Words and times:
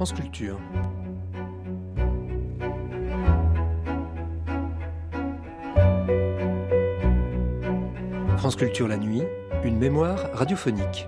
France 0.00 0.14
Culture. 0.14 0.58
La 8.88 8.96
nuit, 8.96 9.20
une 9.62 9.76
mémoire 9.76 10.30
radiophonique. 10.32 11.06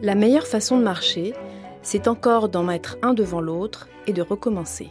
La 0.00 0.14
meilleure 0.14 0.46
façon 0.46 0.78
de 0.78 0.82
marcher, 0.82 1.34
c'est 1.82 2.08
encore 2.08 2.48
d'en 2.48 2.62
mettre 2.62 2.96
un 3.02 3.12
devant 3.12 3.42
l'autre 3.42 3.90
et 4.06 4.14
de 4.14 4.22
recommencer. 4.22 4.88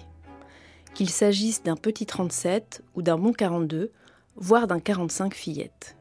Qu'il 0.94 1.10
s'agisse 1.10 1.64
d'un 1.64 1.76
petit 1.76 2.06
37 2.06 2.84
ou 2.94 3.02
d'un 3.02 3.18
bon 3.18 3.34
42, 3.34 3.92
voire 4.36 4.68
d'un 4.68 4.80
45 4.80 5.34
fillette. 5.34 5.98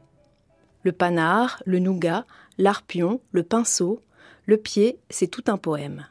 Le 0.83 0.91
panard, 0.91 1.63
le 1.65 1.79
nougat, 1.79 2.25
l'arpion, 2.57 3.21
le 3.31 3.43
pinceau, 3.43 4.01
le 4.45 4.57
pied, 4.57 4.99
c'est 5.09 5.27
tout 5.27 5.43
un 5.47 5.57
poème. 5.57 6.05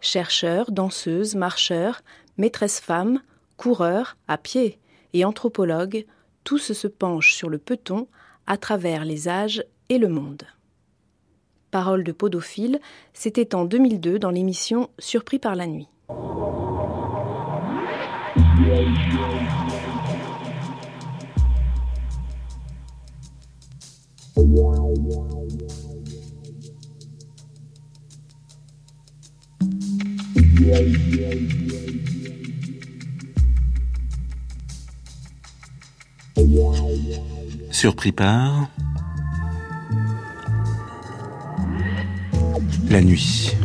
Chercheurs, 0.00 0.72
danseuses, 0.72 1.34
marcheurs, 1.34 2.00
maîtresses 2.38 2.80
femmes, 2.80 3.20
coureurs, 3.58 4.16
à 4.26 4.38
pied 4.38 4.78
et 5.12 5.24
anthropologues, 5.24 6.06
tous 6.44 6.72
se 6.72 6.86
penchent 6.86 7.34
sur 7.34 7.50
le 7.50 7.58
peton 7.58 8.08
à 8.46 8.56
travers 8.56 9.04
les 9.04 9.28
âges 9.28 9.64
et 9.90 9.98
le 9.98 10.08
monde. 10.08 10.44
Parole 11.70 12.02
de 12.02 12.12
Podophile, 12.12 12.80
c'était 13.12 13.54
en 13.54 13.64
2002 13.64 14.18
dans 14.18 14.30
l'émission 14.30 14.88
Surpris 14.98 15.38
par 15.38 15.54
la 15.54 15.66
nuit. 15.66 15.88
Surpris 37.70 38.12
par 38.12 38.68
la 42.90 43.00
nuit. 43.00 43.56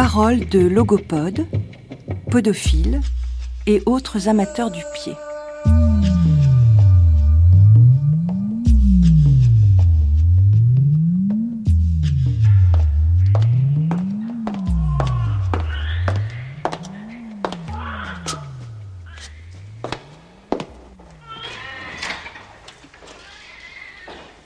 Paroles 0.00 0.48
de 0.48 0.60
logopodes, 0.60 1.44
podophiles 2.30 3.00
et 3.66 3.82
autres 3.84 4.28
amateurs 4.28 4.70
du 4.70 4.80
pied. 4.94 5.14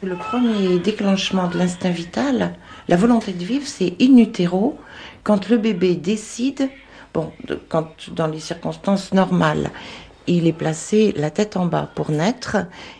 Le 0.02 0.16
premier 0.16 0.78
déclenchement 0.78 1.46
de 1.48 1.58
l'instinct 1.58 1.90
vital, 1.90 2.54
la 2.88 2.96
volonté 2.96 3.32
de 3.32 3.44
vivre, 3.44 3.66
c'est 3.66 3.94
in 4.00 4.16
utero, 4.16 4.78
quand 5.22 5.48
le 5.48 5.58
bébé 5.58 5.94
décide, 5.94 6.68
bon, 7.14 7.32
quand 7.68 7.88
dans 8.10 8.26
les 8.26 8.40
circonstances 8.40 9.12
normales, 9.12 9.70
il 10.26 10.46
est 10.46 10.52
placé 10.52 11.12
la 11.16 11.30
tête 11.30 11.56
en 11.56 11.66
bas 11.66 11.90
pour 11.94 12.10
naître, 12.10 12.56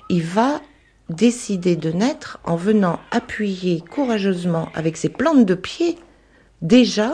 il 0.08 0.22
va 0.22 0.60
décider 1.08 1.76
de 1.76 1.90
naître 1.90 2.40
en 2.44 2.56
venant 2.56 2.98
appuyer 3.10 3.82
courageusement 3.90 4.68
avec 4.74 4.96
ses 4.96 5.08
plantes 5.08 5.44
de 5.44 5.54
pied 5.54 5.98
déjà 6.62 7.12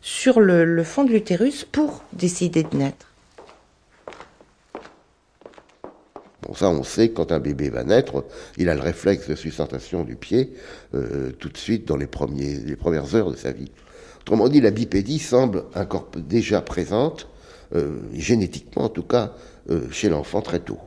sur 0.00 0.40
le 0.40 0.82
fond 0.84 1.04
de 1.04 1.10
l'utérus 1.10 1.64
pour 1.64 2.02
décider 2.12 2.62
de 2.62 2.76
naître. 2.76 3.05
Ça, 6.54 6.68
on 6.70 6.82
sait, 6.82 7.10
quand 7.10 7.32
un 7.32 7.38
bébé 7.38 7.70
va 7.70 7.84
naître, 7.84 8.24
il 8.56 8.68
a 8.68 8.74
le 8.74 8.80
réflexe 8.80 9.28
de 9.28 9.34
sustentation 9.34 10.04
du 10.04 10.16
pied 10.16 10.52
euh, 10.94 11.32
tout 11.38 11.48
de 11.48 11.56
suite 11.56 11.86
dans 11.86 11.96
les, 11.96 12.06
premiers, 12.06 12.76
premières 12.76 13.14
heures 13.14 13.30
de 13.30 13.36
sa 13.36 13.52
vie. 13.52 13.70
Autrement 14.20 14.48
dit, 14.48 14.60
la 14.60 14.70
bipédie 14.70 15.18
semble 15.18 15.64
encore 15.74 16.10
déjà 16.16 16.60
présente, 16.60 17.28
euh, 17.74 17.98
génétiquement 18.14 18.84
en 18.84 18.88
tout 18.88 19.02
cas, 19.02 19.34
euh, 19.70 19.90
chez 19.90 20.08
l'enfant 20.08 20.42
très 20.42 20.60
tôt. 20.60 20.78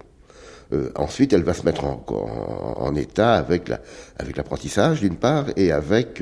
Ensuite, 0.94 1.34
elle 1.34 1.42
va 1.42 1.56
se 1.56 1.66
mettre 1.66 1.84
en, 1.84 2.96
état 2.96 3.34
avec 3.34 3.70
la- 3.70 3.82
avec 4.20 4.38
l'apprentissage 4.38 5.02
d'une 5.02 5.16
part 5.16 5.48
et 5.58 5.72
avec 5.72 6.22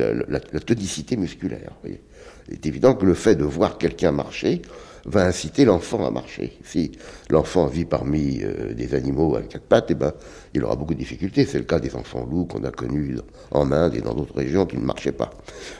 la, 0.00 0.40
tonicité 0.66 1.16
musculaire. 1.16 1.70
Il 1.84 2.54
est 2.54 2.66
évident 2.66 2.94
que 2.94 3.06
le 3.06 3.14
fait 3.14 3.36
de 3.36 3.44
voir 3.44 3.78
quelqu'un 3.78 4.10
marcher 4.10 4.62
va 5.06 5.24
inciter 5.24 5.64
l'enfant 5.64 6.04
à 6.06 6.10
marcher. 6.10 6.58
Si 6.64 6.92
l'enfant 7.30 7.66
vit 7.66 7.84
parmi 7.84 8.42
euh, 8.42 8.74
des 8.74 8.94
animaux 8.94 9.36
à 9.36 9.42
quatre 9.42 9.64
pattes, 9.64 9.86
eh 9.90 9.94
ben, 9.94 10.12
il 10.52 10.64
aura 10.64 10.76
beaucoup 10.76 10.94
de 10.94 10.98
difficultés. 10.98 11.46
C'est 11.46 11.58
le 11.58 11.64
cas 11.64 11.78
des 11.78 11.94
enfants 11.94 12.26
loups 12.28 12.46
qu'on 12.46 12.64
a 12.64 12.70
connus 12.70 13.18
en 13.52 13.70
Inde 13.72 13.94
et 13.94 14.00
dans 14.00 14.14
d'autres 14.14 14.34
régions 14.36 14.66
qui 14.66 14.76
ne 14.76 14.84
marchaient 14.84 15.12
pas. 15.12 15.30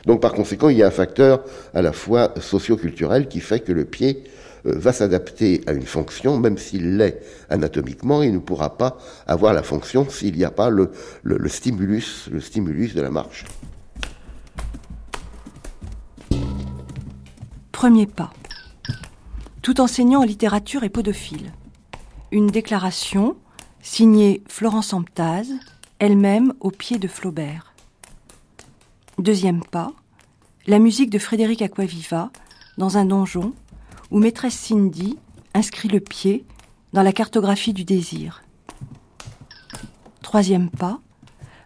Donc, 0.06 0.20
par 0.22 0.32
conséquent, 0.32 0.68
il 0.68 0.78
y 0.78 0.82
a 0.82 0.86
un 0.86 0.92
facteur 0.92 1.44
à 1.74 1.82
la 1.82 1.92
fois 1.92 2.32
socio-culturel 2.40 3.28
qui 3.28 3.40
fait 3.40 3.60
que 3.60 3.72
le 3.72 3.84
pied 3.84 4.24
euh, 4.66 4.78
va 4.78 4.92
s'adapter 4.92 5.60
à 5.66 5.72
une 5.72 5.86
fonction, 5.86 6.38
même 6.38 6.56
s'il 6.56 6.96
l'est 6.96 7.20
anatomiquement, 7.50 8.22
il 8.22 8.32
ne 8.32 8.38
pourra 8.38 8.78
pas 8.78 8.96
avoir 9.26 9.52
la 9.52 9.64
fonction 9.64 10.08
s'il 10.08 10.36
n'y 10.36 10.44
a 10.44 10.50
pas 10.52 10.70
le 10.70 10.90
stimulus, 11.48 12.28
le 12.30 12.40
stimulus 12.40 12.94
de 12.94 13.02
la 13.02 13.10
marche. 13.10 13.44
Premier 17.72 18.06
pas. 18.06 18.30
Tout 19.66 19.80
enseignant 19.80 20.20
en 20.20 20.24
littérature 20.24 20.84
est 20.84 20.90
podophile. 20.90 21.52
Une 22.30 22.46
déclaration 22.46 23.36
signée 23.82 24.44
Florence 24.46 24.92
Amptaz, 24.92 25.48
elle-même 25.98 26.54
au 26.60 26.70
pied 26.70 26.98
de 26.98 27.08
Flaubert. 27.08 27.74
Deuxième 29.18 29.64
pas. 29.64 29.90
La 30.68 30.78
musique 30.78 31.10
de 31.10 31.18
Frédéric 31.18 31.62
Aquaviva 31.62 32.30
dans 32.78 32.96
un 32.96 33.06
donjon 33.06 33.54
où 34.12 34.20
maîtresse 34.20 34.54
Cindy 34.54 35.18
inscrit 35.52 35.88
le 35.88 35.98
pied 35.98 36.44
dans 36.92 37.02
la 37.02 37.12
cartographie 37.12 37.72
du 37.72 37.82
désir. 37.82 38.44
Troisième 40.22 40.70
pas. 40.70 41.00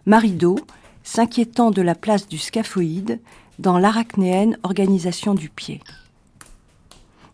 Marido 0.07 0.57
s'inquiétant 1.03 1.69
de 1.69 1.83
la 1.83 1.93
place 1.93 2.27
du 2.27 2.39
scaphoïde 2.39 3.21
dans 3.59 3.77
l'arachnéenne 3.77 4.57
organisation 4.63 5.35
du 5.35 5.49
pied. 5.49 5.81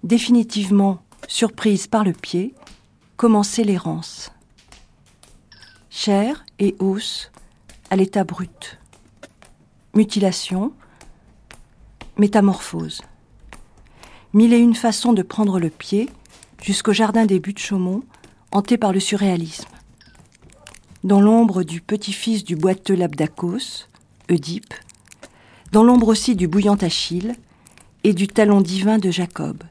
Définitivement 0.07 1.01
surprise 1.27 1.87
par 1.87 2.05
le 2.05 2.13
pied, 2.13 2.55
commencer 3.17 3.65
l'errance. 3.65 4.31
Chair 5.89 6.45
et 6.59 6.77
os 6.79 7.29
à 7.89 7.97
l'état 7.97 8.23
brut. 8.23 8.79
Mutilation, 9.95 10.71
métamorphose. 12.17 13.01
Mille 14.31 14.53
et 14.53 14.59
une 14.59 14.75
façons 14.75 15.11
de 15.11 15.23
prendre 15.23 15.59
le 15.59 15.69
pied 15.69 16.09
jusqu'au 16.63 16.93
jardin 16.93 17.25
des 17.25 17.41
buttes 17.41 17.59
Chaumont, 17.59 18.03
hanté 18.53 18.77
par 18.77 18.93
le 18.93 19.01
surréalisme. 19.01 19.67
dans 21.03 21.19
l'ombre 21.19 21.63
du 21.63 21.81
petit-fils 21.81 22.45
du 22.45 22.55
boiteux 22.55 22.95
Labdacos, 22.95 23.89
Oedipe, 24.29 24.73
dans 25.73 25.83
l'ombre 25.83 26.07
aussi 26.07 26.37
du 26.37 26.47
bouillant 26.47 26.75
Achille 26.75 27.35
et 28.05 28.13
du 28.13 28.29
talon 28.29 28.61
divin 28.61 28.99
de 28.99 29.11
Jacob. 29.11 29.63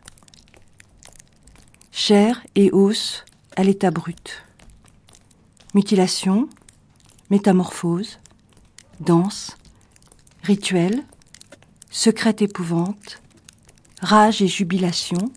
Chair 1.99 2.43
et 2.55 2.69
os 2.75 3.25
à 3.57 3.65
l'état 3.65 3.91
brut. 3.91 4.45
Mutilation, 5.73 6.47
métamorphose, 7.31 8.19
danse, 9.01 9.57
rituel, 10.43 11.03
secrète 11.91 12.43
épouvante, 12.43 13.23
rage 14.03 14.43
et 14.43 14.47
jubilation, 14.47 15.33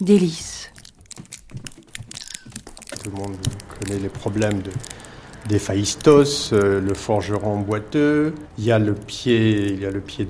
délice. 0.00 0.70
Tout 3.02 3.10
le 3.10 3.16
monde 3.16 3.36
connaît 3.78 3.98
les 3.98 4.08
problèmes 4.08 4.62
de 4.62 4.70
d'Héphaïstos, 5.48 6.52
euh, 6.52 6.80
le 6.80 6.94
forgeron 6.94 7.58
boiteux. 7.58 8.34
Il 8.58 8.64
y 8.64 8.72
a 8.72 8.78
le 8.78 8.94
pied, 8.94 9.72
il 9.72 9.80
y 9.80 9.86
a 9.86 9.90
le 9.90 10.00
pied 10.00 10.26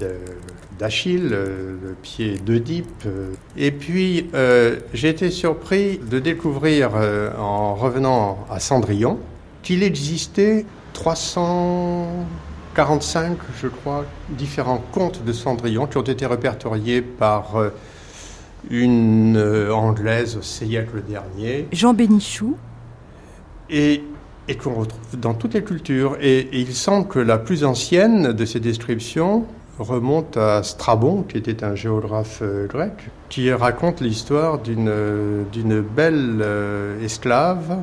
d'Achille, 0.78 1.30
euh, 1.32 1.76
le 1.82 1.94
pied 1.94 2.38
d'Oedipe. 2.38 3.04
Euh. 3.06 3.32
Et 3.56 3.70
puis, 3.70 4.28
j'ai 4.92 5.08
été 5.08 5.30
surpris 5.30 5.98
de 5.98 6.18
découvrir, 6.18 6.90
en 7.38 7.74
revenant 7.74 8.44
à 8.50 8.60
Cendrillon, 8.60 9.18
qu'il 9.62 9.82
existait 9.82 10.66
345, 10.92 13.38
je 13.60 13.68
crois, 13.68 14.04
différents 14.30 14.82
contes 14.92 15.24
de 15.24 15.32
Cendrillon 15.32 15.86
qui 15.86 15.96
ont 15.96 16.02
été 16.02 16.26
répertoriés 16.26 17.00
par 17.02 17.54
une 18.70 19.38
anglaise 19.72 20.36
au 20.36 20.42
siècle 20.42 21.02
dernier. 21.08 21.66
Jean 21.72 21.94
Bénichou. 21.94 22.56
Et 23.68 24.04
et 24.48 24.56
qu'on 24.56 24.74
retrouve 24.74 25.18
dans 25.18 25.34
toutes 25.34 25.54
les 25.54 25.62
cultures. 25.62 26.16
Et, 26.20 26.48
il 26.52 26.74
semble 26.74 27.08
que 27.08 27.18
la 27.18 27.38
plus 27.38 27.64
ancienne 27.64 28.32
de 28.32 28.44
ces 28.44 28.60
descriptions 28.60 29.44
remonte 29.78 30.36
à 30.36 30.62
Strabon, 30.62 31.22
qui 31.22 31.36
était 31.36 31.62
un 31.62 31.74
géographe 31.74 32.40
euh, 32.42 32.66
grec, 32.66 32.92
qui 33.28 33.52
raconte 33.52 34.00
l'histoire 34.00 34.58
d'une, 34.58 34.90
belle 35.94 36.40
euh, 36.40 37.04
esclave 37.04 37.78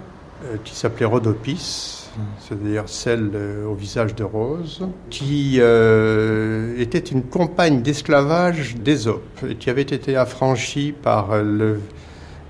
euh, 0.46 0.56
qui 0.64 0.74
s'appelait 0.76 1.06
Rhodopis, 1.06 2.10
c'est-à-dire 2.40 2.84
celle 2.88 3.32
au 3.68 3.74
visage 3.74 4.14
de 4.14 4.24
rose, 4.24 4.88
qui 5.10 5.60
était 6.78 7.00
une 7.00 7.24
compagne 7.24 7.82
d'esclavage 7.82 8.76
d'Ésope, 8.76 9.40
et 9.50 9.56
qui 9.56 9.72
avait 9.72 9.82
été 9.82 10.16
affranchie 10.16 10.92
par 10.92 11.42
le, 11.42 11.80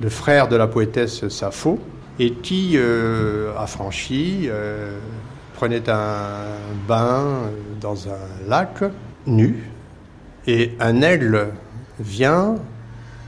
le 0.02 0.10
frère 0.10 0.50
de 0.50 0.58
la 0.58 0.68
poétesse 0.68 1.30
Sappho, 1.30 1.80
et 2.20 2.32
qui, 2.32 2.74
euh, 2.76 3.56
affranchi, 3.58 4.48
euh, 4.48 4.98
prenait 5.54 5.90
un 5.90 6.46
bain 6.88 7.52
dans 7.80 8.08
un 8.08 8.48
lac 8.48 8.84
nu, 9.26 9.70
et 10.46 10.72
un 10.80 11.02
aigle 11.02 11.50
vient, 12.00 12.56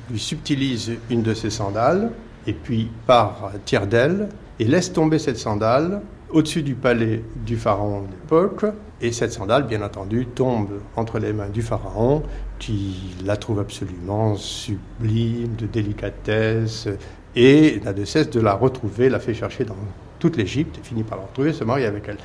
lui 0.09 0.19
subtilise 0.19 0.93
une 1.09 1.23
de 1.23 1.33
ses 1.33 1.49
sandales, 1.49 2.11
et 2.47 2.53
puis 2.53 2.89
part 3.07 3.51
tire 3.65 3.87
d'elle, 3.87 4.29
et 4.59 4.65
laisse 4.65 4.93
tomber 4.93 5.19
cette 5.19 5.37
sandale 5.37 6.01
au-dessus 6.29 6.63
du 6.63 6.75
palais 6.75 7.23
du 7.45 7.55
pharaon 7.57 8.01
de 8.01 8.07
l'époque, 8.07 8.65
et 9.01 9.11
cette 9.11 9.31
sandale, 9.31 9.63
bien 9.63 9.81
entendu, 9.81 10.25
tombe 10.25 10.81
entre 10.95 11.19
les 11.19 11.33
mains 11.33 11.49
du 11.49 11.61
pharaon, 11.61 12.23
qui 12.59 13.15
la 13.23 13.37
trouve 13.37 13.59
absolument 13.59 14.35
sublime, 14.35 15.55
de 15.55 15.65
délicatesse, 15.65 16.87
et 17.35 17.81
n'a 17.83 17.93
de 17.93 18.05
cesse 18.05 18.29
de 18.29 18.39
la 18.39 18.53
retrouver, 18.53 19.09
la 19.09 19.19
fait 19.19 19.33
chercher 19.33 19.65
dans 19.65 19.75
toute 20.19 20.37
l'Égypte, 20.37 20.77
et 20.79 20.85
finit 20.85 21.03
par 21.03 21.17
la 21.17 21.25
retrouver, 21.25 21.53
se 21.53 21.63
marie 21.63 21.85
avec 21.85 22.07
elle. 22.07 22.17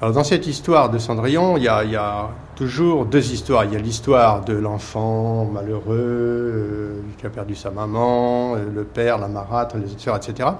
Alors 0.00 0.14
dans 0.14 0.24
cette 0.24 0.46
histoire 0.46 0.90
de 0.90 0.98
Cendrillon, 0.98 1.56
il 1.56 1.62
y 1.62 1.68
a, 1.68 2.28
toujours 2.54 3.06
deux 3.06 3.32
histoires. 3.32 3.64
Il 3.64 3.72
y 3.72 3.76
a 3.76 3.78
l'histoire 3.78 4.44
de 4.44 4.52
l'enfant 4.54 5.46
malheureux 5.46 5.84
euh, 5.90 7.00
qui 7.18 7.26
a 7.26 7.30
perdu 7.30 7.54
sa 7.54 7.70
maman, 7.70 8.56
euh, 8.56 8.64
le 8.74 8.84
père, 8.84 9.18
la 9.18 9.28
marâtre, 9.28 9.76
les 9.76 9.92
autres 9.92 10.16
etc. 10.16 10.50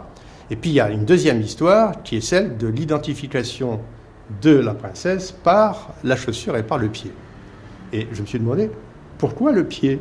Et 0.50 0.56
puis 0.56 0.70
il 0.70 0.74
y 0.74 0.80
a 0.80 0.90
une 0.90 1.04
deuxième 1.04 1.40
histoire 1.40 2.02
qui 2.02 2.16
est 2.16 2.20
celle 2.20 2.56
de 2.56 2.66
l'identification 2.66 3.80
de 4.42 4.56
la 4.56 4.74
princesse 4.74 5.32
par 5.32 5.90
la 6.04 6.16
chaussure 6.16 6.56
et 6.56 6.62
par 6.62 6.78
le 6.78 6.88
pied. 6.88 7.12
Et 7.92 8.08
je 8.12 8.22
me 8.22 8.26
suis 8.26 8.38
demandé, 8.38 8.70
pourquoi 9.18 9.52
le 9.52 9.64
pied? 9.64 10.00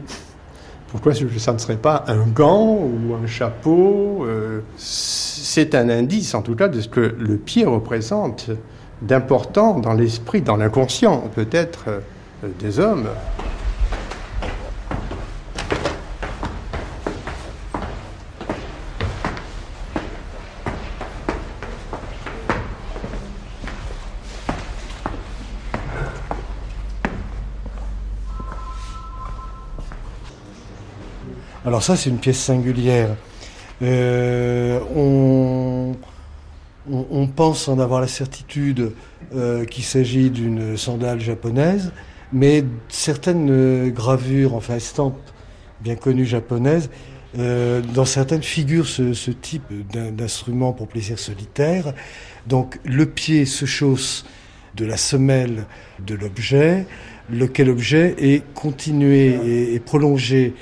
Pourquoi 0.96 1.14
ça 1.14 1.52
ne 1.52 1.58
serait 1.58 1.76
pas 1.76 2.06
un 2.08 2.26
gant 2.26 2.78
ou 2.78 3.16
un 3.22 3.28
chapeau 3.28 4.26
euh, 4.26 4.62
C'est 4.78 5.76
un 5.76 5.90
indice, 5.90 6.34
en 6.34 6.42
tout 6.42 6.56
cas, 6.56 6.70
de 6.70 6.80
ce 6.80 6.88
que 6.88 7.14
le 7.20 7.36
pied 7.36 7.66
représente 7.66 8.50
d'important 9.02 9.78
dans 9.82 9.92
l'esprit, 9.92 10.42
dans 10.42 10.56
l'inconscient, 10.56 11.30
peut-être, 11.36 11.86
euh, 11.90 12.00
des 12.60 12.80
hommes. 12.80 13.08
Alors 31.76 31.84
ça, 31.84 31.98
c'est 31.98 32.10
une 32.10 32.20
pièce 32.20 32.40
singulière. 32.40 33.18
Euh, 33.82 34.80
on, 34.96 35.94
pense 37.36 37.68
en 37.68 37.80
avoir 37.80 38.00
la 38.00 38.08
certitude 38.08 38.94
euh, 39.36 39.66
qu'il 39.66 39.84
s'agit 39.84 40.30
d'une 40.30 40.78
sandale 40.78 41.20
japonaise, 41.20 41.92
mais 42.32 42.64
certaines 42.88 43.90
gravures, 43.90 44.56
enfin 44.56 44.76
estampes 44.76 45.20
bien 45.82 45.96
connues 45.96 46.26
japonaises, 46.26 46.90
euh, 47.40 47.82
dans 47.82 48.06
certaines 48.06 48.44
figurent 48.44 48.88
ce, 48.88 49.32
type 49.32 49.66
d'instrument 49.92 50.72
pour 50.72 50.88
plaisir 50.88 51.20
solitaire. 51.20 51.94
Donc 52.48 52.80
le 52.86 53.06
pied 53.06 53.46
se 53.46 53.66
chausse 53.66 54.26
de 54.78 54.86
la 54.86 54.96
semelle 54.96 55.66
de 56.00 56.16
l'objet, 56.16 56.88
lequel 57.30 57.70
objet 57.70 58.16
est 58.18 58.46
continué 58.54 59.74
et 59.74 59.80
prolongé 59.82 60.54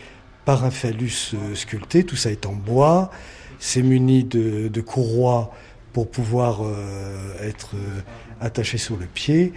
par 0.46 0.66
un 0.66 0.72
phallus 0.72 1.32
euh, 1.34 1.56
sculpté, 1.56 2.04
tout 2.04 2.16
ça 2.16 2.32
est 2.32 2.46
en 2.46 2.54
bois, 2.54 3.12
c'est 3.60 3.82
muni 3.82 4.24
de, 4.24 4.82
courroies 4.82 5.54
pour 5.94 6.10
pouvoir 6.10 6.62
euh, 6.64 7.34
être 7.42 7.76
euh, 7.76 8.02
attaché 8.42 8.78
sur 8.78 8.98
le 8.98 9.06
pied, 9.06 9.54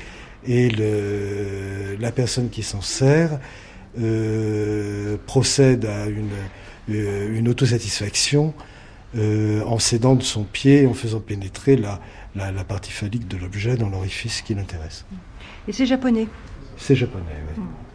et 0.46 0.68
le, 0.70 1.96
la 1.98 2.12
personne 2.12 2.50
qui 2.50 2.62
s'en 2.62 2.80
sert 2.80 3.40
procède 5.26 5.86
à 5.86 6.06
une, 6.06 6.28
une 6.88 7.48
autosatisfaction 7.48 8.52
en 9.16 9.78
s'aidant 9.78 10.14
de 10.14 10.22
son 10.22 10.44
pied 10.44 10.82
et 10.82 10.86
en 10.86 10.92
faisant 10.92 11.18
pénétrer 11.18 11.76
la, 11.76 12.00
la, 12.36 12.64
partie 12.64 12.92
phallique 12.92 13.26
de 13.26 13.38
l'objet 13.38 13.76
dans 13.76 13.88
l'orifice 13.88 14.42
qui 14.42 14.54
l'intéresse. 14.54 15.06
Et 15.66 15.72
c'est 15.72 15.86
japonais? 15.86 16.28
C'est 16.76 16.94
japonais, 16.94 17.24
oui. 17.48 17.62
Hmm. 17.62 17.85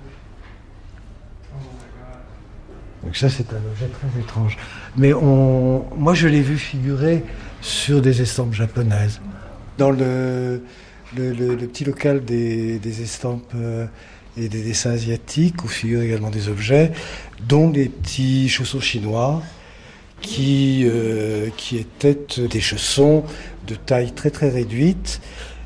Donc 3.04 3.18
ça, 3.18 3.30
c'est 3.30 3.52
un 3.52 3.72
objet 3.72 3.88
très 3.88 4.20
étrange. 4.20 4.58
Mais 4.96 5.14
on, 5.14 5.86
moi, 5.96 6.14
je 6.14 6.28
l'ai 6.28 6.42
vu 6.42 6.58
figurer 6.58 7.24
sur 7.62 8.02
des 8.02 8.22
estampes 8.22 8.54
japonaises. 8.54 9.22
Dans 9.78 9.92
le, 9.92 10.62
le, 11.16 11.56
petit 11.56 11.84
local 11.84 12.24
des, 12.24 12.78
des 12.80 13.02
estampes 13.02 13.54
euh, 13.56 13.88
et 14.38 14.50
des 14.50 14.62
dessins 14.62 14.92
asiatiques, 14.92 15.64
où 15.64 15.68
figurent 15.68 16.04
également 16.04 16.30
des 16.30 16.50
objets, 16.50 16.92
dont 17.48 17.70
des 17.70 17.90
petits 17.90 18.50
chaussons 18.50 18.82
chinois, 18.82 19.42
qui, 20.22 20.84
euh, 20.86 21.50
qui 21.58 21.78
étaient 21.78 22.18
des 22.38 22.62
chaussons 22.62 23.24
de 23.68 23.76
taille 23.76 24.14
très 24.14 24.30
très 24.30 24.50
réduite 24.50 25.20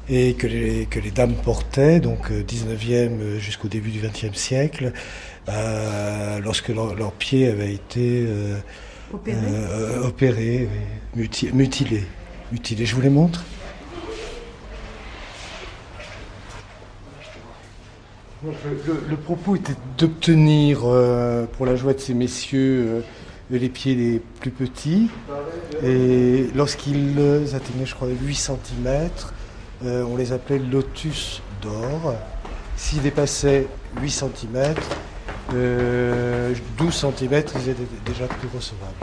et 0.08 0.34
que 0.34 0.48
les, 0.48 0.86
que 0.86 1.00
les 1.00 1.12
dames 1.12 1.34
portaient, 1.34 2.00
donc 2.00 2.32
19e 2.32 2.86
euh, 2.86 3.40
jusqu'au 3.40 3.68
début 3.68 3.90
du 3.90 4.00
20e 4.00 4.34
siècle, 4.36 4.94
euh, 5.48 6.40
lorsque 6.40 6.70
leurs 6.70 6.96
leur 6.96 7.12
pieds 7.12 7.48
avaient 7.48 7.74
été 7.74 8.26
euh, 8.28 8.60
opérés, 10.04 10.68
euh, 11.18 11.26
mutilés, 11.54 12.06
mutilés. 12.52 12.86
Je 12.86 12.96
vous 12.96 13.02
les 13.02 13.10
montre. 13.10 13.44
Le, 18.44 19.16
propos 19.16 19.56
était 19.56 19.74
d'obtenir 19.98 20.82
pour 21.54 21.66
la 21.66 21.76
joie 21.76 21.94
de 21.94 22.00
ces 22.00 22.14
messieurs 22.14 23.04
les 23.50 23.70
pieds 23.70 23.96
les 23.96 24.22
plus 24.40 24.52
petits. 24.52 25.10
Et 25.84 26.48
lorsqu'ils 26.56 27.18
atteignaient, 27.56 27.88
je 27.88 27.96
crois, 27.96 28.08
8 28.08 28.36
cm, 28.36 29.10
on 29.84 30.16
les 30.16 30.32
appelait 30.32 30.60
lotus 30.60 31.42
d'or. 31.64 32.14
S'ils 32.78 33.02
dépassaient 33.02 33.66
8 34.00 34.12
cm, 34.12 34.76
euh, 35.54 36.54
12 36.78 36.94
cm, 36.94 37.44
ils 37.56 37.70
étaient 37.70 37.88
déjà 38.06 38.28
plus 38.28 38.50
recevables. 38.54 38.94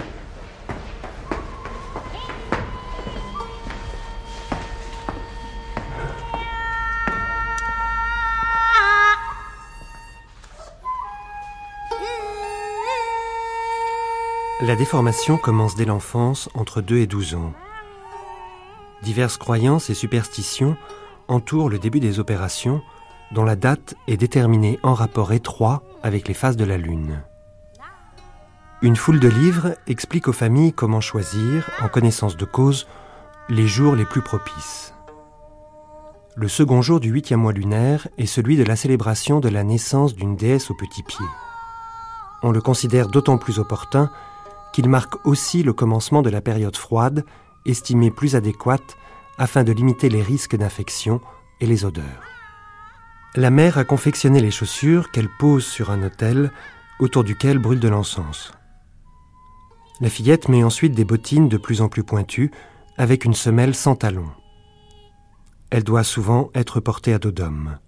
La 14.65 14.77
déformation 14.77 15.39
commence 15.39 15.75
dès 15.75 15.85
l'enfance, 15.85 16.49
entre 16.55 16.83
2 16.83 16.99
et 16.99 17.09
12 17.09 17.35
ans. 17.35 17.53
Diverses 19.03 19.37
croyances 19.37 19.91
et 19.91 19.95
superstitions 19.95 20.77
entourent 21.27 21.69
le 21.69 21.81
début 21.81 21.99
des 21.99 22.21
opérations 22.21 22.81
dont 23.35 23.45
la 23.45 23.57
date 23.57 23.95
est 24.09 24.17
déterminée 24.17 24.79
en 24.83 24.95
rapport 24.95 25.33
étroit 25.33 25.83
avec 26.03 26.29
les 26.29 26.35
phases 26.35 26.57
de 26.57 26.65
la 26.65 26.77
Lune. 26.77 27.23
Une 28.83 28.97
foule 28.97 29.21
de 29.21 29.29
livres 29.29 29.77
explique 29.87 30.29
aux 30.29 30.33
familles 30.33 30.73
comment 30.73 31.01
choisir, 31.01 31.71
en 31.81 31.89
connaissance 31.89 32.37
de 32.37 32.45
cause, 32.45 32.89
les 33.49 33.67
jours 33.67 33.95
les 33.95 34.05
plus 34.05 34.23
propices. 34.23 34.93
Le 36.35 36.49
second 36.49 36.83
jour 36.83 36.99
du 36.99 37.11
huitième 37.11 37.41
mois 37.41 37.53
lunaire 37.53 38.09
est 38.19 38.27
celui 38.27 38.57
de 38.57 38.65
la 38.65 38.75
célébration 38.75 39.39
de 39.39 39.49
la 39.49 39.65
naissance 39.65 40.15
d'une 40.15 40.35
déesse 40.35 40.71
au 40.71 40.75
petit 40.75 41.03
pied. 41.03 41.27
On 42.43 42.51
le 42.51 42.61
considère 42.61 43.09
d'autant 43.09 43.39
plus 43.39 43.59
opportun 43.59 44.11
qu'il 44.73 44.89
marque 44.89 45.27
aussi 45.27 45.63
le 45.63 45.73
commencement 45.73 46.23
de 46.23 46.31
la 46.31 46.41
période 46.41 46.77
froide, 46.77 47.25
estimée 47.67 48.11
plus 48.11 48.35
adéquate 48.35 48.97
afin 49.39 49.63
de 49.63 49.73
limiter 49.73 50.09
les 50.09 50.23
risques 50.23 50.57
d'infection 50.57 51.21
et 51.61 51.67
les 51.67 51.85
odeurs. 51.85 52.32
La 53.35 53.49
mère 53.49 53.79
a 53.79 53.85
confectionné 53.85 54.41
les 54.41 54.51
chaussures 54.51 55.11
qu'elle 55.11 55.31
pose 55.39 55.65
sur 55.65 55.91
un 55.91 56.03
autel 56.03 56.53
autour 56.99 57.25
duquel 57.25 57.59
brûle 57.59 57.81
de 57.81 57.89
l'encens. 57.89 58.53
La 60.03 60.11
fillette 60.11 60.51
met 60.51 60.63
ensuite 60.63 60.93
des 60.93 61.07
bottines 61.07 61.49
de 61.49 61.57
plus 61.57 61.81
en 61.81 61.89
plus 61.89 62.05
pointues 62.05 62.51
avec 62.99 63.25
une 63.25 63.33
semelle 63.33 63.75
sans 63.75 63.97
talons. 63.97 64.31
Elle 65.71 65.83
doit 65.83 66.05
souvent 66.05 66.51
être 66.55 66.81
portée 66.81 67.15
à 67.15 67.19
dos 67.19 67.31
d'homme. 67.31 67.79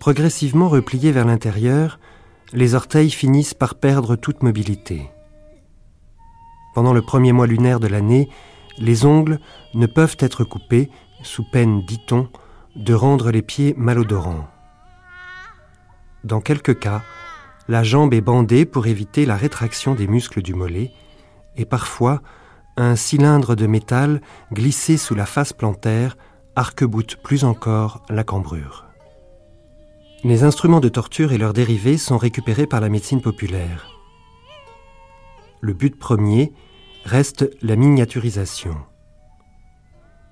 Progressivement 0.00 0.68
repliée 0.68 1.12
vers 1.12 1.24
l'intérieur, 1.26 2.00
les 2.52 2.74
orteils 2.74 3.10
finissent 3.10 3.54
par 3.54 3.76
perdre 3.76 4.16
toute 4.16 4.42
mobilité. 4.42 5.08
Pendant 6.74 6.92
le 6.92 7.02
premier 7.02 7.30
mois 7.30 7.46
lunaire 7.46 7.78
de 7.78 7.86
l'année, 7.86 8.28
les 8.78 9.04
ongles 9.04 9.38
ne 9.74 9.86
peuvent 9.86 10.16
être 10.18 10.42
coupés, 10.42 10.90
sous 11.22 11.44
peine, 11.52 11.84
dit-on, 11.86 12.28
de 12.78 12.94
rendre 12.94 13.32
les 13.32 13.42
pieds 13.42 13.74
malodorants. 13.76 14.48
Dans 16.24 16.40
quelques 16.40 16.78
cas, 16.78 17.02
la 17.66 17.82
jambe 17.82 18.14
est 18.14 18.20
bandée 18.20 18.64
pour 18.64 18.86
éviter 18.86 19.26
la 19.26 19.36
rétraction 19.36 19.94
des 19.94 20.06
muscles 20.06 20.42
du 20.42 20.54
mollet, 20.54 20.92
et 21.56 21.64
parfois 21.64 22.22
un 22.76 22.94
cylindre 22.94 23.56
de 23.56 23.66
métal 23.66 24.20
glissé 24.52 24.96
sous 24.96 25.16
la 25.16 25.26
face 25.26 25.52
plantaire 25.52 26.16
arc-boute 26.54 27.16
plus 27.16 27.44
encore 27.44 28.04
la 28.08 28.22
cambrure. 28.22 28.86
Les 30.22 30.44
instruments 30.44 30.80
de 30.80 30.88
torture 30.88 31.32
et 31.32 31.38
leurs 31.38 31.52
dérivés 31.52 31.98
sont 31.98 32.16
récupérés 32.16 32.66
par 32.66 32.80
la 32.80 32.88
médecine 32.88 33.20
populaire. 33.20 33.88
Le 35.60 35.72
but 35.72 35.98
premier 35.98 36.52
reste 37.04 37.50
la 37.60 37.74
miniaturisation. 37.74 38.76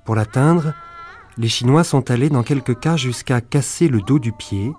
Pour 0.05 0.15
l'atteindre, 0.15 0.75
les 1.39 1.49
Chinois 1.49 1.85
sont 1.85 2.11
allés 2.11 2.31
dans 2.31 2.43
quelques 2.43 2.79
cas 2.79 2.97
jusqu'à 2.97 3.41
casser 3.41 3.89
le 3.89 4.01
dos 4.01 4.19
du 4.19 4.33
pied 4.33 4.73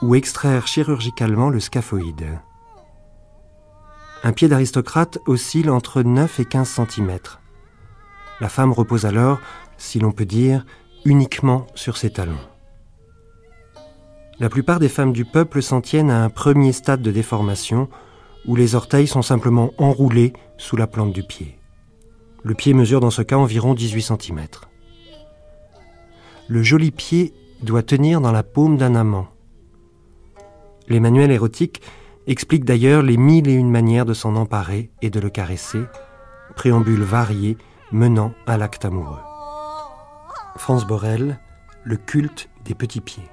ou 0.00 0.14
extraire 0.14 0.66
chirurgicalement 0.66 1.50
le 1.50 1.60
scaphoïde. 1.60 2.38
Un 4.22 4.32
pied 4.32 4.46
d'aristocrate 4.46 5.18
oscille 5.26 5.70
entre 5.70 6.02
9 6.02 6.40
et 6.40 6.44
15 6.44 6.68
cm. 6.68 7.18
La 8.40 8.48
femme 8.48 8.72
repose 8.72 9.06
alors, 9.06 9.40
si 9.76 9.98
l'on 9.98 10.12
peut 10.12 10.24
dire, 10.24 10.64
uniquement 11.04 11.66
sur 11.74 11.96
ses 11.96 12.10
talons. 12.10 12.38
La 14.38 14.48
plupart 14.48 14.78
des 14.78 14.88
femmes 14.88 15.12
du 15.12 15.24
peuple 15.24 15.62
s'en 15.62 15.80
tiennent 15.80 16.10
à 16.10 16.22
un 16.22 16.30
premier 16.30 16.72
stade 16.72 17.02
de 17.02 17.10
déformation 17.10 17.88
où 18.46 18.54
les 18.54 18.74
orteils 18.76 19.08
sont 19.08 19.22
simplement 19.22 19.72
enroulés 19.78 20.32
sous 20.58 20.76
la 20.76 20.86
plante 20.86 21.12
du 21.12 21.22
pied. 21.24 21.58
Le 22.44 22.54
pied 22.54 22.74
mesure 22.74 23.00
dans 23.00 23.10
ce 23.10 23.22
cas 23.22 23.36
environ 23.36 23.74
18 23.74 24.02
cm. 24.02 24.46
Le 26.52 26.62
joli 26.62 26.90
pied 26.90 27.32
doit 27.62 27.82
tenir 27.82 28.20
dans 28.20 28.30
la 28.30 28.42
paume 28.42 28.76
d'un 28.76 28.94
amant. 28.94 29.26
Les 30.86 31.00
manuels 31.00 31.30
érotiques 31.30 31.80
expliquent 32.26 32.66
d'ailleurs 32.66 33.02
les 33.02 33.16
mille 33.16 33.48
et 33.48 33.54
une 33.54 33.70
manières 33.70 34.04
de 34.04 34.12
s'en 34.12 34.36
emparer 34.36 34.90
et 35.00 35.08
de 35.08 35.18
le 35.18 35.30
caresser, 35.30 35.80
préambule 36.54 37.04
variés 37.04 37.56
menant 37.90 38.34
à 38.46 38.58
l'acte 38.58 38.84
amoureux. 38.84 39.22
France 40.58 40.86
Borel, 40.86 41.40
le 41.84 41.96
culte 41.96 42.50
des 42.66 42.74
petits 42.74 43.00
pieds 43.00 43.24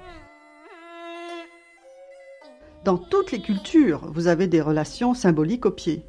dans 2.82 2.96
toutes 2.96 3.30
les 3.30 3.42
cultures, 3.42 4.10
vous 4.10 4.26
avez 4.26 4.46
des 4.46 4.62
relations 4.62 5.12
symboliques 5.12 5.66
aux 5.66 5.70
pieds. 5.70 6.02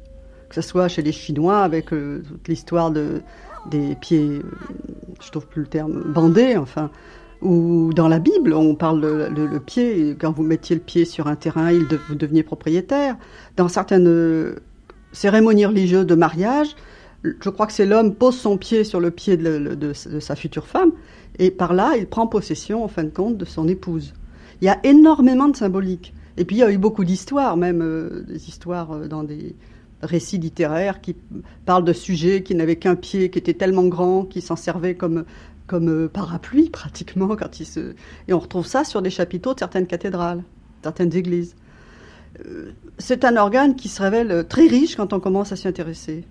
Que 0.48 0.54
ce 0.54 0.62
soit 0.62 0.88
chez 0.88 1.02
les 1.02 1.12
Chinois 1.12 1.60
avec 1.60 1.92
euh, 1.92 2.22
toute 2.26 2.48
l'histoire 2.48 2.90
de, 2.90 3.20
des 3.70 3.94
pieds, 3.96 4.28
euh, 4.28 4.42
je 5.20 5.30
trouve 5.30 5.46
plus 5.46 5.62
le 5.62 5.68
terme, 5.68 6.02
bandés, 6.12 6.56
enfin, 6.56 6.90
ou 7.42 7.92
dans 7.92 8.08
la 8.08 8.18
Bible, 8.18 8.54
on 8.54 8.74
parle 8.74 9.00
le, 9.00 9.46
le, 9.46 9.60
pied, 9.60 10.16
quand 10.18 10.30
vous 10.30 10.44
mettiez 10.44 10.76
le 10.76 10.82
pied 10.82 11.04
sur 11.04 11.26
un 11.26 11.34
terrain, 11.34 11.72
il 11.72 11.86
vous 12.08 12.14
deveniez 12.14 12.42
propriétaire. 12.42 13.16
Dans 13.56 13.68
certaines 13.68 14.06
euh, 14.06 14.56
cérémonies 15.12 15.66
religieuses 15.66 16.06
de 16.06 16.14
mariage, 16.14 16.76
je 17.24 17.50
crois 17.50 17.66
que 17.66 17.72
c'est 17.72 17.86
l'homme 17.86 18.14
pose 18.14 18.36
son 18.36 18.56
pied 18.56 18.84
sur 18.84 19.00
le 19.00 19.10
pied 19.10 19.36
de, 19.36 19.92
sa 19.92 20.36
future 20.36 20.66
femme, 20.66 20.92
et 21.38 21.50
par 21.50 21.72
là, 21.72 21.94
il 21.96 22.06
prend 22.06 22.26
possession, 22.26 22.84
en 22.84 22.88
fin 22.88 23.04
de 23.04 23.10
compte, 23.10 23.36
de 23.36 23.44
son 23.44 23.66
épouse. 23.68 24.14
Il 24.60 24.66
y 24.66 24.68
a 24.68 24.78
énormément 24.84 25.48
de 25.48 25.56
symbolique. 25.56 26.14
Et 26.36 26.44
puis 26.44 26.56
il 26.56 26.58
y 26.60 26.62
a 26.62 26.70
eu 26.70 26.78
beaucoup 26.78 27.04
d'histoires, 27.04 27.56
même 27.56 27.82
euh, 27.82 28.22
des 28.22 28.48
histoires 28.48 29.00
dans 29.08 29.22
des 29.22 29.54
récits 30.02 30.38
littéraires 30.38 31.00
qui 31.00 31.16
parlent 31.64 31.84
de 31.84 31.92
sujets 31.92 32.42
qui 32.42 32.54
n'avaient 32.54 32.76
qu'un 32.76 32.96
pied, 32.96 33.30
qui 33.30 33.38
était 33.38 33.54
tellement 33.54 33.86
grand, 33.86 34.24
qui 34.24 34.40
s'en 34.40 34.56
servaient 34.56 34.94
comme, 34.94 35.24
comme 35.66 35.88
euh, 35.88 36.08
parapluie 36.08 36.68
pratiquement. 36.70 37.36
Quand 37.36 37.60
il 37.60 37.66
se... 37.66 37.94
Et 38.28 38.32
on 38.32 38.38
retrouve 38.38 38.66
ça 38.66 38.84
sur 38.84 39.02
des 39.02 39.10
chapiteaux 39.10 39.54
de 39.54 39.58
certaines 39.58 39.86
cathédrales, 39.86 40.42
certaines 40.82 41.14
églises. 41.14 41.54
C'est 42.98 43.26
un 43.26 43.36
organe 43.36 43.76
qui 43.76 43.88
se 43.88 44.00
révèle 44.00 44.46
très 44.48 44.66
riche 44.66 44.96
quand 44.96 45.12
on 45.12 45.20
commence 45.20 45.52
à 45.52 45.56
s'y 45.56 45.68
intéresser. 45.68 46.24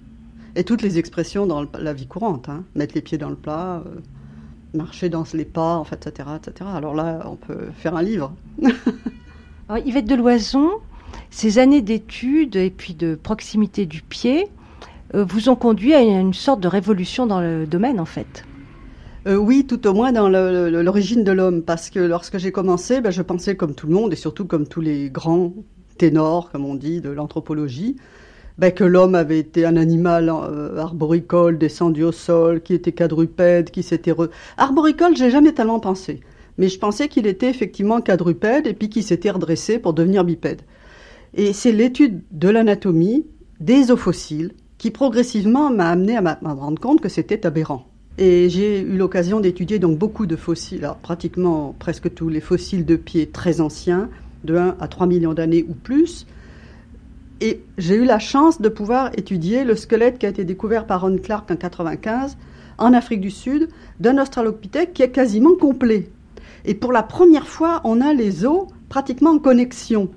Et 0.55 0.63
toutes 0.63 0.81
les 0.81 0.97
expressions 0.97 1.45
dans 1.45 1.65
la 1.77 1.93
vie 1.93 2.07
courante, 2.07 2.49
hein. 2.49 2.63
mettre 2.75 2.95
les 2.95 3.01
pieds 3.01 3.19
dans 3.19 3.29
le 3.29 3.35
plat, 3.35 3.83
marcher 4.73 5.09
dans 5.09 5.23
les 5.33 5.45
pas, 5.45 5.75
en 5.75 5.83
fait, 5.83 6.07
etc., 6.07 6.29
etc. 6.37 6.69
Alors 6.73 6.95
là, 6.95 7.21
on 7.25 7.35
peut 7.35 7.69
faire 7.75 7.95
un 7.95 8.01
livre. 8.01 8.33
Yvette 9.85 10.05
Deloison, 10.05 10.69
ces 11.31 11.57
années 11.57 11.81
d'études 11.81 12.55
et 12.55 12.69
puis 12.69 12.93
de 12.93 13.15
proximité 13.15 13.85
du 13.85 14.01
pied 14.01 14.49
euh, 15.15 15.23
vous 15.23 15.49
ont 15.49 15.55
conduit 15.55 15.93
à 15.93 16.01
une, 16.01 16.33
sorte 16.33 16.59
de 16.59 16.67
révolution 16.67 17.25
dans 17.25 17.41
le 17.41 17.65
domaine, 17.65 17.99
en 17.99 18.05
fait. 18.05 18.45
Euh, 19.27 19.35
oui, 19.35 19.65
tout 19.67 19.87
au 19.87 19.93
moins 19.93 20.11
dans 20.11 20.29
l'origine 20.29 21.23
de 21.23 21.31
l'homme, 21.31 21.63
parce 21.63 21.89
que 21.89 21.99
lorsque 21.99 22.37
j'ai 22.37 22.51
commencé, 22.51 23.01
ben, 23.01 23.11
je 23.11 23.21
pensais 23.21 23.55
comme 23.55 23.73
tout 23.73 23.87
le 23.87 23.93
monde, 23.93 24.13
et 24.13 24.15
surtout 24.15 24.45
comme 24.45 24.67
tous 24.67 24.81
les 24.81 25.09
grands 25.09 25.53
ténors, 25.97 26.51
comme 26.51 26.65
on 26.65 26.75
dit, 26.75 27.01
de 27.01 27.09
l'anthropologie, 27.09 27.95
ben, 28.57 28.71
que 28.71 28.83
l'homme 28.83 29.15
avait 29.15 29.39
été 29.39 29.65
un 29.65 29.77
animal 29.77 30.29
euh, 30.29 30.77
arboricole, 30.77 31.57
descendu 31.57 32.03
au 32.03 32.11
sol, 32.11 32.61
qui 32.61 32.73
était 32.73 32.91
quadrupède, 32.91 33.71
qui 33.71 33.83
s'était... 33.83 34.11
Re... 34.11 34.29
Arboricole, 34.57 35.15
j'ai 35.15 35.31
jamais 35.31 35.53
tellement 35.53 35.79
pensé 35.79 36.21
mais 36.57 36.67
je 36.67 36.77
pensais 36.77 37.07
qu'il 37.07 37.27
était 37.27 37.49
effectivement 37.49 38.01
quadrupède 38.01 38.67
et 38.67 38.73
puis 38.73 38.89
qu'il 38.89 39.03
s'était 39.03 39.31
redressé 39.31 39.79
pour 39.79 39.93
devenir 39.93 40.23
bipède. 40.23 40.61
Et 41.33 41.53
c'est 41.53 41.71
l'étude 41.71 42.21
de 42.31 42.49
l'anatomie 42.49 43.25
des 43.59 43.91
os 43.91 43.99
fossiles 43.99 44.51
qui 44.77 44.91
progressivement 44.91 45.69
m'a 45.69 45.89
amené 45.89 46.17
à 46.17 46.21
me 46.21 46.53
rendre 46.53 46.81
compte 46.81 47.01
que 47.01 47.09
c'était 47.09 47.45
aberrant. 47.45 47.85
Et 48.17 48.49
j'ai 48.49 48.81
eu 48.81 48.97
l'occasion 48.97 49.39
d'étudier 49.39 49.79
donc 49.79 49.97
beaucoup 49.97 50.25
de 50.25 50.35
fossiles, 50.35 50.89
pratiquement 51.01 51.73
presque 51.79 52.13
tous 52.13 52.27
les 52.29 52.41
fossiles 52.41 52.85
de 52.85 52.95
pieds 52.95 53.27
très 53.27 53.61
anciens, 53.61 54.09
de 54.43 54.55
1 54.55 54.75
à 54.79 54.87
3 54.87 55.07
millions 55.07 55.33
d'années 55.33 55.65
ou 55.67 55.73
plus. 55.73 56.27
Et 57.39 57.61
j'ai 57.77 57.95
eu 57.95 58.05
la 58.05 58.19
chance 58.19 58.59
de 58.59 58.69
pouvoir 58.69 59.11
étudier 59.17 59.63
le 59.63 59.75
squelette 59.75 60.19
qui 60.19 60.25
a 60.25 60.29
été 60.29 60.43
découvert 60.43 60.85
par 60.85 61.01
Ron 61.01 61.17
Clark 61.17 61.49
en 61.49 61.53
1995 61.53 62.37
en 62.77 62.93
Afrique 62.93 63.21
du 63.21 63.31
Sud 63.31 63.69
d'un 63.99 64.21
Australopithèque 64.21 64.93
qui 64.93 65.03
est 65.03 65.11
quasiment 65.11 65.55
complet. 65.55 66.09
Et 66.65 66.73
pour 66.73 66.91
la 66.91 67.03
première 67.03 67.47
fois, 67.47 67.81
on 67.83 68.01
a 68.01 68.13
les 68.13 68.45
os 68.45 68.67
pratiquement 68.89 69.31
en 69.31 69.39
connexion. 69.39 70.09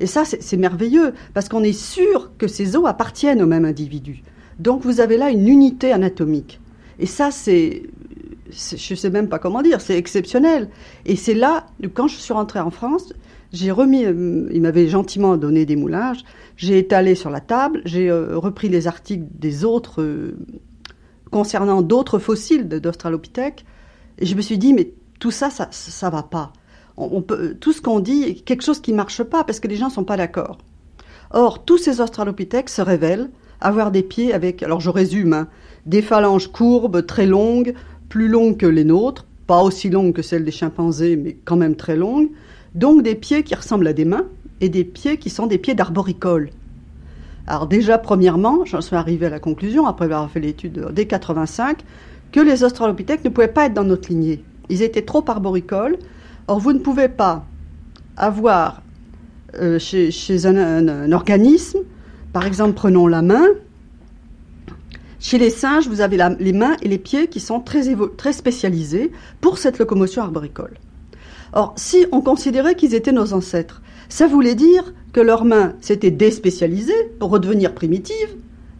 Et 0.00 0.06
ça, 0.06 0.24
c'est 0.24 0.56
merveilleux, 0.56 1.14
parce 1.34 1.48
qu'on 1.48 1.62
est 1.62 1.72
sûr 1.72 2.30
que 2.38 2.48
ces 2.48 2.76
os 2.76 2.86
appartiennent 2.86 3.42
au 3.42 3.46
même 3.46 3.64
individu. 3.64 4.22
Donc 4.58 4.82
vous 4.82 5.00
avez 5.00 5.16
là 5.16 5.30
une 5.30 5.48
unité 5.48 5.92
anatomique. 5.92 6.60
Et 6.98 7.06
ça, 7.06 7.30
c'est, 7.30 7.84
je 8.50 8.92
ne 8.92 8.96
sais 8.96 9.10
même 9.10 9.28
pas 9.28 9.38
comment 9.38 9.62
dire, 9.62 9.80
c'est 9.80 9.96
exceptionnel. 9.96 10.68
Et 11.04 11.16
c'est 11.16 11.34
là, 11.34 11.66
quand 11.94 12.08
je 12.08 12.16
suis 12.16 12.32
rentrée 12.32 12.60
en 12.60 12.70
France, 12.70 13.12
j'ai 13.52 13.70
remis, 13.70 14.04
euh, 14.04 14.48
il 14.52 14.60
m'avait 14.60 14.88
gentiment 14.88 15.36
donné 15.36 15.66
des 15.66 15.76
moulages, 15.76 16.24
j'ai 16.56 16.78
étalé 16.78 17.14
sur 17.14 17.30
la 17.30 17.40
table, 17.40 17.82
j'ai 17.84 18.10
euh, 18.10 18.36
repris 18.36 18.68
les 18.68 18.86
articles 18.86 19.24
des 19.30 19.64
autres, 19.64 20.02
euh, 20.02 20.36
concernant 21.30 21.82
d'autres 21.82 22.18
fossiles 22.18 22.68
d'Australopithèque, 22.68 23.64
et 24.18 24.26
je 24.26 24.34
me 24.34 24.40
suis 24.40 24.58
dit, 24.58 24.72
mais 24.72 24.92
tout 25.20 25.30
ça, 25.30 25.50
ça, 25.50 25.68
ça 25.70 26.10
va 26.10 26.22
pas. 26.22 26.52
On, 26.96 27.20
peut, 27.20 27.54
tout 27.60 27.72
ce 27.72 27.82
qu'on 27.82 28.00
dit, 28.00 28.42
quelque 28.42 28.62
chose 28.62 28.80
qui 28.80 28.92
marche 28.92 29.22
pas 29.22 29.44
parce 29.44 29.60
que 29.60 29.68
les 29.68 29.76
gens 29.76 29.90
sont 29.90 30.04
pas 30.04 30.16
d'accord. 30.16 30.58
Or, 31.30 31.64
tous 31.64 31.76
ces 31.76 32.00
australopithèques 32.00 32.70
se 32.70 32.80
révèlent 32.80 33.30
avoir 33.60 33.90
des 33.90 34.02
pieds 34.02 34.32
avec, 34.32 34.62
alors 34.62 34.80
je 34.80 34.90
résume, 34.90 35.32
hein, 35.32 35.48
des 35.84 36.02
phalanges 36.02 36.50
courbes, 36.50 37.04
très 37.04 37.26
longues, 37.26 37.74
plus 38.08 38.28
longues 38.28 38.56
que 38.56 38.66
les 38.66 38.84
nôtres, 38.84 39.26
pas 39.46 39.62
aussi 39.62 39.90
longues 39.90 40.12
que 40.12 40.22
celles 40.22 40.44
des 40.44 40.50
chimpanzés, 40.50 41.16
mais 41.16 41.36
quand 41.44 41.56
même 41.56 41.76
très 41.76 41.96
longues, 41.96 42.30
donc 42.74 43.02
des 43.02 43.14
pieds 43.14 43.42
qui 43.42 43.54
ressemblent 43.54 43.86
à 43.86 43.92
des 43.92 44.04
mains 44.04 44.26
et 44.60 44.68
des 44.68 44.84
pieds 44.84 45.18
qui 45.18 45.30
sont 45.30 45.46
des 45.46 45.58
pieds 45.58 45.74
d'arboricoles. 45.74 46.50
Alors 47.46 47.66
déjà, 47.66 47.98
premièrement, 47.98 48.64
j'en 48.64 48.80
suis 48.80 48.96
arrivé 48.96 49.26
à 49.26 49.30
la 49.30 49.38
conclusion, 49.38 49.86
après 49.86 50.06
avoir 50.06 50.30
fait 50.30 50.40
l'étude 50.40 50.88
dès 50.92 51.06
85, 51.06 51.84
que 52.32 52.40
les 52.40 52.64
australopithèques 52.64 53.24
ne 53.24 53.30
pouvaient 53.30 53.48
pas 53.48 53.66
être 53.66 53.74
dans 53.74 53.84
notre 53.84 54.08
lignée. 54.08 54.42
Ils 54.68 54.82
étaient 54.82 55.02
trop 55.02 55.24
arboricoles. 55.28 55.98
Or, 56.48 56.60
vous 56.60 56.72
ne 56.72 56.78
pouvez 56.78 57.08
pas 57.08 57.44
avoir 58.16 58.82
euh, 59.54 59.78
chez, 59.78 60.46
un, 60.46 61.12
organisme, 61.12 61.80
par 62.32 62.46
exemple, 62.46 62.74
prenons 62.74 63.06
la 63.06 63.22
main. 63.22 63.46
Chez 65.18 65.38
les 65.38 65.50
singes, 65.50 65.88
vous 65.88 66.00
avez 66.00 66.18
les 66.38 66.52
mains 66.52 66.76
et 66.82 66.88
les 66.88 66.98
pieds 66.98 67.28
qui 67.28 67.40
sont 67.40 67.60
très, 67.60 67.94
très 68.16 68.32
spécialisés 68.32 69.10
pour 69.40 69.58
cette 69.58 69.78
locomotion 69.78 70.22
arboricole. 70.22 70.74
Or, 71.52 71.74
si 71.76 72.06
on 72.12 72.20
considérait 72.20 72.74
qu'ils 72.74 72.94
étaient 72.94 73.12
nos 73.12 73.32
ancêtres, 73.32 73.82
ça 74.08 74.26
voulait 74.26 74.54
dire 74.54 74.92
que 75.12 75.20
leurs 75.20 75.44
mains 75.44 75.72
s'étaient 75.80 76.10
déspécialisées 76.10 77.10
pour 77.18 77.30
redevenir 77.30 77.74
primitives 77.74 78.36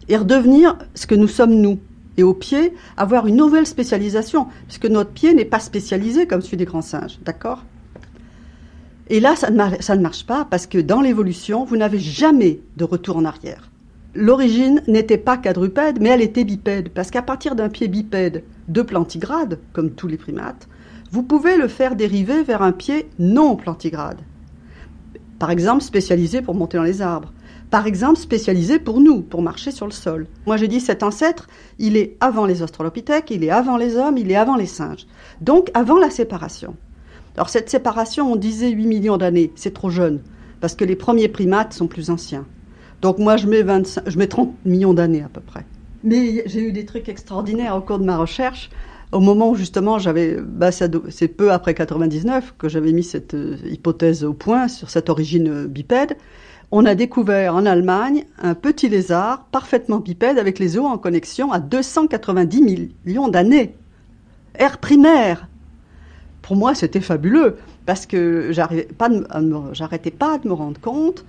et 0.07 0.15
redevenir 0.15 0.77
ce 0.93 1.07
que 1.07 1.15
nous 1.15 1.27
sommes 1.27 1.55
nous. 1.55 1.79
Et 2.17 2.23
aux 2.23 2.33
pieds, 2.33 2.73
avoir 2.97 3.27
une 3.27 3.35
nouvelle 3.35 3.67
spécialisation, 3.67 4.47
puisque 4.67 4.87
notre 4.87 5.11
pied 5.11 5.33
n'est 5.33 5.45
pas 5.45 5.59
spécialisé 5.59 6.27
comme 6.27 6.41
celui 6.41 6.57
des 6.57 6.65
grands 6.65 6.81
singes, 6.81 7.19
d'accord? 7.23 7.63
Et 9.09 9.19
là, 9.19 9.35
ça 9.35 9.49
ne, 9.49 10.01
marche 10.01 10.25
pas, 10.25 10.45
parce 10.49 10.67
que 10.67 10.79
dans 10.79 11.01
l'évolution, 11.01 11.63
vous 11.63 11.77
n'avez 11.77 11.99
jamais 11.99 12.59
de 12.75 12.83
retour 12.83 13.17
en 13.17 13.25
arrière. 13.25 13.69
L'origine 14.15 14.81
n'était 14.87 15.17
pas 15.17 15.37
quadrupède, 15.37 16.01
mais 16.01 16.09
elle 16.09 16.21
était 16.21 16.43
bipède, 16.43 16.89
parce 16.89 17.11
qu'à 17.11 17.21
partir 17.21 17.55
d'un 17.55 17.69
pied 17.69 17.87
bipède 17.87 18.43
de 18.67 18.81
plantigrade, 18.81 19.59
comme 19.71 19.91
tous 19.91 20.07
les 20.07 20.17
primates, 20.17 20.67
vous 21.11 21.23
pouvez 21.23 21.55
le 21.55 21.67
faire 21.67 21.95
dériver 21.95 22.43
vers 22.43 22.61
un 22.61 22.71
pied 22.73 23.07
non 23.19 23.55
plantigrade. 23.55 24.19
Par 25.39 25.51
exemple, 25.51 25.83
spécialisé 25.83 26.41
pour 26.41 26.55
monter 26.55 26.77
dans 26.77 26.83
les 26.83 27.01
arbres. 27.01 27.31
Par 27.69 27.85
exemple, 27.85 28.17
spécialisé 28.17 28.79
pour 28.79 29.01
nous, 29.01 29.21
pour 29.21 29.41
marcher 29.41 29.71
sur 29.71 29.85
le 29.85 29.91
sol. 29.91 30.27
Moi, 30.45 30.55
j'ai 30.57 30.69
dit 30.69 30.79
cet 30.79 31.03
ancêtre, 31.03 31.47
il 31.79 31.97
est 31.97 32.15
avant 32.21 32.45
les 32.45 32.61
australopithèques, 32.61 33.29
il 33.29 33.43
est 33.43 33.49
avant 33.49 33.75
les 33.75 33.97
hommes, 33.97 34.17
il 34.17 34.31
est 34.31 34.35
avant 34.35 34.55
les 34.55 34.65
singes. 34.65 35.05
Donc, 35.41 35.69
avant 35.73 35.99
la 35.99 36.09
séparation. 36.09 36.75
Alors, 37.35 37.49
cette 37.49 37.69
séparation, 37.69 38.31
on 38.31 38.35
disait 38.37 38.69
8 38.69 38.85
millions 38.85 39.17
d'années, 39.17 39.51
c'est 39.55 39.73
trop 39.73 39.89
jeune, 39.89 40.21
parce 40.61 40.75
que 40.75 40.85
les 40.85 40.95
premiers 40.95 41.27
primates 41.27 41.73
sont 41.73 41.87
plus 41.87 42.09
anciens. 42.09 42.45
Donc, 43.01 43.19
moi, 43.19 43.35
je 43.35 43.47
mets, 43.47 43.63
25, 43.63 44.03
je 44.07 44.17
mets 44.17 44.27
30 44.27 44.53
millions 44.65 44.93
d'années 44.93 45.23
à 45.23 45.29
peu 45.29 45.41
près. 45.41 45.65
Mais 46.03 46.43
j'ai 46.45 46.61
eu 46.61 46.71
des 46.71 46.85
trucs 46.85 47.09
extraordinaires 47.09 47.75
au 47.75 47.81
cours 47.81 47.99
de 47.99 48.05
ma 48.05 48.17
recherche 48.17 48.69
au 49.11 49.19
moment 49.19 49.51
où 49.51 49.55
justement 49.55 49.99
j'avais, 49.99 50.37
bah, 50.41 50.71
c'est 50.71 51.27
peu 51.27 51.51
après 51.51 51.73
99 51.73 52.55
que 52.57 52.67
j'avais 52.67 52.91
mis 52.91 53.03
cette 53.03 53.33
euh, 53.33 53.57
hypothèse 53.65 54.23
au 54.23 54.33
point 54.33 54.67
sur 54.67 54.89
cette 54.89 55.09
origine 55.09 55.47
euh, 55.47 55.67
bipède, 55.67 56.17
on 56.71 56.85
a 56.85 56.95
découvert 56.95 57.55
en 57.55 57.65
Allemagne 57.65 58.25
un 58.39 58.53
petit 58.53 58.89
lézard 58.89 59.45
parfaitement 59.51 59.99
bipède 59.99 60.37
avec 60.37 60.59
les 60.59 60.77
os 60.77 60.85
en 60.85 60.97
connexion 60.97 61.51
à 61.51 61.59
290 61.59 62.89
millions 63.05 63.29
d'années. 63.29 63.75
Air 64.55 64.77
primaire. 64.79 65.47
Pour 66.41 66.55
moi, 66.55 66.75
c'était 66.75 67.01
fabuleux 67.01 67.57
parce 67.85 68.05
que 68.05 68.49
j'arrêtais 68.51 68.93
pas, 68.93 69.09
pas 69.09 70.37
de 70.37 70.47
me 70.47 70.53
rendre 70.53 70.79
compte 70.81 71.25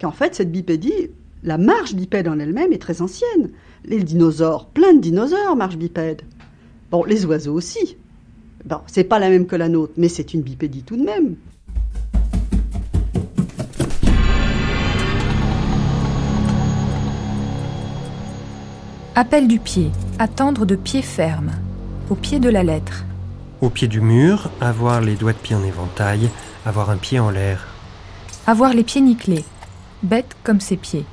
qu'en 0.00 0.12
fait, 0.12 0.34
cette 0.34 0.52
bipédie, 0.52 1.10
la 1.42 1.58
marche 1.58 1.94
bipède 1.94 2.28
en 2.28 2.38
elle-même 2.38 2.72
est 2.72 2.82
très 2.82 3.00
ancienne. 3.00 3.50
Les 3.84 4.02
dinosaures, 4.02 4.66
plein 4.66 4.92
de 4.92 5.00
dinosaures 5.00 5.56
marchent 5.56 5.78
bipèdes. 5.78 6.22
Bon, 6.90 7.04
les 7.04 7.24
oiseaux 7.24 7.54
aussi. 7.54 7.96
Bon, 8.64 8.78
c'est 8.86 9.04
pas 9.04 9.18
la 9.18 9.30
même 9.30 9.46
que 9.46 9.56
la 9.56 9.68
nôtre, 9.68 9.94
mais 9.96 10.08
c'est 10.08 10.34
une 10.34 10.42
bipédie 10.42 10.82
tout 10.82 10.96
de 10.96 11.02
même. 11.02 11.36
Appel 19.14 19.46
du 19.46 19.58
pied. 19.58 19.90
Attendre 20.18 20.64
de 20.64 20.74
pied 20.74 21.02
ferme. 21.02 21.50
Au 22.08 22.14
pied 22.14 22.40
de 22.40 22.48
la 22.48 22.62
lettre. 22.62 23.04
Au 23.60 23.68
pied 23.68 23.86
du 23.86 24.00
mur, 24.00 24.50
avoir 24.58 25.02
les 25.02 25.16
doigts 25.16 25.34
de 25.34 25.38
pied 25.38 25.54
en 25.54 25.62
éventail, 25.62 26.30
avoir 26.64 26.88
un 26.88 26.96
pied 26.96 27.18
en 27.18 27.28
l'air. 27.28 27.66
Avoir 28.46 28.72
les 28.72 28.84
pieds 28.84 29.02
nickelés. 29.02 29.44
Bête 30.02 30.34
comme 30.42 30.60
ses 30.60 30.78
pieds. 30.78 31.04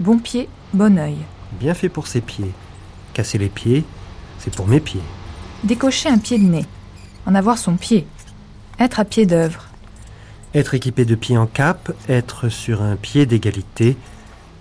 Bon 0.00 0.18
pied, 0.18 0.48
bon 0.72 0.98
oeil. 0.98 1.18
Bien 1.60 1.74
fait 1.74 1.90
pour 1.90 2.06
ses 2.06 2.22
pieds. 2.22 2.52
Casser 3.12 3.36
les 3.36 3.50
pieds, 3.50 3.84
c'est 4.38 4.54
pour 4.54 4.66
mes 4.66 4.80
pieds. 4.80 5.02
Décocher 5.62 6.08
un 6.08 6.18
pied 6.18 6.38
de 6.38 6.44
nez. 6.44 6.64
En 7.26 7.34
avoir 7.34 7.58
son 7.58 7.76
pied. 7.76 8.06
Être 8.80 8.98
à 8.98 9.04
pied 9.04 9.26
d'œuvre. 9.26 9.66
Être 10.54 10.72
équipé 10.72 11.04
de 11.04 11.14
pieds 11.14 11.36
en 11.36 11.46
cap, 11.46 11.92
être 12.08 12.48
sur 12.48 12.80
un 12.80 12.96
pied 12.96 13.26
d'égalité, 13.26 13.98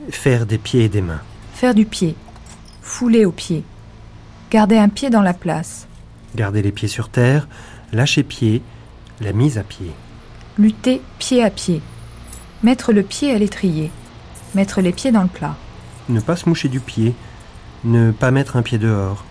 faire 0.09 0.45
des 0.45 0.57
pieds 0.57 0.83
et 0.83 0.89
des 0.89 1.01
mains. 1.01 1.21
Faire 1.53 1.73
du 1.73 1.85
pied. 1.85 2.17
Fouler 2.81 3.25
au 3.25 3.31
pied. 3.31 3.63
Garder 4.49 4.77
un 4.77 4.89
pied 4.89 5.09
dans 5.09 5.21
la 5.21 5.33
place. 5.33 5.87
Garder 6.35 6.61
les 6.61 6.71
pieds 6.71 6.87
sur 6.87 7.09
terre, 7.09 7.47
lâcher 7.91 8.23
pied, 8.23 8.61
la 9.19 9.33
mise 9.33 9.57
à 9.57 9.63
pied. 9.63 9.91
Lutter 10.57 11.01
pied 11.19 11.43
à 11.43 11.49
pied. 11.49 11.81
Mettre 12.63 12.93
le 12.93 13.03
pied 13.03 13.31
à 13.33 13.37
l'étrier. 13.37 13.91
Mettre 14.55 14.81
les 14.81 14.91
pieds 14.91 15.11
dans 15.11 15.23
le 15.23 15.29
plat. 15.29 15.55
Ne 16.09 16.19
pas 16.19 16.35
se 16.35 16.47
moucher 16.49 16.69
du 16.69 16.79
pied. 16.79 17.13
Ne 17.83 18.11
pas 18.11 18.31
mettre 18.31 18.57
un 18.57 18.61
pied 18.61 18.77
dehors 18.77 19.23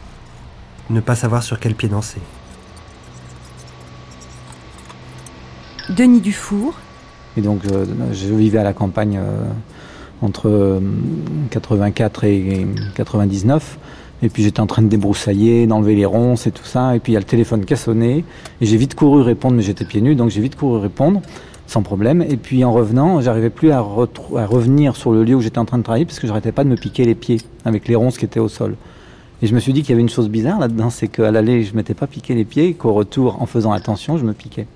ne 0.91 1.01
pas 1.01 1.15
savoir 1.15 1.43
sur 1.43 1.59
quel 1.59 1.75
pied 1.75 1.89
danser. 1.89 2.21
Denis 5.89 6.21
Dufour. 6.21 6.75
Et 7.37 7.41
donc, 7.41 7.63
je, 7.65 8.35
vivais 8.35 8.59
à 8.59 8.65
la 8.65 8.73
campagne 8.73 9.19
euh, 9.19 9.45
entre 10.23 10.81
84 11.51 12.25
euh, 12.25 12.29
et 12.29 12.67
99. 12.95 13.79
Et 14.23 14.29
puis 14.29 14.43
j'étais 14.43 14.61
en 14.61 14.67
train 14.67 14.83
de 14.83 14.89
débroussailler, 14.89 15.67
d'enlever 15.67 15.95
les 15.95 16.05
ronces 16.05 16.47
et 16.47 16.51
tout 16.51 16.65
ça. 16.65 16.95
Et 16.95 17.01
puis 17.01 17.13
il 17.13 17.15
y 17.15 17.17
a 17.17 17.21
le 17.21 17.27
téléphone 17.27 17.65
qui 17.65 17.75
a. 17.75 18.25
Et 18.61 18.67
j'ai 18.67 18.77
vite 18.77 18.95
couru 18.95 19.23
répondre, 19.23 19.57
mais 19.57 19.63
j'étais 19.63 19.85
pieds 19.85 20.01
nus, 20.01 20.15
donc 20.15 20.31
j'ai 20.31 20.41
vite 20.41 20.57
couru 20.57 20.79
répondre 20.79 21.23
sans 21.67 21.83
problème. 21.83 22.23
Et 22.23 22.37
puis 22.37 22.65
en 22.65 22.73
revenant, 22.73 23.21
j'arrivais 23.21 23.51
plus 23.51 23.71
à, 23.71 23.81
revenir 23.81 24.97
sur 24.97 25.13
le 25.13 25.25
lieu 25.25 25.37
où 25.37 25.41
j'étais 25.41 25.59
en 25.59 25.65
train 25.65 25.79
de 25.79 25.83
travailler 25.83 26.05
parce 26.05 26.19
que 26.19 26.27
j'arrêtais 26.27 26.53
pas 26.53 26.65
de 26.65 26.69
me 26.69 26.77
piquer 26.77 27.05
les 27.05 27.15
pieds 27.15 27.39
avec 27.65 27.89
les 27.89 27.95
ronces 27.95 28.19
qui 28.19 28.25
étaient 28.25 28.41
au 28.41 28.49
sol. 28.49 28.77
Et 29.43 29.47
je 29.47 29.55
me 29.55 29.61
suis 29.61 29.73
dit 29.73 29.81
qu'il 29.81 29.91
y 29.91 29.93
avait 29.95 30.03
une 30.03 30.11
chose 30.11 30.29
bizarre 30.29 30.59
là-dedans, 30.59 30.91
c'est 30.91 31.09
qu'à 31.09 31.31
l'aller, 31.31 31.65
je 31.65 31.75
m'étais 31.75 31.95
pas 31.95 32.07
piqué 32.07 32.35
les 32.35 32.45
pieds, 32.45 32.75
qu'au 32.75 32.93
retour, 32.93 33.41
en 33.41 33.47
faisant 33.47 33.73
attention, 33.73 34.19
je 34.19 34.25
me 34.25 34.35
piquais. 34.35 34.67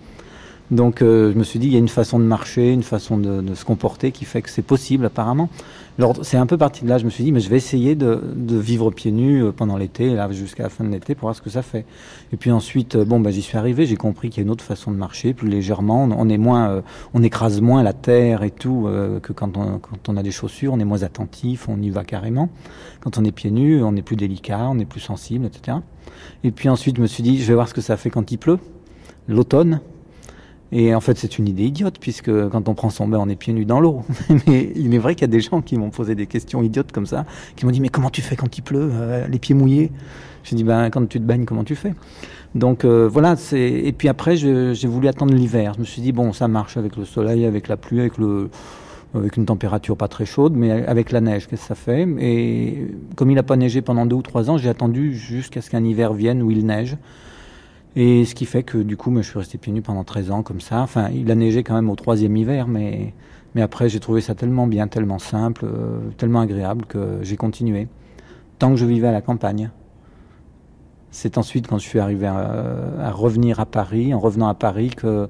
Donc 0.70 1.02
euh, 1.02 1.32
je 1.32 1.38
me 1.38 1.44
suis 1.44 1.58
dit, 1.58 1.66
il 1.66 1.72
y 1.72 1.76
a 1.76 1.78
une 1.78 1.88
façon 1.88 2.18
de 2.18 2.24
marcher, 2.24 2.72
une 2.72 2.82
façon 2.82 3.18
de, 3.18 3.54
se 3.54 3.64
comporter 3.64 4.12
qui 4.12 4.24
fait 4.24 4.42
que 4.42 4.48
c'est 4.48 4.62
possible 4.62 5.04
apparemment. 5.04 5.48
C'est 6.22 6.38
un 6.38 6.46
peu 6.46 6.58
parti 6.58 6.82
de 6.82 6.88
là, 6.88 6.98
je 6.98 7.04
me 7.04 7.10
suis 7.10 7.22
dit, 7.22 7.30
mais 7.30 7.38
je 7.38 7.48
vais 7.48 7.56
essayer 7.56 7.94
de, 7.94 8.20
vivre 8.34 8.90
pieds 8.90 9.12
nus 9.12 9.44
euh, 9.44 9.52
pendant 9.52 9.76
l'été, 9.76 10.14
là 10.14 10.30
jusqu'à 10.32 10.64
la 10.64 10.68
fin 10.68 10.82
de 10.82 10.88
l'été, 10.88 11.14
pour 11.14 11.26
voir 11.26 11.36
ce 11.36 11.42
que 11.42 11.50
ça 11.50 11.62
fait. 11.62 11.84
Et 12.32 12.36
puis 12.36 12.50
ensuite, 12.50 12.96
euh, 12.96 13.04
bon, 13.04 13.20
bah, 13.20 13.30
j'y 13.30 13.42
suis 13.42 13.58
arrivé, 13.58 13.86
j'ai 13.86 13.96
compris 13.96 14.30
qu'il 14.30 14.38
y 14.38 14.40
a 14.40 14.44
une 14.44 14.50
autre 14.50 14.64
façon 14.64 14.90
de 14.90 14.96
marcher, 14.96 15.34
plus 15.34 15.48
légèrement. 15.48 16.08
On, 16.10 16.28
est 16.28 16.38
moins, 16.38 16.82
on 17.12 17.22
écrase 17.22 17.60
moins 17.60 17.82
la 17.82 17.92
terre 17.92 18.42
et 18.42 18.50
tout 18.50 18.88
que 19.22 19.32
quand 19.32 19.56
on, 19.56 19.78
quand 19.78 20.08
on 20.08 20.16
a 20.16 20.22
des 20.22 20.32
chaussures, 20.32 20.72
on 20.72 20.80
est 20.80 20.84
moins 20.84 21.02
attentif, 21.02 21.68
on 21.68 21.80
y 21.80 21.90
va 21.90 22.04
carrément. 22.04 22.48
Quand 23.00 23.18
on 23.18 23.24
est 23.24 23.32
pieds 23.32 23.50
nus, 23.50 23.82
on 23.82 23.94
est 23.94 24.02
plus 24.02 24.16
délicat, 24.16 24.66
on 24.68 24.78
est 24.78 24.84
plus 24.84 25.00
sensible, 25.00 25.46
etc. 25.46 25.78
Et 26.42 26.50
puis 26.50 26.68
ensuite, 26.68 26.96
je 26.96 27.02
me 27.02 27.06
suis 27.06 27.22
dit, 27.22 27.40
je 27.40 27.46
vais 27.46 27.54
voir 27.54 27.68
ce 27.68 27.74
que 27.74 27.80
ça 27.80 27.96
fait 27.96 28.10
quand 28.10 28.32
il 28.32 28.38
pleut, 28.38 28.58
l'automne. 29.28 29.80
Et 30.76 30.92
en 30.92 31.00
fait, 31.00 31.16
c'est 31.16 31.38
une 31.38 31.46
idée 31.46 31.62
idiote, 31.62 31.98
puisque 32.00 32.48
quand 32.48 32.68
on 32.68 32.74
prend 32.74 32.90
son 32.90 33.06
bain, 33.06 33.18
on 33.20 33.28
est 33.28 33.36
pieds 33.36 33.52
nus 33.52 33.64
dans 33.64 33.78
l'eau. 33.78 34.02
mais 34.48 34.72
il 34.74 34.92
est 34.92 34.98
vrai 34.98 35.14
qu'il 35.14 35.22
y 35.22 35.30
a 35.30 35.32
des 35.32 35.40
gens 35.40 35.62
qui 35.62 35.78
m'ont 35.78 35.90
posé 35.90 36.16
des 36.16 36.26
questions 36.26 36.62
idiotes 36.64 36.90
comme 36.90 37.06
ça, 37.06 37.24
qui 37.54 37.64
m'ont 37.64 37.70
dit, 37.70 37.80
mais 37.80 37.90
comment 37.90 38.10
tu 38.10 38.22
fais 38.22 38.34
quand 38.34 38.58
il 38.58 38.62
pleut, 38.62 38.90
euh, 38.92 39.28
les 39.28 39.38
pieds 39.38 39.54
mouillés? 39.54 39.92
J'ai 40.42 40.56
dit, 40.56 40.64
ben, 40.64 40.90
quand 40.90 41.08
tu 41.08 41.20
te 41.20 41.24
baignes, 41.24 41.44
comment 41.44 41.62
tu 41.62 41.76
fais? 41.76 41.94
Donc 42.56 42.84
euh, 42.84 43.08
voilà, 43.10 43.36
et 43.52 43.92
puis 43.92 44.08
après, 44.08 44.36
j'ai 44.36 44.88
voulu 44.88 45.06
attendre 45.06 45.32
l'hiver. 45.32 45.74
Je 45.76 45.80
me 45.80 45.84
suis 45.84 46.02
dit, 46.02 46.12
bon, 46.12 46.32
ça 46.32 46.48
marche 46.48 46.76
avec 46.76 46.96
le 46.96 47.04
soleil, 47.04 47.46
avec 47.46 47.68
la 47.68 47.76
pluie, 47.76 48.00
avec 48.00 48.18
le 48.18 48.50
avec 49.16 49.36
une 49.36 49.46
température 49.46 49.96
pas 49.96 50.08
très 50.08 50.26
chaude, 50.26 50.54
mais 50.56 50.72
avec 50.86 51.12
la 51.12 51.20
neige, 51.20 51.46
qu'est-ce 51.46 51.62
que 51.62 51.68
ça 51.68 51.76
fait? 51.76 52.04
Et 52.18 52.88
comme 53.14 53.30
il 53.30 53.36
n'a 53.36 53.44
pas 53.44 53.56
neigé 53.56 53.80
pendant 53.80 54.06
deux 54.06 54.16
ou 54.16 54.22
trois 54.22 54.50
ans, 54.50 54.58
j'ai 54.58 54.68
attendu 54.68 55.14
jusqu'à 55.14 55.62
ce 55.62 55.70
qu'un 55.70 55.84
hiver 55.84 56.14
vienne 56.14 56.42
où 56.42 56.50
il 56.50 56.66
neige. 56.66 56.96
Et 57.96 58.24
ce 58.24 58.34
qui 58.34 58.44
fait 58.44 58.62
que 58.62 58.78
du 58.78 58.96
coup, 58.96 59.14
je 59.16 59.22
suis 59.22 59.38
resté 59.38 59.58
pieds 59.58 59.72
nus 59.72 59.82
pendant 59.82 60.04
13 60.04 60.30
ans 60.30 60.42
comme 60.42 60.60
ça. 60.60 60.80
Enfin, 60.80 61.10
il 61.10 61.30
a 61.30 61.34
neigé 61.34 61.62
quand 61.62 61.74
même 61.74 61.90
au 61.90 61.96
troisième 61.96 62.36
hiver, 62.36 62.66
mais, 62.66 63.14
mais 63.54 63.62
après, 63.62 63.88
j'ai 63.88 64.00
trouvé 64.00 64.20
ça 64.20 64.34
tellement 64.34 64.66
bien, 64.66 64.88
tellement 64.88 65.18
simple, 65.20 65.64
euh, 65.64 65.98
tellement 66.16 66.40
agréable 66.40 66.86
que 66.86 67.18
j'ai 67.22 67.36
continué. 67.36 67.86
Tant 68.58 68.70
que 68.70 68.76
je 68.76 68.86
vivais 68.86 69.08
à 69.08 69.12
la 69.12 69.20
campagne. 69.20 69.70
C'est 71.10 71.38
ensuite, 71.38 71.68
quand 71.68 71.78
je 71.78 71.84
suis 71.84 72.00
arrivé 72.00 72.26
à, 72.26 72.96
à, 73.00 73.10
revenir 73.12 73.60
à 73.60 73.66
Paris, 73.66 74.12
en 74.12 74.18
revenant 74.18 74.48
à 74.48 74.54
Paris, 74.54 74.90
que 74.90 75.28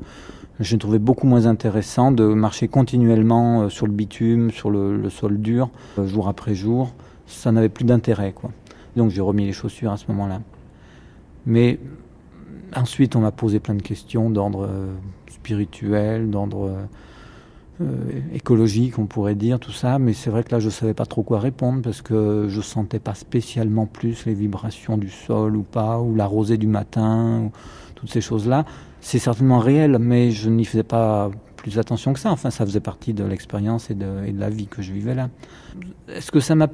J'ai 0.61 0.79
trouvé 0.79 1.01
beaucoup 1.01 1.27
moins 1.27 1.47
intéressant 1.47 2.13
de 2.13 2.25
marcher 2.27 2.69
continuellement 2.69 3.63
euh, 3.63 3.69
sur 3.69 3.87
le 3.87 3.93
bitume, 3.93 4.53
sur 4.53 4.71
le, 4.71 5.11
sol 5.11 5.39
dur, 5.39 5.69
euh, 5.99 6.07
jour 6.07 6.29
après 6.29 6.55
jour. 6.55 6.95
Ça 7.27 7.51
n'avait 7.51 7.69
plus 7.69 7.85
d'intérêt, 7.85 8.33
quoi. 8.33 8.51
Donc 8.95 9.11
j'ai 9.11 9.21
remis 9.21 9.47
les 9.47 9.53
chaussures 9.53 9.91
à 9.91 9.97
ce 9.97 10.05
moment-là. 10.09 10.41
Mais 11.45 11.81
ensuite, 12.77 13.17
on 13.17 13.21
m'a 13.21 13.33
posé 13.33 13.61
plein 13.61 13.75
de 13.75 13.83
questions 13.83 14.31
d'ordre 14.31 14.69
spirituel, 15.29 16.31
d'ordre 16.31 16.73
écologique, 18.33 18.99
on 18.99 19.07
pourrait 19.07 19.35
dire, 19.35 19.59
tout 19.59 19.73
ça. 19.73 19.99
Mais 19.99 20.13
c'est 20.13 20.31
vrai 20.31 20.45
que 20.45 20.53
là, 20.53 20.61
je 20.61 20.67
ne 20.67 20.71
savais 20.71 20.95
pas 20.95 21.07
trop 21.07 21.23
quoi 21.23 21.41
répondre 21.41 21.83
parce 21.83 22.03
que 22.03 22.47
je 22.49 22.61
sentais 22.61 23.01
pas 23.01 23.15
spécialement 23.15 23.87
plus 23.87 24.27
les 24.27 24.35
vibrations 24.35 24.97
du 24.97 25.11
sol 25.11 25.57
ou 25.57 25.63
pas, 25.63 25.99
ou 26.01 26.15
la 26.15 26.27
rosée 26.27 26.57
du 26.57 26.67
matin, 26.67 27.43
ou 27.47 27.53
toutes 27.95 28.11
ces 28.11 28.21
choses-là 28.21 28.65
c'est 29.05 29.19
certainement 29.19 29.59
réel, 29.59 29.99
mais 30.01 30.31
je 30.31 30.49
n'y 30.49 30.65
faisais 30.65 30.83
pas 30.83 31.31
plus 31.65 31.79
attention 31.79 32.13
que 32.13 32.21
ça. 32.21 32.31
Enfin, 32.31 32.51
ça 32.51 32.67
faisait 32.67 32.81
partie 32.81 33.15
de 33.15 33.25
l'expérience 33.25 33.91
et 33.91 33.95
de, 33.95 34.07
la 34.37 34.51
vie 34.51 34.67
que 34.67 34.83
je 34.83 34.93
vivais 34.93 35.15
là. 35.15 35.31
Est-ce 36.09 36.31
que 36.31 36.39
ça 36.39 36.55
m'a. 36.55 36.69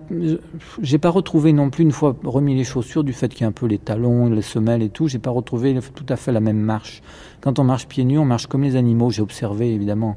J'ai 0.83 0.99
pas 0.99 1.11
retrouvé 1.11 1.53
non 1.53 1.71
plus, 1.71 1.85
une 1.85 1.93
fois 1.93 2.17
remis 2.25 2.57
les 2.57 2.65
chaussures, 2.65 3.05
du 3.05 3.13
fait 3.13 3.29
qu'il 3.29 3.43
y 3.43 3.45
a 3.45 3.49
un 3.49 3.53
peu 3.53 3.67
les 3.67 3.79
talons, 3.79 4.29
les 4.29 4.43
semelles 4.43 4.83
et 4.83 4.89
tout, 4.89 5.07
j'ai 5.07 5.21
pas 5.21 5.31
retrouvé 5.31 5.79
tout 5.95 6.07
à 6.09 6.17
fait 6.17 6.33
la 6.33 6.41
même 6.41 6.59
marche. 6.59 7.03
Quand 7.41 7.61
on 7.61 7.65
marche 7.65 7.87
pieds 7.87 8.05
nus, 8.05 8.19
on 8.19 8.25
marche 8.25 8.49
comme 8.49 8.63
les 8.65 8.75
animaux. 8.75 9.11
J'ai 9.11 9.23
observé 9.23 9.73
évidemment 9.73 10.17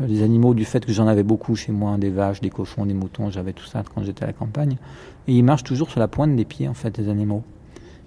les 0.00 0.22
animaux 0.22 0.54
du 0.54 0.64
fait 0.64 0.84
que 0.84 0.92
j'en 0.92 1.06
avais 1.06 1.22
beaucoup 1.22 1.54
chez 1.54 1.72
moi, 1.72 1.98
des 1.98 2.10
vaches, 2.10 2.40
des 2.40 2.50
cochons, 2.50 2.86
des 2.86 2.94
moutons, 2.94 3.30
j'avais 3.30 3.52
tout 3.52 3.66
ça 3.66 3.82
quand 3.94 4.02
j'étais 4.02 4.24
à 4.24 4.28
la 4.28 4.32
campagne. 4.32 4.78
Et 5.28 5.34
ils 5.34 5.44
marchent 5.44 5.64
toujours 5.64 5.90
sur 5.90 6.00
la 6.00 6.08
pointe 6.08 6.34
des 6.34 6.46
pieds, 6.46 6.68
en 6.68 6.74
fait, 6.74 6.96
les 6.96 7.10
animaux. 7.10 7.42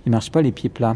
Ils 0.08 0.12
marchent 0.12 0.32
pas 0.32 0.42
les 0.42 0.52
pieds 0.52 0.70
plats. 0.70 0.96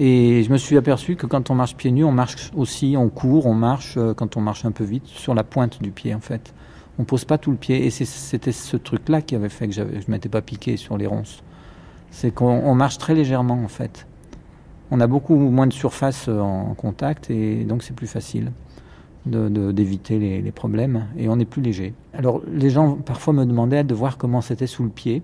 Et 0.00 0.44
je 0.44 0.52
me 0.52 0.58
suis 0.58 0.76
aperçu 0.76 1.16
que 1.16 1.26
quand 1.26 1.50
on 1.50 1.56
marche 1.56 1.74
pieds 1.74 1.90
nus, 1.90 2.04
on 2.04 2.12
marche 2.12 2.52
aussi, 2.56 2.94
on 2.96 3.08
court, 3.08 3.46
on 3.46 3.54
marche, 3.54 3.94
euh, 3.96 4.14
quand 4.14 4.36
on 4.36 4.40
marche 4.40 4.64
un 4.64 4.70
peu 4.70 4.84
vite, 4.84 5.06
sur 5.06 5.34
la 5.34 5.42
pointe 5.42 5.82
du 5.82 5.90
pied 5.90 6.14
en 6.14 6.20
fait. 6.20 6.54
On 7.00 7.04
pose 7.04 7.24
pas 7.24 7.36
tout 7.36 7.50
le 7.50 7.56
pied. 7.56 7.84
Et 7.84 7.90
c'était 7.90 8.52
ce 8.52 8.76
truc-là 8.76 9.22
qui 9.22 9.34
avait 9.34 9.48
fait 9.48 9.66
que 9.66 9.74
je 9.74 9.82
ne 9.82 10.02
m'étais 10.06 10.28
pas 10.28 10.40
piqué 10.40 10.76
sur 10.76 10.96
les 10.96 11.06
ronces. 11.06 11.42
C'est 12.12 12.32
qu'on 12.32 12.74
marche 12.76 12.98
très 12.98 13.14
légèrement 13.14 13.60
en 13.62 13.68
fait. 13.68 14.06
On 14.92 15.00
a 15.00 15.08
beaucoup 15.08 15.34
moins 15.34 15.66
de 15.66 15.72
surface 15.72 16.26
euh, 16.28 16.38
en 16.38 16.74
contact 16.74 17.28
et 17.30 17.64
donc 17.64 17.82
c'est 17.82 17.94
plus 17.94 18.06
facile 18.06 18.52
d'éviter 19.26 20.18
les, 20.18 20.40
les, 20.40 20.52
problèmes 20.52 21.04
et 21.18 21.28
on 21.28 21.38
est 21.38 21.44
plus 21.44 21.60
léger. 21.60 21.92
Alors 22.14 22.40
les 22.50 22.70
gens 22.70 22.94
parfois 22.94 23.34
me 23.34 23.44
demandaient 23.44 23.84
de 23.84 23.94
voir 23.94 24.16
comment 24.16 24.40
c'était 24.40 24.68
sous 24.68 24.84
le 24.84 24.88
pied. 24.88 25.22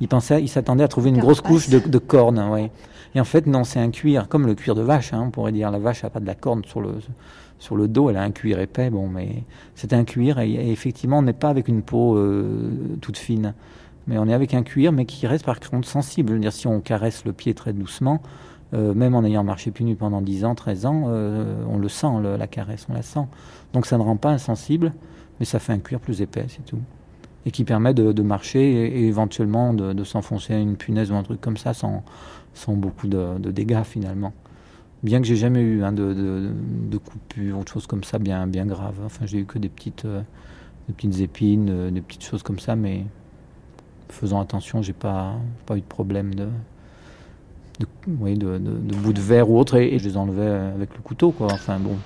Ils 0.00 0.08
pensaient, 0.08 0.42
ils 0.42 0.48
s'attendaient 0.48 0.84
à 0.84 0.88
trouver 0.88 1.10
une 1.10 1.18
grosse 1.18 1.40
couche 1.40 1.68
de, 1.68 1.78
de 1.80 1.98
cornes. 1.98 2.38
Ouais. 2.50 2.70
Et 3.14 3.20
en 3.20 3.24
fait, 3.24 3.46
non, 3.46 3.64
c'est 3.64 3.80
un 3.80 3.90
cuir, 3.90 4.28
comme 4.28 4.46
le 4.46 4.54
cuir 4.54 4.74
de 4.74 4.82
vache, 4.82 5.12
hein, 5.12 5.22
on 5.26 5.30
pourrait 5.30 5.52
dire. 5.52 5.70
La 5.70 5.78
vache 5.78 6.02
n'a 6.02 6.10
pas 6.10 6.20
de 6.20 6.26
la 6.26 6.34
corne 6.34 6.64
sur 6.64 6.80
le, 6.80 6.94
sur 7.62 7.76
le 7.76 7.86
dos, 7.86 8.10
elle 8.10 8.16
a 8.16 8.22
un 8.22 8.32
cuir 8.32 8.58
épais, 8.58 8.90
bon, 8.90 9.08
mais 9.08 9.44
c'est 9.74 9.92
un 9.92 10.04
cuir, 10.04 10.40
et, 10.40 10.70
effectivement, 10.72 11.18
on 11.18 11.22
n'est 11.22 11.32
pas 11.32 11.48
avec 11.48 11.68
une 11.68 11.82
peau 11.82 12.16
euh, 12.16 12.70
toute 13.00 13.16
fine, 13.16 13.54
mais 14.08 14.18
on 14.18 14.26
est 14.26 14.34
avec 14.34 14.52
un 14.54 14.64
cuir, 14.64 14.92
mais 14.92 15.04
qui 15.04 15.26
reste 15.26 15.44
par 15.44 15.60
contre 15.60 15.86
sensible. 15.86 16.38
dire, 16.40 16.52
si 16.52 16.66
on 16.66 16.80
caresse 16.80 17.24
le 17.24 17.32
pied 17.32 17.54
très 17.54 17.72
doucement, 17.72 18.20
euh, 18.74 18.94
même 18.94 19.14
en 19.14 19.22
ayant 19.22 19.44
marché 19.44 19.70
pieds 19.70 19.86
nus 19.86 19.94
pendant 19.94 20.22
10 20.22 20.44
ans, 20.44 20.54
13 20.54 20.86
ans, 20.86 21.04
euh, 21.06 21.62
on 21.68 21.78
le 21.78 21.88
sent, 21.88 22.08
la 22.36 22.46
caresse, 22.48 22.86
on 22.90 22.94
la 22.94 23.02
sent. 23.02 23.26
Donc 23.74 23.86
ça 23.86 23.96
ne 23.96 24.02
rend 24.02 24.16
pas 24.16 24.30
insensible, 24.30 24.92
mais 25.38 25.46
ça 25.46 25.60
fait 25.60 25.72
un 25.72 25.78
cuir 25.78 26.00
plus 26.00 26.20
épais, 26.20 26.46
c'est 26.48 26.64
tout. 26.64 26.80
Et 27.46 27.52
qui 27.52 27.64
permet 27.64 27.94
de, 27.94 28.22
marcher 28.22 28.60
et, 28.62 29.06
éventuellement 29.06 29.72
de, 29.72 29.92
de 29.92 30.04
s'enfoncer 30.04 30.54
à 30.54 30.58
une 30.58 30.76
punaise 30.76 31.12
ou 31.12 31.14
un 31.14 31.22
truc 31.22 31.40
comme 31.40 31.56
ça 31.56 31.74
sans, 31.74 32.02
sans 32.54 32.74
beaucoup 32.74 33.08
de, 33.08 33.38
dégâts 33.50 33.84
finalement. 33.84 34.32
Bien 35.02 35.20
que 35.20 35.26
j'ai 35.26 35.36
jamais 35.36 35.60
eu 35.60 35.82
hein, 35.82 35.92
de, 35.92 36.14
de, 36.14 36.98
coupures 36.98 37.58
ou 37.58 37.64
de 37.64 37.68
choses 37.68 37.86
comme 37.86 38.04
ça 38.04 38.18
bien, 38.18 38.46
bien. 38.46 38.66
Enfin, 38.70 39.26
j'ai 39.26 39.38
eu 39.38 39.44
que 39.44 39.58
des 39.58 39.68
petites, 39.68 40.04
euh, 40.04 40.22
des 40.86 40.94
petites 40.94 41.20
épines, 41.20 41.68
euh, 41.70 41.90
des 41.90 42.00
petites 42.00 42.22
choses 42.22 42.44
comme 42.44 42.60
ça, 42.60 42.76
mais 42.76 43.04
faisant 44.08 44.40
attention, 44.40 44.80
j'ai 44.80 44.92
pas, 44.92 45.34
pas 45.66 45.76
eu 45.76 45.80
de 45.80 45.86
problème 45.86 46.34
de, 46.34 46.46
de, 47.80 47.86
oui, 48.20 48.36
de, 48.36 48.58
de, 48.58 48.94
bout 48.94 49.12
de 49.12 49.20
verre 49.20 49.50
ou 49.50 49.58
autre, 49.58 49.76
et, 49.76 49.92
et, 49.92 49.98
je 49.98 50.08
les 50.08 50.16
enlevais 50.16 50.46
avec 50.46 50.94
le 50.94 51.02
couteau, 51.02 51.32
quoi. 51.32 51.48
Enfin 51.50 51.78
bon. 51.80 51.96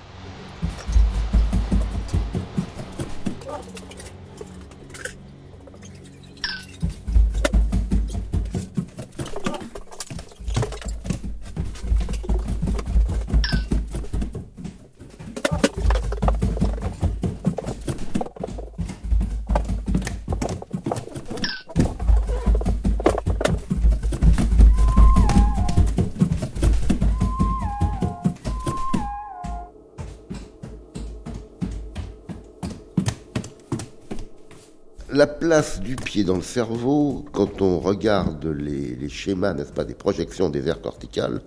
Place 35.47 35.79
du 35.79 35.95
pied 35.95 36.25
dans 36.25 36.35
le 36.35 36.41
cerveau, 36.41 37.23
quand 37.31 37.61
on 37.61 37.79
regarde 37.79 38.45
les, 38.47 39.07
schémas, 39.07 39.53
n'est-ce 39.53 39.71
pas, 39.71 39.85
des 39.85 39.93
projections 39.93 40.49
des 40.49 40.67
aires 40.67 40.81
corticales, 40.81 41.39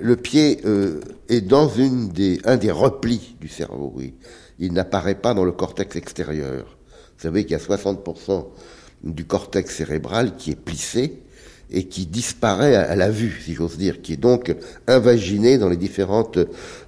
le 0.00 0.16
pied 0.16 0.60
euh, 0.64 0.98
est 1.28 1.42
dans 1.42 1.68
une 1.68 2.08
des, 2.08 2.40
un 2.44 2.56
des 2.56 2.72
replis 2.72 3.36
du 3.40 3.46
cerveau. 3.46 3.92
Oui. 3.94 4.14
Il 4.58 4.72
n'apparaît 4.72 5.14
pas 5.14 5.32
dans 5.32 5.44
le 5.44 5.52
cortex 5.52 5.94
extérieur. 5.94 6.76
Vous 7.16 7.22
savez 7.22 7.44
qu'il 7.44 7.52
y 7.52 7.54
a 7.54 7.64
60% 7.64 8.46
du 9.04 9.24
cortex 9.26 9.76
cérébral 9.76 10.34
qui 10.34 10.50
est 10.50 10.60
plissé 10.60 11.22
et 11.70 11.84
qui 11.84 12.06
disparaît 12.06 12.74
à, 12.74 12.96
la 12.96 13.10
vue, 13.10 13.40
si 13.44 13.54
j'ose 13.54 13.76
dire, 13.76 14.00
qui 14.00 14.14
est 14.14 14.18
donc 14.18 14.54
invaginé 14.86 15.58
dans 15.58 15.68
les 15.68 15.76
différentes, 15.76 16.38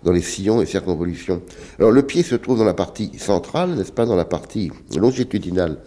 dans 0.02 0.12
les 0.12 0.22
sillons 0.22 0.62
et 0.62 0.66
circonvolutions. 0.66 1.42
Alors 1.78 1.90
le 1.90 2.02
pied 2.02 2.22
se 2.22 2.34
trouve 2.34 2.58
dans 2.58 2.64
la 2.64 2.74
partie 2.74 3.12
centrale, 3.18 3.70
n'est-ce 3.70 3.92
pas, 3.92 4.06
dans 4.06 4.16
la 4.16 4.24
partie 4.24 4.72
longitudinale 4.96 5.78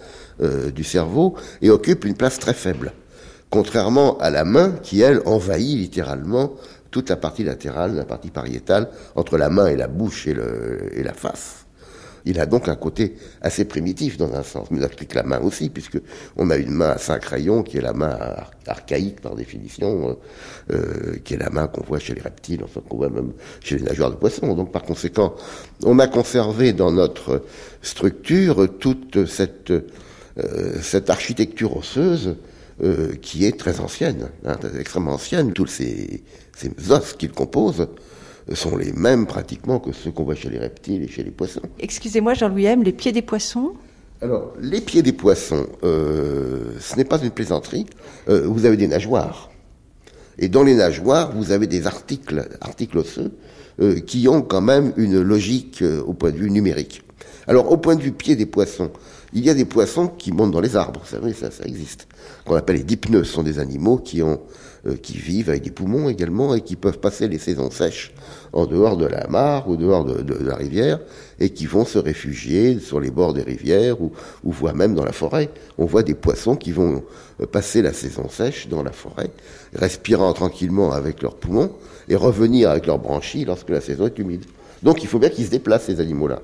euh, 0.42 0.72
du 0.72 0.84
cerveau, 0.84 1.36
et 1.62 1.70
occupe 1.70 2.06
une 2.06 2.16
place 2.16 2.40
très 2.40 2.54
faible, 2.54 2.94
contrairement 3.50 4.18
à 4.20 4.30
la 4.30 4.44
main 4.44 4.72
qui, 4.84 5.02
elle, 5.02 5.22
envahit 5.26 5.78
littéralement 5.78 6.54
toute 6.92 7.10
la 7.10 7.16
partie 7.16 7.44
latérale, 7.44 7.96
la 7.96 8.06
partie 8.06 8.30
pariétale, 8.30 8.90
entre 9.16 9.38
la 9.38 9.50
main 9.50 9.68
et 9.68 9.76
la 9.76 9.88
bouche 9.88 10.28
et, 10.28 10.34
le, 10.34 10.92
et 10.94 11.02
la 11.02 11.14
face. 11.14 11.63
Il 12.26 12.40
a 12.40 12.46
donc 12.46 12.70
un 12.70 12.76
côté 12.76 13.16
assez 13.42 13.66
primitif 13.66 14.18
dans 14.18 14.34
un 14.34 14.44
sens, 14.44 14.70
mais 14.72 14.80
il 14.80 14.84
explique 14.84 15.14
la 15.14 15.24
main 15.24 15.40
aussi, 15.42 15.70
puisque 15.70 16.00
on 16.38 16.50
a 16.50 16.58
une 16.58 16.72
main 16.72 16.92
à 16.92 16.98
cinq 16.98 17.26
rayons 17.26 17.64
qui 17.64 17.78
est 17.78 17.82
la 17.82 17.94
main 17.94 18.18
archaïque 18.68 19.22
par 19.22 19.36
définition, 19.36 20.10
euh, 20.10 20.14
euh, 20.74 21.16
qui 21.24 21.34
est 21.34 21.38
la 21.38 21.50
main 21.50 21.68
qu'on 21.68 21.84
voit 21.84 22.00
chez 22.00 22.16
les 22.16 22.22
reptiles, 22.22 22.62
enfin 22.64 22.82
qu'on 22.88 22.98
voit 22.98 23.10
même 23.10 23.34
chez 23.62 23.78
les 23.78 23.84
nageurs 23.84 24.12
de 24.12 24.16
poissons. 24.16 24.54
Donc 24.56 24.72
par 24.72 24.84
conséquent, 24.84 25.36
on 25.84 26.00
a 26.00 26.08
conservé 26.08 26.72
dans 26.72 26.92
notre 26.92 27.44
structure 27.82 28.68
toute 28.80 29.26
cette, 29.26 29.72
euh, 29.72 29.82
cette 30.82 31.10
architecture 31.10 31.76
osseuse 31.76 32.36
qui 33.22 33.46
est 33.46 33.58
très 33.58 33.80
ancienne, 33.80 34.30
hein, 34.46 34.58
extrêmement 34.80 35.14
ancienne. 35.14 35.54
Tous 35.54 35.68
ces, 35.68 36.24
ces 36.58 36.72
os 36.92 37.14
qu'il 37.14 37.32
compose 37.32 37.88
sont 38.54 38.76
les 38.76 38.92
mêmes 38.94 39.26
pratiquement 39.26 39.80
que 39.80 39.92
ceux 39.92 40.12
qu'on 40.12 40.24
voit 40.24 40.36
chez 40.36 40.50
les 40.50 40.60
reptiles 40.60 41.04
et 41.04 41.08
chez 41.08 41.24
les 41.24 41.32
poissons. 41.32 41.62
Excusez-moi 41.80 42.34
Jean-Louis 42.34 42.66
M, 42.66 42.84
les 42.84 42.92
pieds 42.92 43.12
des 43.12 43.22
poissons? 43.22 43.74
Alors, 44.22 44.54
les 44.60 44.80
pieds 44.80 45.02
des 45.02 45.12
poissons, 45.12 45.68
euh, 45.84 46.72
ce 46.80 46.96
n'est 46.96 47.04
pas 47.04 47.20
une 47.22 47.32
plaisanterie. 47.32 47.86
Euh, 48.30 48.48
vous 48.48 48.66
avez 48.66 48.78
des 48.78 48.88
nageoires. 48.88 49.50
Et 50.38 50.48
dans 50.48 50.64
les 50.64 50.76
nageoires, 50.76 51.36
vous 51.36 51.52
avez 51.52 51.68
des 51.68 51.88
articles, 51.88 52.48
articles 52.62 52.98
osseux, 52.98 53.34
euh, 53.82 54.00
qui 54.00 54.28
ont 54.30 54.42
quand 54.42 54.62
même 54.62 54.94
une 54.96 55.22
logique 55.22 55.84
au 56.06 56.14
point 56.14 56.32
de 56.32 56.38
vue 56.38 56.50
numérique. 56.50 57.04
Alors, 57.48 57.70
au 57.70 57.78
point 57.78 57.96
de 57.96 58.02
vue 58.02 58.14
pied 58.14 58.38
des 58.38 58.46
poissons, 58.46 58.92
il 59.34 59.44
y 59.44 59.50
a 59.50 59.54
des 59.54 59.66
poissons 59.66 60.08
qui 60.08 60.32
montent 60.32 60.52
dans 60.52 60.62
les 60.62 60.76
arbres, 60.76 61.02
vous 61.04 61.10
savez, 61.10 61.34
ça, 61.34 61.52
ça 61.52 61.66
existe. 61.66 62.08
Qu'on 62.46 62.56
appelle 62.56 62.78
les 62.78 62.84
dipneux, 62.84 63.24
ce 63.24 63.34
sont 63.34 63.44
des 63.44 63.60
animaux 63.60 63.98
qui 63.98 64.22
ont 64.22 64.40
euh, 64.86 64.98
qui 64.98 65.18
vivent 65.18 65.50
avec 65.50 65.64
des 65.64 65.72
poumons 65.72 66.10
également 66.10 66.54
et 66.56 66.62
qui 66.62 66.76
peuvent 66.76 67.00
passer 67.00 67.30
les 67.30 67.38
saisons 67.38 67.72
sèches 67.72 68.14
en 68.52 68.66
dehors 68.66 68.98
de 68.98 69.06
la 69.06 69.28
mare 69.28 69.70
ou 69.70 69.78
dehors 69.78 70.04
de, 70.04 70.34
la 70.44 70.56
rivière 70.56 71.00
et 71.40 71.52
qui 71.52 71.68
vont 71.68 71.86
se 71.86 71.98
réfugier 71.98 72.80
sur 72.80 73.00
les 73.00 73.10
bords 73.10 73.34
des 73.34 73.44
rivières 73.44 74.02
ou, 74.02 74.12
ou 74.44 74.52
voire 74.52 74.76
même 74.76 74.94
dans 74.94 75.06
la 75.06 75.14
forêt. 75.14 75.50
On 75.78 75.86
voit 75.86 76.04
des 76.04 76.16
poissons 76.16 76.58
qui 76.58 76.74
vont 76.74 77.02
euh, 77.40 77.46
passer 77.46 77.82
la 77.82 77.94
saison 77.94 78.28
sèche 78.28 78.68
dans 78.68 78.84
la 78.84 78.92
forêt, 78.92 79.32
respirant 79.74 80.34
tranquillement 80.34 80.92
avec 80.92 81.22
leurs 81.22 81.36
poumons 81.36 81.72
et 82.10 82.16
revenir 82.16 82.70
avec 82.70 82.86
leurs 82.86 83.00
branchies 83.00 83.46
lorsque 83.46 83.70
la 83.70 83.80
saison 83.80 84.08
est 84.08 84.20
humide. 84.20 84.44
Donc 84.84 85.02
il 85.02 85.08
faut 85.08 85.20
bien 85.20 85.30
qu'ils 85.30 85.46
se 85.46 85.52
déplacent, 85.52 85.86
ces 85.86 86.02
animaux-là. 86.02 86.42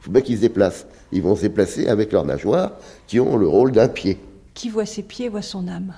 Il 0.00 0.04
faut 0.04 0.10
bien 0.10 0.22
qu'ils 0.22 0.36
se 0.36 0.40
déplacent. 0.40 0.86
Ils 1.12 1.20
vont 1.20 1.36
se 1.36 1.42
déplacer 1.42 1.86
avec 1.86 2.12
leurs 2.12 2.24
nageoires 2.24 2.72
qui 3.06 3.20
ont 3.20 3.36
le 3.36 3.46
rôle 3.46 3.72
d'un 3.72 3.88
pied. 3.88 4.18
Qui 4.54 4.70
voit 4.70 4.86
ses 4.86 5.02
pieds 5.02 5.28
voit 5.28 5.42
son 5.42 5.68
âme. 5.68 5.92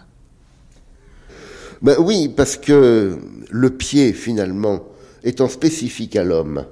Ben 1.85 1.97
oui, 1.99 2.31
parce 2.35 2.57
que 2.57 3.19
le 3.51 3.71
pied, 3.71 4.15
finalement, 4.15 4.85
étant 5.23 5.49
spécifique 5.49 6.17
à 6.17 6.25
l'homme, 6.25 6.65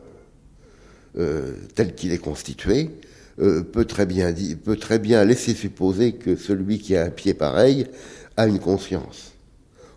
tel 1.74 1.94
qu'il 1.94 2.12
est 2.12 2.18
constitué, 2.18 2.88
peut, 3.36 3.84
très 3.84 4.06
bien 4.06 4.32
peut 4.64 4.76
très 4.76 4.98
bien 4.98 5.22
laisser 5.26 5.52
supposer 5.52 6.12
que 6.12 6.34
celui 6.34 6.78
qui 6.78 6.96
a 6.96 7.04
un 7.04 7.10
pied 7.10 7.34
pareil 7.34 7.86
a 8.38 8.46
une 8.46 8.58
conscience. 8.58 9.32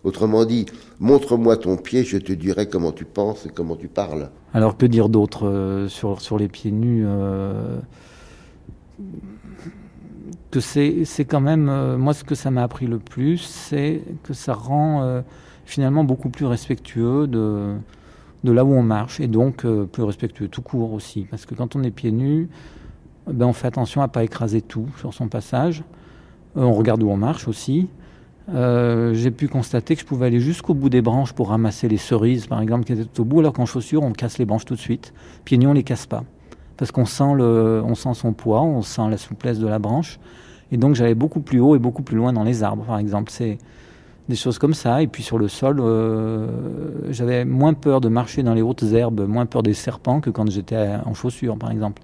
Autrement 0.03 0.43
dit, 0.43 0.65
montre-moi 0.99 1.55
ton 1.55 1.77
pied, 1.77 2.03
je 2.03 2.17
te 2.17 2.33
dirai 2.33 2.67
comment 2.67 2.91
tu 2.91 3.05
penses 3.05 3.45
et 3.45 3.49
comment 3.49 3.77
tu 3.77 3.87
parles. 3.87 4.29
Alors 4.53 4.75
que 4.75 4.85
dire 4.85 5.07
d'autre 5.07 5.85
sur, 5.87 6.19
sur 6.19 6.37
les 6.37 6.49
pieds 6.49 6.71
nus 6.71 7.05
que 10.55 11.05
c'est 11.05 11.25
quand 11.25 11.41
même, 11.41 11.67
euh, 11.67 11.97
moi 11.97 12.13
ce 12.13 12.23
que 12.23 12.35
ça 12.35 12.49
m'a 12.49 12.63
appris 12.63 12.87
le 12.87 12.97
plus, 12.97 13.39
c'est 13.39 14.01
que 14.23 14.33
ça 14.33 14.53
rend 14.53 15.03
euh, 15.03 15.21
finalement 15.65 16.03
beaucoup 16.05 16.29
plus 16.29 16.45
respectueux 16.45 17.27
de, 17.27 17.75
là 18.43 18.63
où 18.63 18.73
on 18.73 18.83
marche 18.83 19.19
et 19.19 19.27
donc 19.27 19.65
euh, 19.65 19.85
plus 19.85 20.03
respectueux 20.03 20.47
tout 20.47 20.61
court 20.61 20.93
aussi. 20.93 21.27
Parce 21.29 21.45
que 21.45 21.55
quand 21.55 21.75
on 21.75 21.83
est 21.83 21.91
pieds 21.91 22.11
nus, 22.11 22.47
ben, 23.27 23.47
on 23.47 23.53
fait 23.53 23.67
attention 23.67 24.01
à 24.01 24.07
pas 24.07 24.23
écraser 24.23 24.61
tout 24.61 24.87
sur 24.97 25.13
son 25.13 25.27
passage. 25.27 25.83
on 26.55 26.71
regarde 26.71 27.03
où 27.03 27.09
on 27.09 27.17
marche 27.17 27.47
aussi. 27.49 27.89
j'ai 28.47 29.31
pu 29.31 29.49
constater 29.49 29.95
que 29.95 30.01
je 30.01 30.05
pouvais 30.05 30.27
aller 30.27 30.39
jusqu'au 30.39 30.73
bout 30.73 30.89
des 30.89 31.01
branches 31.01 31.33
pour 31.33 31.49
ramasser 31.49 31.89
les 31.89 31.97
cerises, 31.97 32.47
par 32.47 32.61
exemple, 32.61 32.85
qui 32.85 32.93
étaient 32.93 33.19
au 33.19 33.25
bout, 33.25 33.39
alors 33.39 33.53
qu'en 33.53 33.65
chaussures, 33.65 34.03
on 34.03 34.13
casse 34.13 34.37
les 34.37 34.45
branches 34.45 34.65
tout 34.65 34.75
de 34.75 34.79
suite. 34.79 35.13
Pieds 35.43 35.57
nus, 35.57 35.67
on 35.67 35.73
les 35.73 35.83
casse 35.83 36.05
pas 36.05 36.23
parce 36.77 36.91
qu'on 36.91 37.05
sent 37.05 38.13
son 38.13 38.33
poids, 38.33 38.61
on 38.61 38.81
sent 38.81 39.09
la 39.09 39.17
souplesse 39.17 39.59
de 39.59 39.67
la 39.67 39.79
branche. 39.79 40.19
Et 40.71 40.77
donc 40.77 40.95
j'allais 40.95 41.15
beaucoup 41.15 41.41
plus 41.41 41.59
haut 41.59 41.75
et 41.75 41.79
beaucoup 41.79 42.01
plus 42.01 42.17
loin 42.17 42.33
dans 42.33 42.43
les 42.43 42.63
arbres, 42.63 42.83
par 42.83 42.97
exemple. 42.97 43.31
C'est 43.31 43.57
des 44.29 44.35
choses 44.35 44.57
comme 44.57 44.73
ça. 44.73 45.01
Et 45.01 45.07
puis 45.07 45.23
sur 45.23 45.37
le 45.37 45.47
sol, 45.47 45.79
euh, 45.79 46.47
j'avais 47.09 47.45
moins 47.45 47.73
peur 47.73 48.01
de 48.01 48.09
marcher 48.09 48.43
dans 48.43 48.53
les 48.53 48.61
hautes 48.61 48.83
herbes, 48.83 49.27
moins 49.27 49.45
peur 49.45 49.63
des 49.63 49.73
serpents 49.73 50.21
que 50.21 50.29
quand 50.29 50.49
j'étais 50.49 50.95
en 51.05 51.13
chaussures, 51.13 51.57
par 51.57 51.71
exemple. 51.71 52.01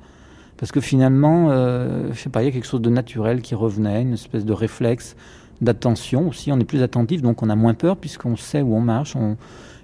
Parce 0.58 0.72
que 0.72 0.80
finalement, 0.80 1.48
euh, 1.50 2.10
je 2.14 2.20
sais 2.20 2.30
pas, 2.30 2.44
il 2.44 2.46
y 2.46 2.50
a 2.50 2.52
quelque 2.52 2.68
chose 2.68 2.82
de 2.82 2.90
naturel 2.90 3.42
qui 3.42 3.56
revenait, 3.56 4.04
une 4.04 4.14
espèce 4.14 4.46
de 4.46 4.54
réflexe 4.54 5.16
d'attention 5.60 6.28
aussi. 6.28 6.52
On 6.52 6.60
est 6.60 6.66
plus 6.66 6.84
attentif, 6.84 7.22
donc 7.22 7.42
on 7.42 7.50
a 7.50 7.56
moins 7.56 7.74
peur 7.74 7.98
puisqu'on 7.98 8.36
sait 8.36 8.62
où 8.62 8.76
on 8.76 8.82
marche. 8.82 9.16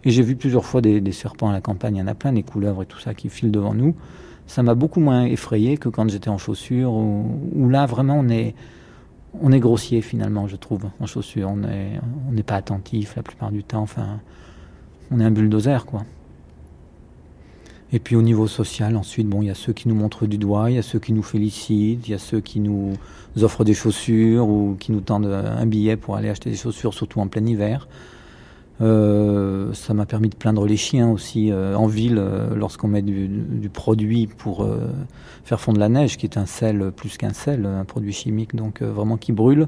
Et 0.03 0.11
j'ai 0.11 0.21
vu 0.21 0.35
plusieurs 0.35 0.65
fois 0.65 0.81
des, 0.81 1.01
des 1.01 1.11
serpents 1.11 1.49
à 1.49 1.53
la 1.53 1.61
campagne. 1.61 1.95
Il 1.95 1.99
y 1.99 2.01
en 2.01 2.07
a 2.07 2.13
plein, 2.13 2.31
des 2.31 2.43
couleuvres 2.43 2.83
et 2.83 2.85
tout 2.85 2.99
ça 2.99 3.15
qui 3.15 3.29
filent 3.29 3.51
devant 3.51 3.73
nous 3.73 3.95
ça 4.47 4.63
m'a 4.63 4.75
beaucoup 4.75 5.01
moins 5.01 5.25
effrayé 5.25 5.77
que 5.77 5.89
quand 5.89 6.09
j'étais 6.09 6.29
en 6.29 6.37
chaussures, 6.37 6.91
où, 6.93 7.69
là 7.69 7.85
vraiment 7.85 8.17
on 8.19 8.29
est, 8.29 8.55
on 9.41 9.51
est 9.51 9.59
grossier 9.59 10.01
finalement, 10.01 10.47
je 10.47 10.55
trouve, 10.55 10.85
en 10.99 11.05
chaussures. 11.05 11.49
On 11.49 11.57
n'est 11.57 11.99
on 12.31 12.41
pas 12.41 12.55
attentif 12.55 13.15
la 13.15 13.23
plupart 13.23 13.51
du 13.51 13.63
temps. 13.63 13.81
Enfin, 13.81 14.19
on 15.11 15.19
est 15.19 15.23
un 15.23 15.31
bulldozer, 15.31 15.85
quoi. 15.85 16.03
Et 17.93 17.99
puis 17.99 18.17
au 18.17 18.21
niveau 18.21 18.47
social, 18.47 18.97
ensuite, 18.97 19.27
bon, 19.27 19.41
il 19.41 19.45
y 19.45 19.49
a 19.49 19.55
ceux 19.55 19.71
qui 19.71 19.87
nous 19.87 19.95
montrent 19.95 20.25
du 20.25 20.37
doigt, 20.37 20.69
il 20.69 20.75
y 20.75 20.79
a 20.79 20.83
ceux 20.83 20.99
qui 20.99 21.13
nous 21.13 21.23
félicitent, 21.23 22.05
il 22.07 22.11
y 22.11 22.13
a 22.13 22.19
ceux 22.19 22.41
qui 22.41 22.59
nous 22.59 22.93
offrent 23.41 23.63
des 23.63 23.73
chaussures 23.73 24.49
ou 24.49 24.75
qui 24.77 24.91
nous 24.91 24.99
tendent 24.99 25.27
un 25.27 25.65
billet 25.65 25.95
pour 25.95 26.17
aller 26.17 26.27
acheter 26.29 26.49
des 26.49 26.57
chaussures, 26.57 26.93
surtout 26.93 27.21
en 27.21 27.27
plein 27.27 27.45
hiver. 27.45 27.87
Euh, 28.79 29.73
ça 29.73 29.93
m'a 29.93 30.05
permis 30.05 30.29
de 30.29 30.35
plaindre 30.35 30.65
les 30.65 30.77
chiens 30.77 31.09
aussi 31.09 31.51
euh, 31.51 31.75
en 31.75 31.87
ville 31.87 32.19
euh, 32.19 32.55
lorsqu'on 32.55 32.87
met 32.87 33.01
du, 33.01 33.69
produit 33.73 34.27
pour 34.27 34.67
faire 35.43 35.59
fondre 35.59 35.79
la 35.79 35.89
neige, 35.89 36.17
qui 36.17 36.25
est 36.25 36.37
un 36.37 36.45
sel 36.45 36.91
plus 36.95 37.17
qu'un 37.17 37.33
sel, 37.33 37.65
un 37.65 37.85
produit 37.85 38.13
chimique 38.13 38.55
donc 38.55 38.81
vraiment 38.81 39.17
qui 39.17 39.31
brûle. 39.31 39.67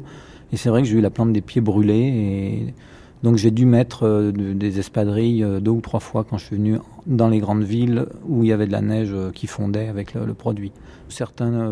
Et 0.51 0.57
c'est 0.57 0.69
vrai 0.69 0.81
que 0.81 0.87
j'ai 0.87 0.97
eu 0.97 1.01
la 1.01 1.09
plante 1.09 1.33
des 1.33 1.41
pieds 1.41 1.61
brûlés 1.61 1.93
et 1.93 2.73
donc 3.21 3.35
j'ai 3.35 3.51
dû 3.51 3.65
mettre 3.65 4.31
des 4.31 4.79
espadrilles 4.79 5.45
deux 5.61 5.71
ou 5.71 5.81
trois 5.81 5.99
fois 5.99 6.23
quand 6.23 6.37
je 6.37 6.45
suis 6.45 6.55
venu 6.55 6.79
dans 7.05 7.27
les 7.27 7.39
grandes 7.39 7.63
villes 7.63 8.07
où 8.27 8.43
il 8.43 8.49
y 8.49 8.53
avait 8.53 8.65
de 8.65 8.71
la 8.71 8.81
neige 8.81 9.13
qui 9.35 9.45
fondait 9.47 9.89
avec 9.89 10.13
le, 10.13 10.33
produit. 10.33 10.71
Certains 11.09 11.69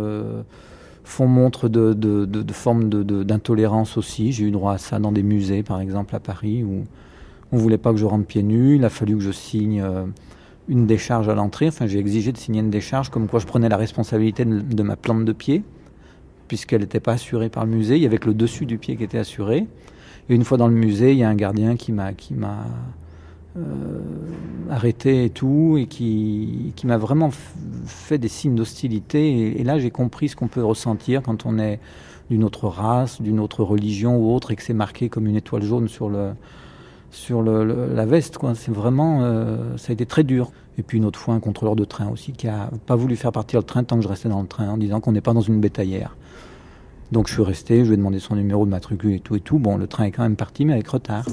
font 1.04 1.28
montre 1.28 1.69
de, 1.69 1.93
de 1.93 2.54
formes 2.54 2.89
d'intolérance 2.89 3.97
aussi. 3.97 4.32
J'ai 4.32 4.43
eu 4.43 4.52
droit 4.52 4.73
à 4.73 4.78
ça 4.78 5.00
dans 5.00 5.12
des 5.12 5.23
musées, 5.23 5.63
par 5.63 5.80
exemple 5.80 6.15
à 6.15 6.19
Paris, 6.19 6.63
où 6.63 6.84
on 7.52 7.58
voulait 7.58 7.78
pas 7.78 7.92
que 7.92 7.98
je 7.98 8.06
rentre 8.06 8.26
pieds 8.26 8.44
nus. 8.44 8.76
Il 8.76 8.86
a 8.86 8.90
fallu 8.90 9.16
que 9.16 9.24
je 9.24 9.32
signe 9.32 9.82
euh, 9.82 10.06
une 10.68 10.86
décharge 10.86 11.30
à 11.30 11.36
l'entrée. 11.36 11.68
Enfin, 11.68 11.88
j'ai 11.88 12.00
exigé 12.00 12.32
de 12.32 12.38
signer 12.38 12.62
une 12.62 12.70
décharge 12.70 13.10
comme 13.10 13.28
quoi 13.28 13.40
je 13.40 13.46
prenais 13.46 13.70
la 13.70 13.78
responsabilité 13.78 14.46
de, 14.46 14.84
ma 14.84 14.96
plante 14.96 15.26
de 15.26 15.34
pied, 15.34 15.64
puisqu'elle 16.48 16.82
n'était 16.82 17.00
pas 17.00 17.14
assurée 17.14 17.50
par 17.50 17.66
le 17.66 17.72
musée. 17.72 17.96
Il 17.96 18.04
y 18.04 18.06
avait 18.06 18.18
que 18.18 18.28
le 18.28 18.34
dessus 18.34 18.66
du 18.66 18.78
pied 18.78 18.98
qui 18.98 19.04
était 19.04 19.20
assuré. 19.20 19.68
Et 20.30 20.36
une 20.36 20.44
fois 20.44 20.58
dans 20.58 20.68
le 20.68 20.76
musée, 20.76 21.14
il 21.14 21.20
y 21.20 21.24
a 21.24 21.30
un 21.30 21.36
gardien 21.36 21.78
qui 21.78 21.94
m'a 21.94 22.12
qui 22.12 22.34
m'a 22.34 22.66
euh, 23.58 24.02
arrêté 24.70 25.24
et 25.24 25.30
tout, 25.30 25.78
et 25.80 25.88
qui, 25.88 26.74
qui 26.76 26.86
m'a 26.86 26.98
vraiment 26.98 27.30
fait 27.86 28.18
des 28.18 28.28
signes 28.28 28.56
d'hostilité. 28.56 29.58
Et, 29.60 29.64
là, 29.64 29.80
j'ai 29.80 29.90
compris 29.90 30.28
ce 30.28 30.36
qu'on 30.36 30.50
peut 30.50 30.64
ressentir 30.64 31.22
quand 31.24 31.46
on 31.46 31.58
est 31.58 31.80
d'une 32.30 32.44
autre 32.44 32.68
race, 32.68 33.22
d'une 33.22 33.40
autre 33.40 33.64
religion 33.64 34.18
ou 34.18 34.34
autre, 34.36 34.52
et 34.52 34.58
que 34.58 34.62
c'est 34.62 34.74
marqué 34.74 35.08
comme 35.08 35.26
une 35.26 35.38
étoile 35.38 35.64
jaune 35.64 35.88
sur 35.88 36.10
le, 36.10 36.34
sur 37.12 37.41
la 37.41 38.06
veste. 38.06 38.38
C'est 38.56 38.72
vraiment, 38.72 39.20
euh, 39.22 39.78
ça 39.78 39.91
a 39.91 39.93
été 39.93 40.06
très 40.06 40.24
dur. 40.24 40.52
Et 40.78 40.84
puis 40.84 40.98
une 40.98 41.06
autre 41.06 41.20
fois, 41.20 41.34
un 41.34 41.39
contrôleur 41.39 41.76
de 41.76 41.86
train 41.86 42.08
aussi 42.10 42.34
qui 42.34 42.48
a 42.48 42.70
pas 42.86 42.96
voulu 42.96 43.15
faire 43.15 43.32
partir 43.32 43.60
le 43.60 43.65
train 43.65 43.84
tant 43.84 43.98
que 43.98 44.04
je 44.04 44.08
restais 44.08 44.30
dans 44.30 44.41
le 44.41 44.48
train, 44.48 44.70
en 44.70 44.78
disant 44.78 45.00
qu'on 45.00 45.12
n'est 45.12 45.22
pas 45.22 45.34
dans 45.34 45.41
une 45.41 45.60
bétaillère. 45.60 46.15
Donc 47.12 47.28
je 47.28 47.34
suis 47.34 47.43
resté, 47.43 47.84
je 47.84 47.89
lui 47.89 47.93
ai 47.93 47.98
demandé 47.98 48.20
son 48.20 48.36
numéro 48.36 48.65
de 48.65 48.72
matricule 48.72 49.13
et 49.13 49.20
tout 49.20 49.36
et 49.36 49.39
tout. 49.39 49.60
Bon, 49.60 49.78
le 49.78 49.88
train 49.88 50.04
est 50.04 50.12
quand 50.12 50.24
même 50.24 50.36
parti, 50.36 50.65
mais 50.65 50.74
avec 50.74 50.88
retard. 50.88 51.26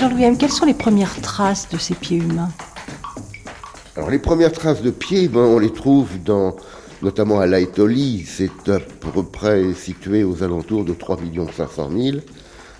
Jean-Louis 0.00 0.24
M, 0.24 0.38
quelles 0.38 0.50
sont 0.50 0.64
les 0.64 0.72
premières 0.72 1.20
traces 1.20 1.68
de 1.68 1.76
ces 1.76 1.94
pieds 1.94 2.16
humains 2.16 2.48
Alors 3.96 4.08
les 4.08 4.18
premières 4.18 4.50
traces 4.50 4.80
de 4.80 4.90
pieds, 4.90 5.28
ben, 5.28 5.40
on 5.40 5.58
les 5.58 5.74
trouve 5.74 6.08
dans, 6.24 6.56
notamment 7.02 7.38
à 7.38 7.46
Laetoli, 7.46 8.24
c'est 8.26 8.70
à 8.70 8.78
peu 8.80 9.22
près 9.22 9.74
situé 9.74 10.24
aux 10.24 10.42
alentours 10.42 10.86
de 10.86 10.94
3 10.94 11.18
500 11.54 11.90
000. 11.94 12.16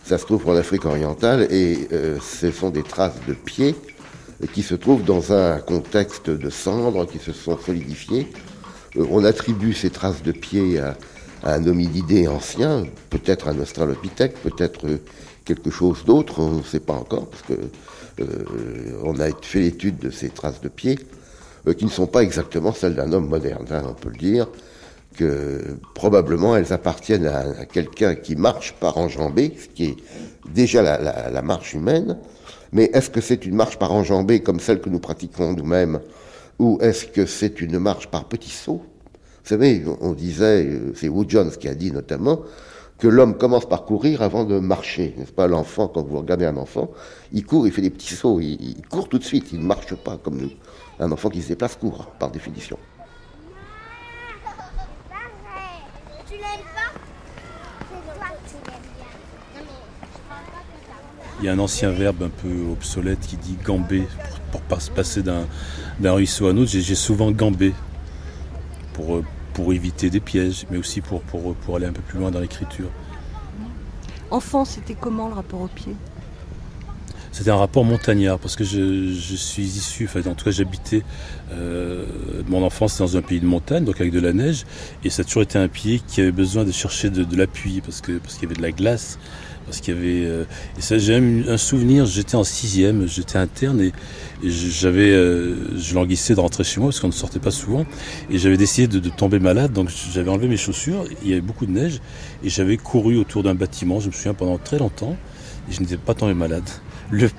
Ça 0.02 0.16
se 0.16 0.24
trouve 0.24 0.48
en 0.48 0.56
Afrique 0.56 0.86
orientale 0.86 1.46
et 1.50 1.88
euh, 1.92 2.16
ce 2.22 2.50
sont 2.50 2.70
des 2.70 2.82
traces 2.82 3.20
de 3.28 3.34
pieds 3.34 3.74
qui 4.54 4.62
se 4.62 4.74
trouvent 4.74 5.04
dans 5.04 5.34
un 5.34 5.58
contexte 5.58 6.30
de 6.30 6.48
cendres 6.48 7.06
qui 7.06 7.18
se 7.18 7.32
sont 7.32 7.58
solidifiées. 7.58 8.28
Euh, 8.96 9.04
on 9.10 9.24
attribue 9.24 9.74
ces 9.74 9.90
traces 9.90 10.22
de 10.22 10.32
pieds 10.32 10.78
à, 10.78 10.96
un 11.42 11.66
hominidé 11.66 12.28
ancien, 12.28 12.84
peut-être 13.10 13.48
un 13.48 13.58
australopithèque, 13.58 14.34
peut-être 14.42 14.86
euh, 14.86 14.98
quelque 15.50 15.70
chose 15.70 16.04
d'autre, 16.04 16.38
on 16.38 16.58
ne 16.58 16.62
sait 16.62 16.80
pas 16.80 16.92
encore, 16.92 17.26
parce 17.26 17.42
que 17.42 17.54
euh, 18.20 19.02
on 19.02 19.18
a 19.18 19.28
fait 19.42 19.58
l'étude 19.60 19.98
de 19.98 20.10
ces 20.10 20.28
traces 20.28 20.60
de 20.60 20.68
pieds, 20.68 20.98
euh, 21.66 21.74
qui 21.74 21.84
ne 21.84 21.90
sont 21.90 22.06
pas 22.06 22.22
exactement 22.22 22.72
celles 22.72 22.94
d'un 22.94 23.12
homme 23.12 23.28
moderne, 23.28 23.66
hein, 23.70 23.82
on 23.88 23.94
peut 23.94 24.10
le 24.10 24.16
dire, 24.16 24.46
que 25.16 25.76
probablement 25.92 26.56
elles 26.56 26.72
appartiennent 26.72 27.26
à, 27.26 27.64
quelqu'un 27.64 28.14
qui 28.14 28.36
marche 28.36 28.74
par 28.78 28.96
enjambée, 28.96 29.56
ce 29.60 29.66
qui 29.66 29.84
est 29.86 29.96
déjà 30.54 30.82
la, 30.82 31.42
marche 31.42 31.74
humaine, 31.74 32.16
mais 32.72 32.88
est-ce 32.94 33.10
que 33.10 33.20
c'est 33.20 33.44
une 33.44 33.56
marche 33.56 33.76
par 33.76 33.90
enjambée 33.92 34.38
comme 34.40 34.60
celle 34.60 34.80
que 34.80 34.88
nous 34.88 35.00
pratiquons 35.00 35.52
nous-mêmes, 35.52 35.98
ou 36.60 36.78
est-ce 36.80 37.06
que 37.06 37.26
c'est 37.26 37.60
une 37.60 37.80
marche 37.80 38.06
par 38.06 38.26
petits 38.26 38.50
sauts? 38.50 38.82
Vous 39.42 39.48
savez, 39.48 39.82
on 40.00 40.12
disait, 40.12 40.64
euh, 40.66 40.92
c'est 40.94 41.08
Wood 41.08 41.28
Jones 41.28 41.50
qui 41.50 41.66
a 41.66 41.74
dit 41.74 41.90
notamment, 41.90 42.42
que 43.00 43.08
l'homme 43.08 43.36
commence 43.36 43.66
par 43.66 43.84
courir 43.84 44.20
avant 44.20 44.44
de 44.44 44.58
marcher, 44.58 45.14
n'est-ce 45.16 45.32
pas? 45.32 45.48
L'enfant, 45.48 45.88
quand 45.88 46.02
vous 46.02 46.18
regardez 46.18 46.44
un 46.44 46.58
enfant, 46.58 46.90
il 47.32 47.44
court, 47.46 47.66
il 47.66 47.72
fait 47.72 47.80
des 47.80 47.90
petits 47.90 48.14
sauts, 48.14 48.40
il, 48.40 48.76
court 48.90 49.08
tout 49.08 49.18
de 49.18 49.24
suite, 49.24 49.52
il 49.52 49.60
ne 49.60 49.64
marche 49.64 49.94
pas 49.94 50.18
comme 50.18 50.36
nous. 50.36 50.50
Un 51.00 51.10
enfant 51.10 51.30
qui 51.30 51.40
se 51.40 51.48
déplace 51.48 51.76
court, 51.76 52.06
par 52.18 52.30
définition. 52.30 52.78
Il 61.38 61.46
y 61.46 61.48
a 61.48 61.52
un 61.52 61.58
ancien 61.58 61.90
verbe 61.90 62.22
un 62.22 62.28
peu 62.28 62.70
obsolète 62.70 63.20
qui 63.20 63.38
dit 63.38 63.56
gamber 63.64 64.06
pour, 64.52 64.60
pour 64.60 64.80
passer 64.94 65.22
d'un 65.22 66.12
ruisseau 66.12 66.48
à 66.48 66.50
un 66.50 66.56
autre. 66.58 66.70
J'ai 66.70 66.94
souvent 66.94 67.30
gambé 67.30 67.72
pour, 68.92 69.16
euh, 69.16 69.24
pour 69.52 69.72
éviter 69.72 70.10
des 70.10 70.20
pièges, 70.20 70.66
mais 70.70 70.78
aussi 70.78 71.00
pour, 71.00 71.22
pour, 71.22 71.54
pour 71.54 71.76
aller 71.76 71.86
un 71.86 71.92
peu 71.92 72.02
plus 72.02 72.18
loin 72.18 72.30
dans 72.30 72.40
l'écriture. 72.40 72.90
Enfant, 74.30 74.64
c'était 74.64 74.94
comment 74.94 75.28
le 75.28 75.34
rapport 75.34 75.60
au 75.60 75.68
pied 75.68 75.94
c'était 77.32 77.50
un 77.50 77.56
rapport 77.56 77.84
montagnard 77.84 78.40
parce 78.40 78.56
que 78.56 78.64
je, 78.64 79.12
je 79.12 79.36
suis 79.36 79.62
issu, 79.62 80.06
enfin 80.06 80.28
en 80.28 80.34
tout 80.34 80.46
cas 80.46 80.50
j'habitais 80.50 81.02
euh, 81.52 82.04
mon 82.48 82.64
enfance 82.64 82.98
dans 82.98 83.16
un 83.16 83.22
pays 83.22 83.38
de 83.38 83.46
montagne, 83.46 83.84
donc 83.84 84.00
avec 84.00 84.12
de 84.12 84.18
la 84.18 84.32
neige, 84.32 84.66
et 85.04 85.10
ça 85.10 85.22
a 85.22 85.24
toujours 85.24 85.42
été 85.42 85.56
un 85.56 85.68
pied 85.68 86.00
qui 86.06 86.20
avait 86.20 86.32
besoin 86.32 86.64
de 86.64 86.72
chercher 86.72 87.08
de, 87.08 87.22
de 87.22 87.36
l'appui 87.36 87.82
parce 87.82 88.00
que 88.00 88.18
parce 88.18 88.34
qu'il 88.34 88.42
y 88.42 88.46
avait 88.46 88.56
de 88.56 88.62
la 88.62 88.72
glace 88.72 89.18
Parce 89.70 89.80
qu'il 89.80 89.94
y 89.94 89.96
avait. 89.96 90.26
Euh, 90.26 90.44
et 90.76 90.80
ça, 90.80 90.98
j'ai 90.98 91.20
même 91.20 91.44
un 91.48 91.56
souvenir, 91.56 92.04
j'étais 92.04 92.34
en 92.34 92.42
sixième, 92.42 93.06
j'étais 93.06 93.38
interne 93.38 93.80
et, 93.80 93.92
j'avais. 94.42 95.12
Euh, 95.12 95.78
je 95.78 95.94
languissais 95.94 96.34
de 96.34 96.40
rentrer 96.40 96.64
chez 96.64 96.80
moi 96.80 96.88
parce 96.88 96.98
qu'on 96.98 97.06
ne 97.06 97.12
sortait 97.12 97.38
pas 97.38 97.52
souvent. 97.52 97.86
Et 98.30 98.38
j'avais 98.38 98.56
décidé 98.56 99.00
de, 99.00 99.08
tomber 99.08 99.38
malade, 99.38 99.72
donc 99.72 99.88
j'avais 100.12 100.28
enlevé 100.28 100.48
mes 100.48 100.56
chaussures, 100.56 101.04
il 101.22 101.28
y 101.28 101.32
avait 101.32 101.40
beaucoup 101.40 101.66
de 101.66 101.70
neige, 101.70 102.00
et 102.42 102.48
j'avais 102.48 102.78
couru 102.78 103.16
autour 103.16 103.44
d'un 103.44 103.54
bâtiment, 103.54 104.00
je 104.00 104.08
me 104.08 104.12
souviens, 104.12 104.34
pendant 104.34 104.58
très 104.58 104.78
longtemps, 104.78 105.16
et 105.68 105.72
je 105.72 105.80
n'étais 105.80 105.96
pas 105.96 106.14
tombé 106.14 106.34
malade. 106.34 106.68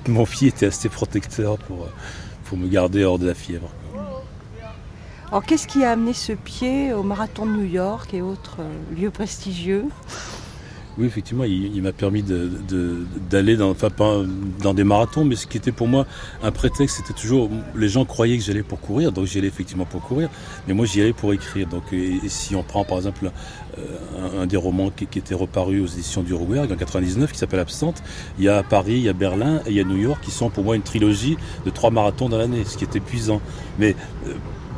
Mon 0.08 0.24
pied 0.24 0.48
était 0.48 0.66
assez 0.66 0.88
protecteur 0.88 1.58
pour, 1.58 1.86
pour 2.44 2.56
me 2.56 2.66
garder 2.66 3.04
hors 3.04 3.18
de 3.18 3.26
la 3.26 3.34
fièvre. 3.34 3.68
Alors 5.28 5.44
qu'est-ce 5.44 5.66
qui 5.66 5.84
a 5.84 5.92
amené 5.92 6.12
ce 6.14 6.32
pied 6.32 6.92
au 6.92 7.02
marathon 7.02 7.46
de 7.46 7.52
New 7.52 7.64
York 7.64 8.12
et 8.12 8.20
autres 8.20 8.56
euh, 8.60 9.00
lieux 9.00 9.10
prestigieux? 9.10 9.86
Oui, 10.98 11.06
effectivement, 11.06 11.44
il, 11.44 11.80
m'a 11.82 11.92
permis 11.92 12.22
d'aller 12.22 13.56
dans, 13.56 13.74
dans 14.60 14.74
des 14.74 14.84
marathons, 14.84 15.24
mais 15.24 15.36
ce 15.36 15.46
qui 15.46 15.56
était 15.56 15.72
pour 15.72 15.88
moi 15.88 16.06
un 16.42 16.50
prétexte, 16.50 16.98
c'était 16.98 17.18
toujours, 17.18 17.48
les 17.74 17.88
gens 17.88 18.04
croyaient 18.04 18.36
que 18.36 18.44
j'allais 18.44 18.62
pour 18.62 18.78
courir, 18.78 19.10
donc 19.10 19.24
j'y 19.24 19.38
allais 19.38 19.48
effectivement 19.48 19.86
pour 19.86 20.02
courir, 20.02 20.28
mais 20.68 20.74
moi 20.74 20.84
j'y 20.84 21.00
allais 21.00 21.14
pour 21.14 21.32
écrire. 21.32 21.66
Donc, 21.66 21.84
et, 21.92 22.20
si 22.28 22.54
on 22.54 22.62
prend 22.62 22.84
par 22.84 22.98
exemple 22.98 23.30
euh, 23.78 24.42
un, 24.42 24.46
des 24.46 24.58
romans 24.58 24.90
qui, 24.90 25.04
était 25.04 25.34
reparu 25.34 25.80
aux 25.80 25.86
éditions 25.86 26.22
du 26.22 26.34
Rouergue 26.34 26.72
en 26.72 26.76
99, 26.76 27.32
qui 27.32 27.38
s'appelle 27.38 27.60
Absente, 27.60 28.02
il 28.38 28.44
y 28.44 28.48
a 28.50 28.62
Paris, 28.62 28.96
il 28.96 29.02
y 29.02 29.08
a 29.08 29.14
Berlin 29.14 29.60
et 29.64 29.70
il 29.70 29.76
y 29.76 29.80
a 29.80 29.84
New 29.84 29.96
York, 29.96 30.20
qui 30.22 30.30
sont 30.30 30.50
pour 30.50 30.62
moi 30.62 30.76
une 30.76 30.82
trilogie 30.82 31.38
de 31.64 31.70
trois 31.70 31.90
marathons 31.90 32.28
dans 32.28 32.38
l'année, 32.38 32.64
ce 32.66 32.76
qui 32.76 32.84
est 32.84 32.96
épuisant. 32.96 33.40
Mais 33.78 33.96
euh, 34.26 34.34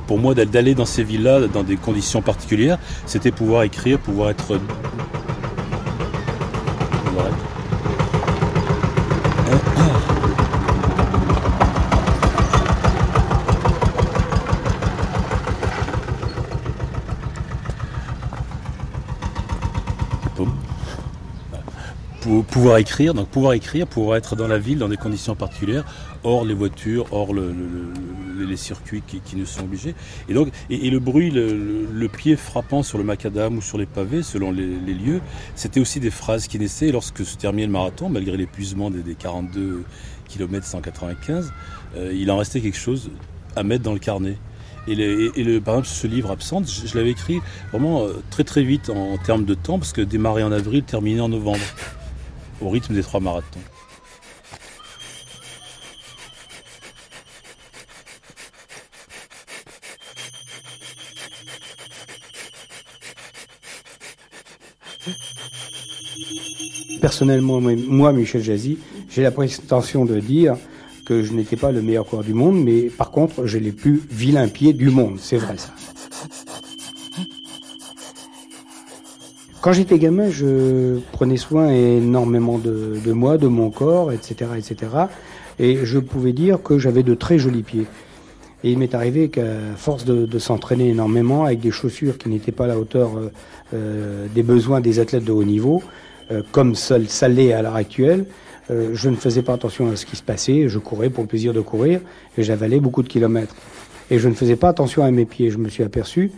pour 0.06 0.18
moi, 0.18 0.34
d'aller 0.34 0.76
dans 0.76 0.84
ces 0.84 1.02
villes-là, 1.02 1.48
dans 1.48 1.64
des 1.64 1.76
conditions 1.76 2.22
particulières, 2.22 2.78
c'était 3.06 3.32
pouvoir 3.32 3.64
écrire, 3.64 3.98
pouvoir 3.98 4.30
être 4.30 4.60
pouvoir 22.54 22.78
écrire, 22.78 23.14
donc 23.14 23.28
pouvoir 23.28 23.52
écrire, 23.54 23.86
pouvoir 23.86 24.16
être 24.16 24.36
dans 24.36 24.46
la 24.46 24.58
ville 24.58 24.78
dans 24.78 24.88
des 24.88 24.96
conditions 24.96 25.34
particulières, 25.34 25.84
hors 26.24 26.44
les 26.44 26.54
voitures, 26.54 27.06
hors 27.12 27.32
les 27.34 28.56
circuits 28.56 29.02
qui, 29.06 29.36
nous 29.36 29.46
sont 29.46 29.64
obligés. 29.64 29.94
Et 30.28 30.34
donc, 30.34 30.48
et, 30.70 30.90
le 30.90 30.98
bruit, 30.98 31.30
le, 31.30 32.08
pied 32.08 32.36
frappant 32.36 32.82
sur 32.82 32.98
le 32.98 33.04
macadam 33.04 33.56
ou 33.56 33.62
sur 33.62 33.78
les 33.78 33.86
pavés, 33.86 34.22
selon 34.22 34.50
les, 34.50 34.64
lieux, 34.64 35.20
c'était 35.54 35.80
aussi 35.80 36.00
des 36.00 36.10
phrases 36.10 36.48
qui 36.48 36.58
naissaient 36.58 36.92
lorsque 36.92 37.24
se 37.24 37.36
terminait 37.36 37.66
le 37.66 37.72
marathon, 37.72 38.08
malgré 38.08 38.36
l'épuisement 38.36 38.90
des, 38.90 39.14
42 39.14 39.84
km 40.28 40.66
195, 40.66 41.52
il 42.12 42.30
en 42.30 42.38
restait 42.38 42.60
quelque 42.60 42.78
chose 42.78 43.10
à 43.56 43.62
mettre 43.62 43.84
dans 43.84 43.92
le 43.92 43.98
carnet. 43.98 44.36
Et, 44.86 44.94
le, 44.94 45.60
par 45.60 45.76
exemple, 45.76 45.88
ce 45.88 46.06
livre 46.06 46.30
Absente, 46.30 46.68
je, 46.68 46.96
l'avais 46.96 47.10
écrit 47.10 47.40
vraiment 47.70 48.02
euh, 48.02 48.22
très 48.30 48.44
très 48.44 48.62
vite 48.62 48.90
en, 48.90 49.12
en, 49.12 49.18
termes 49.18 49.44
de 49.44 49.54
temps, 49.54 49.78
parce 49.78 49.92
que 49.92 50.02
démarrer 50.02 50.42
en 50.42 50.52
avril, 50.52 50.82
terminer 50.82 51.20
en 51.20 51.28
novembre 51.30 51.64
au 52.60 52.68
rythme 52.68 52.94
des 52.94 53.02
trois 53.02 53.20
marathons. 53.20 53.60
Personnellement, 67.04 67.60
moi, 67.60 68.14
Michel 68.14 68.42
Jazzy, 68.42 68.78
j'ai 69.10 69.22
la 69.22 69.30
prétention 69.30 70.06
de 70.06 70.18
dire 70.20 70.56
que 71.04 71.22
je 71.22 71.34
n'étais 71.34 71.54
pas 71.54 71.70
le 71.70 71.82
meilleur 71.82 72.06
corps 72.06 72.24
du 72.24 72.32
monde, 72.32 72.64
mais 72.64 72.84
par 72.84 73.10
contre, 73.10 73.44
j'ai 73.44 73.60
les 73.60 73.72
plus 73.72 74.00
vilains 74.10 74.48
pieds 74.48 74.72
du 74.72 74.88
monde. 74.88 75.18
C'est 75.20 75.36
vrai 75.36 75.58
ça. 75.58 75.68
Quand 79.60 79.74
j'étais 79.74 79.98
gamin, 79.98 80.30
je 80.30 80.98
prenais 81.12 81.36
soin 81.36 81.68
énormément 81.68 82.56
de, 82.56 83.12
moi, 83.12 83.36
de 83.36 83.48
mon 83.48 83.68
corps, 83.68 84.10
etc., 84.10 84.52
etc. 84.56 84.92
Et 85.58 85.84
je 85.84 85.98
pouvais 85.98 86.32
dire 86.32 86.62
que 86.62 86.78
j'avais 86.78 87.02
de 87.02 87.12
très 87.12 87.38
jolis 87.38 87.64
pieds. 87.64 87.86
Et 88.62 88.72
il 88.72 88.78
m'est 88.78 88.94
arrivé 88.94 89.28
qu'à 89.28 89.42
force 89.76 90.06
de, 90.06 90.38
s'entraîner 90.38 90.88
énormément 90.88 91.44
avec 91.44 91.60
des 91.60 91.70
chaussures 91.70 92.16
qui 92.16 92.30
n'étaient 92.30 92.50
pas 92.50 92.64
à 92.64 92.68
la 92.68 92.78
hauteur 92.78 93.10
euh, 93.18 93.30
euh, 93.74 94.26
des 94.34 94.42
besoins 94.42 94.80
des 94.80 95.00
athlètes 95.00 95.24
de 95.24 95.32
haut 95.32 95.44
niveau, 95.44 95.82
euh, 96.30 96.42
comme 96.52 96.74
ça 96.74 96.98
l'est 96.98 97.52
à 97.52 97.62
l'heure 97.62 97.76
actuelle, 97.76 98.26
je 98.70 99.10
ne 99.10 99.16
faisais 99.16 99.42
pas 99.42 99.52
attention 99.52 99.90
à 99.90 99.96
ce 99.96 100.06
qui 100.06 100.16
se 100.16 100.22
passait. 100.22 100.68
Je 100.68 100.78
courais 100.78 101.10
pour 101.10 101.24
le 101.24 101.28
plaisir 101.28 101.52
de 101.52 101.60
courir 101.60 102.00
et 102.38 102.42
j'avalais 102.42 102.80
beaucoup 102.80 103.02
de 103.02 103.08
kilomètres. 103.08 103.54
Et 104.10 104.18
je 104.18 104.26
ne 104.26 104.32
faisais 104.32 104.56
pas 104.56 104.70
attention 104.70 105.04
à 105.04 105.10
mes 105.10 105.26
pieds. 105.26 105.50
Je 105.50 105.58
me 105.58 105.68
suis 105.68 105.82
aperçu 105.82 106.32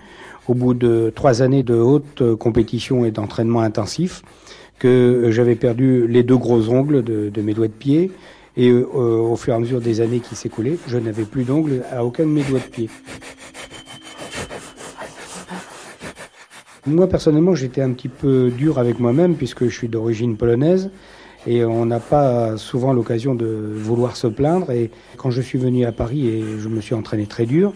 au 0.49 0.55
bout 0.55 0.75
de 0.75 1.12
trois 1.14 1.42
années 1.42 1.62
de 1.62 1.75
haute 1.75 2.37
compétition 2.37 3.05
et 3.05 3.11
d'entraînement 3.11 3.61
intensif, 3.61 4.22
que 4.79 5.29
j'avais 5.31 5.55
perdu 5.55 6.07
les 6.07 6.22
deux 6.22 6.37
gros 6.37 6.68
ongles 6.68 7.03
de, 7.03 7.40
mes 7.40 7.55
doigts 7.55 7.68
de 7.68 7.72
pied. 7.72 8.11
Et 8.59 8.70
euh, 8.70 8.85
au 8.85 9.37
fur 9.37 9.53
et 9.53 9.57
à 9.57 9.59
mesure 9.59 9.83
des 9.83 10.01
années 10.01 10.20
qui 10.20 10.35
s'écoulaient, 10.35 10.79
je 10.88 10.96
n'avais 10.96 11.25
plus 11.25 11.44
d'ongles 11.44 11.83
à 11.92 12.05
aucun 12.05 12.25
de 12.25 12.31
mes 12.31 12.42
doigts 12.42 12.61
de 12.61 12.64
pied. 12.64 12.88
Moi, 16.87 17.09
personnellement, 17.09 17.57
j'étais 17.57 17.83
un 17.83 17.90
petit 17.90 18.09
peu 18.09 18.51
dur 18.57 18.79
avec 18.79 19.01
moi-même 19.01 19.35
puisque 19.35 19.64
je 19.64 19.75
suis 19.75 19.88
d'origine 19.88 20.37
polonaise 20.37 20.90
et 21.44 21.64
on 21.64 21.85
n'a 21.85 21.99
pas 21.99 22.57
souvent 22.57 22.92
l'occasion 22.92 23.35
de 23.35 23.72
vouloir 23.77 24.16
se 24.16 24.29
plaindre. 24.29 24.70
Et 24.70 24.92
quand 25.16 25.31
je 25.31 25.42
suis 25.42 25.59
venu 25.59 25.85
à 25.85 25.90
Paris 25.90 26.29
et 26.29 26.44
je 26.61 26.68
me 26.68 26.81
suis 26.81 26.94
entraîné 26.94 27.27
très 27.27 27.44
dur, 27.44 27.72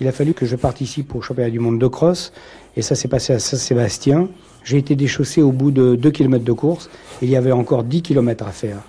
il 0.00 0.08
a 0.08 0.12
fallu 0.12 0.34
que 0.34 0.44
je 0.44 0.56
participe 0.56 1.14
au 1.14 1.22
championnat 1.22 1.48
du 1.48 1.58
monde 1.58 1.78
de 1.78 1.86
cross. 1.86 2.32
Et 2.76 2.82
ça 2.82 2.94
s'est 2.94 3.08
passé 3.08 3.32
à 3.32 3.38
Saint-Sébastien. 3.38 4.28
J'ai 4.62 4.76
été 4.76 4.94
déchaussé 4.94 5.40
au 5.40 5.52
bout 5.52 5.70
de 5.70 5.94
2 5.96 6.10
km 6.10 6.44
de 6.44 6.52
course. 6.52 6.90
il 7.22 7.30
y 7.30 7.36
avait 7.36 7.52
encore 7.52 7.82
10 7.82 8.02
km 8.02 8.46
à 8.46 8.52
faire. 8.52 8.82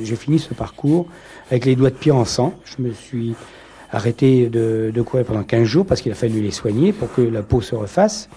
J'ai 0.00 0.16
fini 0.16 0.38
ce 0.38 0.54
parcours 0.54 1.06
avec 1.50 1.66
les 1.66 1.76
doigts 1.76 1.90
de 1.90 1.96
pied 1.96 2.12
en 2.12 2.24
sang. 2.24 2.54
Je 2.64 2.82
me 2.82 2.92
suis 2.92 3.34
arrêté 3.90 4.48
de, 4.48 5.02
courir 5.02 5.24
pendant 5.24 5.42
15 5.42 5.64
jours 5.64 5.86
parce 5.86 6.00
qu'il 6.00 6.12
a 6.12 6.14
fallu 6.14 6.40
les 6.40 6.50
soigner 6.50 6.92
pour 6.92 7.12
que 7.12 7.22
la 7.22 7.42
peau 7.42 7.60
se 7.60 7.74
refasse. 7.74 8.28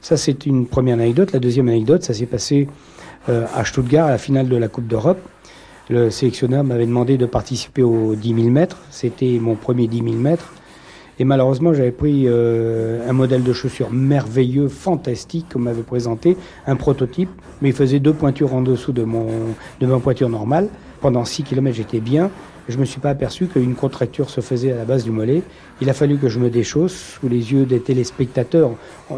Ça, 0.00 0.16
c'est 0.16 0.46
une 0.46 0.66
première 0.66 0.94
anecdote. 0.94 1.32
La 1.32 1.38
deuxième 1.38 1.68
anecdote, 1.68 2.02
ça 2.02 2.14
s'est 2.14 2.26
passé 2.26 2.68
euh, 3.28 3.46
à 3.54 3.64
Stuttgart, 3.64 4.06
à 4.06 4.10
la 4.10 4.18
finale 4.18 4.48
de 4.48 4.56
la 4.56 4.68
Coupe 4.68 4.86
d'Europe. 4.86 5.20
Le 5.90 6.10
sélectionneur 6.10 6.64
m'avait 6.64 6.86
demandé 6.86 7.16
de 7.16 7.26
participer 7.26 7.82
aux 7.82 8.14
10 8.14 8.34
000 8.34 8.48
mètres. 8.48 8.78
C'était 8.90 9.38
mon 9.40 9.54
premier 9.54 9.86
10 9.86 10.02
000 10.02 10.16
mètres. 10.16 10.52
Et 11.18 11.24
malheureusement, 11.24 11.74
j'avais 11.74 11.90
pris 11.90 12.24
euh, 12.26 13.08
un 13.08 13.12
modèle 13.12 13.42
de 13.42 13.52
chaussure 13.52 13.90
merveilleux, 13.90 14.68
fantastique, 14.68 15.46
qu'on 15.52 15.58
m'avait 15.58 15.82
présenté, 15.82 16.36
un 16.66 16.76
prototype, 16.76 17.30
mais 17.60 17.70
il 17.70 17.74
faisait 17.74 17.98
deux 17.98 18.12
pointures 18.12 18.54
en 18.54 18.62
dessous 18.62 18.92
de, 18.92 19.02
mon, 19.02 19.26
de 19.80 19.86
ma 19.86 19.98
pointure 19.98 20.28
normale. 20.28 20.68
Pendant 21.00 21.24
6 21.24 21.42
km, 21.42 21.76
j'étais 21.76 22.00
bien. 22.00 22.30
Je 22.68 22.74
ne 22.74 22.80
me 22.80 22.84
suis 22.84 23.00
pas 23.00 23.10
aperçu 23.10 23.46
qu'une 23.46 23.74
contracture 23.74 24.28
se 24.28 24.42
faisait 24.42 24.72
à 24.72 24.76
la 24.76 24.84
base 24.84 25.02
du 25.02 25.10
mollet. 25.10 25.42
Il 25.80 25.88
a 25.88 25.94
fallu 25.94 26.18
que 26.18 26.28
je 26.28 26.38
me 26.38 26.50
déchausse 26.50 26.94
sous 26.94 27.28
les 27.28 27.52
yeux 27.52 27.64
des 27.64 27.80
téléspectateurs. 27.80 28.72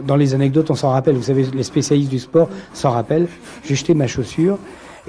Dans 0.07 0.17
les 0.17 0.35
anecdotes, 0.35 0.71
on 0.71 0.77
s'en 0.77 0.91
rappelle. 0.91 1.17
Vous 1.17 1.25
savez, 1.25 1.45
les 1.53 1.65
spécialistes 1.65 2.11
du 2.11 2.21
sport 2.21 2.49
s'en 2.73 2.91
rappellent. 2.91 3.27
J'ai 3.65 3.75
jeté 3.75 3.95
ma 3.95 4.07
chaussure 4.07 4.59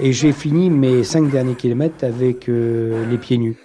et 0.00 0.12
j'ai 0.12 0.32
fini 0.32 0.70
mes 0.70 1.04
cinq 1.04 1.30
derniers 1.30 1.54
kilomètres 1.54 2.04
avec 2.04 2.48
euh, 2.48 3.08
les 3.08 3.18
pieds 3.18 3.38
nus. 3.38 3.56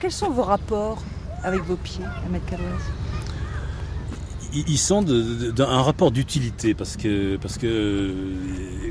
quels 0.00 0.12
sont 0.12 0.30
vos 0.30 0.42
rapports? 0.42 1.02
Avec 1.42 1.62
vos 1.62 1.76
pieds, 1.76 2.04
Ahmed 2.26 2.44
Kalouaz 2.46 2.82
ils 4.54 4.78
sont 4.78 5.02
d'un 5.02 5.82
rapport 5.82 6.10
d'utilité 6.10 6.74
parce 6.74 6.96
que, 6.96 7.36
parce 7.36 7.58
que 7.58 8.14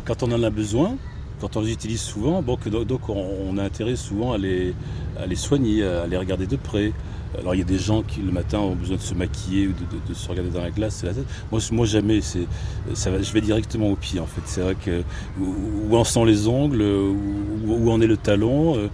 quand 0.06 0.24
on 0.24 0.32
en 0.32 0.44
a 0.44 0.50
besoin, 0.50 0.98
quand 1.42 1.56
on 1.56 1.62
les 1.62 1.72
utilise 1.72 2.02
souvent, 2.02 2.42
donc, 2.42 2.68
donc 2.68 3.10
on, 3.10 3.58
a 3.58 3.64
intérêt 3.64 3.96
souvent 3.96 4.34
à 4.34 4.38
les, 4.38 4.74
à 5.20 5.26
les 5.26 5.36
soigner, 5.36 5.84
à 5.84 6.08
les 6.08 6.18
regarder 6.18 6.48
de 6.48 6.56
près. 6.56 6.94
Alors 7.38 7.54
il 7.54 7.60
y 7.60 7.62
a 7.62 7.66
des 7.66 7.78
gens 7.78 8.04
qui 8.04 8.22
le 8.22 8.32
matin 8.32 8.60
ont 8.60 8.76
besoin 8.76 8.96
de 8.96 9.02
se 9.02 9.14
maquiller 9.14 9.68
ou 9.68 9.74
de, 10.08 10.14
se 10.14 10.28
regarder 10.30 10.50
dans 10.50 10.62
la 10.62 10.72
glace, 10.72 11.04
la 11.04 11.14
tête. 11.14 11.26
Moi, 11.52 11.86
jamais, 11.86 12.22
je 12.22 13.34
vais 13.34 13.42
directement 13.42 13.90
au 13.90 13.96
pied 13.96 14.20
en 14.20 14.26
fait. 14.26 14.42
C'est 14.46 14.62
vrai 14.62 14.76
que 14.76 15.04
où, 15.40 15.96
en 15.96 16.04
sont 16.04 16.24
les 16.24 16.48
ongles, 16.48 16.82
où, 16.82 17.92
en 17.92 18.00
est 18.02 18.08
le 18.08 18.18
talon. 18.18 18.78
Euh, 18.78 18.88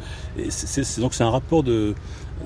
c'est, 0.49 0.99
donc 0.99 1.13
c'est 1.13 1.23
un 1.23 1.29
rapport 1.29 1.63
de, 1.63 1.93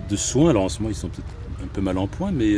de 0.10 0.16
soins. 0.16 0.50
Alors 0.50 0.64
en 0.64 0.70
ce 0.70 0.80
moment 0.80 0.89
ils 0.89 0.95
sont 0.95 1.10
peut-être 1.10 1.64
un 1.64 1.68
peu 1.68 1.82
mal 1.82 1.98
en 1.98 2.08
point, 2.08 2.32
mais 2.32 2.56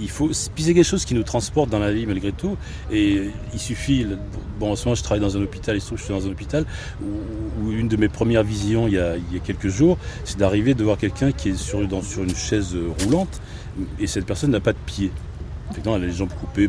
il 0.00 0.08
faut 0.08 0.30
puis 0.54 0.64
c'est 0.64 0.74
quelque 0.74 0.84
chose 0.84 1.04
qui 1.04 1.14
nous 1.14 1.22
transporte 1.22 1.70
dans 1.70 1.78
la 1.78 1.92
vie 1.92 2.06
malgré 2.06 2.32
tout 2.32 2.56
et 2.90 3.30
il 3.52 3.58
suffit 3.58 4.06
bon 4.58 4.72
en 4.72 4.76
ce 4.76 4.84
moment 4.84 4.94
je 4.94 5.02
travaille 5.02 5.20
dans 5.20 5.36
un 5.36 5.42
hôpital 5.42 5.76
il 5.76 5.80
se 5.80 5.86
trouve 5.86 5.98
que 5.98 6.04
je 6.04 6.12
suis 6.12 6.20
dans 6.20 6.26
un 6.26 6.30
hôpital 6.30 6.64
où, 7.62 7.70
une 7.70 7.88
de 7.88 7.96
mes 7.96 8.08
premières 8.08 8.42
visions 8.42 8.86
il 8.88 8.94
y 8.94 8.98
a, 8.98 9.16
il 9.16 9.34
y 9.34 9.36
a 9.36 9.40
quelques 9.40 9.68
jours 9.68 9.98
c'est 10.24 10.38
d'arriver 10.38 10.74
de 10.74 10.82
voir 10.82 10.98
quelqu'un 10.98 11.32
qui 11.32 11.50
est 11.50 11.56
sur, 11.56 11.86
dans, 11.86 12.02
sur 12.02 12.22
une 12.22 12.34
chaise 12.34 12.76
roulante 13.00 13.40
et 13.98 14.06
cette 14.06 14.26
personne 14.26 14.50
n'a 14.50 14.60
pas 14.60 14.72
de 14.72 14.78
pied 14.86 15.10
effectivement 15.70 15.96
elle 15.96 16.04
a 16.04 16.06
les 16.06 16.12
jambes 16.12 16.32
coupées 16.40 16.68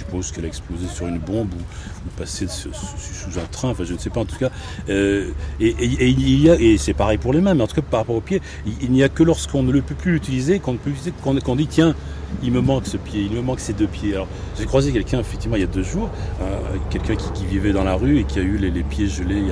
suppose 0.00 0.32
qu'elle 0.32 0.44
a 0.44 0.48
explosé 0.48 0.86
sur 0.86 1.06
une 1.06 1.18
bombe 1.18 1.52
ou, 1.52 2.10
passé 2.18 2.46
sous 2.48 3.38
un 3.38 3.46
train, 3.50 3.70
enfin 3.70 3.84
je 3.84 3.92
ne 3.92 3.98
sais 3.98 4.10
pas 4.10 4.20
en 4.20 4.24
tout 4.24 4.38
cas. 4.38 4.50
Euh, 4.88 5.30
et, 5.60 6.76
c'est 6.78 6.94
pareil 6.94 7.18
pour 7.18 7.32
les 7.32 7.40
mains, 7.40 7.54
mais 7.54 7.62
en 7.62 7.66
tout 7.66 7.74
cas 7.74 7.82
par 7.82 8.00
rapport 8.00 8.16
au 8.16 8.20
pied, 8.20 8.40
il, 8.80 8.90
n'y 8.90 9.02
a 9.02 9.08
que 9.08 9.22
lorsqu'on 9.22 9.62
ne 9.62 9.70
le 9.70 9.82
peut 9.82 9.94
plus 9.94 10.12
l'utiliser 10.12 10.58
qu'on 10.58 10.76
peut 10.76 10.90
qu'on 11.22 11.56
dit 11.56 11.66
tiens, 11.66 11.94
il 12.42 12.52
me 12.52 12.60
manque 12.60 12.86
ce 12.86 12.96
pied, 12.96 13.22
il 13.30 13.36
me 13.36 13.42
manque 13.42 13.60
ces 13.60 13.72
deux 13.72 13.86
pieds. 13.86 14.14
Alors 14.14 14.28
j'ai 14.58 14.64
croisé 14.64 14.92
quelqu'un 14.92 15.20
effectivement 15.20 15.56
il 15.56 15.60
y 15.60 15.64
a 15.64 15.68
deux 15.68 15.82
jours, 15.82 16.10
euh, 16.40 16.58
quelqu'un 16.90 17.16
qui, 17.16 17.44
vivait 17.44 17.72
dans 17.72 17.84
la 17.84 17.94
rue 17.94 18.18
et 18.18 18.24
qui 18.24 18.38
a 18.38 18.42
eu 18.42 18.56
les, 18.56 18.70
pieds 18.82 19.08
gelés 19.08 19.44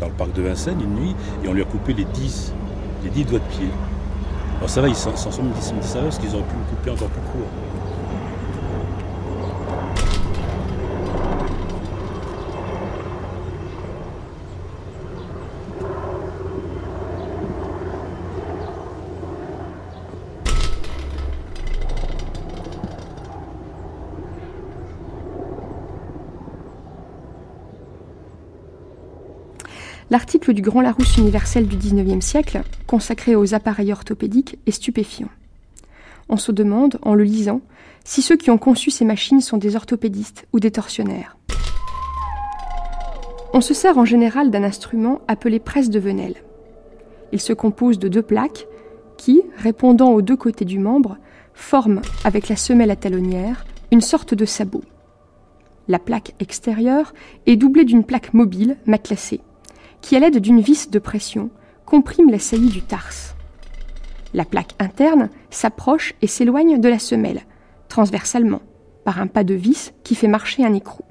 dans 0.00 0.06
le 0.06 0.12
parc 0.12 0.32
de 0.34 0.42
Vincennes 0.42 0.80
une 0.80 0.94
nuit, 0.94 1.14
et 1.44 1.48
on 1.48 1.52
lui 1.52 1.62
a 1.62 1.64
coupé 1.64 1.94
les 1.94 2.04
10, 2.04 2.52
les 3.04 3.10
10 3.10 3.24
doigts 3.24 3.38
de 3.40 3.56
pied. 3.56 3.68
Alors 4.58 4.70
ça 4.70 4.80
va, 4.80 4.88
ils 4.88 4.94
s'en 4.94 5.16
sont 5.16 5.30
dit 5.30 5.62
ça 5.82 5.98
va 5.98 6.04
parce 6.04 6.18
qu'ils 6.18 6.34
auraient 6.34 6.42
pu 6.42 6.54
le 6.54 6.76
couper 6.76 6.90
encore 6.90 7.08
plus 7.08 7.22
court. 7.32 7.67
L'article 30.10 30.54
du 30.54 30.62
Grand 30.62 30.80
Larousse 30.80 31.18
universel 31.18 31.66
du 31.66 31.76
XIXe 31.76 32.24
siècle, 32.24 32.62
consacré 32.86 33.36
aux 33.36 33.52
appareils 33.52 33.92
orthopédiques, 33.92 34.58
est 34.66 34.70
stupéfiant. 34.70 35.28
On 36.30 36.38
se 36.38 36.50
demande, 36.50 36.98
en 37.02 37.14
le 37.14 37.24
lisant, 37.24 37.60
si 38.04 38.22
ceux 38.22 38.36
qui 38.36 38.50
ont 38.50 38.56
conçu 38.56 38.90
ces 38.90 39.04
machines 39.04 39.42
sont 39.42 39.58
des 39.58 39.76
orthopédistes 39.76 40.46
ou 40.54 40.60
des 40.60 40.70
tortionnaires. 40.70 41.36
On 43.52 43.60
se 43.60 43.74
sert 43.74 43.98
en 43.98 44.06
général 44.06 44.50
d'un 44.50 44.64
instrument 44.64 45.20
appelé 45.28 45.58
presse 45.58 45.90
de 45.90 45.98
Venelle. 45.98 46.36
Il 47.32 47.40
se 47.40 47.52
compose 47.52 47.98
de 47.98 48.08
deux 48.08 48.22
plaques 48.22 48.66
qui, 49.18 49.42
répondant 49.58 50.12
aux 50.12 50.22
deux 50.22 50.36
côtés 50.36 50.64
du 50.64 50.78
membre, 50.78 51.18
forment, 51.52 52.00
avec 52.24 52.48
la 52.48 52.56
semelle 52.56 52.90
à 52.90 52.96
talonnière, 52.96 53.66
une 53.90 54.00
sorte 54.00 54.32
de 54.32 54.46
sabot. 54.46 54.84
La 55.86 55.98
plaque 55.98 56.34
extérieure 56.40 57.12
est 57.46 57.56
doublée 57.56 57.84
d'une 57.84 58.04
plaque 58.04 58.32
mobile 58.32 58.78
matelassée 58.86 59.40
qui, 60.00 60.16
à 60.16 60.20
l'aide 60.20 60.38
d'une 60.38 60.60
vis 60.60 60.90
de 60.90 60.98
pression, 60.98 61.50
comprime 61.84 62.30
la 62.30 62.38
saillie 62.38 62.70
du 62.70 62.82
tarse. 62.82 63.34
La 64.34 64.44
plaque 64.44 64.74
interne 64.78 65.30
s'approche 65.50 66.14
et 66.20 66.26
s'éloigne 66.26 66.80
de 66.80 66.88
la 66.88 66.98
semelle, 66.98 67.42
transversalement, 67.88 68.60
par 69.04 69.20
un 69.20 69.26
pas 69.26 69.44
de 69.44 69.54
vis 69.54 69.94
qui 70.04 70.14
fait 70.14 70.28
marcher 70.28 70.64
un 70.64 70.74
écrou. 70.74 71.04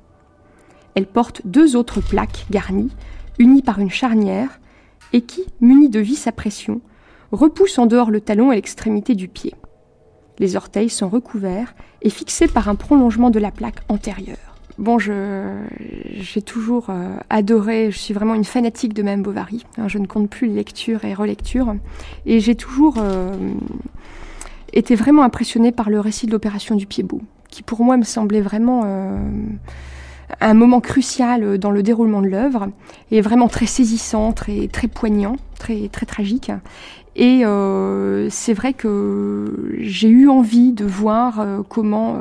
Elle 0.95 1.07
porte 1.07 1.41
deux 1.45 1.75
autres 1.75 2.01
plaques 2.01 2.45
garnies, 2.51 2.91
unies 3.39 3.61
par 3.61 3.79
une 3.79 3.89
charnière, 3.89 4.59
et 5.13 5.21
qui, 5.21 5.45
munies 5.61 5.89
de 5.89 5.99
vis 5.99 6.27
à 6.27 6.31
pression, 6.31 6.81
repoussent 7.31 7.79
en 7.79 7.85
dehors 7.85 8.11
le 8.11 8.21
talon 8.21 8.51
et 8.51 8.55
l'extrémité 8.55 9.15
du 9.15 9.27
pied. 9.27 9.53
Les 10.39 10.55
orteils 10.55 10.89
sont 10.89 11.09
recouverts 11.09 11.73
et 12.01 12.09
fixés 12.09 12.47
par 12.47 12.69
un 12.69 12.75
prolongement 12.75 13.29
de 13.29 13.39
la 13.39 13.51
plaque 13.51 13.81
antérieure. 13.89 14.46
Bon, 14.77 14.99
j'ai 14.99 16.41
toujours 16.43 16.87
euh, 16.89 17.17
adoré, 17.31 17.89
je 17.89 17.97
suis 17.97 18.13
vraiment 18.13 18.35
une 18.35 18.43
fanatique 18.43 18.93
de 18.93 19.01
Mme 19.01 19.23
Bovary. 19.23 19.65
Hein, 19.77 19.87
je 19.87 19.97
ne 19.97 20.05
compte 20.05 20.29
plus 20.29 20.47
lecture 20.47 21.03
et 21.03 21.15
relecture. 21.15 21.75
Et 22.27 22.39
j'ai 22.39 22.53
toujours 22.53 22.95
euh, 22.99 23.35
été 24.73 24.93
vraiment 24.93 25.23
impressionnée 25.23 25.71
par 25.71 25.89
le 25.89 25.99
récit 25.99 26.27
de 26.27 26.31
l'opération 26.31 26.75
du 26.75 26.85
pied 26.85 27.03
beau, 27.03 27.21
qui 27.49 27.63
pour 27.63 27.83
moi 27.83 27.97
me 27.97 28.03
semblait 28.03 28.41
vraiment 28.41 28.83
euh, 28.85 29.17
un 30.41 30.53
moment 30.53 30.79
crucial 30.79 31.57
dans 31.57 31.71
le 31.71 31.81
déroulement 31.81 32.21
de 32.21 32.27
l'œuvre, 32.27 32.67
et 33.09 33.21
vraiment 33.21 33.47
très 33.47 33.65
saisissant, 33.65 34.31
très, 34.31 34.67
poignant, 34.93 35.37
très 35.57 35.89
tragique. 35.89 36.51
Et 37.17 37.43
euh, 37.43 38.27
c'est 38.29 38.53
vrai 38.53 38.73
que 38.73 39.73
j'ai 39.79 40.07
eu 40.07 40.29
envie 40.29 40.71
de 40.71 40.85
voir 40.85 41.39
euh, 41.39 41.61
comment 41.67 42.15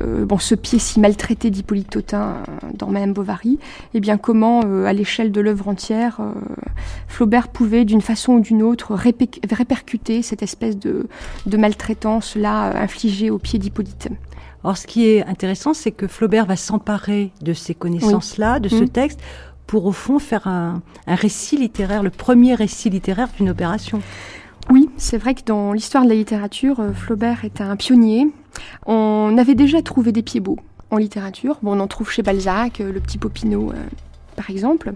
euh, 0.00 0.24
bon, 0.24 0.38
ce 0.38 0.54
pied 0.54 0.78
si 0.78 1.00
maltraité 1.00 1.50
d'Hippolyte 1.50 1.90
Totin 1.90 2.36
dans 2.72 2.86
Madame 2.86 3.12
Bovary, 3.12 3.54
et 3.54 3.58
eh 3.94 4.00
bien 4.00 4.16
comment 4.16 4.60
à 4.60 4.92
l'échelle 4.92 5.32
de 5.32 5.40
l'œuvre 5.40 5.66
entière, 5.66 6.20
Flaubert 7.08 7.48
pouvait 7.48 7.84
d'une 7.84 8.00
façon 8.00 8.34
ou 8.34 8.40
d'une 8.40 8.62
autre 8.62 8.94
répercuter 8.94 10.22
cette 10.22 10.44
espèce 10.44 10.78
de, 10.78 11.08
de 11.46 11.56
maltraitance 11.56 12.36
là 12.36 12.80
infligée 12.80 13.28
au 13.28 13.38
pied 13.38 13.58
d'Hippolyte. 13.58 14.08
Alors 14.62 14.76
ce 14.76 14.86
qui 14.86 15.06
est 15.06 15.24
intéressant, 15.26 15.74
c'est 15.74 15.90
que 15.90 16.06
Flaubert 16.06 16.46
va 16.46 16.56
s'emparer 16.56 17.32
de 17.40 17.54
ces 17.54 17.74
connaissances-là, 17.74 18.60
de 18.60 18.68
ce 18.68 18.84
mmh. 18.84 18.88
texte, 18.90 19.20
pour 19.70 19.86
au 19.86 19.92
fond 19.92 20.18
faire 20.18 20.48
un, 20.48 20.82
récit 21.06 21.56
littéraire, 21.56 22.02
le 22.02 22.10
premier 22.10 22.56
récit 22.56 22.90
littéraire 22.90 23.28
d'une 23.38 23.50
opération. 23.50 24.02
Oui, 24.68 24.90
c'est 24.96 25.16
vrai 25.16 25.36
que 25.36 25.44
dans 25.44 25.72
l'histoire 25.72 26.02
de 26.02 26.08
la 26.08 26.16
littérature, 26.16 26.80
euh, 26.80 26.92
Flaubert 26.92 27.44
est 27.44 27.60
un 27.60 27.76
pionnier. 27.76 28.26
On 28.86 29.38
avait 29.38 29.54
déjà 29.54 29.80
trouvé 29.80 30.10
des 30.10 30.22
pieds 30.22 30.40
beaux 30.40 30.58
en 30.90 30.96
littérature. 30.96 31.60
Bon, 31.62 31.76
on 31.76 31.80
en 31.80 31.86
trouve 31.86 32.10
chez 32.10 32.22
Balzac, 32.22 32.80
euh, 32.80 32.90
le 32.90 32.98
petit 32.98 33.16
Popinot, 33.16 33.70
euh, 33.70 33.74
par 34.34 34.50
exemple. 34.50 34.92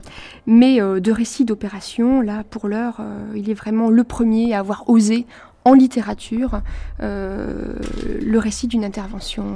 Mais 0.49 0.81
de 0.81 1.13
récits 1.13 1.45
d'opération, 1.45 2.21
là, 2.21 2.43
pour 2.43 2.67
l'heure, 2.67 3.01
il 3.37 3.49
est 3.51 3.55
vraiment 3.55 3.91
le 3.91 4.03
premier 4.03 4.55
à 4.55 4.59
avoir 4.59 4.89
osé, 4.89 5.25
en 5.65 5.75
littérature, 5.75 6.63
le 7.01 8.39
récit 8.39 8.67
d'une 8.67 8.85
intervention 8.85 9.55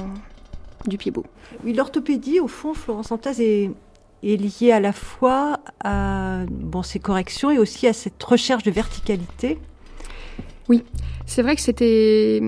du 0.86 0.98
pied 0.98 1.10
beau. 1.10 1.24
Oui, 1.64 1.72
l'orthopédie, 1.72 2.38
au 2.38 2.48
fond, 2.48 2.74
Florence 2.74 3.10
Antaz 3.10 3.40
est 3.40 3.70
est 4.22 4.36
lié 4.36 4.72
à 4.72 4.80
la 4.80 4.92
fois 4.92 5.60
à 5.84 6.44
bon, 6.50 6.82
ces 6.82 6.98
corrections 6.98 7.50
et 7.50 7.58
aussi 7.58 7.86
à 7.86 7.92
cette 7.92 8.22
recherche 8.22 8.62
de 8.62 8.70
verticalité. 8.70 9.58
Oui, 10.68 10.84
c'est 11.26 11.42
vrai 11.42 11.56
que 11.56 11.62
c'était 11.62 12.40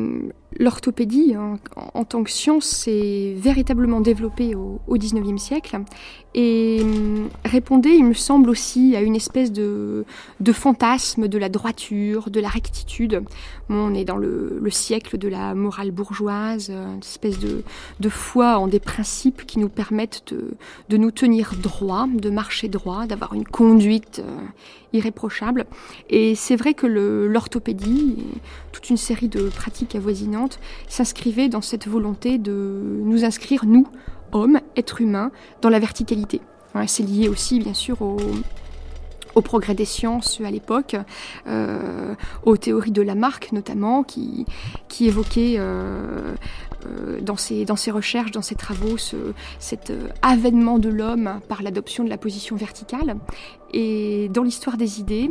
l'orthopédie 0.58 1.34
hein, 1.34 1.58
en, 1.94 2.04
tant 2.04 2.22
que 2.22 2.30
science 2.30 2.64
s'est 2.64 3.34
véritablement 3.36 4.00
développée 4.00 4.54
au, 4.54 4.80
19e 4.96 5.38
siècle 5.38 5.80
et 6.34 6.80
hum, 6.82 7.28
répondait, 7.44 7.94
il 7.96 8.04
me 8.04 8.14
semble 8.14 8.50
aussi, 8.50 8.94
à 8.96 9.00
une 9.00 9.16
espèce 9.16 9.52
de, 9.52 10.04
de 10.40 10.52
fantasme 10.52 11.28
de 11.28 11.38
la 11.38 11.48
droiture, 11.48 12.30
de 12.30 12.40
la 12.40 12.48
rectitude. 12.48 13.22
On 13.74 13.94
est 13.94 14.04
dans 14.04 14.16
le, 14.16 14.60
siècle 14.70 15.18
de 15.18 15.28
la 15.28 15.54
morale 15.54 15.90
bourgeoise, 15.90 16.70
une 16.70 17.00
espèce 17.00 17.38
de, 17.38 17.62
foi 18.08 18.58
en 18.58 18.66
des 18.66 18.80
principes 18.80 19.46
qui 19.46 19.58
nous 19.58 19.68
permettent 19.68 20.34
de, 20.88 20.96
nous 20.96 21.10
tenir 21.10 21.54
droit, 21.54 22.06
de 22.12 22.30
marcher 22.30 22.68
droit, 22.68 23.06
d'avoir 23.06 23.34
une 23.34 23.44
conduite 23.44 24.22
euh, 24.24 24.38
irréprochable. 24.92 25.66
Et 26.08 26.34
c'est 26.34 26.56
vrai 26.56 26.74
que 26.74 26.86
l'orthopédie, 26.86 28.18
toute 28.72 28.90
une 28.90 28.96
série 28.96 29.28
de 29.28 29.48
pratiques 29.48 29.94
avoisinantes, 29.94 30.60
s'inscrivaient 30.88 31.48
dans 31.48 31.62
cette 31.62 31.88
volonté 31.88 32.38
de 32.38 33.00
nous 33.04 33.24
inscrire, 33.24 33.64
nous, 33.66 33.86
homme, 34.32 34.60
être 34.76 35.00
humain, 35.00 35.30
dans 35.62 35.68
la 35.68 35.78
verticalité. 35.78 36.40
C'est 36.86 37.02
lié 37.02 37.28
aussi, 37.28 37.58
bien 37.58 37.74
sûr, 37.74 38.00
au, 38.00 38.16
progrès 39.40 39.74
des 39.74 39.84
sciences 39.84 40.40
à 40.40 40.50
l'époque, 40.50 40.96
euh, 41.46 42.14
aux 42.44 42.56
théories 42.56 42.90
de 42.90 43.02
Lamarck 43.02 43.52
notamment, 43.52 44.02
qui, 44.02 44.46
qui 44.88 45.06
évoquait 45.06 45.56
euh, 45.58 46.34
euh, 46.86 47.20
dans 47.20 47.36
ses 47.36 47.90
recherches, 47.90 48.30
dans 48.30 48.42
ses 48.42 48.54
travaux, 48.54 48.96
cet 49.58 49.92
avènement 50.22 50.78
de 50.78 50.88
l'homme 50.88 51.40
par 51.48 51.62
l'adoption 51.62 52.04
de 52.04 52.08
la 52.08 52.18
position 52.18 52.56
verticale. 52.56 53.16
Et 53.72 54.28
dans 54.30 54.42
l'histoire 54.42 54.76
des 54.76 55.00
idées, 55.00 55.30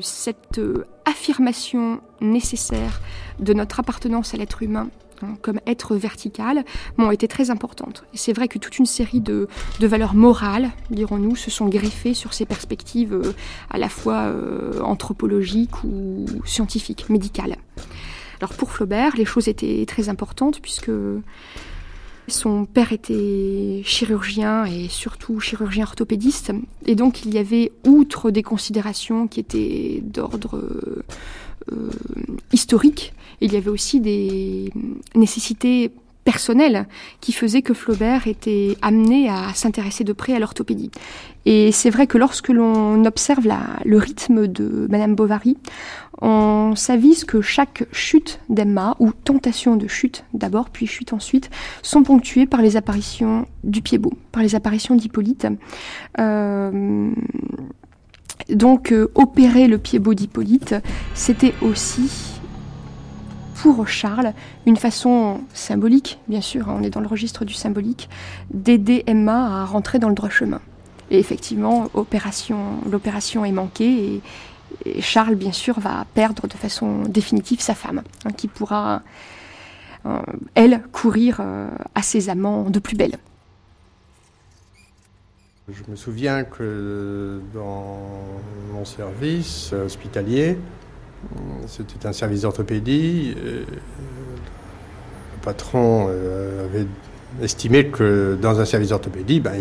cette 0.00 0.60
affirmation 1.04 2.00
nécessaire 2.20 3.00
de 3.40 3.52
notre 3.52 3.80
appartenance 3.80 4.34
à 4.34 4.36
l'être 4.36 4.62
humain 4.62 4.88
Hein, 5.22 5.36
comme 5.40 5.60
être 5.66 5.94
vertical, 5.94 6.64
m'ont 6.96 7.10
été 7.10 7.28
très 7.28 7.50
importantes. 7.50 8.04
Et 8.12 8.16
c'est 8.16 8.32
vrai 8.32 8.48
que 8.48 8.58
toute 8.58 8.78
une 8.78 8.86
série 8.86 9.20
de, 9.20 9.48
valeurs 9.80 10.14
morales, 10.14 10.70
dirons-nous, 10.90 11.36
se 11.36 11.50
sont 11.50 11.68
greffées 11.68 12.14
sur 12.14 12.34
ces 12.34 12.44
perspectives 12.44 13.14
euh, 13.14 13.32
à 13.70 13.78
la 13.78 13.88
fois 13.88 14.22
euh, 14.22 14.80
anthropologiques 14.80 15.84
ou 15.84 16.26
scientifiques, 16.44 17.08
médicales. 17.08 17.56
Alors 18.40 18.54
pour 18.54 18.72
Flaubert, 18.72 19.16
les 19.16 19.24
choses 19.24 19.46
étaient 19.46 19.84
très 19.86 20.08
importantes 20.08 20.60
puisque 20.60 20.90
son 22.26 22.64
père 22.64 22.92
était 22.92 23.82
chirurgien 23.84 24.64
et 24.64 24.88
surtout 24.88 25.38
chirurgien 25.38 25.84
orthopédiste. 25.84 26.52
Et 26.86 26.96
donc 26.96 27.24
il 27.24 27.32
y 27.32 27.38
avait, 27.38 27.70
outre 27.86 28.30
des 28.32 28.42
considérations 28.42 29.28
qui 29.28 29.38
étaient 29.38 30.00
d'ordre 30.02 30.60
historiques, 32.52 33.12
il 33.40 33.52
y 33.52 33.56
avait 33.56 33.70
aussi 33.70 34.00
des 34.00 34.72
nécessités 35.14 35.90
personnelles 36.24 36.86
qui 37.20 37.32
faisaient 37.32 37.62
que 37.62 37.74
Flaubert 37.74 38.28
était 38.28 38.76
amené 38.80 39.28
à 39.28 39.52
s'intéresser 39.54 40.04
de 40.04 40.12
près 40.12 40.34
à 40.34 40.38
l'orthopédie. 40.38 40.90
Et 41.44 41.72
c'est 41.72 41.90
vrai 41.90 42.06
que 42.06 42.18
lorsque 42.18 42.48
l'on 42.48 43.04
observe 43.04 43.48
le 43.84 43.98
rythme 43.98 44.46
de 44.46 44.86
Madame 44.88 45.16
Bovary, 45.16 45.56
on 46.20 46.74
s'avise 46.76 47.24
que 47.24 47.40
chaque 47.40 47.84
chute 47.90 48.38
d'Emma, 48.48 48.94
ou 49.00 49.12
tentation 49.12 49.74
de 49.74 49.88
chute 49.88 50.24
d'abord, 50.34 50.70
puis 50.70 50.86
chute 50.86 51.12
ensuite, 51.12 51.50
sont 51.82 52.04
ponctuées 52.04 52.46
par 52.46 52.62
les 52.62 52.76
apparitions 52.76 53.46
du 53.64 53.82
pied 53.82 53.98
beau, 53.98 54.12
par 54.30 54.44
les 54.44 54.54
apparitions 54.54 54.94
d'Hippolyte. 54.94 55.48
Euh, 56.20 57.10
donc 58.48 58.92
euh, 58.92 59.10
opérer 59.14 59.68
le 59.68 59.78
pied 59.78 59.98
beau 59.98 60.14
d'Hippolyte, 60.14 60.74
c'était 61.14 61.54
aussi 61.62 62.32
pour 63.62 63.86
Charles 63.86 64.32
une 64.66 64.76
façon 64.76 65.40
symbolique, 65.54 66.18
bien 66.26 66.40
sûr, 66.40 66.68
hein, 66.68 66.76
on 66.80 66.82
est 66.82 66.90
dans 66.90 67.00
le 67.00 67.06
registre 67.06 67.44
du 67.44 67.54
symbolique, 67.54 68.08
d'aider 68.52 69.04
Emma 69.06 69.62
à 69.62 69.64
rentrer 69.64 70.00
dans 70.00 70.08
le 70.08 70.16
droit 70.16 70.30
chemin. 70.30 70.60
Et 71.12 71.18
effectivement, 71.18 71.88
l'opération 71.94 73.44
est 73.44 73.52
manquée 73.52 74.20
et, 74.86 75.00
Charles, 75.00 75.34
bien 75.34 75.52
sûr, 75.52 75.78
va 75.78 76.06
perdre 76.14 76.48
de 76.48 76.54
façon 76.54 77.02
définitive 77.02 77.60
sa 77.60 77.74
femme, 77.74 78.02
hein, 78.24 78.30
qui 78.32 78.48
pourra, 78.48 79.02
euh, 80.06 80.18
elle, 80.54 80.82
courir 80.90 81.38
euh, 81.40 81.68
à 81.94 82.02
ses 82.02 82.30
amants 82.30 82.70
de 82.70 82.78
plus 82.78 82.96
belle. 82.96 83.18
Je 85.68 85.88
me 85.88 85.94
souviens 85.94 86.42
que 86.42 87.40
dans 87.54 87.96
mon 88.72 88.84
service 88.84 89.72
hospitalier, 89.72 90.58
c'était 91.68 92.04
un 92.04 92.12
service 92.12 92.40
d'orthopédie. 92.40 93.36
Le 93.36 93.64
patron 95.40 96.08
euh, 96.10 96.64
avait 96.64 96.86
estimé 97.40 97.86
que 97.86 98.36
dans 98.42 98.58
un 98.58 98.64
service 98.64 98.88
d'orthopédie, 98.88 99.38
ben, 99.38 99.52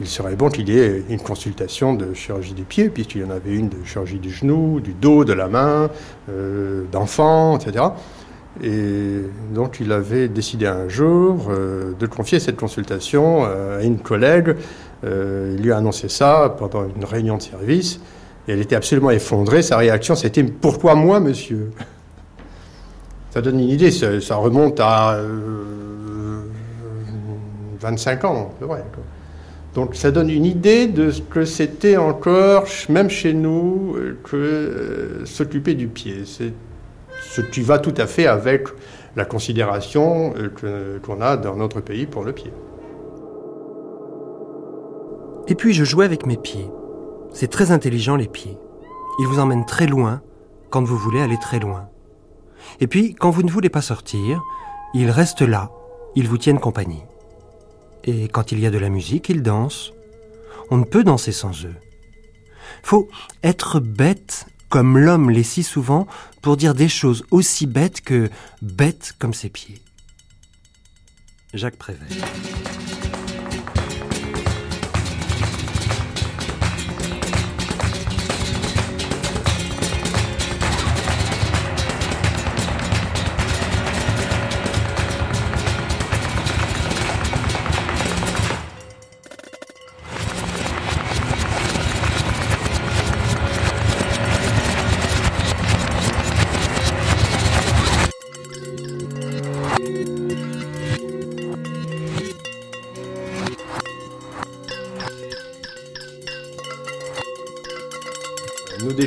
il, 0.00 0.06
serait 0.06 0.36
bon 0.36 0.50
qu'il 0.50 0.68
y 0.68 0.78
ait 0.78 1.02
une 1.08 1.20
consultation 1.20 1.94
de 1.94 2.12
chirurgie 2.12 2.52
des 2.52 2.64
pieds, 2.64 2.90
puisqu'il 2.90 3.22
y 3.22 3.24
en 3.24 3.30
avait 3.30 3.54
une 3.54 3.70
de 3.70 3.82
chirurgie 3.86 4.18
du 4.18 4.30
genou, 4.30 4.80
du 4.80 4.92
dos, 4.92 5.24
de 5.24 5.32
la 5.32 5.48
main, 5.48 5.88
euh, 6.28 6.84
d'enfants, 6.92 7.56
etc. 7.56 7.86
Et 8.62 9.22
donc 9.54 9.80
il 9.80 9.92
avait 9.92 10.28
décidé 10.28 10.66
un 10.66 10.88
jour 10.88 11.48
euh, 11.50 11.92
de 11.98 12.06
confier 12.06 12.38
cette 12.38 12.56
consultation 12.56 13.44
à 13.44 13.82
une 13.82 13.98
collègue. 13.98 14.56
Il 15.02 15.62
lui 15.62 15.72
a 15.72 15.76
annoncé 15.76 16.08
ça 16.08 16.54
pendant 16.58 16.84
une 16.84 17.04
réunion 17.04 17.36
de 17.36 17.42
service. 17.42 18.00
Et 18.48 18.52
elle 18.52 18.60
était 18.60 18.76
absolument 18.76 19.10
effondrée. 19.10 19.62
Sa 19.62 19.76
réaction, 19.76 20.14
c'était 20.14 20.44
Pourquoi 20.44 20.94
moi, 20.94 21.20
monsieur? 21.20 21.70
Ça 23.30 23.42
donne 23.42 23.60
une 23.60 23.68
idée. 23.68 23.90
Ça, 23.90 24.36
remonte 24.36 24.80
à 24.80 25.18
25 27.80 28.24
euh, 28.24 28.28
ans, 28.28 28.54
c'est 28.58 28.64
vrai. 28.64 28.84
Donc 29.74 29.94
ça 29.94 30.10
donne 30.10 30.30
une 30.30 30.46
idée 30.46 30.86
de 30.86 31.10
ce 31.10 31.20
que 31.20 31.44
c'était 31.44 31.98
encore, 31.98 32.64
même 32.88 33.10
chez 33.10 33.34
nous, 33.34 33.94
que 34.24 34.36
euh, 34.36 35.26
s'occuper 35.26 35.74
du 35.74 35.88
pied. 35.88 36.22
C'est 36.24 36.52
ce 37.20 37.42
qui 37.42 37.60
va 37.60 37.78
tout 37.78 37.92
à 37.98 38.06
fait 38.06 38.26
avec 38.26 38.68
la 39.16 39.26
considération 39.26 40.32
euh, 40.64 40.98
qu'on 41.00 41.20
a 41.20 41.36
dans 41.36 41.56
notre 41.56 41.82
pays 41.82 42.06
pour 42.06 42.24
le 42.24 42.32
pied. 42.32 42.52
Et 45.48 45.54
puis 45.54 45.72
je 45.72 45.84
jouais 45.84 46.04
avec 46.04 46.26
mes 46.26 46.36
pieds. 46.36 46.68
C'est 47.32 47.50
très 47.50 47.70
intelligent 47.70 48.16
les 48.16 48.28
pieds. 48.28 48.58
Ils 49.18 49.26
vous 49.26 49.38
emmènent 49.38 49.66
très 49.66 49.86
loin 49.86 50.22
quand 50.70 50.84
vous 50.84 50.96
voulez 50.96 51.20
aller 51.20 51.38
très 51.38 51.58
loin. 51.58 51.88
Et 52.80 52.86
puis, 52.86 53.14
quand 53.14 53.30
vous 53.30 53.42
ne 53.42 53.50
voulez 53.50 53.68
pas 53.68 53.82
sortir, 53.82 54.42
ils 54.94 55.10
restent 55.10 55.42
là, 55.42 55.70
ils 56.14 56.28
vous 56.28 56.38
tiennent 56.38 56.58
compagnie. 56.58 57.02
Et 58.04 58.28
quand 58.28 58.52
il 58.52 58.60
y 58.60 58.66
a 58.66 58.70
de 58.70 58.78
la 58.78 58.88
musique, 58.88 59.28
ils 59.28 59.42
dansent. 59.42 59.92
On 60.70 60.78
ne 60.78 60.84
peut 60.84 61.04
danser 61.04 61.32
sans 61.32 61.64
eux. 61.64 61.76
Faut 62.82 63.08
être 63.42 63.80
bête 63.80 64.46
comme 64.68 64.98
l'homme 64.98 65.30
l'est 65.30 65.42
si 65.42 65.62
souvent 65.62 66.06
pour 66.42 66.56
dire 66.56 66.74
des 66.74 66.88
choses 66.88 67.24
aussi 67.30 67.66
bêtes 67.66 68.00
que 68.00 68.28
bêtes 68.62 69.14
comme 69.18 69.34
ses 69.34 69.48
pieds. 69.48 69.80
Jacques 71.54 71.76
Prévert. 71.76 72.06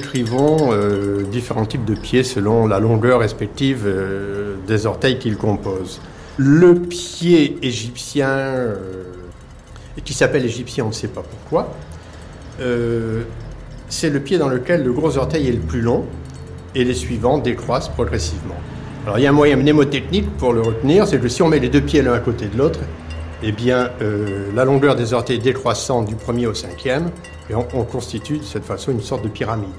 Décrivons 0.10 0.72
euh, 0.72 1.24
différents 1.24 1.66
types 1.66 1.86
de 1.86 1.94
pieds 1.94 2.24
selon 2.24 2.66
la 2.66 2.80
longueur 2.80 3.20
respective 3.20 3.84
euh, 3.86 4.56
des 4.68 4.86
orteils 4.88 5.20
qu'ils 5.20 5.38
composent. 5.38 6.02
Le 6.38 6.74
pied 6.74 7.58
égyptien, 7.62 8.28
euh, 8.28 8.74
qui 10.04 10.14
s'appelle 10.14 10.46
égyptien, 10.46 10.86
on 10.86 10.90
ne 10.90 10.94
sait 10.94 11.10
pas 11.10 11.22
pourquoi, 11.22 11.74
c'est 13.88 14.10
le 14.10 14.20
pied 14.20 14.38
dans 14.38 14.50
lequel 14.50 14.84
le 14.84 14.92
gros 14.92 15.18
orteil 15.18 15.48
est 15.48 15.54
le 15.54 15.60
plus 15.60 15.82
long 15.82 16.06
et 16.76 16.84
les 16.84 16.94
suivants 16.94 17.38
décroissent 17.38 17.90
progressivement. 17.90 18.58
Alors 19.06 19.18
il 19.18 19.24
y 19.24 19.28
a 19.28 19.30
un 19.30 19.34
moyen 19.34 19.56
mnémotechnique 19.56 20.30
pour 20.38 20.52
le 20.52 20.62
retenir, 20.62 21.08
c'est 21.08 21.20
que 21.20 21.30
si 21.30 21.42
on 21.42 21.48
met 21.48 21.60
les 21.60 21.70
deux 21.70 21.82
pieds 21.82 22.02
l'un 22.02 22.14
à 22.14 22.20
côté 22.20 22.48
de 22.48 22.58
l'autre, 22.58 22.82
eh 23.44 23.52
bien 23.52 23.92
la 24.54 24.66
longueur 24.66 24.96
des 24.96 25.14
orteils 25.14 25.40
décroissant 25.40 26.04
du 26.04 26.16
premier 26.16 26.48
au 26.48 26.54
cinquième 26.54 27.12
et 27.50 27.56
on, 27.56 27.84
constitue 27.84 28.38
de 28.38 28.44
cette 28.44 28.66
façon 28.66 28.92
une 28.92 29.02
sorte 29.02 29.24
de 29.24 29.30
pyramide. 29.30 29.70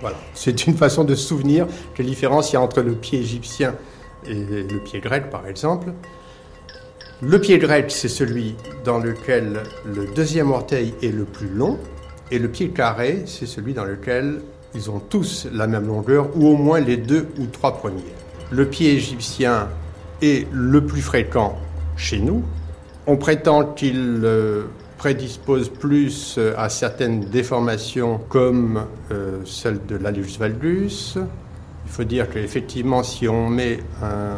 Voilà. 0.00 0.16
C'est 0.34 0.66
une 0.66 0.76
façon 0.76 1.04
de 1.04 1.14
souvenir 1.14 1.66
quelle 1.94 2.06
différence 2.06 2.50
il 2.50 2.54
y 2.54 2.56
a 2.56 2.60
entre 2.60 2.80
le 2.80 2.92
pied 2.92 3.20
égyptien 3.20 3.74
et 4.26 4.34
le 4.34 4.78
pied 4.78 5.00
grec, 5.00 5.30
par 5.30 5.46
exemple. 5.46 5.92
Le 7.22 7.38
pied 7.38 7.58
grec, 7.58 7.90
c'est 7.90 8.08
celui 8.08 8.54
dans 8.84 8.98
lequel 8.98 9.60
le 9.84 10.06
deuxième 10.06 10.50
orteil 10.50 10.94
est 11.02 11.12
le 11.12 11.24
plus 11.24 11.48
long, 11.48 11.78
et 12.30 12.38
le 12.38 12.48
pied 12.48 12.70
carré, 12.70 13.24
c'est 13.26 13.46
celui 13.46 13.74
dans 13.74 13.84
lequel 13.84 14.40
ils 14.74 14.90
ont 14.90 15.00
tous 15.00 15.46
la 15.52 15.66
même 15.66 15.86
longueur, 15.86 16.30
ou 16.36 16.48
au 16.48 16.56
moins 16.56 16.80
les 16.80 16.96
deux 16.96 17.28
ou 17.38 17.46
trois 17.46 17.76
premiers. 17.76 18.14
Le 18.50 18.66
pied 18.66 18.94
égyptien 18.94 19.68
est 20.22 20.46
le 20.50 20.86
plus 20.86 21.02
fréquent 21.02 21.58
chez 21.96 22.18
nous. 22.18 22.42
On 23.10 23.16
prétend 23.16 23.64
qu'il 23.64 24.20
euh, 24.22 24.66
prédispose 24.96 25.68
plus 25.68 26.36
euh, 26.38 26.54
à 26.56 26.68
certaines 26.68 27.22
déformations 27.22 28.20
comme 28.28 28.86
euh, 29.10 29.40
celle 29.44 29.84
de 29.84 29.96
l'allus 29.96 30.36
valgus. 30.38 31.18
Il 31.86 31.90
faut 31.90 32.04
dire 32.04 32.30
qu'effectivement, 32.30 33.02
si 33.02 33.26
on 33.26 33.48
met 33.48 33.80
un 34.00 34.36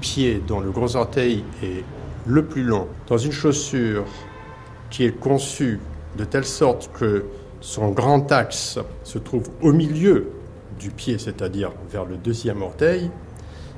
pied 0.00 0.40
dont 0.48 0.60
le 0.60 0.70
gros 0.70 0.96
orteil 0.96 1.44
est 1.62 1.84
le 2.24 2.46
plus 2.46 2.62
long 2.62 2.88
dans 3.08 3.18
une 3.18 3.30
chaussure 3.30 4.06
qui 4.88 5.04
est 5.04 5.20
conçue 5.20 5.78
de 6.16 6.24
telle 6.24 6.46
sorte 6.46 6.90
que 6.98 7.26
son 7.60 7.90
grand 7.90 8.32
axe 8.32 8.78
se 9.02 9.18
trouve 9.18 9.50
au 9.60 9.74
milieu 9.74 10.30
du 10.80 10.88
pied, 10.88 11.18
c'est-à-dire 11.18 11.72
vers 11.92 12.06
le 12.06 12.16
deuxième 12.16 12.62
orteil, 12.62 13.10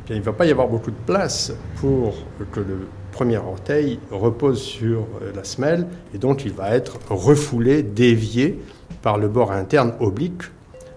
eh 0.08 0.12
il 0.12 0.20
ne 0.20 0.24
va 0.24 0.32
pas 0.32 0.46
y 0.46 0.52
avoir 0.52 0.68
beaucoup 0.68 0.92
de 0.92 1.04
place 1.04 1.52
pour 1.80 2.14
que 2.52 2.60
le 2.60 2.86
premier 3.16 3.38
orteil 3.38 3.98
repose 4.10 4.60
sur 4.60 5.06
euh, 5.22 5.32
la 5.34 5.42
semelle 5.42 5.86
et 6.12 6.18
donc 6.18 6.44
il 6.44 6.52
va 6.52 6.76
être 6.76 6.98
refoulé, 7.08 7.82
dévié 7.82 8.60
par 9.00 9.16
le 9.16 9.26
bord 9.26 9.52
interne 9.52 9.94
oblique 10.00 10.42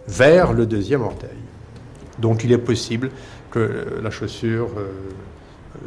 vers 0.06 0.52
le 0.52 0.66
deuxième 0.66 1.02
orteil. 1.02 1.30
Donc 2.18 2.44
il 2.44 2.52
est 2.52 2.58
possible 2.58 3.10
que 3.52 3.60
euh, 3.60 4.02
la 4.04 4.10
chaussure 4.10 4.68
euh, 4.78 4.92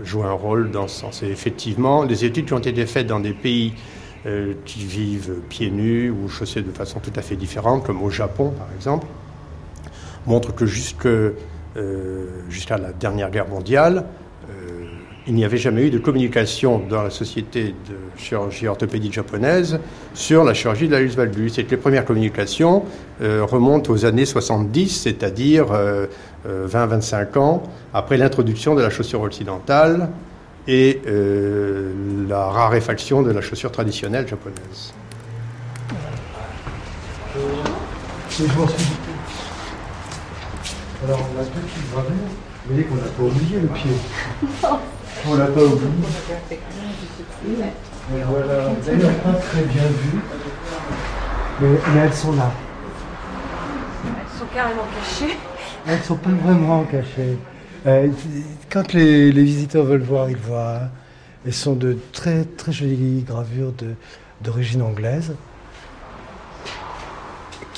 joue 0.04 0.22
un 0.22 0.32
rôle 0.32 0.70
dans 0.70 0.88
ce 0.88 1.00
sens. 1.00 1.22
Et 1.22 1.26
effectivement, 1.26 2.02
les 2.02 2.24
études 2.24 2.46
qui 2.46 2.54
ont 2.54 2.60
été 2.60 2.86
faites 2.86 3.06
dans 3.06 3.20
des 3.20 3.34
pays 3.34 3.74
qui 4.64 4.84
vivent 4.84 5.40
pieds 5.48 5.72
nus 5.72 6.10
ou 6.10 6.28
chaussés 6.28 6.62
de 6.62 6.70
façon 6.70 7.00
tout 7.00 7.10
à 7.16 7.22
fait 7.22 7.34
différente, 7.34 7.84
comme 7.84 8.00
au 8.04 8.10
Japon 8.10 8.52
par 8.56 8.68
exemple, 8.76 9.08
montrent 10.28 10.54
que 10.54 10.64
jusqu'à 10.64 11.32
la 12.78 12.92
dernière 12.92 13.32
guerre 13.32 13.48
mondiale, 13.48 14.04
il 15.26 15.34
n'y 15.34 15.44
avait 15.44 15.58
jamais 15.58 15.86
eu 15.86 15.90
de 15.90 15.98
communication 15.98 16.82
dans 16.88 17.02
la 17.02 17.10
société 17.10 17.74
de 17.88 17.96
chirurgie 18.16 18.66
orthopédique 18.66 19.12
japonaise 19.12 19.78
sur 20.14 20.42
la 20.42 20.52
chirurgie 20.52 20.88
de 20.88 20.96
la 20.96 21.04
valgus. 21.06 21.58
Et 21.58 21.64
que 21.64 21.70
les 21.72 21.76
premières 21.76 22.04
communications 22.04 22.84
euh, 23.20 23.44
remontent 23.44 23.92
aux 23.92 24.04
années 24.04 24.26
70, 24.26 24.88
c'est-à-dire 25.02 25.66
20-25 26.46 27.14
euh, 27.36 27.40
ans 27.40 27.62
après 27.94 28.16
l'introduction 28.16 28.74
de 28.74 28.82
la 28.82 28.90
chaussure 28.90 29.20
occidentale 29.20 30.10
et 30.68 31.00
la 32.28 32.46
raréfaction 32.46 33.22
de 33.22 33.32
la 33.32 33.40
chaussure 33.40 33.72
traditionnelle 33.72 34.28
japonaise. 34.28 34.94
Alors, 41.04 41.28
la 41.36 41.42
petite 41.42 41.92
gravure, 41.92 42.12
vous 42.64 42.74
voyez 42.74 42.84
qu'on 42.84 42.94
n'a 42.94 43.02
pas 43.02 43.22
oublié 43.22 43.60
le 43.60 43.68
pied. 43.68 43.90
On 45.28 45.34
l'a 45.34 45.46
pas 45.46 45.62
oublié. 45.62 45.90
Mais 48.10 48.22
voilà, 48.26 48.70
d'ailleurs 48.84 49.14
pas 49.18 49.32
très 49.34 49.62
bien 49.62 49.82
vu. 49.82 50.18
Mais, 51.60 52.00
elles 52.00 52.12
sont 52.14 52.32
là. 52.32 52.50
Elles 54.04 54.38
sont 54.38 54.46
carrément 54.52 54.86
cachées. 54.98 55.36
Elles 55.86 55.98
ne 55.98 56.02
sont 56.02 56.16
pas 56.16 56.30
vraiment 56.30 56.84
cachées. 56.84 57.38
Euh, 57.86 58.08
quand 58.70 58.92
les, 58.92 59.30
visiteurs 59.30 59.84
veulent 59.84 60.02
voir, 60.02 60.30
ils 60.30 60.36
voient. 60.36 60.76
Hein. 60.76 60.90
Elles 61.46 61.54
sont 61.54 61.74
de 61.74 61.98
très 62.12 62.44
très 62.44 62.72
jolies 62.72 63.22
gravures 63.22 63.72
d'origine 64.40 64.82
anglaise 64.82 65.34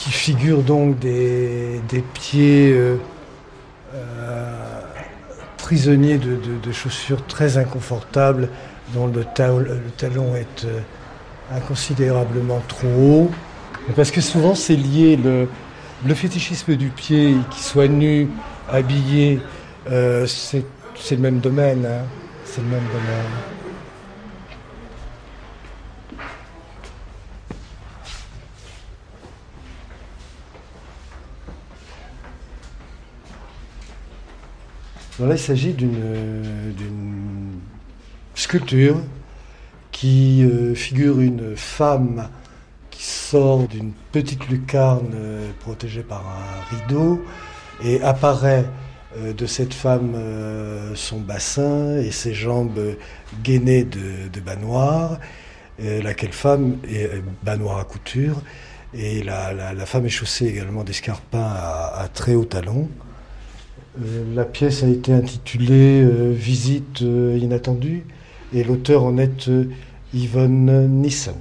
qui 0.05 0.11
figurent 0.11 0.63
donc 0.63 0.99
des, 0.99 1.81
pieds 2.13 2.73
euh, 2.73 2.97
euh, 3.95 4.81
prisonnier 5.65 6.19
de, 6.19 6.73
chaussures 6.73 7.25
très 7.27 7.57
inconfortables 7.57 8.51
dont 8.93 9.07
le, 9.07 9.25
talon 9.25 10.37
est 10.37 10.67
euh, 10.67 10.81
inconsidérablement 11.51 12.63
trop 12.69 12.87
haut. 12.87 13.31
Parce 13.97 14.11
que 14.11 14.21
souvent 14.21 14.55
c'est 14.55 14.77
lié, 14.77 15.17
le, 15.17 16.15
fétichisme 16.15 16.77
du 16.77 16.91
pied, 16.91 17.35
qui 17.51 17.63
soit 17.63 17.89
nu, 17.89 18.29
habillé, 18.71 19.41
euh, 19.91 20.27
c'est 20.27 20.67
le 21.13 21.23
même 21.23 21.39
domaine. 21.39 21.87
Hein. 21.87 22.05
c'est 22.45 22.61
le 22.61 22.69
même 22.69 22.87
domaine. 22.93 23.64
Il 35.21 35.39
s'agit 35.39 35.73
d'une 35.73 37.61
sculpture 38.35 38.97
qui 39.93 40.43
euh, 40.43 40.75
figure 40.75 41.21
une 41.21 41.57
femme 41.57 42.29
qui 42.91 43.05
sort 43.05 43.69
d'une 43.69 43.93
petite 44.13 44.49
lucarne 44.49 45.13
euh, 45.15 45.51
protégée 45.61 46.03
par 46.03 46.25
un 46.27 46.77
rideau 46.77 47.25
et 47.83 48.03
apparaît 48.03 48.65
euh, 49.19 49.33
de 49.33 49.47
cette 49.47 49.73
femme 49.73 50.17
son 50.97 51.21
bassin 51.21 51.99
et 51.99 52.11
ses 52.11 52.35
jambes 52.35 52.97
gainées 53.43 53.85
de, 53.85 54.41
bas 54.41 54.57
noir, 54.57 55.19
laquelle 55.79 56.33
femme 56.33 56.79
est 56.89 57.23
bas 57.43 57.57
noir 57.57 57.79
à 57.79 57.85
couture, 57.85 58.43
et 58.93 59.23
la, 59.23 59.87
femme 59.87 60.07
est 60.07 60.11
chaussée 60.11 60.47
également 60.47 60.85
d'escarpins 60.85 61.39
à, 61.41 62.01
à 62.03 62.09
très 62.09 62.35
hauts 62.35 62.45
talons. 62.45 62.89
Euh, 64.03 64.25
la 64.35 64.45
pièce 64.45 64.83
a 64.83 64.89
été 64.89 65.13
intitulée 65.13 66.03
euh, 66.03 66.33
Visite 66.33 67.03
euh, 67.03 67.39
inattendue 67.41 68.05
et 68.53 68.65
l'auteur 68.65 69.05
en 69.05 69.19
est 69.19 69.51
Yvonne 70.13 70.89
Nissen. 71.01 71.35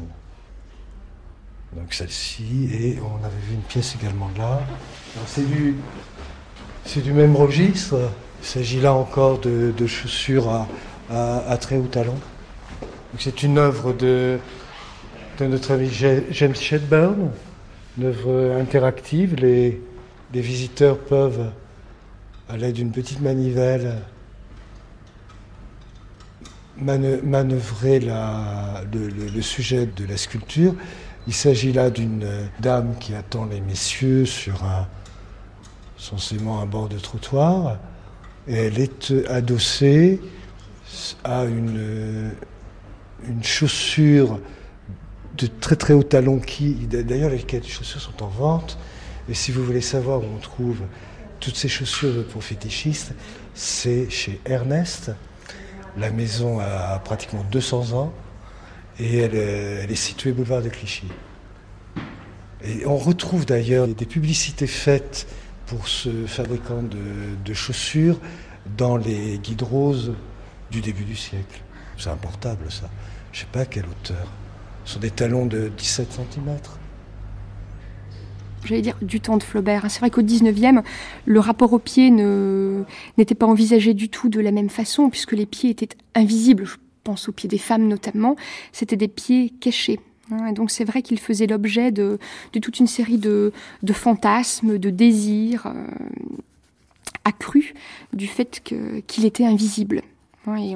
Donc 1.75 1.93
celle-ci, 1.93 2.69
et 2.71 2.97
on 3.01 3.25
avait 3.25 3.41
vu 3.47 3.55
une 3.55 3.61
pièce 3.61 3.95
également 3.99 4.29
là. 4.37 4.61
C'est 5.25 5.45
du, 5.47 5.75
du 7.01 7.13
même 7.13 7.35
registre. 7.35 7.95
Il 8.41 8.45
s'agit 8.45 8.79
là 8.79 8.93
encore 8.93 9.39
de, 9.39 9.87
chaussures 9.87 10.67
à, 11.09 11.57
très 11.57 11.77
haut 11.77 11.87
talon. 11.87 12.15
C'est 13.17 13.41
une 13.41 13.57
œuvre 13.57 13.93
de, 13.93 14.37
notre 15.39 15.71
ami 15.71 15.89
James 15.89 16.55
Shedburn, 16.55 17.31
une 17.97 18.05
œuvre 18.05 18.55
interactive. 18.59 19.35
Les 19.35 19.81
visiteurs 20.31 20.97
peuvent 20.97 21.51
à 22.49 22.57
l'aide 22.57 22.75
d'une 22.75 22.91
petite 22.91 23.21
manivelle, 23.21 24.01
manœuvrer 26.77 27.99
le, 27.99 29.41
sujet 29.41 29.85
de 29.85 30.05
la 30.05 30.17
sculpture. 30.17 30.75
Il 31.27 31.33
s'agit 31.33 31.71
là 31.71 31.89
d'une 31.89 32.27
dame 32.59 32.95
qui 32.99 33.13
attend 33.13 33.45
les 33.45 33.61
messieurs 33.61 34.25
sur 34.25 34.63
un, 34.65 34.87
censément 35.97 36.61
un 36.61 36.65
bord 36.65 36.89
de 36.89 36.97
trottoir. 36.97 37.77
Elle 38.47 38.79
est 38.79 39.13
adossée 39.29 40.19
à 41.23 41.45
une, 41.45 42.31
une 43.27 43.43
chaussure 43.43 44.39
de 45.37 45.47
très 45.47 45.75
très 45.75 45.93
haut 45.93 46.03
talon 46.03 46.39
qui, 46.39 46.73
d'ailleurs, 46.87 47.29
les 47.29 47.43
chaussures 47.63 48.01
sont 48.01 48.21
en 48.23 48.27
vente. 48.27 48.77
Et 49.29 49.33
si 49.33 49.51
vous 49.51 49.63
voulez 49.63 49.81
savoir 49.81 50.19
où 50.19 50.25
on 50.35 50.39
trouve 50.39 50.81
toutes 51.43 51.57
ces 51.57 51.67
chaussures 51.67 52.25
pour 52.27 52.41
fétichistes, 52.41 53.13
c'est 53.53 54.09
chez 54.09 54.39
Ernest. 54.45 55.11
La 55.97 56.09
maison 56.09 56.61
a 56.61 56.97
pratiquement 56.99 57.43
200 57.51 57.91
ans 57.91 58.13
et 58.97 59.17
elle, 59.17 59.35
est 59.35 59.95
située 59.95 60.31
boulevard 60.31 60.61
de 60.61 60.69
Clichy. 60.69 61.07
Et 62.63 62.85
on 62.85 62.95
retrouve 62.95 63.45
d'ailleurs 63.45 63.89
des 63.89 64.05
publicités 64.05 64.67
faites 64.67 65.27
pour 65.65 65.89
ce 65.89 66.25
fabricant 66.27 66.81
de, 66.81 67.53
chaussures 67.53 68.19
dans 68.77 68.95
les 68.95 69.37
guides 69.37 69.63
roses 69.63 70.13
du 70.71 70.79
début 70.79 71.03
du 71.03 71.17
siècle. 71.17 71.61
C'est 71.97 72.09
importable 72.09 72.71
ça. 72.71 72.89
Je 73.33 73.39
ne 73.39 73.41
sais 73.41 73.51
pas 73.51 73.61
à 73.61 73.65
quelle 73.65 73.85
hauteur. 73.85 74.31
Ce 74.85 74.93
sont 74.93 74.99
des 75.01 75.11
talons 75.11 75.45
de 75.45 75.69
17 75.77 76.07
cm 76.09 76.57
j'allais 78.65 78.81
dire, 78.81 78.97
du 79.01 79.19
temps 79.19 79.37
de 79.37 79.43
Flaubert. 79.43 79.85
C'est 79.89 79.99
vrai 79.99 80.09
qu'au 80.09 80.21
19e, 80.21 80.83
le 81.25 81.39
rapport 81.39 81.73
aux 81.73 81.79
pieds 81.79 82.09
n'était 82.11 83.35
pas 83.35 83.45
envisagé 83.45 83.93
du 83.93 84.09
tout 84.09 84.29
de 84.29 84.39
la 84.39 84.51
même 84.51 84.69
façon, 84.69 85.09
puisque 85.09 85.33
les 85.33 85.45
pieds 85.45 85.69
étaient 85.69 85.89
invisibles. 86.15 86.65
Je 86.65 86.75
pense 87.03 87.27
aux 87.27 87.31
pieds 87.33 87.49
des 87.49 87.57
femmes 87.57 87.87
notamment. 87.87 88.35
C'était 88.71 88.95
des 88.95 89.07
pieds 89.07 89.53
cachés. 89.59 89.99
Hein. 90.31 90.47
Et 90.47 90.53
donc 90.53 90.71
c'est 90.71 90.85
vrai 90.85 91.01
qu'il 91.01 91.19
faisait 91.19 91.47
l'objet 91.47 91.91
de, 91.91 92.17
toute 92.51 92.79
une 92.79 92.87
série 92.87 93.17
de, 93.17 93.51
fantasmes, 93.91 94.77
de 94.77 94.89
désirs 94.89 95.67
euh, 95.67 95.85
accrus 97.25 97.73
du 98.13 98.27
fait 98.27 98.61
qu'il 99.07 99.25
était 99.25 99.45
invisible. 99.45 100.01
Et 100.57 100.75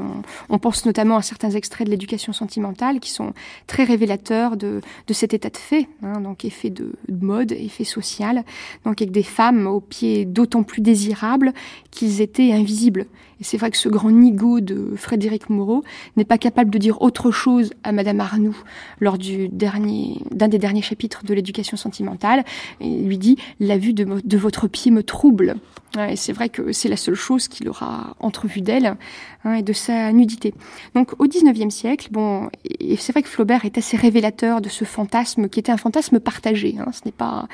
on, 0.49 0.59
pense 0.59 0.86
notamment 0.86 1.18
à 1.18 1.22
certains 1.22 1.51
extraits 1.51 1.86
de 1.86 1.91
l'éducation 1.91 2.32
sentimentale 2.32 3.01
qui 3.01 3.11
sont 3.11 3.34
très 3.68 3.84
révélateurs 3.84 4.55
de, 4.55 4.82
cet 5.11 5.34
état 5.34 5.49
de 5.49 5.57
fait, 5.57 5.88
hein, 6.03 6.22
donc 6.22 6.45
effet 6.45 6.70
de, 6.70 6.93
mode, 7.09 7.51
effet 7.51 7.84
social, 7.84 8.43
donc 8.86 9.01
avec 9.01 9.11
des 9.11 9.24
femmes 9.24 9.68
aux 9.68 9.82
pieds 9.82 10.24
d'autant 10.26 10.63
plus 10.63 10.82
désirables 10.82 11.53
qu'ils 11.91 12.22
étaient 12.22 12.53
invisibles. 12.53 13.07
Et 13.40 13.44
c'est 13.44 13.58
vrai 13.58 13.72
que 13.72 13.78
ce 13.78 13.90
grand 13.90 14.12
nigo 14.12 14.60
de 14.60 14.94
Frédéric 14.96 15.50
Moreau 15.50 15.84
n'est 16.16 16.26
pas 16.26 16.38
capable 16.38 16.72
de 16.72 16.78
dire 16.78 17.02
autre 17.02 17.32
chose 17.32 17.74
à 17.84 17.92
Madame 17.92 18.20
Arnoux 18.20 18.58
lors 19.00 19.18
du 19.18 19.48
dernier, 19.50 20.22
d'un 20.32 20.48
des 20.48 20.58
derniers 20.58 20.82
chapitres 20.82 21.24
de 21.24 21.34
l'éducation 21.34 21.78
sentimentale. 21.78 22.44
Il 22.82 23.08
lui 23.08 23.18
dit 23.18 23.38
La 23.60 23.78
vue 23.78 23.94
de, 23.94 24.38
votre 24.38 24.68
pied 24.68 24.92
me 24.92 25.04
trouble. 25.04 25.56
et 25.98 26.16
c'est 26.16 26.34
vrai 26.34 26.50
que 26.50 26.72
c'est 26.72 26.90
la 26.90 26.98
seule 26.98 27.16
chose 27.16 27.48
qu'il 27.48 27.70
aura 27.70 28.16
entrevue 28.20 28.62
d'elle 28.62 28.96
hein, 29.44 29.54
et 29.54 29.62
de 29.62 29.74
sa 29.74 30.12
nudité. 30.12 30.54
Donc 30.96 31.14
au 31.20 31.28
XIXe 31.28 31.74
siècle, 31.74 32.08
bon, 32.12 32.50
et 32.80 32.98
c'est 32.98 33.12
vrai 33.12 33.22
que 33.22 33.30
Flaubert 33.30 33.66
est 33.66 33.78
assez 33.78 33.98
révélateur 33.98 34.62
de 34.62 34.70
ce 34.70 34.86
fantasme 34.86 35.48
qui 35.50 35.60
était 35.60 35.72
un 35.72 35.78
fantasme 35.78 36.20
partagé. 36.20 36.76
Hein, 36.80 36.92
ce 36.92 37.02
n'est 37.06 37.12
pas, 37.12 37.48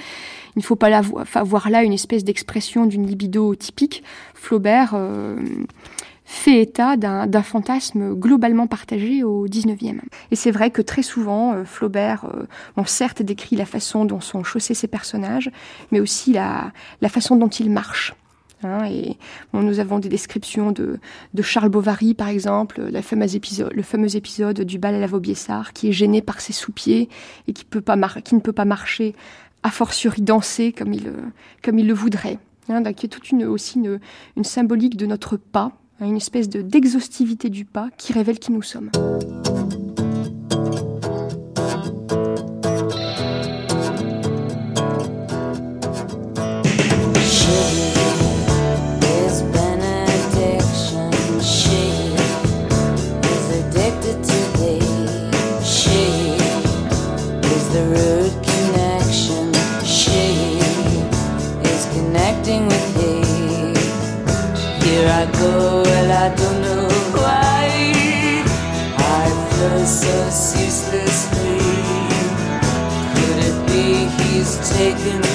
il 0.55 0.59
ne 0.59 0.63
faut 0.63 0.75
pas 0.75 1.01
voir 1.01 1.69
là 1.69 1.83
une 1.83 1.93
espèce 1.93 2.23
d'expression 2.23 2.85
d'une 2.85 3.07
libido 3.07 3.55
typique. 3.55 4.03
Flaubert 4.35 4.93
euh, 4.93 5.37
fait 6.25 6.61
état 6.61 6.95
d'un 6.97 7.43
fantasme 7.43 8.13
globalement 8.15 8.67
partagé 8.67 9.23
au 9.23 9.45
XIXe. 9.45 10.01
Et 10.31 10.35
c'est 10.35 10.51
vrai 10.51 10.71
que 10.71 10.81
très 10.81 11.03
souvent, 11.03 11.53
euh, 11.53 11.65
Flaubert, 11.65 12.25
euh, 12.25 12.83
certes 12.85 13.21
décrit 13.21 13.55
la 13.55 13.65
façon 13.65 14.05
dont 14.05 14.21
sont 14.21 14.43
chaussés 14.43 14.73
ses 14.73 14.87
personnages, 14.87 15.51
mais 15.91 15.99
aussi 15.99 16.33
la, 16.33 16.71
façon 17.09 17.35
dont 17.35 17.49
ils 17.49 17.69
marchent. 17.69 18.15
Hein, 18.63 18.85
et 18.85 19.17
nous 19.51 19.79
avons 19.79 19.99
des 19.99 20.07
descriptions 20.07 20.71
de, 20.71 20.97
Charles 21.41 21.67
Bovary, 21.67 22.13
par 22.13 22.29
exemple, 22.29 22.81
le 22.81 23.01
fameux 23.01 24.15
épisode 24.15 24.61
du 24.61 24.79
bal 24.79 24.95
à 24.95 24.99
la 24.99 25.07
Vaubyessard, 25.07 25.73
qui 25.73 25.89
est 25.89 25.91
gêné 25.91 26.21
par 26.21 26.39
ses 26.39 26.53
sous-pieds 26.53 27.09
et 27.47 27.53
qui 27.53 27.65
ne 27.65 28.39
peut 28.39 28.53
pas 28.53 28.65
marcher, 28.65 29.15
a 29.63 29.71
fortiori 29.71 30.21
danser 30.21 30.71
comme 30.71 30.93
il, 30.93 31.11
comme 31.61 31.79
il 31.79 31.87
le 31.87 31.93
voudrait. 31.93 32.37
Hein, 32.69 32.81
donc, 32.81 33.01
il 33.01 33.03
y 33.03 33.05
a 33.05 33.09
toute 33.09 33.29
une, 33.31 33.45
aussi 33.45 33.79
une, 34.35 34.43
symbolique 34.43 34.97
de 34.97 35.05
notre 35.05 35.37
pas, 35.37 35.71
une 35.99 36.17
espèce 36.17 36.49
de 36.49 36.61
d'exhaustivité 36.61 37.49
du 37.49 37.65
pas 37.65 37.89
qui 37.97 38.13
révèle 38.13 38.39
qui 38.39 38.51
nous 38.51 38.61
sommes. 38.61 38.91
well, 65.43 66.11
I 66.11 66.35
don't 66.35 66.61
know 66.61 66.87
why. 67.17 68.43
I 68.97 69.85
so 69.85 70.29
ceaselessly. 70.29 71.59
Could 73.15 73.39
it 73.49 73.57
be 73.67 74.07
he's 74.23 74.53
taken 74.77 75.32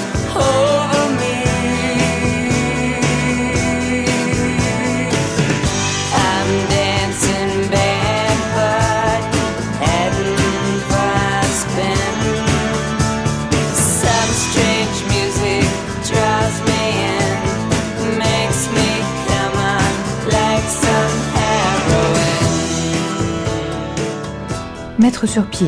Mettre 25.19 25.33
sur 25.33 25.47
pied, 25.47 25.67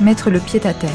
mettre 0.00 0.30
le 0.30 0.40
pied 0.40 0.66
à 0.66 0.72
terre. 0.72 0.90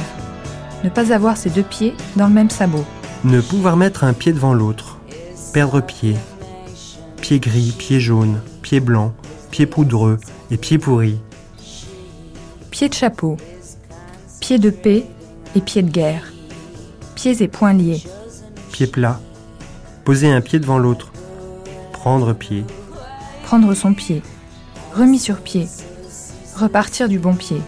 Ne 0.84 0.90
pas 0.90 1.14
avoir 1.14 1.38
ses 1.38 1.52
deux 1.52 1.62
pieds 1.62 1.94
dans 2.16 2.26
le 2.26 2.34
même 2.34 2.50
sabot. 2.50 2.84
Ne 3.24 3.42
pouvoir 3.42 3.78
mettre 3.78 4.04
un 4.04 4.14
pied 4.14 4.34
devant 4.34 4.56
l'autre. 4.56 4.98
Perdre 5.54 5.82
pied. 5.82 6.16
Pied 7.18 7.40
gris, 7.40 7.76
pied 7.78 8.00
jaune, 8.00 8.42
pied 8.64 8.80
blanc, 8.80 9.14
pied 9.52 9.68
poudreux 9.68 10.18
et 10.50 10.58
pied 10.58 10.80
pourri. 10.80 11.20
Pied 12.72 12.90
de 12.90 12.96
chapeau. 12.96 13.38
Pied 14.40 14.58
de 14.58 14.72
paix 14.72 15.06
et 15.56 15.62
pied 15.62 15.84
de 15.84 15.92
guerre. 15.92 16.34
Pieds 17.14 17.44
et 17.44 17.48
poings 17.48 17.74
liés. 17.74 18.02
Pied 18.72 18.88
plat. 18.88 19.20
Poser 20.06 20.32
un 20.32 20.42
pied 20.42 20.58
devant 20.58 20.80
l'autre. 20.80 21.12
Prendre 21.94 22.34
pied. 22.34 22.66
Prendre 23.44 23.76
son 23.76 23.94
pied. 23.94 24.24
Remis 24.96 25.20
sur 25.20 25.38
pied. 25.38 25.68
Repartir 26.56 27.08
du 27.08 27.20
bon 27.20 27.36
pied 27.36 27.62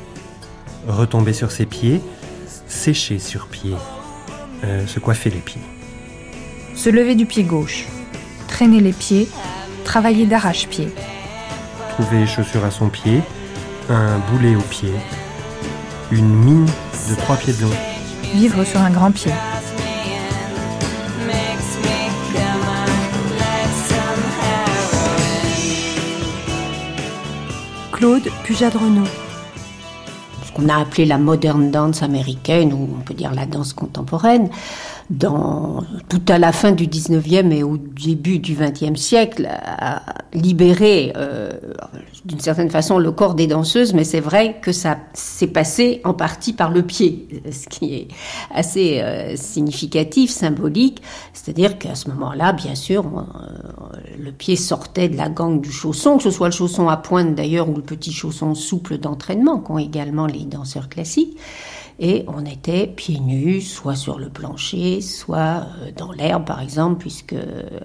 retomber 0.87 1.33
sur 1.33 1.51
ses 1.51 1.65
pieds, 1.65 2.01
sécher 2.67 3.19
sur 3.19 3.47
pied, 3.47 3.75
euh, 4.63 4.85
se 4.87 4.99
coiffer 4.99 5.29
les 5.29 5.39
pieds. 5.39 5.61
Se 6.75 6.89
lever 6.89 7.15
du 7.15 7.25
pied 7.25 7.43
gauche, 7.43 7.85
traîner 8.47 8.79
les 8.79 8.93
pieds, 8.93 9.27
travailler 9.83 10.25
d'arrache-pied. 10.25 10.89
Trouver 11.89 12.25
chaussure 12.25 12.65
à 12.65 12.71
son 12.71 12.89
pied, 12.89 13.21
un 13.89 14.19
boulet 14.31 14.55
au 14.55 14.61
pied, 14.61 14.93
une 16.11 16.33
mine 16.33 16.65
de 17.09 17.15
trois 17.15 17.35
pieds 17.35 17.53
de 17.53 17.61
long. 17.61 17.69
Vivre 18.33 18.63
sur 18.63 18.79
un 18.79 18.89
grand 18.89 19.11
pied. 19.11 19.31
Claude 27.91 28.27
Pujadreno 28.43 29.03
qu'on 30.53 30.69
a 30.69 30.77
appelé 30.79 31.05
la 31.05 31.17
modern 31.17 31.71
dance 31.71 32.03
américaine, 32.03 32.73
ou 32.73 32.89
on 32.97 33.01
peut 33.01 33.13
dire 33.13 33.33
la 33.33 33.45
danse 33.45 33.73
contemporaine, 33.73 34.49
dans, 35.09 35.83
tout 36.09 36.21
à 36.27 36.39
la 36.39 36.51
fin 36.51 36.71
du 36.71 36.87
19e 36.87 37.51
et 37.51 37.63
au 37.63 37.77
début 37.77 38.39
du 38.39 38.55
20e 38.55 38.95
siècle, 38.95 39.47
a 39.49 40.01
libéré 40.33 41.13
euh, 41.15 41.51
d'une 42.25 42.39
certaine 42.39 42.69
façon 42.69 42.97
le 42.99 43.11
corps 43.11 43.35
des 43.35 43.47
danseuses, 43.47 43.93
mais 43.93 44.03
c'est 44.03 44.19
vrai 44.19 44.59
que 44.61 44.71
ça 44.71 44.97
s'est 45.13 45.47
passé 45.47 46.01
en 46.03 46.13
partie 46.13 46.53
par 46.53 46.71
le 46.71 46.83
pied, 46.83 47.27
ce 47.51 47.67
qui 47.67 47.95
est 47.95 48.07
assez 48.53 49.01
euh, 49.01 49.35
significatif, 49.35 50.31
symbolique. 50.31 51.01
C'est-à-dire 51.33 51.77
qu'à 51.77 51.95
ce 51.95 52.09
moment-là, 52.09 52.53
bien 52.53 52.75
sûr, 52.75 53.05
euh, 53.05 53.97
le 54.17 54.31
pied 54.31 54.55
sortait 54.55 55.09
de 55.09 55.17
la 55.17 55.29
gangue 55.29 55.61
du 55.61 55.71
chausson, 55.71 56.17
que 56.17 56.23
ce 56.23 56.31
soit 56.31 56.47
le 56.47 56.53
chausson 56.53 56.87
à 56.87 56.97
pointe 56.97 57.35
d'ailleurs 57.35 57.69
ou 57.69 57.75
le 57.75 57.81
petit 57.81 58.13
chausson 58.13 58.55
souple 58.55 58.97
d'entraînement 58.97 59.59
qu'ont 59.59 59.77
également 59.77 60.27
les 60.27 60.45
danseurs 60.45 60.89
classiques 60.89 61.37
et 61.99 62.25
on 62.27 62.45
était 62.45 62.87
pieds 62.87 63.19
nus, 63.19 63.61
soit 63.61 63.95
sur 63.95 64.17
le 64.17 64.29
plancher, 64.29 65.01
soit 65.01 65.67
euh, 65.81 65.91
dans 65.95 66.11
l'herbe 66.11 66.45
par 66.45 66.61
exemple, 66.61 66.99
puisque 66.99 67.35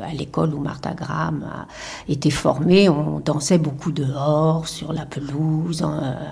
à 0.00 0.12
l'école 0.14 0.54
où 0.54 0.60
Martha 0.60 0.94
Graham 0.94 1.44
a 1.44 1.66
été 2.10 2.30
formée, 2.30 2.88
on 2.88 3.20
dansait 3.20 3.58
beaucoup 3.58 3.92
dehors, 3.92 4.66
sur 4.66 4.92
la 4.92 5.04
pelouse, 5.04 5.84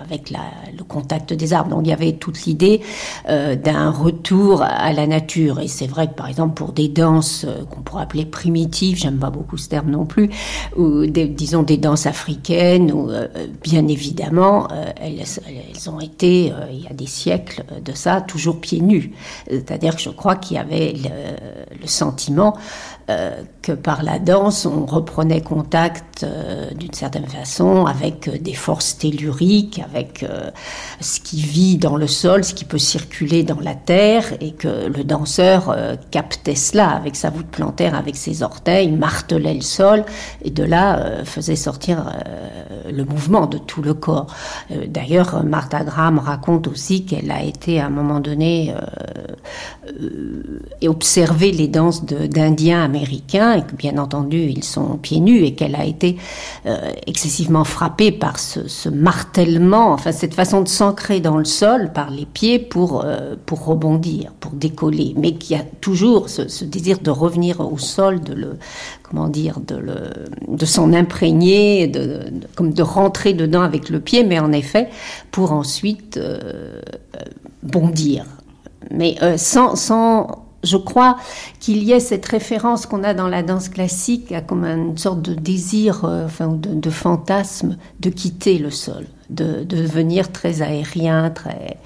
avec 0.03 0.31
le 0.31 0.83
contact 0.83 1.33
des 1.33 1.53
arbres. 1.53 1.69
Donc 1.69 1.85
il 1.85 1.89
y 1.89 1.93
avait 1.93 2.13
toute 2.13 2.45
l'idée 2.45 2.81
euh, 3.29 3.55
d'un 3.55 3.91
retour 3.91 4.63
à 4.63 4.91
la 4.93 5.05
nature. 5.07 5.59
Et 5.59 5.67
c'est 5.67 5.87
vrai 5.87 6.07
que 6.07 6.13
par 6.13 6.27
exemple 6.27 6.55
pour 6.55 6.71
des 6.71 6.87
danses 6.87 7.45
euh, 7.47 7.63
qu'on 7.65 7.81
pourrait 7.81 8.03
appeler 8.03 8.25
primitives, 8.25 8.97
j'aime 8.97 9.19
pas 9.19 9.29
beaucoup 9.29 9.57
ce 9.57 9.69
terme 9.69 9.91
non 9.91 10.05
plus, 10.05 10.29
ou 10.75 11.05
disons 11.05 11.63
des 11.63 11.77
danses 11.77 12.05
africaines, 12.05 12.91
ou 12.91 13.09
bien 13.63 13.87
évidemment 13.87 14.67
elles, 14.99 15.23
elles, 15.47 15.89
ont 15.89 15.99
été 15.99 16.51
il 16.71 16.81
y 16.81 16.87
a 16.87 16.93
des 16.93 17.05
siècles 17.05 17.63
de 17.81 17.93
ça 17.93 18.21
toujours 18.21 18.59
pieds 18.59 18.81
nus. 18.81 19.11
C'est-à-dire 19.49 19.95
que 19.95 20.01
je 20.01 20.09
crois 20.09 20.35
qu'il 20.35 20.57
y 20.57 20.59
avait 20.59 20.93
le, 20.93 21.87
sentiment 21.87 22.57
euh, 23.09 23.43
que 23.61 23.71
par 23.71 24.03
la 24.03 24.19
danse, 24.19 24.65
on 24.65 24.85
reprenait 24.85 25.39
contact 25.39 26.23
euh, 26.23 26.69
d'une 26.73 26.91
certaine 26.91 27.25
façon 27.25 27.85
avec 27.85 28.27
euh, 28.27 28.37
des 28.37 28.53
forces 28.53 28.97
telluriques, 28.97 29.81
avec 29.89 30.25
ce 30.99 31.19
qui 31.21 31.39
vit 31.39 31.77
dans 31.77 31.95
le 31.95 32.07
sol, 32.07 32.43
ce 32.43 32.53
qui 32.53 32.65
peut 32.65 32.77
circuler 32.77 33.43
dans 33.43 33.61
la 33.61 33.75
terre, 33.75 34.25
et 34.41 34.51
que 34.51 34.87
le 34.87 35.03
danseur 35.03 35.75
captait 36.11 36.55
cela 36.55 36.89
avec 36.89 37.15
sa 37.15 37.29
voûte 37.29 37.47
plantaire, 37.47 37.95
avec 37.95 38.15
ses 38.15 38.43
orteils, 38.43 38.91
martelait 38.91 39.53
le 39.53 39.61
sol, 39.61 40.03
et 40.43 40.49
de 40.49 40.63
là 40.63 41.23
faisait 41.23 41.55
sortir 41.55 42.11
le 42.89 43.03
mouvement 43.03 43.45
de 43.45 43.57
tout 43.57 43.81
le 43.81 43.93
corps. 43.93 44.27
D'ailleurs, 44.87 45.43
Martha 45.43 45.83
Graham 45.83 46.19
raconte 46.19 46.67
aussi 46.67 47.05
qu'elle 47.05 47.31
a 47.31 47.43
été 47.43 47.79
à 47.79 47.85
un 47.85 47.89
moment 47.89 48.19
donné 48.19 48.73
et 50.81 50.87
observé 50.87 51.51
les 51.51 51.67
danses 51.67 52.05
d'Indiens 52.05 52.87
et 53.03 53.61
que 53.61 53.75
bien 53.75 53.97
entendu 53.97 54.37
ils 54.37 54.63
sont 54.63 54.97
pieds 54.97 55.19
nus 55.19 55.43
et 55.43 55.53
qu'elle 55.53 55.75
a 55.75 55.85
été 55.85 56.17
euh, 56.65 56.91
excessivement 57.05 57.63
frappée 57.63 58.11
par 58.11 58.39
ce, 58.39 58.89
martèlement, 58.89 59.91
enfin 59.91 60.11
cette 60.11 60.33
façon 60.33 60.61
de 60.61 60.67
s'ancrer 60.67 61.19
dans 61.19 61.37
le 61.37 61.45
sol 61.45 61.91
par 61.93 62.09
les 62.09 62.25
pieds 62.25 62.59
pour, 62.59 63.03
euh, 63.03 63.35
pour 63.45 63.65
rebondir, 63.65 64.31
pour 64.39 64.51
décoller, 64.51 65.13
mais 65.17 65.33
qui 65.33 65.55
a 65.55 65.63
toujours 65.81 66.29
ce, 66.29 66.63
désir 66.63 66.99
de 66.99 67.11
revenir 67.11 67.59
au 67.61 67.77
sol, 67.77 68.21
de 68.21 68.33
le 68.33 68.57
comment 69.03 69.29
dire, 69.29 69.59
de, 69.59 69.75
le, 69.75 69.95
de 70.47 70.65
s'en 70.65 70.91
imprégner, 70.93 71.87
de, 71.87 72.25
comme 72.55 72.73
de 72.73 72.83
rentrer 72.83 73.33
dedans 73.33 73.61
avec 73.61 73.89
le 73.89 73.99
pied, 73.99 74.23
mais 74.23 74.39
en 74.39 74.51
effet 74.51 74.89
pour 75.31 75.51
ensuite 75.51 76.17
euh, 76.17 76.81
bondir. 77.63 78.25
Mais 78.91 79.17
sans, 79.37 79.75
sans 79.75 80.46
je 80.67 80.77
crois 80.77 81.17
qu'il 81.59 81.83
y 81.83 81.91
ait 81.91 81.99
cette 81.99 82.25
référence 82.25 82.85
qu'on 82.85 83.03
a 83.03 83.13
dans 83.13 83.27
la 83.27 83.43
danse 83.43 83.69
classique 83.69 84.31
à 84.31 84.41
comme 84.41 84.65
une 84.65 84.97
sorte 84.97 85.21
de 85.21 85.33
désir, 85.33 86.05
euh, 86.05 86.25
enfin, 86.25 86.49
de, 86.49 86.89
fantasme 86.89 87.77
de 87.99 88.09
quitter 88.09 88.57
le 88.57 88.71
sol, 88.71 89.05
de, 89.29 89.63
devenir 89.63 90.31
très 90.31 90.61
aérien, 90.61 91.29
très 91.29 91.77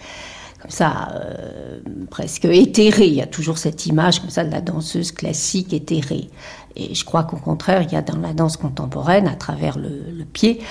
comme 0.62 0.70
ça, 0.70 1.10
euh, 1.16 1.80
presque 2.12 2.46
éthéré. 2.46 3.08
Il 3.08 3.16
y 3.16 3.22
a 3.22 3.26
toujours 3.26 3.58
cette 3.58 3.88
image 3.88 4.20
comme 4.20 4.30
ça 4.30 4.44
de 4.44 4.52
la 4.52 4.62
danseuse 4.62 5.12
classique 5.12 5.74
éthérée. 5.74 6.30
Et 6.76 6.94
je 6.94 7.04
crois 7.04 7.24
qu'au 7.24 7.38
contraire, 7.38 7.82
il 7.82 7.92
y 7.92 7.96
a 7.96 8.04
dans 8.04 8.20
la 8.20 8.34
danse 8.34 8.58
contemporaine, 8.58 9.28
à 9.28 9.36
travers 9.36 9.80
le, 9.80 10.24
pied, 10.32 10.62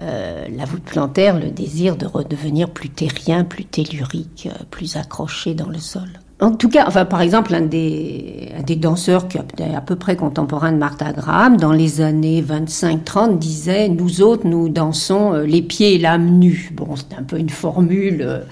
euh, 0.00 0.48
la 0.50 0.64
voûte 0.64 0.84
plantaire, 0.84 1.38
le 1.38 1.50
désir 1.50 1.96
de 1.96 2.06
redevenir 2.06 2.70
plus 2.70 2.88
terrien, 2.88 3.44
plus 3.44 3.66
tellurique, 3.66 4.48
plus 4.70 4.96
accroché 4.96 5.54
dans 5.54 5.68
le 5.68 5.78
sol. 5.78 6.08
En 6.38 6.50
tout 6.50 6.68
cas, 6.68 6.84
enfin, 6.86 7.06
par 7.06 7.22
exemple, 7.22 7.54
un 7.54 7.62
des, 7.62 8.50
des 8.66 8.76
danseurs 8.76 9.26
qui 9.26 9.38
est 9.38 9.74
à 9.74 9.80
peu 9.80 9.96
près 9.96 10.16
contemporain 10.16 10.70
de 10.70 10.76
Martha 10.76 11.12
Graham, 11.12 11.56
dans 11.56 11.72
les 11.72 12.02
années 12.02 12.42
25-30, 12.42 13.38
disait 13.38 13.88
Nous 13.88 14.20
autres, 14.20 14.46
nous 14.46 14.68
dansons 14.68 15.32
euh, 15.32 15.46
les 15.46 15.62
pieds 15.62 15.94
et 15.94 15.98
l'âme 15.98 16.38
nus. 16.38 16.72
Bon, 16.74 16.94
c'est 16.94 17.18
un 17.18 17.22
peu 17.22 17.38
une 17.38 17.48
formule. 17.48 18.42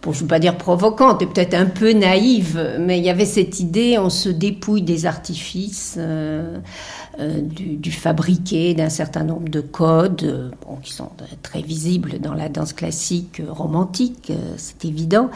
Euh, 0.00 0.06
bon, 0.06 0.12
je 0.12 0.24
ne 0.24 0.28
pas 0.28 0.38
dire 0.38 0.56
provocante, 0.56 1.22
et 1.22 1.26
peut-être 1.26 1.54
un 1.54 1.66
peu 1.66 1.92
naïve, 1.92 2.76
mais 2.78 2.98
il 2.98 3.04
y 3.04 3.10
avait 3.10 3.24
cette 3.24 3.60
idée, 3.60 3.98
on 3.98 4.10
se 4.10 4.28
dépouille 4.28 4.82
des 4.82 5.06
artifices. 5.06 5.96
Euh, 5.98 6.58
euh, 7.20 7.40
du, 7.42 7.90
fabriqué 7.90 8.72
d'un 8.72 8.88
certain 8.88 9.24
nombre 9.24 9.48
de 9.48 9.60
codes 9.60 10.22
euh, 10.22 10.50
qui 10.82 10.92
sont 10.92 11.10
très 11.42 11.60
visibles 11.60 12.20
dans 12.20 12.34
la 12.34 12.48
danse 12.48 12.72
classique 12.72 13.40
euh, 13.40 13.52
romantique, 13.52 14.32
c'est 14.56 14.84
évident. 14.84 15.28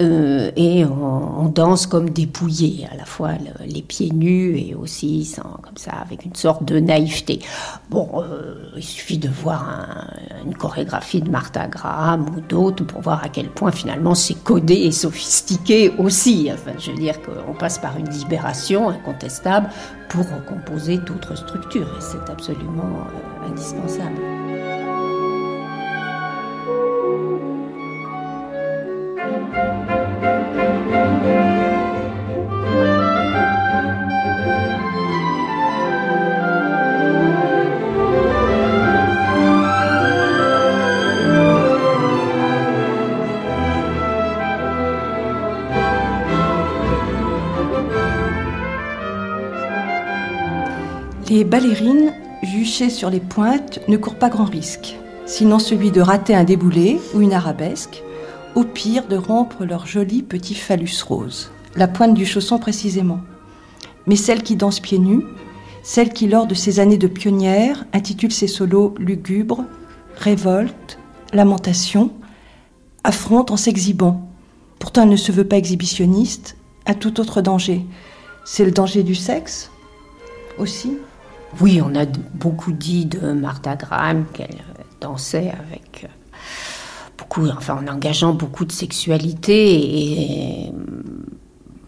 et 0.00 0.84
on, 0.86 1.48
danse 1.54 1.86
comme 1.86 2.08
dépouillé, 2.08 2.88
à 2.90 2.96
la 2.96 3.04
fois 3.04 3.32
les 3.66 3.82
pieds 3.82 4.10
nus 4.10 4.56
et 4.58 4.74
aussi 4.74 5.26
sans, 5.26 5.58
comme 5.62 5.76
ça 5.76 5.92
avec 5.92 6.24
une 6.24 6.34
sorte 6.34 6.64
de 6.64 6.80
naïveté. 6.80 7.40
Bon, 7.90 8.08
il 8.76 8.82
suffit 8.82 9.18
de 9.18 9.28
voir 9.28 10.06
une 10.46 10.54
chorégraphie 10.54 11.20
de 11.20 11.28
Martha 11.28 11.66
Graham 11.66 12.26
ou 12.34 12.40
d'autres 12.40 12.84
pour 12.84 13.02
voir 13.02 13.22
à 13.22 13.28
quel 13.28 13.50
point 13.50 13.72
finalement 13.72 13.99
c'est 14.14 14.42
codé 14.42 14.74
et 14.74 14.92
sophistiqué 14.92 15.92
aussi. 15.98 16.50
Enfin, 16.52 16.72
je 16.78 16.90
veux 16.90 16.96
dire 16.96 17.16
qu'on 17.22 17.54
passe 17.54 17.78
par 17.78 17.96
une 17.96 18.08
libération 18.08 18.88
incontestable 18.88 19.68
pour 20.08 20.24
recomposer 20.28 20.98
d'autres 20.98 21.36
structures 21.36 21.88
et 21.96 22.00
c'est 22.00 22.30
absolument 22.30 23.06
euh, 23.06 23.50
indispensable. 23.50 24.20
Les 51.40 51.46
ballerines, 51.46 52.12
juchées 52.42 52.90
sur 52.90 53.08
les 53.08 53.18
pointes, 53.18 53.80
ne 53.88 53.96
courent 53.96 54.18
pas 54.18 54.28
grand 54.28 54.44
risque, 54.44 54.98
sinon 55.24 55.58
celui 55.58 55.90
de 55.90 56.02
rater 56.02 56.34
un 56.34 56.44
déboulé 56.44 57.00
ou 57.14 57.22
une 57.22 57.32
arabesque, 57.32 58.02
au 58.54 58.62
pire 58.62 59.08
de 59.08 59.16
rompre 59.16 59.64
leur 59.64 59.86
joli 59.86 60.22
petit 60.22 60.54
phallus 60.54 61.02
rose, 61.02 61.50
la 61.76 61.88
pointe 61.88 62.12
du 62.12 62.26
chausson 62.26 62.58
précisément. 62.58 63.20
Mais 64.06 64.16
celles 64.16 64.42
qui 64.42 64.54
dansent 64.54 64.80
pieds 64.80 64.98
nus, 64.98 65.24
celles 65.82 66.12
qui, 66.12 66.28
lors 66.28 66.46
de 66.46 66.54
ces 66.54 66.78
années 66.78 66.98
de 66.98 67.06
pionnière, 67.06 67.86
intitulent 67.94 68.32
ses 68.32 68.46
solos 68.46 68.92
lugubres, 68.98 69.64
révolte, 70.18 70.98
lamentation, 71.32 72.10
affrontent 73.02 73.54
en 73.54 73.56
s'exhibant. 73.56 74.28
Pourtant, 74.78 75.04
elle 75.04 75.08
ne 75.08 75.16
se 75.16 75.32
veut 75.32 75.48
pas 75.48 75.56
exhibitionniste, 75.56 76.58
un 76.84 76.92
tout 76.92 77.18
autre 77.18 77.40
danger. 77.40 77.86
C'est 78.44 78.66
le 78.66 78.72
danger 78.72 79.02
du 79.02 79.14
sexe 79.14 79.70
aussi 80.58 80.98
oui, 81.60 81.80
on 81.84 81.94
a 81.94 82.06
beaucoup 82.34 82.72
dit 82.72 83.06
de 83.06 83.32
Martha 83.32 83.76
Graham 83.76 84.24
qu'elle 84.32 84.58
dansait 85.00 85.50
avec 85.50 86.04
euh, 86.04 86.08
beaucoup, 87.18 87.46
enfin 87.48 87.78
en 87.82 87.92
engageant 87.92 88.34
beaucoup 88.34 88.64
de 88.64 88.72
sexualité 88.72 90.72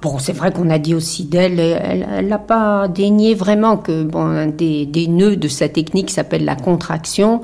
Bon, 0.01 0.19
c'est 0.19 0.33
vrai 0.33 0.51
qu'on 0.51 0.69
a 0.69 0.81
dit 0.81 0.97
aussi 0.97 1.27
d'elle, 1.27 1.61
elle 1.61 2.27
n'a 2.27 2.41
pas 2.41 2.89
dénié 2.89 3.37
vraiment 3.37 3.77
que 3.77 4.03
bon, 4.03 4.51
des, 4.51 4.85
des 4.85 5.07
nœuds 5.07 5.37
de 5.37 5.47
sa 5.47 5.69
technique 5.69 6.11
s'appelle 6.11 6.45
la 6.45 6.57
contraction 6.57 7.41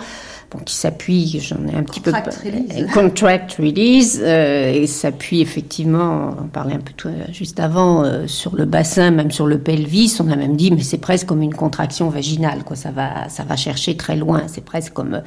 qui 0.64 0.74
s'appuie, 0.74 1.40
j'en 1.40 1.66
ai 1.68 1.74
un 1.74 1.82
petit 1.82 2.01
peu... 2.01 2.11
Release. 2.11 2.92
Contract 2.92 3.55
release. 3.59 4.20
Euh, 4.22 4.72
et 4.72 4.86
s'appuie 4.86 5.40
effectivement, 5.40 6.34
on 6.40 6.46
parlait 6.46 6.74
un 6.74 6.80
peu 6.80 6.92
tout, 6.96 7.11
juste 7.32 7.61
avant, 7.61 8.05
euh, 8.05 8.26
sur 8.26 8.57
le 8.57 8.64
bassin, 8.64 9.11
même 9.11 9.30
sur 9.30 9.46
le 9.46 9.59
pelvis. 9.59 10.16
On 10.20 10.30
a 10.30 10.36
même 10.36 10.57
dit, 10.57 10.70
mais 10.70 10.82
c'est 10.82 10.99
presque 10.99 11.26
comme 11.26 11.42
une 11.42 11.55
contraction 11.55 12.09
vaginale, 12.09 12.64
quoi. 12.64 12.76
Ça 12.76 12.90
va, 12.90 13.28
ça 13.28 13.44
va 13.44 13.57
chercher 13.57 13.96
très 13.96 14.16
loin. 14.16 14.42
C'est 14.46 14.64
presque 14.64 14.94
comme 14.94 15.14
euh, 15.14 15.20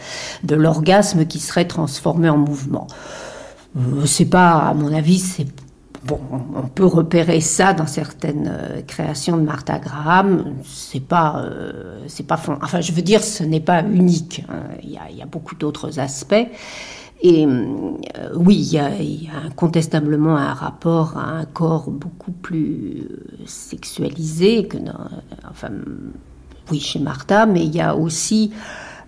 de 0.43 0.55
l'orgasme 0.55 1.25
qui 1.25 1.39
serait 1.39 1.65
transformé 1.65 2.29
en 2.29 2.37
mouvement. 2.37 2.87
c'est 4.05 4.25
pas, 4.25 4.57
à 4.57 4.73
mon 4.73 4.93
avis, 4.93 5.19
c'est 5.19 5.45
Bon, 6.03 6.19
on 6.55 6.67
peut 6.67 6.85
repérer 6.85 7.41
ça 7.41 7.73
dans 7.73 7.85
certaines 7.85 8.51
euh, 8.51 8.81
créations 8.81 9.37
de 9.37 9.43
Martha 9.43 9.77
Graham. 9.77 10.55
C'est 10.65 11.05
pas, 11.05 11.43
euh, 11.43 12.03
c'est 12.07 12.25
pas, 12.25 12.41
enfin, 12.61 12.81
je 12.81 12.91
veux 12.91 13.03
dire, 13.03 13.23
ce 13.23 13.43
n'est 13.43 13.59
pas 13.59 13.83
unique. 13.83 14.43
Hein. 14.49 14.63
Il, 14.81 14.89
y 14.89 15.21
a, 15.21 15.25
beaucoup 15.27 15.53
d'autres 15.53 15.99
aspects. 15.99 16.47
Et 17.21 17.45
euh, 17.45 18.29
oui, 18.35 18.55
il 18.55 18.73
y, 18.73 18.79
a, 18.79 18.89
incontestablement 19.45 20.37
un 20.37 20.55
rapport 20.55 21.17
à 21.17 21.29
un 21.33 21.45
corps 21.45 21.91
beaucoup 21.91 22.31
plus 22.31 23.07
sexualisé 23.45 24.67
que 24.67 24.77
dans, 24.77 25.07
enfin, 25.51 25.69
oui, 26.71 26.79
chez 26.79 26.97
Martha, 26.97 27.45
mais 27.45 27.63
il 27.63 27.75
y 27.75 27.81
a 27.81 27.95
aussi 27.95 28.51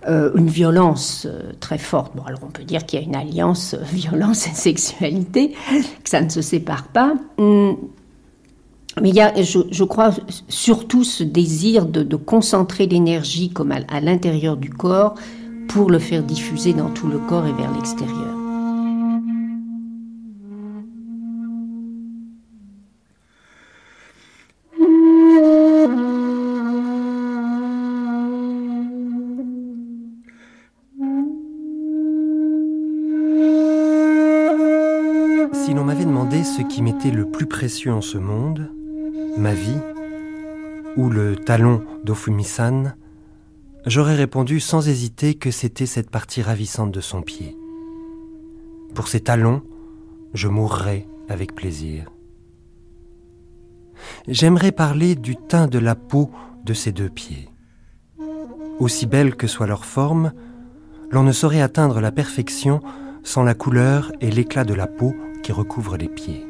euh, 0.06 0.30
une 0.34 0.48
violence 0.48 1.26
euh, 1.26 1.52
très 1.60 1.78
forte. 1.78 2.14
Bon, 2.16 2.22
alors 2.24 2.40
on 2.42 2.50
peut 2.50 2.64
dire 2.64 2.84
qu'il 2.84 3.00
y 3.00 3.02
a 3.02 3.06
une 3.06 3.16
alliance 3.16 3.74
euh, 3.74 3.82
violence 3.92 4.46
et 4.46 4.54
sexualité, 4.54 5.54
que 6.02 6.10
ça 6.10 6.20
ne 6.20 6.28
se 6.28 6.42
sépare 6.42 6.84
pas. 6.88 7.14
Hum, 7.38 7.76
mais 9.00 9.08
il 9.08 9.14
y 9.16 9.20
a, 9.20 9.32
je, 9.42 9.84
crois, 9.84 10.12
surtout 10.48 11.02
ce 11.02 11.24
désir 11.24 11.84
de, 11.86 12.16
concentrer 12.16 12.86
l'énergie 12.86 13.50
comme 13.50 13.72
à 13.72 14.00
l'intérieur 14.00 14.56
du 14.56 14.70
corps 14.70 15.14
pour 15.66 15.90
le 15.90 15.98
faire 15.98 16.22
diffuser 16.22 16.74
dans 16.74 16.90
tout 16.90 17.08
le 17.08 17.18
corps 17.18 17.46
et 17.46 17.52
vers 17.52 17.72
l'extérieur. 17.72 18.33
En 37.64 38.02
ce 38.02 38.18
monde, 38.18 38.70
ma 39.38 39.54
vie, 39.54 39.80
ou 40.98 41.08
le 41.08 41.34
talon 41.34 41.82
d'Ofumisan, 42.04 42.92
j'aurais 43.86 44.16
répondu 44.16 44.60
sans 44.60 44.86
hésiter 44.86 45.34
que 45.34 45.50
c'était 45.50 45.86
cette 45.86 46.10
partie 46.10 46.42
ravissante 46.42 46.92
de 46.92 47.00
son 47.00 47.22
pied. 47.22 47.56
Pour 48.94 49.08
ces 49.08 49.20
talons, 49.20 49.62
je 50.34 50.48
mourrais 50.48 51.06
avec 51.30 51.54
plaisir. 51.54 52.10
J'aimerais 54.28 54.72
parler 54.72 55.14
du 55.14 55.34
teint 55.34 55.66
de 55.66 55.78
la 55.78 55.94
peau 55.94 56.30
de 56.66 56.74
ces 56.74 56.92
deux 56.92 57.08
pieds. 57.08 57.48
Aussi 58.78 59.06
belle 59.06 59.36
que 59.36 59.46
soit 59.46 59.66
leur 59.66 59.86
forme, 59.86 60.32
l'on 61.10 61.22
ne 61.22 61.32
saurait 61.32 61.62
atteindre 61.62 62.02
la 62.02 62.12
perfection 62.12 62.82
sans 63.22 63.42
la 63.42 63.54
couleur 63.54 64.12
et 64.20 64.30
l'éclat 64.30 64.64
de 64.64 64.74
la 64.74 64.86
peau 64.86 65.14
qui 65.42 65.52
recouvre 65.52 65.96
les 65.96 66.08
pieds. 66.08 66.44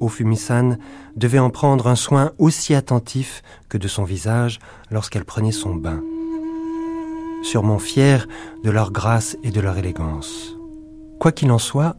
Ofumisan 0.00 0.76
devait 1.16 1.38
en 1.38 1.50
prendre 1.50 1.86
un 1.86 1.94
soin 1.94 2.32
aussi 2.38 2.74
attentif 2.74 3.42
que 3.68 3.78
de 3.78 3.88
son 3.88 4.04
visage 4.04 4.58
lorsqu'elle 4.90 5.24
prenait 5.24 5.52
son 5.52 5.74
bain. 5.74 6.02
Sûrement 7.42 7.78
fière 7.78 8.26
de 8.64 8.70
leur 8.70 8.92
grâce 8.92 9.36
et 9.42 9.50
de 9.50 9.60
leur 9.60 9.78
élégance. 9.78 10.56
Quoi 11.18 11.32
qu'il 11.32 11.52
en 11.52 11.58
soit, 11.58 11.96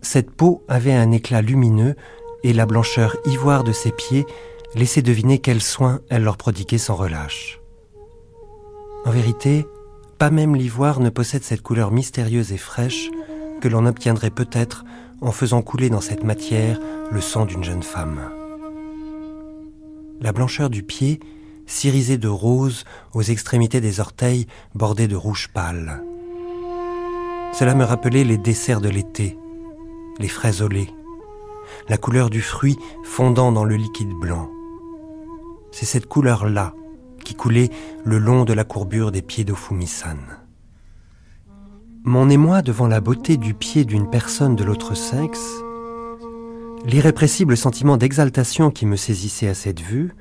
cette 0.00 0.30
peau 0.30 0.64
avait 0.68 0.94
un 0.94 1.12
éclat 1.12 1.42
lumineux 1.42 1.94
et 2.42 2.52
la 2.52 2.66
blancheur 2.66 3.16
ivoire 3.26 3.64
de 3.64 3.72
ses 3.72 3.92
pieds 3.92 4.26
laissait 4.74 5.02
deviner 5.02 5.38
quel 5.38 5.62
soin 5.62 6.00
elle 6.08 6.24
leur 6.24 6.36
prodiguait 6.36 6.78
sans 6.78 6.94
relâche. 6.94 7.60
En 9.04 9.10
vérité, 9.10 9.66
pas 10.18 10.30
même 10.30 10.54
l'ivoire 10.54 11.00
ne 11.00 11.10
possède 11.10 11.42
cette 11.42 11.62
couleur 11.62 11.90
mystérieuse 11.90 12.52
et 12.52 12.58
fraîche 12.58 13.10
que 13.60 13.68
l'on 13.68 13.86
obtiendrait 13.86 14.30
peut-être 14.30 14.84
en 15.22 15.32
faisant 15.32 15.62
couler 15.62 15.88
dans 15.88 16.00
cette 16.00 16.24
matière 16.24 16.78
le 17.10 17.20
sang 17.20 17.46
d'une 17.46 17.64
jeune 17.64 17.82
femme. 17.82 18.20
La 20.20 20.32
blancheur 20.32 20.68
du 20.68 20.82
pied, 20.82 21.20
cirisée 21.66 22.18
de 22.18 22.28
rose 22.28 22.84
aux 23.14 23.22
extrémités 23.22 23.80
des 23.80 24.00
orteils 24.00 24.46
bordés 24.74 25.08
de 25.08 25.16
rouge 25.16 25.48
pâle. 25.52 26.02
Cela 27.54 27.74
me 27.74 27.84
rappelait 27.84 28.24
les 28.24 28.38
desserts 28.38 28.80
de 28.80 28.88
l'été, 28.88 29.38
les 30.18 30.28
fraises 30.28 30.62
au 30.62 30.68
la 31.88 31.96
couleur 31.96 32.30
du 32.30 32.40
fruit 32.40 32.78
fondant 33.04 33.52
dans 33.52 33.64
le 33.64 33.76
liquide 33.76 34.12
blanc. 34.12 34.50
C'est 35.70 35.86
cette 35.86 36.06
couleur-là 36.06 36.74
qui 37.24 37.34
coulait 37.34 37.70
le 38.04 38.18
long 38.18 38.44
de 38.44 38.52
la 38.52 38.64
courbure 38.64 39.12
des 39.12 39.22
pieds 39.22 39.44
d'Ofumisan. 39.44 40.18
Mon 42.04 42.28
émoi 42.28 42.62
devant 42.62 42.88
la 42.88 43.00
beauté 43.00 43.36
du 43.36 43.54
pied 43.54 43.84
d'une 43.84 44.10
personne 44.10 44.56
de 44.56 44.64
l'autre 44.64 44.96
sexe, 44.96 45.62
l'irrépressible 46.84 47.56
sentiment 47.56 47.96
d'exaltation 47.96 48.72
qui 48.72 48.86
me 48.86 48.96
saisissait 48.96 49.46
à 49.46 49.54
cette 49.54 49.80
vue, 49.80 50.12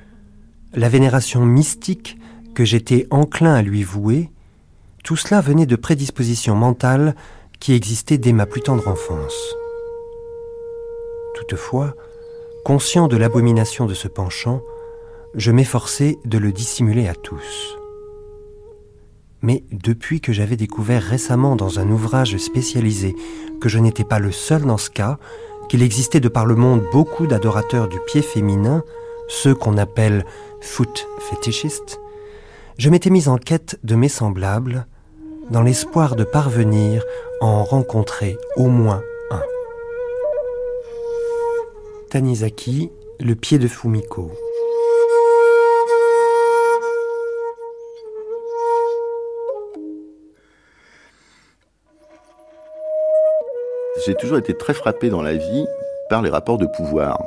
la 0.75 0.89
vénération 0.89 1.43
mystique 1.43 2.19
que 2.53 2.65
j'étais 2.65 3.07
enclin 3.09 3.55
à 3.55 3.63
lui 3.63 3.81
vouer, 3.81 4.29
tout 5.03 5.15
cela 5.15 5.41
venait 5.41 5.65
de 5.65 5.75
prédispositions 5.75 6.55
mentales 6.55 7.15
qui 7.59 7.73
existait 7.73 8.19
dès 8.19 8.31
ma 8.31 8.45
plus 8.45 8.61
tendre 8.61 8.87
enfance. 8.87 9.55
Toutefois, 11.33 11.95
conscient 12.63 13.07
de 13.07 13.17
l'abomination 13.17 13.87
de 13.87 13.95
ce 13.95 14.07
penchant, 14.07 14.61
je 15.33 15.49
m'efforçais 15.49 16.19
de 16.25 16.37
le 16.37 16.51
dissimuler 16.51 17.07
à 17.07 17.15
tous. 17.15 17.80
Mais 19.41 19.63
depuis 19.71 20.21
que 20.21 20.33
j'avais 20.33 20.55
découvert 20.55 21.01
récemment 21.01 21.55
dans 21.55 21.79
un 21.79 21.89
ouvrage 21.89 22.37
spécialisé 22.37 23.15
que 23.59 23.69
je 23.69 23.79
n'étais 23.79 24.03
pas 24.03 24.19
le 24.19 24.31
seul 24.31 24.63
dans 24.63 24.77
ce 24.77 24.89
cas, 24.89 25.17
qu'il 25.69 25.81
existait 25.83 26.19
de 26.19 26.27
par 26.27 26.45
le 26.45 26.55
monde 26.55 26.83
beaucoup 26.91 27.27
d'adorateurs 27.27 27.87
du 27.87 27.99
pied 28.07 28.21
féminin, 28.21 28.83
ceux 29.27 29.55
qu'on 29.55 29.77
appelle 29.77 30.25
foot 30.59 31.07
fétichistes, 31.29 31.99
je 32.77 32.89
m'étais 32.89 33.09
mis 33.09 33.27
en 33.27 33.37
quête 33.37 33.79
de 33.83 33.95
mes 33.95 34.09
semblables 34.09 34.85
dans 35.49 35.61
l'espoir 35.61 36.15
de 36.15 36.23
parvenir 36.23 37.03
à 37.41 37.45
en 37.45 37.63
rencontrer 37.63 38.37
au 38.55 38.67
moins 38.67 39.01
un. 39.29 39.41
Tanizaki, 42.09 42.89
le 43.19 43.35
pied 43.35 43.59
de 43.59 43.67
Fumiko. 43.67 44.31
J'ai 54.05 54.15
toujours 54.15 54.39
été 54.39 54.55
très 54.57 54.73
frappé 54.73 55.09
dans 55.09 55.21
la 55.21 55.35
vie 55.35 55.65
par 56.09 56.23
les 56.23 56.31
rapports 56.31 56.57
de 56.57 56.65
pouvoir. 56.65 57.21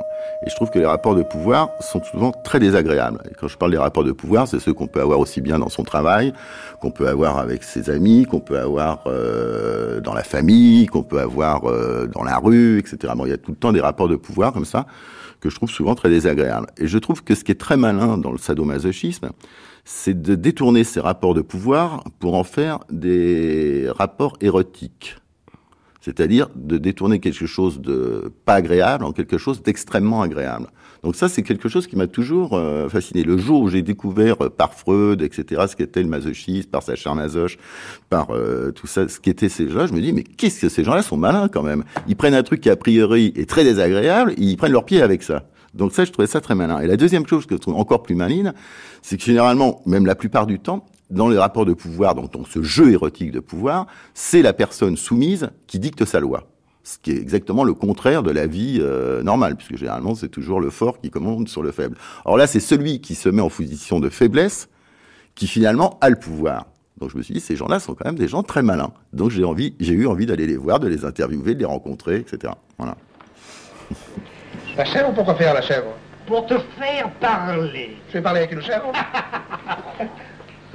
Et 0.45 0.49
je 0.49 0.55
trouve 0.55 0.69
que 0.69 0.77
les 0.77 0.85
rapports 0.85 1.15
de 1.15 1.23
pouvoir 1.23 1.69
sont 1.79 2.03
souvent 2.03 2.31
très 2.31 2.59
désagréables. 2.59 3.21
Et 3.31 3.33
quand 3.33 3.47
je 3.47 3.57
parle 3.57 3.71
des 3.71 3.77
rapports 3.77 4.03
de 4.03 4.11
pouvoir, 4.11 4.45
c'est 4.47 4.59
ceux 4.59 4.73
qu'on 4.73 4.87
peut 4.87 4.99
avoir 4.99 5.19
aussi 5.19 5.39
bien 5.39 5.57
dans 5.57 5.69
son 5.69 5.83
travail, 5.83 6.33
qu'on 6.81 6.91
peut 6.91 7.07
avoir 7.07 7.37
avec 7.37 7.63
ses 7.63 7.89
amis, 7.89 8.25
qu'on 8.25 8.41
peut 8.41 8.59
avoir 8.59 9.03
euh, 9.07 10.01
dans 10.01 10.13
la 10.13 10.23
famille, 10.23 10.87
qu'on 10.87 11.03
peut 11.03 11.19
avoir 11.19 11.63
euh, 11.63 12.07
dans 12.07 12.23
la 12.23 12.37
rue, 12.37 12.77
etc. 12.79 13.13
Bon, 13.15 13.25
il 13.25 13.29
y 13.29 13.33
a 13.33 13.37
tout 13.37 13.51
le 13.51 13.57
temps 13.57 13.71
des 13.71 13.81
rapports 13.81 14.09
de 14.09 14.17
pouvoir 14.17 14.51
comme 14.51 14.65
ça 14.65 14.85
que 15.39 15.49
je 15.49 15.55
trouve 15.55 15.69
souvent 15.69 15.95
très 15.95 16.09
désagréables. 16.09 16.67
Et 16.77 16.87
je 16.87 16.97
trouve 16.97 17.23
que 17.23 17.35
ce 17.35 17.45
qui 17.45 17.53
est 17.53 17.59
très 17.59 17.77
malin 17.77 18.17
dans 18.17 18.33
le 18.33 18.37
sadomasochisme, 18.37 19.29
c'est 19.85 20.21
de 20.21 20.35
détourner 20.35 20.83
ces 20.83 20.99
rapports 20.99 21.35
de 21.35 21.41
pouvoir 21.41 22.03
pour 22.19 22.35
en 22.35 22.43
faire 22.43 22.79
des 22.89 23.87
rapports 23.97 24.35
érotiques 24.41 25.15
c'est-à-dire 26.05 26.49
de 26.55 26.77
détourner 26.77 27.19
quelque 27.19 27.47
chose 27.47 27.81
de 27.81 28.31
pas 28.45 28.53
agréable 28.53 29.03
en 29.03 29.11
quelque 29.11 29.39
chose 29.39 29.63
d'extrêmement 29.63 30.21
agréable. 30.21 30.67
Donc 31.01 31.15
ça, 31.15 31.29
c'est 31.29 31.41
quelque 31.41 31.67
chose 31.67 31.87
qui 31.87 31.95
m'a 31.95 32.05
toujours 32.05 32.53
euh, 32.53 32.87
fasciné. 32.89 33.23
Le 33.23 33.39
jour 33.39 33.61
où 33.61 33.69
j'ai 33.69 33.81
découvert 33.81 34.35
euh, 34.43 34.49
par 34.49 34.75
Freud, 34.75 35.23
etc., 35.23 35.63
ce 35.67 35.75
qu'était 35.75 36.03
le 36.03 36.07
masochisme, 36.07 36.69
par 36.69 36.83
Sacha 36.83 37.15
Masoch, 37.15 37.57
par 38.09 38.29
euh, 38.29 38.71
tout 38.71 38.85
ça, 38.85 39.07
ce 39.07 39.19
qu'étaient 39.19 39.49
ces 39.49 39.67
gens-là, 39.67 39.87
je 39.87 39.93
me 39.93 39.99
dis, 39.99 40.13
mais 40.13 40.23
qu'est-ce 40.23 40.61
que 40.61 40.69
ces 40.69 40.83
gens-là 40.83 41.01
sont 41.01 41.17
malins 41.17 41.47
quand 41.47 41.63
même? 41.63 41.83
Ils 42.07 42.15
prennent 42.15 42.35
un 42.35 42.43
truc 42.43 42.61
qui 42.61 42.69
a 42.69 42.75
priori 42.75 43.33
est 43.35 43.49
très 43.49 43.63
désagréable, 43.63 44.35
ils 44.37 44.57
prennent 44.57 44.73
leur 44.73 44.85
pied 44.85 45.01
avec 45.01 45.23
ça. 45.23 45.47
Donc 45.73 45.91
ça, 45.91 46.05
je 46.05 46.11
trouvais 46.11 46.27
ça 46.27 46.39
très 46.39 46.53
malin. 46.53 46.81
Et 46.81 46.87
la 46.87 46.97
deuxième 46.97 47.25
chose 47.25 47.47
que 47.47 47.55
je 47.55 47.61
trouve 47.61 47.75
encore 47.75 48.03
plus 48.03 48.15
maline, 48.15 48.53
c'est 49.01 49.17
que 49.17 49.23
généralement, 49.23 49.81
même 49.87 50.05
la 50.05 50.15
plupart 50.15 50.45
du 50.45 50.59
temps, 50.59 50.85
dans 51.09 51.27
les 51.27 51.37
rapports 51.37 51.65
de 51.65 51.73
pouvoir, 51.73 52.15
dans 52.15 52.45
ce 52.45 52.61
jeu 52.63 52.91
érotique 52.91 53.31
de 53.31 53.39
pouvoir, 53.39 53.87
c'est 54.13 54.41
la 54.41 54.53
personne 54.53 54.97
soumise 54.97 55.49
qui 55.67 55.79
dicte 55.79 56.05
sa 56.05 56.19
loi. 56.19 56.47
Ce 56.83 56.97
qui 56.99 57.11
est 57.11 57.17
exactement 57.17 57.63
le 57.63 57.73
contraire 57.73 58.21
de 58.21 58.31
la 58.31 58.45
vie 58.45 58.77
euh, 58.79 59.23
normale, 59.23 59.55
puisque 59.55 59.75
généralement 59.75 60.13
c'est 60.13 60.29
toujours 60.29 60.61
le 60.61 60.69
fort 60.69 60.99
qui 60.99 61.09
commande 61.09 61.47
sur 61.47 61.63
le 61.63 61.71
faible. 61.71 61.97
Or 62.25 62.37
là, 62.37 62.45
c'est 62.45 62.59
celui 62.59 63.01
qui 63.01 63.15
se 63.15 63.29
met 63.29 63.41
en 63.41 63.49
position 63.49 63.99
de 63.99 64.09
faiblesse 64.09 64.69
qui 65.33 65.47
finalement 65.47 65.97
a 66.01 66.09
le 66.09 66.15
pouvoir. 66.15 66.67
Donc 66.97 67.09
je 67.09 67.17
me 67.17 67.23
suis 67.23 67.33
dit, 67.33 67.39
ces 67.39 67.55
gens-là 67.55 67.79
sont 67.79 67.93
quand 67.93 68.05
même 68.05 68.17
des 68.17 68.27
gens 68.27 68.43
très 68.43 68.61
malins. 68.61 68.93
Donc 69.13 69.31
j'ai 69.31 69.43
envie, 69.43 69.75
j'ai 69.79 69.93
eu 69.93 70.07
envie 70.07 70.25
d'aller 70.25 70.47
les 70.47 70.57
voir, 70.57 70.79
de 70.79 70.87
les 70.87 71.05
interviewer, 71.05 71.55
de 71.55 71.59
les 71.59 71.65
rencontrer, 71.65 72.17
etc. 72.17 72.53
Voilà. 72.77 72.95
La 74.77 74.85
chèvre, 74.85 75.13
pourquoi 75.13 75.35
faire 75.35 75.53
la 75.53 75.61
chèvre? 75.61 75.87
Pour 76.25 76.45
te 76.45 76.55
faire 76.79 77.11
parler. 77.19 77.97
Je 78.09 78.13
vais 78.13 78.21
parler 78.21 78.39
avec 78.39 78.53
une 78.53 78.61
chèvre? 78.61 78.91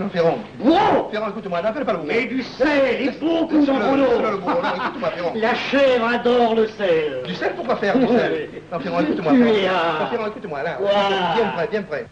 Non, 0.01 0.09
Ferron. 0.09 0.39
Wow 0.61 1.11
Ferron, 1.11 1.29
écoute-moi, 1.29 1.61
n'appelle 1.61 1.85
pas 1.85 1.93
le 1.93 1.99
Mais 2.07 2.25
du 2.25 2.43
sel 2.43 3.03
et 3.03 3.11
beaucoup 3.21 3.65
dans 3.67 3.75
mon 3.75 4.01
eau. 4.01 4.07
écoute-moi, 4.07 5.11
Ferron. 5.11 5.33
La 5.35 5.55
chèvre 5.55 6.07
adore 6.07 6.55
le 6.55 6.69
sel. 6.69 7.23
Du 7.27 7.35
sel, 7.35 7.53
pourquoi 7.55 7.77
faire 7.77 7.99
du 7.99 8.07
sel 8.07 8.49
Non, 8.73 8.81
Ferron, 8.81 9.01
écoute-moi. 9.01 9.33
Ferron. 9.33 10.23
Non, 10.23 10.27
écoute-moi, 10.29 10.63
là. 10.63 10.79
Bien 11.37 11.47
près, 11.55 11.67
bien 11.69 11.83
près. 11.83 12.07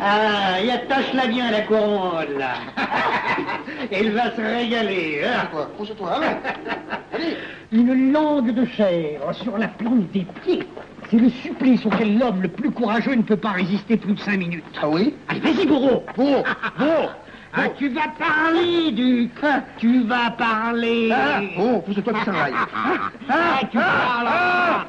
Ah, 0.00 0.60
y 0.62 0.70
attache-la 0.70 1.26
bien 1.26 1.50
la 1.50 1.62
couronne, 1.62 2.38
là. 2.38 2.54
Elle 3.90 4.12
va 4.12 4.30
se 4.34 4.40
régaler, 4.40 5.22
hein. 5.24 5.48
Quoi 5.50 5.70
Pousse-toi, 5.76 6.10
allez. 6.12 7.36
Une 7.72 8.12
langue 8.12 8.52
de 8.52 8.64
chèvre 8.66 9.32
sur 9.34 9.56
la 9.58 9.68
plante 9.68 10.10
des 10.12 10.26
pieds. 10.44 10.64
C'est 11.10 11.18
le 11.18 11.30
supplice 11.30 11.84
auquel 11.86 12.18
l'homme 12.18 12.42
le 12.42 12.48
plus 12.48 12.70
courageux 12.70 13.14
ne 13.14 13.22
peut 13.22 13.36
pas 13.36 13.52
résister 13.52 13.96
plus 13.96 14.14
de 14.14 14.20
cinq 14.20 14.38
minutes. 14.38 14.64
Ah 14.82 14.88
oui? 14.88 15.14
Allez, 15.28 15.40
vas-y, 15.40 15.66
bourreau. 15.66 16.04
Bon, 16.16 16.42
bon. 16.78 17.08
Ah, 17.58 17.70
tu 17.70 17.88
vas 17.88 18.08
parler, 18.18 18.92
Duc. 18.92 19.32
Tu 19.78 20.02
vas 20.02 20.30
parler. 20.32 21.10
Ah, 21.10 21.40
oh, 21.58 21.80
pousse-toi, 21.80 22.12
tu 22.12 22.24
s'en 22.26 22.34
aille. 22.34 22.52
Ah, 23.30 23.60
tu 23.70 23.78
parles. 23.78 24.28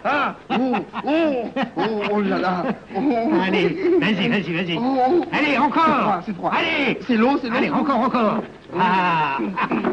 Ah, 0.03 0.35
oh, 0.49 0.75
oh, 1.05 1.49
oh, 1.77 2.01
oh 2.11 2.21
là 2.21 2.37
là. 2.39 2.63
Oh, 2.93 3.31
Allez, 3.45 3.69
vas-y, 4.01 4.27
vas-y, 4.27 4.53
vas-y. 4.53 4.77
Oh, 4.77 5.23
Allez, 5.31 5.57
encore. 5.57 6.21
C'est 6.25 6.35
froid. 6.35 6.51
Allez. 6.53 6.99
C'est 7.07 7.15
l'eau, 7.15 7.37
c'est 7.41 7.47
l'eau. 7.49 7.55
Allez, 7.55 7.69
encore, 7.69 7.99
encore. 7.99 8.43
Ah. 8.77 9.37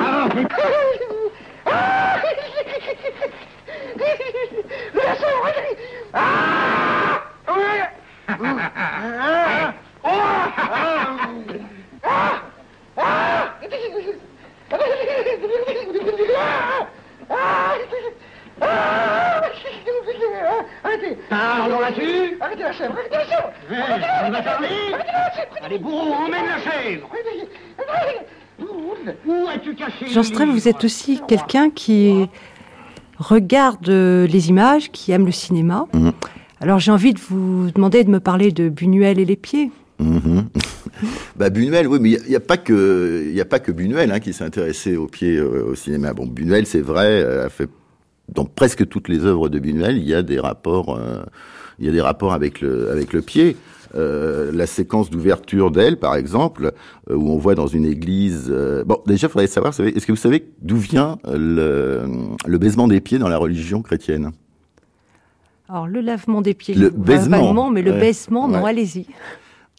Ah, 0.01 0.27
oh. 0.27 0.41
Ah. 1.67 2.17
Ah, 6.13 7.21
oh, 10.05 10.11
ah, 12.03 12.54
ah, 12.97 13.55
Arrêtez 20.85 21.19
Parlons 21.29 21.81
là-dessus. 21.81 22.39
Arrêtez 22.41 22.63
la 22.63 22.73
chèvre 22.73 22.95
Arrêtez 22.95 23.17
la 23.17 23.25
chèvre 23.25 23.51
Tu 23.69 24.33
vas 24.33 24.43
parler 24.43 24.69
Allez, 25.65 25.79
bourreau, 25.79 26.13
emmène 26.13 26.47
la 26.47 26.61
chèvre. 26.61 27.09
Où 29.27 29.47
as-tu 29.49 29.75
caché 29.75 30.07
Jean 30.09 30.23
Strel, 30.23 30.49
vous 30.51 30.69
êtes 30.69 30.85
aussi 30.85 31.21
quelqu'un 31.27 31.71
qui 31.71 32.29
regarde 33.19 33.89
les 33.89 34.49
images, 34.49 34.91
qui 34.93 35.13
aime 35.13 35.27
le 35.27 35.33
cinéma. 35.33 35.87
Mhm. 35.93 36.13
Alors 36.61 36.79
j'ai 36.79 36.93
envie 36.93 37.13
de 37.13 37.21
vous 37.21 37.71
demander 37.75 38.05
de 38.05 38.11
me 38.11 38.21
parler 38.21 38.53
de 38.53 38.69
Buñuel 38.69 39.19
et 39.19 39.25
les 39.25 39.37
pieds. 39.37 39.71
Mhm. 39.99 40.49
Bah, 41.37 41.51
Buñuel, 41.51 41.87
oui, 41.89 41.99
mais 42.01 42.11
il 42.13 42.29
n'y 42.31 42.37
a, 42.37 42.41
pas 42.41 42.57
que 42.57 43.25
il 43.31 43.41
a 43.41 43.45
pas 43.45 43.59
que 43.59 43.73
Buñuel 43.73 44.11
hein, 44.13 44.21
qui 44.21 44.33
s'est 44.33 44.45
intéressé 44.45 44.97
au 44.97 45.07
pied 45.07 45.37
euh, 45.37 45.65
au 45.71 45.75
cinéma. 45.75 46.13
Bon, 46.15 46.27
Buñuel, 46.27 46.67
c'est 46.67 46.81
vrai, 46.81 47.23
euh, 47.23 47.47
a 47.47 47.49
fait 47.49 47.69
dans 48.33 48.45
presque 48.45 48.89
toutes 48.89 49.09
les 49.09 49.25
œuvres 49.25 49.49
de 49.49 49.59
Buñuel, 49.59 49.99
il 49.99 50.05
y 50.09 50.15
a 50.15 50.23
des 50.23 50.41
rapports, 50.41 50.97
euh, 50.99 51.23
il 51.79 51.87
y 51.87 51.89
a 51.89 51.93
des 51.93 52.01
rapports 52.01 52.33
avec 52.33 52.61
le 52.61 52.91
avec 52.91 53.13
le 53.13 53.21
pied. 53.23 53.57
Euh, 53.97 54.51
la 54.53 54.67
séquence 54.67 55.09
d'ouverture 55.09 55.71
d'elle, 55.71 55.99
par 55.99 56.17
exemple, 56.17 56.73
euh, 57.11 57.15
où 57.15 57.31
on 57.31 57.39
voit 57.39 57.55
dans 57.55 57.69
une 57.69 57.87
église. 57.87 58.49
euh, 58.51 58.83
Bon, 58.83 58.99
déjà, 59.07 59.29
il 59.29 59.31
faudrait 59.31 59.47
savoir, 59.47 59.73
est-ce 59.79 60.05
que 60.05 60.11
vous 60.11 60.17
savez 60.17 60.49
d'où 60.63 60.77
vient 60.79 61.19
le, 61.33 62.03
le 62.45 62.59
baisement 62.59 62.89
des 62.89 63.01
pieds 63.01 63.19
dans 63.21 63.29
la 63.29 63.37
religion 63.39 63.83
chrétienne? 63.83 64.33
Alors 65.69 65.87
le 65.87 66.01
lavement 66.01 66.43
des 66.43 66.55
pieds, 66.55 66.75
Le 66.75 66.91
baisement. 66.91 67.71
mais 67.71 67.83
le 67.83 67.93
Ouais. 67.93 68.01
baissement, 68.01 68.49
non, 68.49 68.63
Ouais. 68.65 68.71
allez-y. 68.71 69.07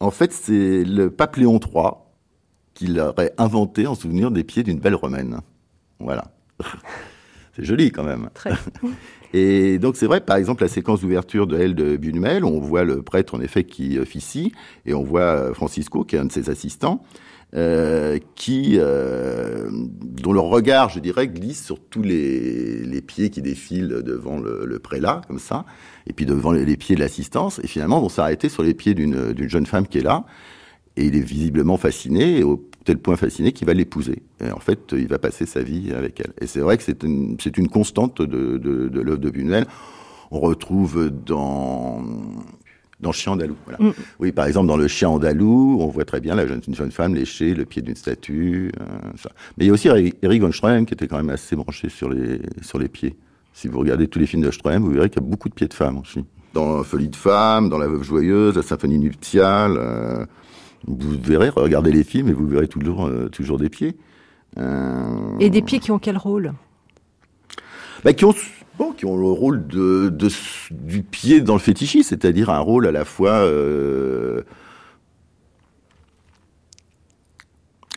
En 0.00 0.10
fait, 0.10 0.32
c'est 0.32 0.84
le 0.84 1.10
pape 1.10 1.36
Léon 1.36 1.58
III 1.58 1.92
qui 2.74 2.86
l'aurait 2.88 3.32
inventé 3.38 3.86
en 3.86 3.94
souvenir 3.94 4.30
des 4.30 4.44
pieds 4.44 4.62
d'une 4.62 4.78
belle 4.78 4.94
romaine. 4.94 5.40
Voilà. 5.98 6.24
c'est 7.56 7.64
joli 7.64 7.90
quand 7.90 8.04
même. 8.04 8.28
Très. 8.34 8.52
Et 9.32 9.78
donc 9.78 9.96
c'est 9.96 10.06
vrai, 10.06 10.20
par 10.20 10.36
exemple, 10.36 10.62
la 10.62 10.68
séquence 10.68 11.00
d'ouverture 11.00 11.46
de 11.46 11.58
L 11.58 11.74
de 11.74 11.96
Buñuel, 11.96 12.44
on 12.44 12.60
voit 12.60 12.84
le 12.84 13.02
prêtre 13.02 13.34
en 13.34 13.40
effet 13.40 13.64
qui 13.64 13.98
officie, 13.98 14.52
et 14.84 14.94
on 14.94 15.02
voit 15.02 15.20
euh, 15.20 15.54
Francisco, 15.54 16.04
qui 16.04 16.16
est 16.16 16.18
un 16.18 16.26
de 16.26 16.32
ses 16.32 16.48
assistants, 16.48 17.02
euh, 17.54 18.18
qui, 18.34 18.74
euh, 18.76 19.70
dont 19.70 20.32
le 20.32 20.40
regard, 20.40 20.88
je 20.90 20.98
dirais, 20.98 21.28
glisse 21.28 21.64
sur 21.64 21.78
tous 21.78 22.02
les, 22.02 22.84
les 22.84 23.00
pieds 23.00 23.30
qui 23.30 23.40
défilent 23.40 24.02
devant 24.02 24.38
le, 24.38 24.78
prélat, 24.80 25.22
comme 25.28 25.38
ça, 25.38 25.64
et 26.08 26.12
puis 26.12 26.26
devant 26.26 26.50
les, 26.50 26.76
pieds 26.76 26.96
de 26.96 27.00
l'assistance, 27.00 27.60
et 27.62 27.68
finalement 27.68 28.00
vont 28.00 28.08
s'arrêter 28.08 28.48
sur 28.48 28.62
les 28.62 28.74
pieds 28.74 28.94
d'une 28.94 29.48
jeune 29.48 29.66
femme 29.66 29.86
qui 29.86 29.98
est 29.98 30.02
là, 30.02 30.24
et 30.96 31.06
il 31.06 31.16
est 31.16 31.20
visiblement 31.20 31.76
fasciné, 31.76 32.38
et 32.38 32.42
au 32.42 32.68
tel 32.84 32.98
point 32.98 33.16
fasciné 33.16 33.52
qu'il 33.52 33.66
va 33.66 33.74
l'épouser. 33.74 34.22
Et 34.44 34.50
en 34.50 34.60
fait, 34.60 34.92
il 34.92 35.06
va 35.06 35.18
passer 35.18 35.46
sa 35.46 35.62
vie 35.62 35.92
avec 35.92 36.20
elle. 36.20 36.32
Et 36.40 36.46
c'est 36.46 36.60
vrai 36.60 36.76
que 36.76 36.82
c'est 36.82 37.04
une, 37.04 37.36
une 37.56 37.68
constante 37.68 38.22
de, 38.22 38.58
de, 38.58 38.88
de 38.88 39.00
l'œuvre 39.00 39.20
de 39.20 39.30
Buñuel. 39.30 39.66
On 40.30 40.40
retrouve 40.40 41.10
dans 41.10 42.02
Dans 43.00 43.12
Chien 43.12 43.32
andalou, 43.32 43.56
voilà. 43.66 43.78
Mm. 43.82 43.92
Oui, 44.20 44.32
par 44.32 44.46
exemple, 44.46 44.68
dans 44.68 44.76
le 44.78 44.88
Chien 44.88 45.10
andalou, 45.10 45.78
on 45.80 45.88
voit 45.88 46.06
très 46.06 46.20
bien 46.20 46.34
la 46.34 46.46
jeune, 46.46 46.62
une 46.66 46.74
jeune 46.74 46.90
femme 46.90 47.14
lécher 47.14 47.52
le 47.54 47.66
pied 47.66 47.82
d'une 47.82 47.94
statue. 47.94 48.72
euh, 48.80 48.84
ça. 49.16 49.30
Mais 49.58 49.64
il 49.64 49.68
y 49.68 49.70
a 49.70 49.74
aussi 49.74 49.88
Eric 49.88 50.40
von 50.42 50.50
Stroheim 50.50 50.86
qui 50.86 50.94
était 50.94 51.06
quand 51.06 51.18
même 51.18 51.28
assez 51.30 51.56
branché 51.56 51.90
sur 51.90 52.08
les, 52.08 52.40
sur 52.62 52.78
les 52.78 52.88
pieds. 52.88 53.14
Si 53.52 53.68
vous 53.68 53.78
regardez 53.80 54.08
tous 54.08 54.18
les 54.18 54.26
films 54.26 54.42
de 54.42 54.50
Stroheim, 54.50 54.80
vous 54.80 54.90
verrez 54.92 55.10
qu'il 55.10 55.20
y 55.22 55.24
a 55.24 55.28
beaucoup 55.28 55.48
de 55.50 55.54
pieds 55.54 55.68
de 55.68 55.74
femmes 55.74 55.98
aussi. 55.98 56.24
Dans 56.54 56.82
Folie 56.84 57.08
de 57.08 57.16
femme, 57.16 57.68
dans 57.68 57.76
La 57.78 57.86
Veuve 57.86 58.02
Joyeuse, 58.02 58.56
La 58.56 58.62
Symphonie 58.62 58.98
nuptiale, 58.98 59.76
euh, 59.76 60.24
vous 60.86 61.18
verrez, 61.22 61.50
regardez 61.50 61.92
les 61.92 62.04
films 62.04 62.28
et 62.28 62.32
vous 62.32 62.46
verrez 62.46 62.68
toujours, 62.68 63.06
euh, 63.06 63.28
toujours 63.28 63.58
des 63.58 63.68
pieds. 63.68 63.96
Euh, 64.58 65.36
Et 65.38 65.50
des 65.50 65.60
pieds 65.60 65.80
qui 65.80 65.90
ont 65.90 65.98
quel 65.98 66.16
rôle? 66.16 66.54
bah, 68.04 68.12
qui 68.14 68.24
ont 68.24 68.34
bon, 68.78 68.92
qui 68.92 69.06
ont 69.06 69.16
le 69.16 69.26
rôle 69.26 69.66
de, 69.66 70.12
du 70.70 71.02
pied 71.02 71.40
dans 71.40 71.54
le 71.54 71.60
fétichisme, 71.60 72.08
c'est-à-dire 72.08 72.50
un 72.50 72.58
rôle 72.60 72.86
à 72.86 72.92
la 72.92 73.04
fois 73.04 73.30
euh, 73.32 74.42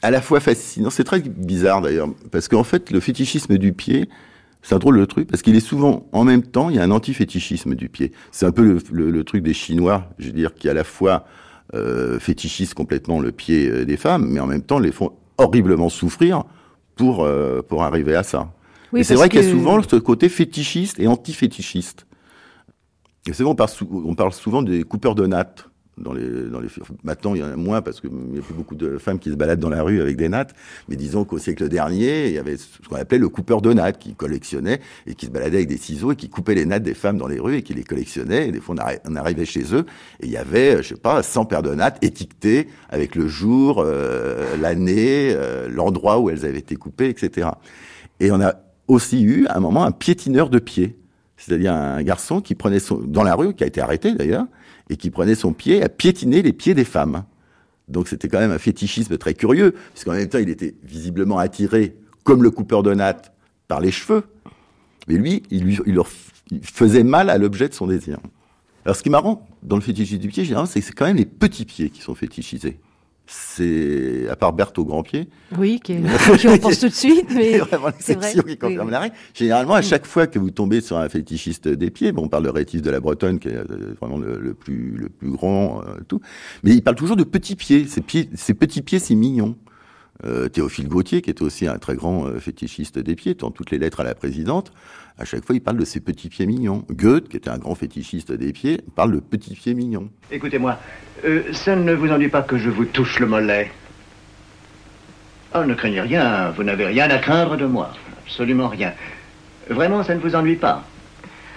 à 0.01 0.11
la 0.11 0.21
fois 0.21 0.39
fascinant. 0.39 0.89
C'est 0.89 1.03
très 1.03 1.19
bizarre 1.19 1.81
d'ailleurs, 1.81 2.09
parce 2.31 2.47
qu'en 2.47 2.63
fait, 2.63 2.91
le 2.91 2.99
fétichisme 2.99 3.57
du 3.57 3.73
pied, 3.73 4.09
c'est 4.61 4.75
un 4.75 4.79
drôle 4.79 4.99
de 4.99 5.05
truc, 5.05 5.27
parce 5.29 5.41
qu'il 5.41 5.55
est 5.55 5.61
souvent, 5.61 6.05
en 6.11 6.23
même 6.23 6.43
temps, 6.43 6.69
il 6.69 6.75
y 6.75 6.79
a 6.79 6.83
un 6.83 6.91
anti-fétichisme 6.91 7.75
du 7.75 7.89
pied. 7.89 8.11
C'est 8.31 8.45
un 8.45 8.51
peu 8.51 8.63
le, 8.63 8.79
le- 8.91 9.09
le 9.11 9.23
truc 9.23 9.43
des 9.43 9.53
Chinois, 9.53 10.09
je 10.19 10.27
veux 10.27 10.33
dire, 10.33 10.53
qui 10.53 10.69
à 10.69 10.73
la 10.73 10.83
fois 10.83 11.25
euh, 11.73 12.19
fétichisent 12.19 12.73
complètement 12.73 13.19
le 13.19 13.31
pied 13.31 13.69
euh, 13.69 13.85
des 13.85 13.97
femmes, 13.97 14.27
mais 14.29 14.39
en 14.39 14.47
même 14.47 14.61
temps 14.63 14.79
les 14.79 14.91
font 14.91 15.11
horriblement 15.37 15.87
souffrir 15.89 16.43
pour, 16.95 17.23
euh, 17.23 17.61
pour 17.61 17.83
arriver 17.83 18.15
à 18.15 18.23
ça. 18.23 18.51
Oui, 18.93 19.01
et 19.01 19.03
c'est 19.03 19.15
vrai 19.15 19.29
qu'il 19.29 19.41
y 19.41 19.45
a 19.45 19.49
souvent 19.51 19.81
ce 19.83 19.95
côté 19.97 20.29
fétichiste 20.29 20.99
et 20.99 21.07
anti-fétichiste. 21.07 22.05
Et 23.27 23.33
c'est 23.33 23.43
vrai, 23.43 23.51
on 23.51 23.55
parle, 23.55 23.69
sou- 23.69 24.03
on 24.05 24.15
parle 24.15 24.33
souvent 24.33 24.61
des 24.61 24.83
coupeurs 24.83 25.15
de 25.15 25.27
nattes. 25.27 25.65
Dans 25.97 26.13
les, 26.13 26.45
dans 26.49 26.61
les, 26.61 26.69
maintenant, 27.03 27.35
il 27.35 27.41
y 27.41 27.43
en 27.43 27.51
a 27.51 27.57
moins 27.57 27.81
parce 27.81 27.99
qu'il 27.99 28.09
n'y 28.09 28.39
a 28.39 28.41
plus 28.41 28.53
beaucoup 28.53 28.75
de 28.75 28.97
femmes 28.97 29.19
qui 29.19 29.29
se 29.31 29.35
baladent 29.35 29.59
dans 29.59 29.69
la 29.69 29.83
rue 29.83 29.99
avec 29.99 30.15
des 30.15 30.29
nattes. 30.29 30.55
Mais 30.87 30.95
disons 30.95 31.25
qu'au 31.25 31.37
siècle 31.39 31.67
dernier, 31.67 32.27
il 32.27 32.33
y 32.33 32.37
avait 32.37 32.55
ce 32.55 32.67
qu'on 32.87 32.95
appelait 32.95 33.17
le 33.17 33.27
coupeur 33.27 33.61
de 33.61 33.73
nattes 33.73 33.99
qui 33.99 34.15
collectionnait 34.15 34.79
et 35.07 35.13
qui 35.13 35.25
se 35.25 35.31
baladait 35.31 35.57
avec 35.57 35.67
des 35.67 35.75
ciseaux 35.75 36.13
et 36.13 36.15
qui 36.15 36.29
coupait 36.29 36.55
les 36.55 36.65
nattes 36.65 36.83
des 36.83 36.93
femmes 36.93 37.17
dans 37.17 37.27
les 37.27 37.41
rues 37.41 37.57
et 37.57 37.63
qui 37.63 37.73
les 37.73 37.83
collectionnait. 37.83 38.47
Et 38.47 38.51
des 38.53 38.61
fois, 38.61 38.75
on, 38.75 38.81
arri- 38.81 38.99
on 39.09 39.15
arrivait 39.17 39.43
chez 39.43 39.75
eux 39.75 39.85
et 40.21 40.27
il 40.27 40.31
y 40.31 40.37
avait, 40.37 40.81
je 40.81 40.87
sais 40.87 40.95
pas, 40.95 41.21
100 41.21 41.43
paires 41.43 41.63
de 41.63 41.75
nattes 41.75 42.01
étiquetées 42.01 42.69
avec 42.87 43.15
le 43.15 43.27
jour, 43.27 43.83
euh, 43.85 44.55
l'année, 44.55 45.33
euh, 45.35 45.67
l'endroit 45.69 46.19
où 46.19 46.29
elles 46.29 46.45
avaient 46.45 46.59
été 46.59 46.77
coupées, 46.77 47.09
etc. 47.09 47.49
Et 48.21 48.31
on 48.31 48.39
a 48.39 48.53
aussi 48.89 49.21
eu, 49.21 49.45
à 49.47 49.57
un 49.57 49.59
moment, 49.61 49.85
un 49.85 49.91
piétineur 49.91 50.49
de 50.49 50.59
pied. 50.59 50.97
C'est-à-dire 51.37 51.73
un 51.73 52.03
garçon 52.03 52.41
qui 52.41 52.55
prenait 52.55 52.79
son, 52.79 52.97
dans 52.97 53.23
la 53.23 53.35
rue, 53.35 53.53
qui 53.53 53.63
a 53.63 53.67
été 53.67 53.79
arrêté 53.79 54.13
d'ailleurs, 54.13 54.45
et 54.89 54.97
qui 54.97 55.09
prenait 55.09 55.35
son 55.35 55.53
pied 55.53 55.81
à 55.81 55.87
piétiner 55.87 56.41
les 56.41 56.51
pieds 56.51 56.73
des 56.73 56.83
femmes. 56.83 57.23
Donc 57.87 58.09
c'était 58.09 58.27
quand 58.27 58.39
même 58.39 58.51
un 58.51 58.57
fétichisme 58.57 59.17
très 59.17 59.33
curieux, 59.33 59.73
puisqu'en 59.93 60.11
même 60.11 60.27
temps 60.27 60.39
il 60.39 60.49
était 60.49 60.75
visiblement 60.83 61.37
attiré, 61.37 61.95
comme 62.23 62.43
le 62.43 62.51
coupeur 62.51 62.83
de 62.83 62.93
nattes, 62.93 63.31
par 63.67 63.79
les 63.79 63.91
cheveux. 63.91 64.23
Mais 65.07 65.15
lui, 65.15 65.43
il, 65.49 65.63
lui, 65.63 65.79
leur 65.85 66.09
il 66.51 66.65
faisait 66.65 67.03
mal 67.03 67.29
à 67.29 67.37
l'objet 67.37 67.69
de 67.69 67.73
son 67.73 67.87
désir. 67.87 68.19
Alors 68.83 68.95
ce 68.95 69.03
qui 69.03 69.09
est 69.09 69.11
marrant 69.11 69.47
dans 69.63 69.75
le 69.75 69.81
fétichisme 69.81 70.19
du 70.19 70.27
pied, 70.27 70.43
généralement, 70.43 70.69
c'est 70.69 70.81
que 70.81 70.85
c'est 70.85 70.93
quand 70.93 71.05
même 71.05 71.17
les 71.17 71.25
petits 71.25 71.65
pieds 71.65 71.89
qui 71.89 72.01
sont 72.01 72.15
fétichisés. 72.15 72.79
C'est, 73.31 74.27
à 74.29 74.35
part 74.35 74.53
Berthe 74.53 74.79
au 74.79 74.85
grand 74.85 75.03
pied, 75.03 75.29
Oui, 75.57 75.79
qui, 75.83 75.97
qui 76.39 76.47
on 76.47 76.57
pense 76.57 76.79
tout 76.79 76.87
de 76.89 76.93
suite, 76.93 77.27
mais 77.35 77.51
c'est 77.53 77.57
vraiment 77.59 77.83
vrai. 77.83 77.93
l'exception 77.97 78.41
qui 78.41 78.57
confirme 78.57 78.85
Oui. 78.87 78.91
la 78.91 78.99
règle. 79.01 79.15
Généralement, 79.35 79.75
à 79.75 79.83
chaque 79.83 80.07
fois 80.07 80.25
que 80.25 80.39
vous 80.39 80.49
tombez 80.49 80.81
sur 80.81 80.97
un 80.97 81.07
fétichiste 81.09 81.67
des 81.67 81.91
pieds, 81.91 82.11
bon, 82.11 82.23
on 82.23 82.27
parle 82.27 82.45
de 82.45 82.49
Rétif 82.49 82.81
de 82.81 82.89
la 82.89 82.99
Bretonne, 82.99 83.37
qui 83.37 83.49
est 83.49 83.55
euh, 83.55 83.93
vraiment 84.01 84.17
le, 84.17 84.39
le 84.39 84.53
plus, 84.55 84.95
le 84.97 85.09
plus 85.09 85.29
grand, 85.29 85.81
euh, 85.81 85.99
tout, 86.07 86.21
mais 86.63 86.71
il 86.71 86.81
parle 86.81 86.95
toujours 86.95 87.17
de 87.17 87.23
petits 87.23 87.55
pieds. 87.55 87.85
Ces, 87.87 88.01
pieds, 88.01 88.29
ces 88.33 88.55
petits 88.55 88.81
pieds, 88.81 88.97
c'est 88.99 89.15
mignon. 89.15 89.55
Euh, 90.25 90.49
Théophile 90.49 90.89
Gautier, 90.89 91.21
qui 91.21 91.29
était 91.29 91.43
aussi 91.43 91.65
un 91.65 91.77
très 91.77 91.95
grand 91.95 92.25
euh, 92.25 92.39
fétichiste 92.39 92.99
des 92.99 93.15
pieds, 93.15 93.35
dans 93.35 93.51
toutes 93.51 93.71
les 93.71 93.77
lettres 93.77 94.01
à 94.01 94.03
la 94.03 94.15
présidente, 94.15 94.73
à 95.17 95.23
chaque 95.23 95.45
fois, 95.45 95.55
il 95.55 95.61
parle 95.61 95.77
de 95.77 95.85
ses 95.85 96.01
petits 96.01 96.27
pieds 96.27 96.45
mignons. 96.45 96.83
Goethe, 96.91 97.29
qui 97.29 97.37
était 97.37 97.49
un 97.49 97.57
grand 97.57 97.73
fétichiste 97.73 98.33
des 98.33 98.51
pieds, 98.51 98.81
parle 98.95 99.13
de 99.13 99.19
petits 99.19 99.55
pieds 99.55 99.73
mignons. 99.73 100.09
Écoutez-moi, 100.29 100.77
euh, 101.23 101.43
ça 101.53 101.75
ne 101.75 101.93
vous 101.93 102.11
ennuie 102.11 102.27
pas 102.27 102.41
que 102.41 102.57
je 102.57 102.69
vous 102.69 102.83
touche 102.83 103.19
le 103.19 103.27
mollet? 103.27 103.71
Oh, 105.55 105.63
ne 105.63 105.73
craignez 105.73 106.01
rien, 106.01 106.51
vous 106.51 106.63
n'avez 106.63 106.85
rien 106.85 107.09
à 107.09 107.17
craindre 107.17 107.55
de 107.55 107.65
moi. 107.65 107.91
Absolument 108.25 108.67
rien. 108.67 108.93
Vraiment, 109.69 110.03
ça 110.03 110.15
ne 110.15 110.19
vous 110.19 110.35
ennuie 110.35 110.57
pas? 110.57 110.83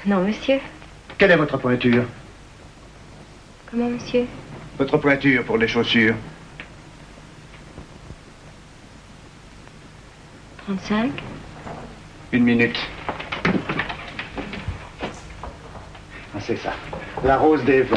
Non, 0.06 0.24
monsieur. 0.24 0.58
Quelle 1.18 1.32
est 1.32 1.36
votre 1.36 1.58
pointure? 1.58 2.04
Comment, 3.70 3.90
monsieur? 3.90 4.24
Votre 4.78 4.98
pointure 4.98 5.44
pour 5.44 5.58
les 5.58 5.68
chaussures 5.68 6.14
35 10.66 11.10
Une 12.30 12.44
minute. 12.44 12.78
Ah, 16.34 16.38
c'est 16.40 16.56
ça. 16.56 16.72
La 17.24 17.36
rose 17.36 17.64
des 17.64 17.82
vents. 17.82 17.96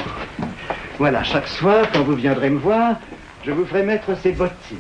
Voilà, 0.98 1.24
chaque 1.24 1.48
soir, 1.48 1.86
quand 1.94 2.04
vous 2.04 2.16
viendrez 2.16 2.50
me 2.50 2.58
voir, 2.58 2.96
je 3.46 3.52
vous 3.52 3.66
ferai 3.66 3.84
mettre 3.84 4.18
ces 4.18 4.32
bottines. 4.32 4.78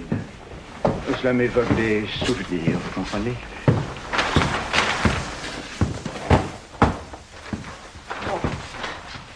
Cela 1.21 1.33
m'évoque 1.33 1.73
des 1.75 2.05
souvenirs, 2.07 2.77
vous 2.79 3.01
comprenez? 3.01 3.35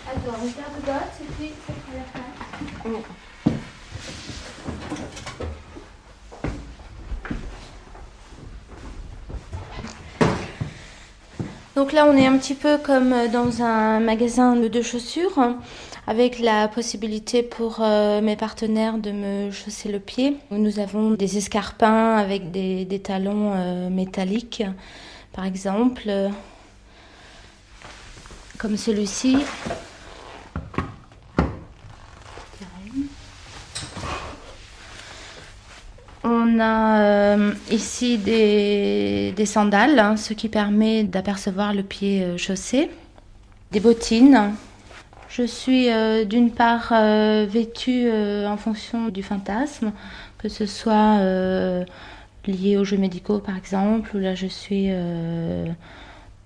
Attends, 0.08 0.44
une 0.44 0.52
paire 0.54 0.72
de 0.76 0.86
bottes 0.86 1.22
et 1.22 1.32
puis 1.38 1.52
c'est 1.68 1.98
la 1.98 2.04
fin. 2.04 3.19
Donc 11.76 11.94
là, 11.94 12.08
on 12.08 12.18
est 12.18 12.26
un 12.26 12.38
petit 12.38 12.56
peu 12.56 12.78
comme 12.78 13.14
dans 13.32 13.62
un 13.62 14.00
magasin 14.00 14.56
de 14.56 14.82
chaussures, 14.82 15.38
hein, 15.38 15.58
avec 16.08 16.40
la 16.40 16.68
possibilité 16.68 17.44
pour 17.44 17.78
euh, 17.82 18.22
mes 18.22 18.36
partenaires 18.36 18.98
de 18.98 19.12
me 19.12 19.52
chausser 19.52 19.90
le 19.90 20.00
pied. 20.00 20.38
Nous 20.50 20.80
avons 20.80 21.12
des 21.12 21.38
escarpins 21.38 22.16
avec 22.18 22.50
des, 22.50 22.86
des 22.86 23.00
talons 23.00 23.54
euh, 23.56 23.90
métalliques, 23.90 24.64
par 25.32 25.46
exemple, 25.46 26.04
euh, 26.08 26.30
comme 28.58 28.76
celui-ci. 28.76 29.38
On 36.32 36.60
a 36.60 37.02
euh, 37.02 37.54
ici 37.72 38.20
des, 38.20 39.46
sandales, 39.48 39.98
hein, 39.98 40.16
ce 40.16 40.36
qui 40.36 40.48
permet 40.48 41.04
d'apercevoir 41.04 41.74
le 41.74 41.82
pied 41.82 42.22
euh, 42.22 42.38
chaussé. 42.38 42.92
Des 43.72 43.80
bottines. 43.80 44.54
Je 45.28 45.42
suis 45.42 45.90
euh, 45.90 46.26
d'une 46.26 46.52
part 46.52 46.94
vêtue 47.48 48.12
en 48.46 48.58
fonction 48.58 49.10
du 49.10 49.24
fantasme, 49.24 49.92
que 50.38 50.50
ce 50.50 50.68
soit 50.68 51.18
lié 52.46 52.78
aux 52.78 52.84
jeux 52.84 52.98
médicaux 52.98 53.40
par 53.40 53.58
exemple, 53.58 54.16
où 54.16 54.20
là 54.20 54.36
je 54.36 54.48
suis 54.48 54.90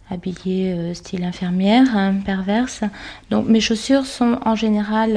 habillée 0.09 0.93
style 0.93 1.25
infirmière, 1.25 1.87
hein, 1.95 2.15
perverse. 2.25 2.83
Donc 3.29 3.47
mes 3.47 3.61
chaussures 3.61 4.05
sont 4.05 4.39
en 4.45 4.55
général 4.55 5.13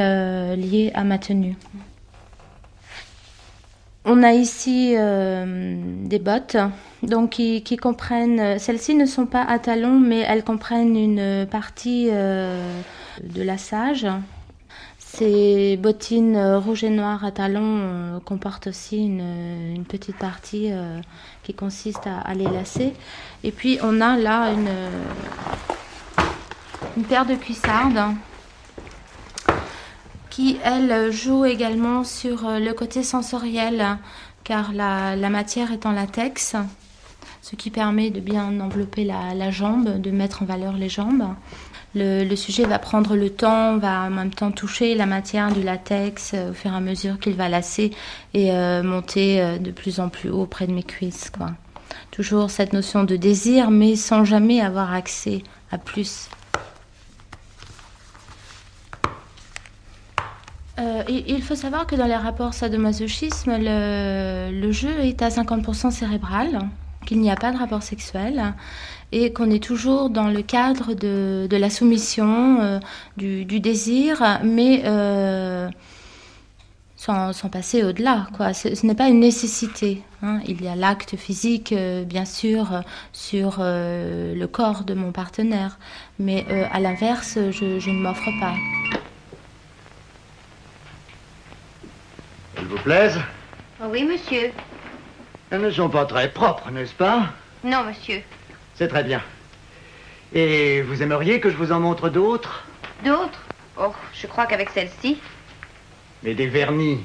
liées 0.59 0.91
à 0.95 1.05
ma 1.05 1.19
tenue. 1.19 1.57
On 4.09 4.23
a 4.23 4.33
ici 4.33 4.95
euh, 4.97 5.75
des 6.05 6.21
bottes 6.21 6.57
donc 7.03 7.31
qui, 7.31 7.77
comprennent. 7.77 8.57
Celles-ci 8.61 8.95
ne 8.95 9.05
sont 9.05 9.27
pas 9.27 9.43
à 9.43 9.59
talons, 9.59 9.99
mais 9.99 10.21
elles 10.21 10.45
comprennent 10.45 10.97
une 10.97 11.45
partie 11.51 12.09
euh, 12.13 12.81
de 13.21 13.43
lassage. 13.43 14.07
Ces 15.01 15.77
bottines 15.77 16.37
euh, 16.37 16.61
rouges 16.61 16.85
et 16.85 16.91
noires 16.91 17.25
à 17.25 17.33
talons 17.33 18.21
comportent 18.25 18.69
aussi 18.69 18.99
une, 18.99 19.85
petite 19.89 20.19
partie 20.19 20.71
qui 21.43 21.53
consiste 21.53 22.07
à, 22.07 22.21
à 22.21 22.35
les 22.35 22.45
lasser. 22.45 22.93
Et 23.43 23.51
puis 23.51 23.81
on 23.83 24.01
a 24.01 24.17
là 24.17 24.53
une, 24.53 24.71
une 26.97 27.05
paire 27.05 27.27
de 27.27 27.35
cuissardes 27.35 28.15
qui, 30.37 30.59
elle, 30.63 31.11
joue 31.11 31.47
également 31.47 32.05
sur 32.05 32.47
euh, 32.47 32.59
le 32.59 32.75
côté 32.75 33.03
sensoriel, 33.03 33.97
car 34.45 34.75
la, 34.75 35.17
matière 35.31 35.73
est 35.73 35.87
en 35.87 35.93
latex, 35.93 36.57
ce 37.41 37.57
qui 37.57 37.71
permet 37.71 38.11
de 38.11 38.21
bien 38.21 38.61
envelopper 38.61 39.05
la, 39.05 39.51
jambe, 39.51 39.99
de 39.99 40.11
mettre 40.11 40.43
en 40.43 40.45
valeur 40.45 40.75
les 40.75 40.91
jambes. 40.91 41.25
Le, 41.95 42.37
sujet 42.37 42.67
va 42.67 42.79
prendre 42.79 43.17
le 43.17 43.31
temps, 43.31 43.79
va 43.79 44.03
en 44.03 44.11
même 44.11 44.35
temps 44.35 44.51
toucher 44.51 44.95
la 44.95 45.07
matière 45.07 45.51
du 45.55 45.63
latex 45.63 46.33
euh, 46.35 46.51
au 46.51 46.53
fur 46.53 46.71
et 46.71 46.77
à 46.77 46.81
mesure 46.81 47.19
qu'il 47.19 47.33
va 47.33 47.49
lasser 47.49 47.93
et 48.35 48.53
euh, 48.53 48.83
monter 48.83 49.59
de 49.59 49.71
plus 49.71 50.01
en 50.01 50.11
plus 50.11 50.29
haut 50.29 50.45
près 50.45 50.67
de 50.67 50.73
mes 50.73 50.83
cuisses. 50.83 51.31
Quoi. 51.31 51.53
Toujours 52.11 52.51
cette 52.51 52.75
notion 52.75 53.05
de 53.05 53.17
désir, 53.17 53.71
mais 53.71 53.97
sans 53.97 54.27
jamais 54.27 54.61
avoir 54.61 54.93
accès 54.93 55.43
à 55.73 55.79
plus. 55.79 56.29
Il 60.79 61.43
faut 61.43 61.55
savoir 61.55 61.87
que 61.87 61.97
dans 61.97 62.07
les 62.07 62.17
rapports 62.17 62.55
sadomasochisme, 62.55 63.57
le, 63.59 64.73
jeu 64.73 64.99
est 65.01 65.23
à 65.23 65.29
50% 65.29 65.91
cérébral, 65.91 66.61
qu'il 67.07 67.21
n'y 67.21 67.31
a 67.31 67.37
pas 67.37 67.53
de 67.53 67.59
rapport 67.59 67.83
sexuel 67.83 68.55
et 69.13 69.33
qu'on 69.33 69.51
est 69.51 69.63
toujours 69.63 70.11
dans 70.11 70.29
le 70.29 70.43
cadre 70.43 70.95
de, 70.95 71.47
de 71.49 71.57
la 71.57 71.71
soumission, 71.71 72.61
euh, 72.61 72.81
du, 73.17 73.61
désir, 73.61 74.41
mais 74.43 74.83
euh, 74.85 75.69
sans, 76.97 77.33
sans, 77.33 77.49
passer 77.49 77.85
au-delà. 77.85 78.27
Quoi. 78.37 78.53
Ce, 78.53 78.85
n'est 78.85 78.95
pas 78.95 79.09
une 79.09 79.21
nécessité. 79.21 80.03
Hein. 80.23 80.41
Il 80.49 80.63
y 80.63 80.69
a 80.69 80.75
l'acte 80.75 81.17
physique, 81.17 81.73
euh, 81.73 82.05
bien 82.05 82.25
sûr, 82.25 82.83
sur 83.13 83.59
euh, 83.61 84.35
le 84.35 84.47
corps 84.47 84.85
de 84.85 84.95
mon 84.95 85.13
partenaire, 85.13 85.79
mais 86.19 86.45
euh, 86.51 86.65
à 86.73 86.81
l'inverse, 86.81 87.39
je, 87.51 87.91
ne 87.91 88.03
m'offre 88.03 88.31
pas. 88.41 88.55
Elles 92.57 92.65
vous 92.65 92.79
plaisent 92.79 93.21
oh 93.83 93.87
Oui, 93.89 94.05
monsieur. 94.05 94.51
Elles 95.51 95.61
ne 95.61 95.71
sont 95.71 95.89
pas 95.89 96.05
très 96.07 96.31
propres, 96.31 96.71
n'est-ce 96.71 96.95
pas 96.95 97.29
Non, 97.63 97.85
monsieur. 97.85 98.23
C'est 98.75 98.89
très 98.89 99.05
bien. 99.05 99.23
Et 100.35 100.83
vous 100.83 101.03
aimeriez 101.03 101.41
que 101.41 101.51
je 101.51 101.57
vous 101.57 101.73
en 101.73 101.81
montre 101.81 102.09
d'autres 102.09 102.65
D'autres 103.05 103.41
Oh, 103.79 103.93
je 104.15 104.27
crois 104.27 104.47
qu'avec 104.47 104.71
celle-ci. 104.71 105.19
Mais 106.23 106.35
des 106.35 106.47
vernis. 106.47 107.01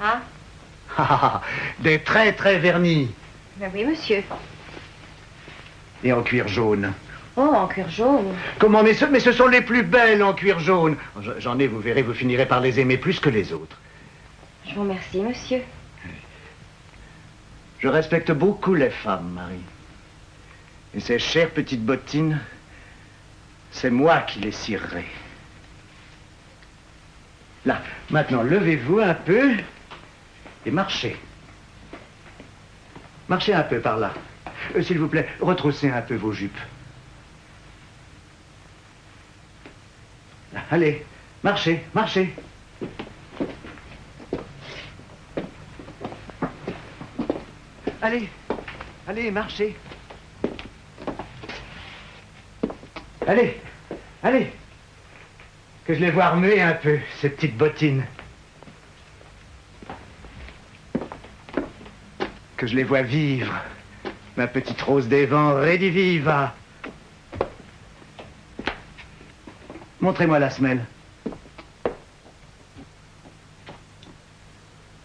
Ah 0.00 1.42
Des 1.80 2.00
très 2.00 2.32
très 2.32 2.58
vernis. 2.58 3.10
Ben 3.56 3.70
oui, 3.74 3.84
monsieur. 3.84 4.22
Et 6.02 6.12
en 6.12 6.22
cuir 6.22 6.48
jaune. 6.48 6.92
Oh, 7.36 7.52
en 7.54 7.66
cuir 7.66 7.88
jaune. 7.90 8.34
Comment 8.58 8.82
mais 8.82 8.94
ce, 8.94 9.04
mais 9.04 9.20
ce 9.20 9.32
sont 9.32 9.46
les 9.46 9.60
plus 9.60 9.82
belles 9.82 10.22
en 10.22 10.32
cuir 10.32 10.58
jaune. 10.58 10.96
J'en 11.38 11.58
ai, 11.58 11.66
vous 11.66 11.80
verrez, 11.80 12.02
vous 12.02 12.14
finirez 12.14 12.46
par 12.46 12.60
les 12.60 12.80
aimer 12.80 12.96
plus 12.96 13.20
que 13.20 13.28
les 13.28 13.52
autres. 13.52 13.76
Je 14.70 14.76
vous 14.76 14.82
remercie, 14.82 15.18
monsieur. 15.20 15.62
Je 17.80 17.88
respecte 17.88 18.30
beaucoup 18.30 18.74
les 18.74 18.90
femmes, 18.90 19.30
Marie. 19.34 19.64
Et 20.94 21.00
ces 21.00 21.18
chères 21.18 21.50
petites 21.50 21.84
bottines, 21.84 22.38
c'est 23.72 23.90
moi 23.90 24.20
qui 24.20 24.38
les 24.38 24.52
cirerai. 24.52 25.06
Là, 27.64 27.82
maintenant, 28.10 28.42
levez-vous 28.42 29.00
un 29.00 29.14
peu 29.14 29.54
et 30.64 30.70
marchez. 30.70 31.16
Marchez 33.28 33.54
un 33.54 33.62
peu 33.64 33.80
par 33.80 33.96
là. 33.96 34.14
Euh, 34.76 34.82
S'il 34.82 35.00
vous 35.00 35.08
plaît, 35.08 35.28
retroussez 35.40 35.90
un 35.90 36.02
peu 36.02 36.14
vos 36.14 36.32
jupes. 36.32 36.58
Allez, 40.70 41.04
marchez, 41.42 41.84
marchez. 41.92 42.32
Allez, 48.02 48.30
allez, 49.06 49.30
marchez. 49.30 49.76
Allez, 53.26 53.60
allez. 54.22 54.50
Que 55.84 55.94
je 55.94 56.00
les 56.00 56.10
vois 56.10 56.30
remuer 56.30 56.62
un 56.62 56.72
peu, 56.72 56.98
ces 57.20 57.28
petites 57.28 57.58
bottines. 57.58 58.04
Que 62.56 62.66
je 62.66 62.74
les 62.74 62.84
vois 62.84 63.02
vivre. 63.02 63.52
Ma 64.36 64.46
petite 64.46 64.80
rose 64.80 65.06
des 65.06 65.26
vents 65.26 65.54
rediviva. 65.54 66.54
Montrez-moi 70.00 70.38
la 70.38 70.48
semelle. 70.48 70.86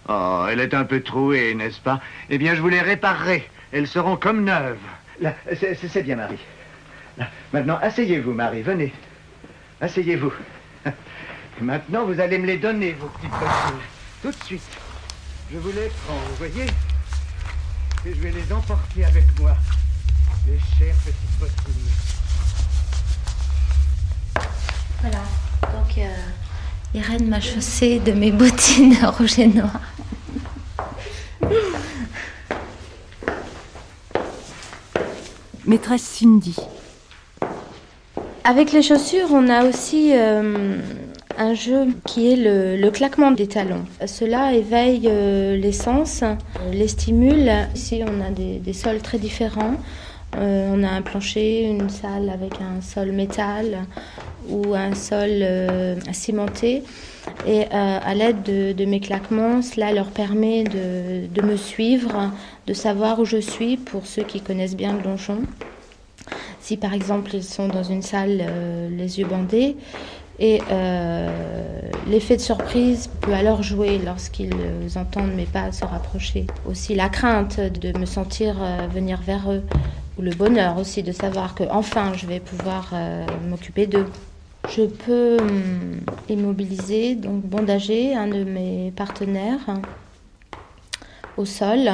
Oh, 0.07 0.45
elle 0.49 0.59
est 0.59 0.73
un 0.73 0.83
peu 0.83 1.01
trouée, 1.01 1.55
n'est-ce 1.55 1.79
pas? 1.79 1.99
Eh 2.29 2.37
bien, 2.37 2.53
je 2.53 2.61
vous 2.61 2.69
les 2.69 2.81
réparerai. 2.81 3.49
Elles 3.71 3.87
seront 3.87 4.17
comme 4.17 4.43
neuves. 4.43 4.77
Là, 5.19 5.33
c'est 5.55 6.03
bien, 6.03 6.15
Marie. 6.15 6.39
Là, 7.17 7.27
maintenant, 7.53 7.79
asseyez-vous, 7.81 8.33
Marie. 8.33 8.61
Venez. 8.61 8.93
Asseyez-vous. 9.81 10.33
Maintenant, 11.61 12.05
vous 12.05 12.19
allez 12.19 12.37
me 12.37 12.45
les 12.45 12.57
donner, 12.57 12.91
vos 12.99 13.07
petites 13.07 13.31
bottines. 13.31 13.81
Tout 14.21 14.31
de 14.31 14.43
suite. 14.43 14.77
Je 15.51 15.57
vous 15.57 15.69
les 15.69 15.89
prends, 16.05 16.15
vous 16.15 16.35
voyez? 16.37 16.65
Et 18.05 18.13
je 18.13 18.21
vais 18.21 18.31
les 18.31 18.53
emporter 18.53 19.05
avec 19.05 19.23
moi. 19.39 19.55
Les 20.47 20.59
chères 20.77 20.95
petites 20.97 21.39
bottines. 21.39 21.73
Voilà. 25.01 25.23
Donc, 25.61 25.97
euh, 25.97 26.13
Irène 26.93 27.27
m'a 27.29 27.41
chaussé 27.41 27.99
de 27.99 28.11
mes 28.11 28.31
bottines 28.31 28.97
rouges 29.17 29.39
et 29.39 29.47
noires. 29.47 29.94
Maîtresse 35.65 36.03
Cindy. 36.03 36.55
Avec 38.43 38.71
les 38.71 38.81
chaussures, 38.81 39.29
on 39.31 39.49
a 39.49 39.65
aussi 39.65 40.11
euh, 40.13 40.77
un 41.37 41.53
jeu 41.53 41.87
qui 42.05 42.31
est 42.31 42.35
le, 42.77 42.89
claquement 42.91 43.31
des 43.31 43.47
talons. 43.47 43.85
Cela 44.05 44.53
éveille 44.53 45.07
euh, 45.07 45.55
les 45.57 45.71
sens, 45.71 46.23
les 46.71 46.87
stimule. 46.87 47.51
Ici, 47.73 48.03
on 48.05 48.21
a 48.25 48.29
des, 48.29 48.59
des 48.59 48.73
sols 48.73 49.01
très 49.01 49.17
différents. 49.17 49.75
Euh, 50.37 50.69
on 50.73 50.83
a 50.83 50.89
un 50.89 51.01
plancher, 51.01 51.63
une 51.63 51.89
salle 51.89 52.29
avec 52.29 52.53
un 52.61 52.81
sol 52.81 53.11
métal 53.11 53.85
ou 54.49 54.73
un 54.75 54.93
sol 54.93 55.29
euh, 55.29 55.95
cimenté. 56.11 56.83
Et 57.45 57.65
euh, 57.71 57.99
à 58.03 58.15
l'aide 58.15 58.43
de, 58.43 58.85
mes 58.85 58.99
claquements, 58.99 59.61
cela 59.61 59.93
leur 59.93 60.07
permet 60.07 60.63
de, 60.63 61.41
me 61.41 61.57
suivre, 61.57 62.31
de 62.67 62.73
savoir 62.73 63.19
où 63.19 63.25
je 63.25 63.37
suis 63.37 63.77
pour 63.77 64.07
ceux 64.07 64.23
qui 64.23 64.41
connaissent 64.41 64.75
bien 64.75 64.93
le 64.93 65.01
donjon. 65.01 65.39
Si 66.59 66.77
par 66.77 66.93
exemple 66.93 67.35
ils 67.35 67.43
sont 67.43 67.67
dans 67.67 67.83
une 67.83 68.01
salle 68.01 68.39
euh, 68.41 68.89
les 68.89 69.19
yeux 69.19 69.27
bandés, 69.27 69.75
et 70.39 70.59
euh, 70.71 71.29
l'effet 72.07 72.35
de 72.35 72.41
surprise 72.41 73.09
peut 73.21 73.33
alors 73.33 73.61
jouer 73.61 73.99
lorsqu'ils 74.03 74.51
entendent 74.95 75.33
mes 75.33 75.45
pas 75.45 75.71
se 75.71 75.85
rapprocher. 75.85 76.47
Aussi 76.67 76.95
la 76.95 77.07
crainte 77.07 77.59
de 77.59 77.97
me 77.97 78.05
sentir 78.05 78.55
venir 78.91 79.21
vers 79.21 79.49
eux, 79.51 79.63
ou 80.17 80.23
le 80.23 80.31
bonheur 80.31 80.77
aussi 80.77 81.03
de 81.03 81.11
savoir 81.11 81.55
que 81.55 81.63
enfin 81.69 82.13
je 82.15 82.25
vais 82.25 82.39
pouvoir 82.39 82.93
m'occuper 83.47 83.85
d'eux. 83.87 84.07
Je 84.69 84.85
peux 84.85 85.37
hum, 85.39 85.99
immobiliser, 86.29 87.15
donc 87.15 87.43
bondager 87.43 88.15
un 88.15 88.27
de 88.27 88.43
mes 88.43 88.91
partenaires 88.95 89.79
au 91.37 91.45
sol 91.45 91.89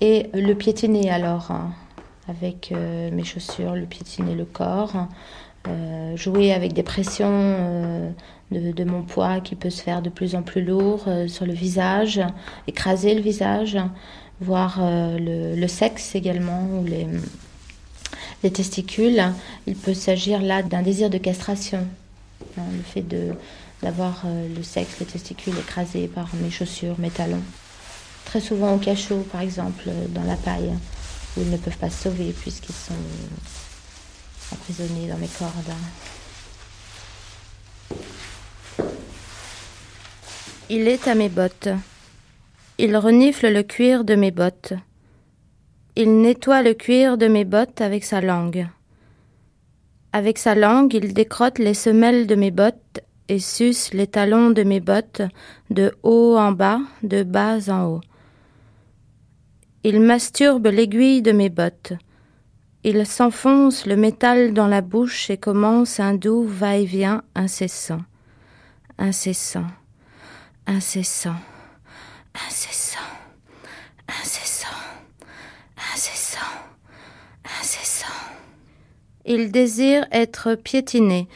et 0.00 0.30
le 0.32 0.54
piétiner 0.54 1.10
alors 1.10 1.52
avec 2.28 2.72
euh, 2.72 3.10
mes 3.10 3.24
chaussures, 3.24 3.74
le 3.74 3.86
piétiner 3.86 4.34
le 4.34 4.44
corps. 4.44 5.08
Euh, 5.66 6.16
jouer 6.16 6.52
avec 6.52 6.72
des 6.72 6.82
pressions 6.82 7.28
euh, 7.30 8.10
de, 8.50 8.84
mon 8.84 9.02
poids 9.02 9.40
qui 9.40 9.54
peut 9.54 9.70
se 9.70 9.82
faire 9.82 10.02
de 10.02 10.08
plus 10.08 10.34
en 10.34 10.42
plus 10.42 10.62
lourd 10.62 11.06
sur 11.26 11.44
le 11.44 11.52
visage, 11.52 12.20
écraser 12.66 13.14
le 13.14 13.20
visage, 13.20 13.78
voir 14.40 14.78
le, 14.80 15.56
le, 15.56 15.68
sexe 15.68 16.14
également 16.14 16.66
ou 16.80 16.84
les, 16.84 17.06
les, 18.42 18.50
testicules. 18.50 19.22
Il 19.66 19.76
peut 19.76 19.94
s'agir 19.94 20.40
là 20.40 20.62
d'un 20.62 20.82
désir 20.82 21.10
de 21.10 21.18
castration, 21.18 21.86
hein, 22.58 22.62
le 22.72 22.82
fait 22.82 23.02
de 23.02 23.32
d'avoir 23.80 24.24
le 24.26 24.62
sexe, 24.64 24.98
les 24.98 25.06
testicules 25.06 25.56
écrasés 25.56 26.08
par 26.08 26.28
mes 26.42 26.50
chaussures, 26.50 26.96
mes 26.98 27.10
talons. 27.10 27.42
Très 28.24 28.40
souvent 28.40 28.74
au 28.74 28.78
cachot, 28.78 29.24
par 29.30 29.40
exemple, 29.40 29.88
dans 30.08 30.24
la 30.24 30.34
paille, 30.34 30.72
où 31.36 31.42
ils 31.42 31.50
ne 31.50 31.56
peuvent 31.56 31.76
pas 31.76 31.88
se 31.88 32.02
sauver 32.02 32.32
puisqu'ils 32.32 32.74
sont 32.74 32.94
emprisonné 34.52 35.08
dans 35.08 35.18
mes 35.18 35.28
cordes. 35.28 35.72
Il 40.70 40.86
est 40.86 41.08
à 41.08 41.14
mes 41.14 41.28
bottes. 41.28 41.70
Il 42.76 42.96
renifle 42.96 43.48
le 43.48 43.62
cuir 43.62 44.04
de 44.04 44.14
mes 44.14 44.30
bottes. 44.30 44.74
Il 46.00 46.20
nettoie 46.20 46.62
le 46.62 46.74
cuir 46.74 47.18
de 47.18 47.26
mes 47.26 47.44
bottes 47.44 47.80
avec 47.80 48.04
sa 48.04 48.20
langue. 48.20 48.68
Avec 50.12 50.38
sa 50.38 50.54
langue, 50.54 50.94
il 50.94 51.12
décrotte 51.12 51.58
les 51.58 51.74
semelles 51.74 52.28
de 52.28 52.36
mes 52.36 52.52
bottes 52.52 53.00
et 53.26 53.40
suce 53.40 53.92
les 53.92 54.06
talons 54.06 54.50
de 54.50 54.62
mes 54.62 54.78
bottes 54.78 55.22
de 55.70 55.92
haut 56.04 56.36
en 56.38 56.52
bas, 56.52 56.78
de 57.02 57.24
bas 57.24 57.68
en 57.68 57.86
haut. 57.86 58.00
Il 59.82 60.00
masturbe 60.00 60.68
l'aiguille 60.68 61.20
de 61.20 61.32
mes 61.32 61.48
bottes. 61.48 61.94
Il 62.84 63.04
s'enfonce 63.04 63.84
le 63.84 63.96
métal 63.96 64.52
dans 64.52 64.68
la 64.68 64.82
bouche 64.82 65.30
et 65.30 65.36
commence 65.36 65.98
un 65.98 66.14
doux 66.14 66.44
va-et-vient 66.44 67.22
incessant, 67.34 68.02
incessant, 68.98 69.66
incessant, 70.64 71.40
incessant, 72.46 72.98
incessant, 74.08 74.57
incessant, 75.98 76.38
incessant. 77.60 78.06
Il 79.24 79.50
désire 79.50 80.06
être 80.12 80.54
piétiné, 80.54 81.26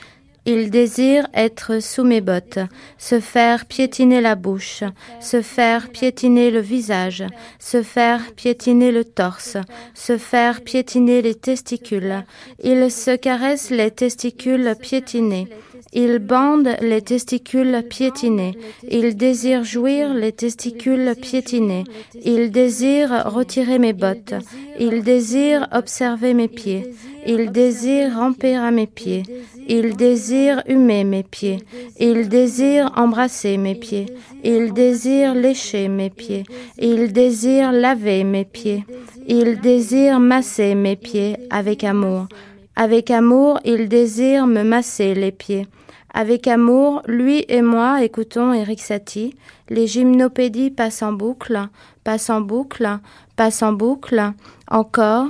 Il 0.45 0.71
désire 0.71 1.29
être 1.35 1.81
sous 1.81 2.03
mes 2.03 2.21
bottes, 2.21 2.59
se 2.99 3.21
faire 3.21 3.67
piétiner 3.67 4.21
la 4.21 4.35
bouche, 4.35 4.83
se 5.21 5.41
faire 5.41 5.89
piétiner 5.89 6.51
le 6.51 6.59
visage, 6.61 7.25
se 7.61 7.83
faire 7.85 8.33
piétiner 8.35 8.91
le 8.91 9.05
torse, 9.05 9.57
se 9.95 10.19
faire 10.19 10.61
piétiner 10.63 11.23
les 11.23 11.37
testicules. 11.37 12.25
Il 12.63 12.91
se 12.91 13.15
caresse 13.15 13.71
les 13.71 13.93
testicules 13.93 14.75
piétinés. 14.81 15.49
Il 15.95 16.21
bande 16.21 16.71
les 16.81 17.03
testicules 17.03 17.83
piétinés. 17.89 18.57
Il 18.91 19.15
désire 19.15 19.63
jouir 19.63 20.15
les 20.15 20.33
testicules 20.33 21.15
piétinés. 21.21 21.85
Il 22.25 22.51
désire 22.51 23.25
retirer 23.27 23.79
mes 23.79 23.93
bottes. 23.93 24.35
Il 24.81 25.03
désire 25.03 25.69
observer 25.71 26.33
mes 26.33 26.49
pieds. 26.49 26.95
Il 27.27 27.53
désire 27.53 28.17
ramper 28.17 28.57
à 28.57 28.71
mes 28.71 28.87
pieds. 28.87 29.23
Il 29.69 29.95
désire 29.95 30.63
humer 30.67 31.05
mes 31.05 31.23
pieds. 31.23 31.59
Il 32.01 32.31
désire 32.31 32.91
embrasser 32.97 33.59
mes 33.59 33.75
pieds. 33.75 34.07
Il 34.43 34.73
désire 34.73 35.35
lécher 35.35 35.89
mes 35.89 36.09
pieds. 36.09 36.45
Il 36.79 37.13
désire 37.13 37.71
laver 37.71 38.25
mes 38.25 38.47
pieds. 38.47 38.87
Il 39.29 39.61
désire 39.61 40.21
masser 40.21 40.75
mes 40.75 40.97
pieds 40.97 41.37
avec 41.51 41.85
amour. 41.85 42.29
Avec 42.77 43.11
amour, 43.11 43.61
il 43.67 43.89
désire 43.91 44.47
me 44.47 44.63
masser 44.63 45.15
les 45.15 45.33
pieds. 45.33 45.67
Avec 46.15 46.47
amour, 46.47 47.03
lui 47.07 47.45
et 47.49 47.63
moi 47.63 48.03
écoutons 48.03 48.53
Eric 48.53 48.83
Satie. 48.83 49.35
Les 49.71 49.87
gymnopédies 49.87 50.71
passent 50.71 51.03
en 51.03 51.13
boucle, 51.13 51.69
passent 52.05 52.29
en 52.29 52.43
boucle, 52.43 52.99
passent 53.35 53.63
en 53.63 53.73
boucle, 53.73 54.33
encore 54.71 55.29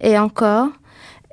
et 0.00 0.18
encore, 0.18 0.70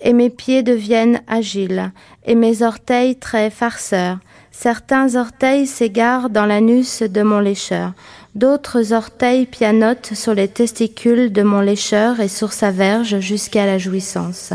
et 0.01 0.13
mes 0.13 0.29
pieds 0.29 0.61
deviennent 0.61 1.21
agiles, 1.27 1.91
et 2.25 2.35
mes 2.35 2.61
orteils 2.61 3.17
très 3.17 3.49
farceurs. 3.49 4.19
Certains 4.51 5.15
orteils 5.15 5.65
s'égarent 5.65 6.29
dans 6.29 6.45
l'anus 6.45 7.01
de 7.01 7.23
mon 7.23 7.39
lécheur. 7.39 7.93
D'autres 8.33 8.93
orteils 8.93 9.45
pianotent 9.45 10.13
sur 10.13 10.33
les 10.33 10.47
testicules 10.47 11.33
de 11.33 11.43
mon 11.43 11.59
lécheur 11.59 12.21
et 12.21 12.29
sur 12.29 12.53
sa 12.53 12.71
verge 12.71 13.19
jusqu'à 13.19 13.65
la 13.65 13.77
jouissance. 13.77 14.53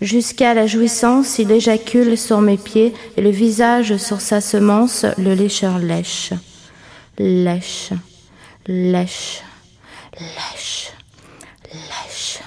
Jusqu'à 0.00 0.54
la 0.54 0.66
jouissance, 0.66 1.38
il 1.38 1.50
éjacule 1.50 2.16
sur 2.16 2.40
mes 2.40 2.56
pieds 2.56 2.94
et 3.18 3.20
le 3.20 3.28
visage 3.28 3.98
sur 3.98 4.22
sa 4.22 4.40
semence, 4.40 5.04
le 5.18 5.34
lécheur 5.34 5.78
lèche. 5.78 6.32
Lèche, 7.18 7.90
lèche, 8.66 9.42
lèche, 10.18 10.92
lèche. 11.70 12.40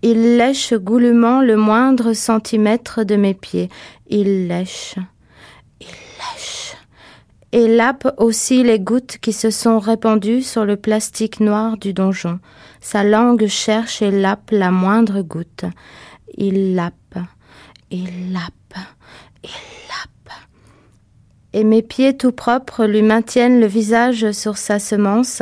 Il 0.00 0.38
lèche 0.38 0.72
goulûment 0.72 1.42
le 1.42 1.56
moindre 1.56 2.14
centimètre 2.14 3.04
de 3.04 3.16
mes 3.16 3.34
pieds. 3.34 3.68
Il 4.08 4.48
lèche 4.48 4.94
et 7.56 7.68
lappe 7.68 8.12
aussi 8.18 8.62
les 8.62 8.78
gouttes 8.78 9.16
qui 9.16 9.32
se 9.32 9.48
sont 9.48 9.78
répandues 9.78 10.42
sur 10.42 10.66
le 10.66 10.76
plastique 10.76 11.40
noir 11.40 11.78
du 11.78 11.94
donjon. 11.94 12.38
Sa 12.82 13.02
langue 13.02 13.46
cherche 13.46 14.02
et 14.02 14.10
lappe 14.10 14.50
la 14.50 14.70
moindre 14.70 15.22
goutte. 15.22 15.64
Il 16.36 16.74
lappe, 16.74 17.16
il 17.90 18.30
lappe, 18.30 18.76
il 19.42 19.48
lappe. 19.48 20.34
Et 21.54 21.64
mes 21.64 21.80
pieds 21.80 22.14
tout 22.14 22.30
propres 22.30 22.84
lui 22.84 23.00
maintiennent 23.00 23.58
le 23.58 23.66
visage 23.66 24.32
sur 24.32 24.58
sa 24.58 24.78
semence. 24.78 25.40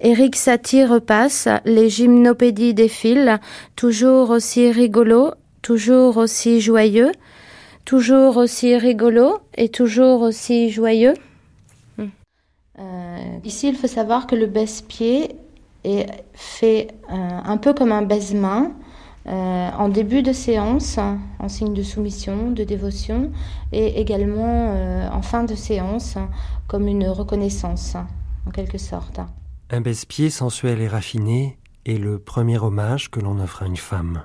Eric 0.00 0.36
Satie 0.36 0.84
repasse, 0.84 1.48
les 1.64 1.88
gymnopédies 1.88 2.72
défilent, 2.72 3.40
toujours 3.74 4.30
aussi 4.30 4.70
rigolo, 4.70 5.32
toujours 5.62 6.18
aussi 6.18 6.60
joyeux, 6.60 7.10
toujours 7.84 8.36
aussi 8.36 8.76
rigolo 8.76 9.40
et 9.56 9.70
toujours 9.70 10.22
aussi 10.22 10.70
joyeux. 10.70 11.14
Euh, 12.78 13.38
ici, 13.44 13.68
il 13.68 13.76
faut 13.76 13.86
savoir 13.86 14.26
que 14.26 14.34
le 14.34 14.46
baisse-pied 14.46 15.36
est 15.84 16.06
fait 16.34 16.88
euh, 17.10 17.14
un 17.44 17.56
peu 17.56 17.74
comme 17.74 17.92
un 17.92 18.02
baise-main. 18.02 18.72
Euh, 19.26 19.70
en 19.76 19.90
début 19.90 20.22
de 20.22 20.32
séance, 20.32 20.96
en 20.96 21.48
signe 21.48 21.74
de 21.74 21.82
soumission, 21.82 22.50
de 22.50 22.64
dévotion, 22.64 23.30
et 23.72 24.00
également 24.00 24.72
en 25.12 25.20
fin 25.20 25.44
de 25.44 25.54
séance, 25.54 26.16
comme 26.66 26.88
une 26.88 27.06
reconnaissance, 27.06 27.94
en 28.46 28.50
quelque 28.50 28.78
sorte. 28.78 29.20
Un 29.68 29.82
baisse-pied 29.82 30.30
sensuel 30.30 30.80
et 30.80 30.88
raffiné 30.88 31.58
est 31.84 31.98
le 31.98 32.18
premier 32.18 32.58
hommage 32.58 33.10
que 33.10 33.20
l'on 33.20 33.38
offre 33.38 33.64
à 33.64 33.66
une 33.66 33.76
femme. 33.76 34.22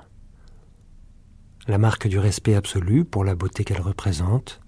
La 1.66 1.76
marque 1.76 2.08
du 2.08 2.18
respect 2.18 2.54
absolu 2.54 3.04
pour 3.04 3.24
la 3.24 3.34
beauté 3.34 3.64
qu'elle 3.64 3.82
représente, 3.82 4.60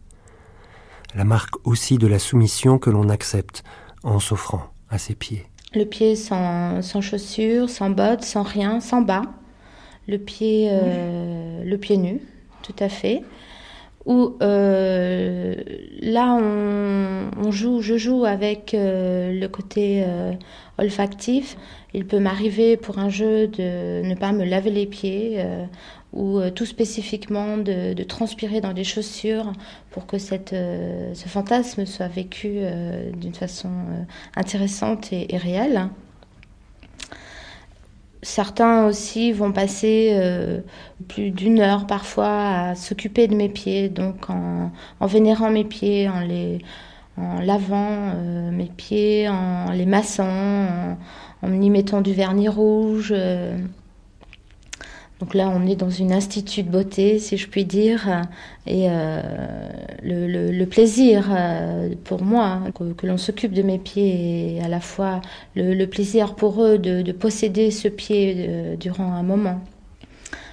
la 1.15 1.25
marque 1.25 1.55
aussi 1.65 1.99
de 1.99 2.07
la 2.07 2.19
soumission 2.19 2.79
que 2.79 2.91
l'on 2.91 3.09
accepte 3.09 3.63
en 4.03 4.21
s'offrant 4.21 4.65
à 4.91 4.99
ses 4.99 5.15
pieds. 5.15 5.47
Le 5.75 5.85
pied 5.85 6.17
sans, 6.17 6.81
sans 6.83 7.01
chaussures, 7.01 7.69
sans 7.69 7.91
bottes, 7.91 8.25
sans 8.25 8.43
rien, 8.43 8.81
sans 8.81 9.03
bas. 9.03 9.23
Le 10.09 10.19
pied, 10.19 10.69
euh, 10.71 11.65
le 11.65 11.79
pied 11.79 11.97
nu, 11.97 12.21
tout 12.63 12.77
à 12.79 12.89
fait. 12.89 13.23
Où 14.05 14.37
euh, 14.41 15.57
là, 16.01 16.33
on, 16.35 17.51
joue, 17.51 17.81
je 17.83 17.99
joue 17.99 18.25
avec 18.25 18.73
euh, 18.73 19.33
le 19.33 19.49
côté 19.49 20.05
olfactif. 20.79 21.57
Il 21.93 22.07
peut 22.07 22.21
m'arriver 22.21 22.77
pour 22.77 22.99
un 22.99 23.09
jeu 23.09 23.49
de 23.49 24.03
ne 24.07 24.15
pas 24.15 24.31
me 24.31 24.45
laver 24.45 24.71
les 24.71 24.87
pieds 24.87 25.45
ou 26.13 26.39
euh, 26.39 26.51
tout 26.51 26.67
spécifiquement 26.67 27.59
de, 27.59 28.03
transpirer 28.03 28.61
dans 28.61 28.73
des 28.73 28.85
chaussures 28.85 29.53
pour 29.91 30.07
que 30.07 30.19
cette, 30.19 30.53
euh, 30.53 31.15
ce 31.15 31.29
fantasme 31.29 31.87
soit 31.87 32.09
vécu 32.09 32.53
euh, 32.57 33.11
d'une 33.13 33.35
façon 33.35 33.71
intéressante 34.35 35.13
et, 35.13 35.37
réelle. 35.37 35.89
Certains 38.23 38.87
aussi 38.87 39.31
vont 39.31 39.53
passer 39.53 40.19
plus 41.07 41.31
d'une 41.31 41.61
heure 41.61 41.87
parfois 41.87 42.49
à 42.49 42.75
s'occuper 42.75 43.29
de 43.29 43.37
mes 43.37 43.49
pieds, 43.49 43.89
donc 43.89 44.31
en, 44.31 44.73
vénérant 45.07 45.51
mes 45.51 45.65
pieds, 45.65 46.09
en 46.09 46.21
les 46.21 46.59
en 47.19 47.41
lavant 47.41 48.15
mes 48.51 48.67
pieds, 48.77 49.29
en 49.29 49.71
les 49.71 49.87
massant, 49.87 50.27
en, 50.27 50.99
en 51.43 51.63
y 51.63 51.71
mettant 51.71 52.01
du 52.01 52.15
vernis 52.15 52.49
rouge. 52.49 53.15
Donc 55.21 55.33
là, 55.33 55.49
on 55.49 55.67
est 55.67 55.77
dans 55.77 55.89
une 55.89 56.13
institut 56.13 56.63
de 56.63 56.71
beauté, 56.71 57.19
si 57.19 57.39
je 57.39 57.49
puis 57.49 57.65
dire, 57.65 58.23
et 58.67 58.87
euh, 58.91 59.23
le, 60.03 60.65
plaisir 60.67 61.29
euh, 61.31 61.95
pour 62.05 62.23
moi 62.23 62.61
que, 62.75 63.07
l'on 63.07 63.17
s'occupe 63.17 63.53
de 63.53 63.63
mes 63.63 63.79
pieds 63.79 64.57
et 64.57 64.63
à 64.63 64.69
la 64.69 64.81
fois 64.81 65.23
le, 65.55 65.87
plaisir 65.87 66.35
pour 66.35 66.63
eux 66.63 66.77
de, 66.77 67.13
posséder 67.13 67.71
ce 67.71 67.89
pied 67.89 68.47
euh, 68.49 68.77
durant 68.77 69.13
un 69.13 69.23
moment. 69.23 69.61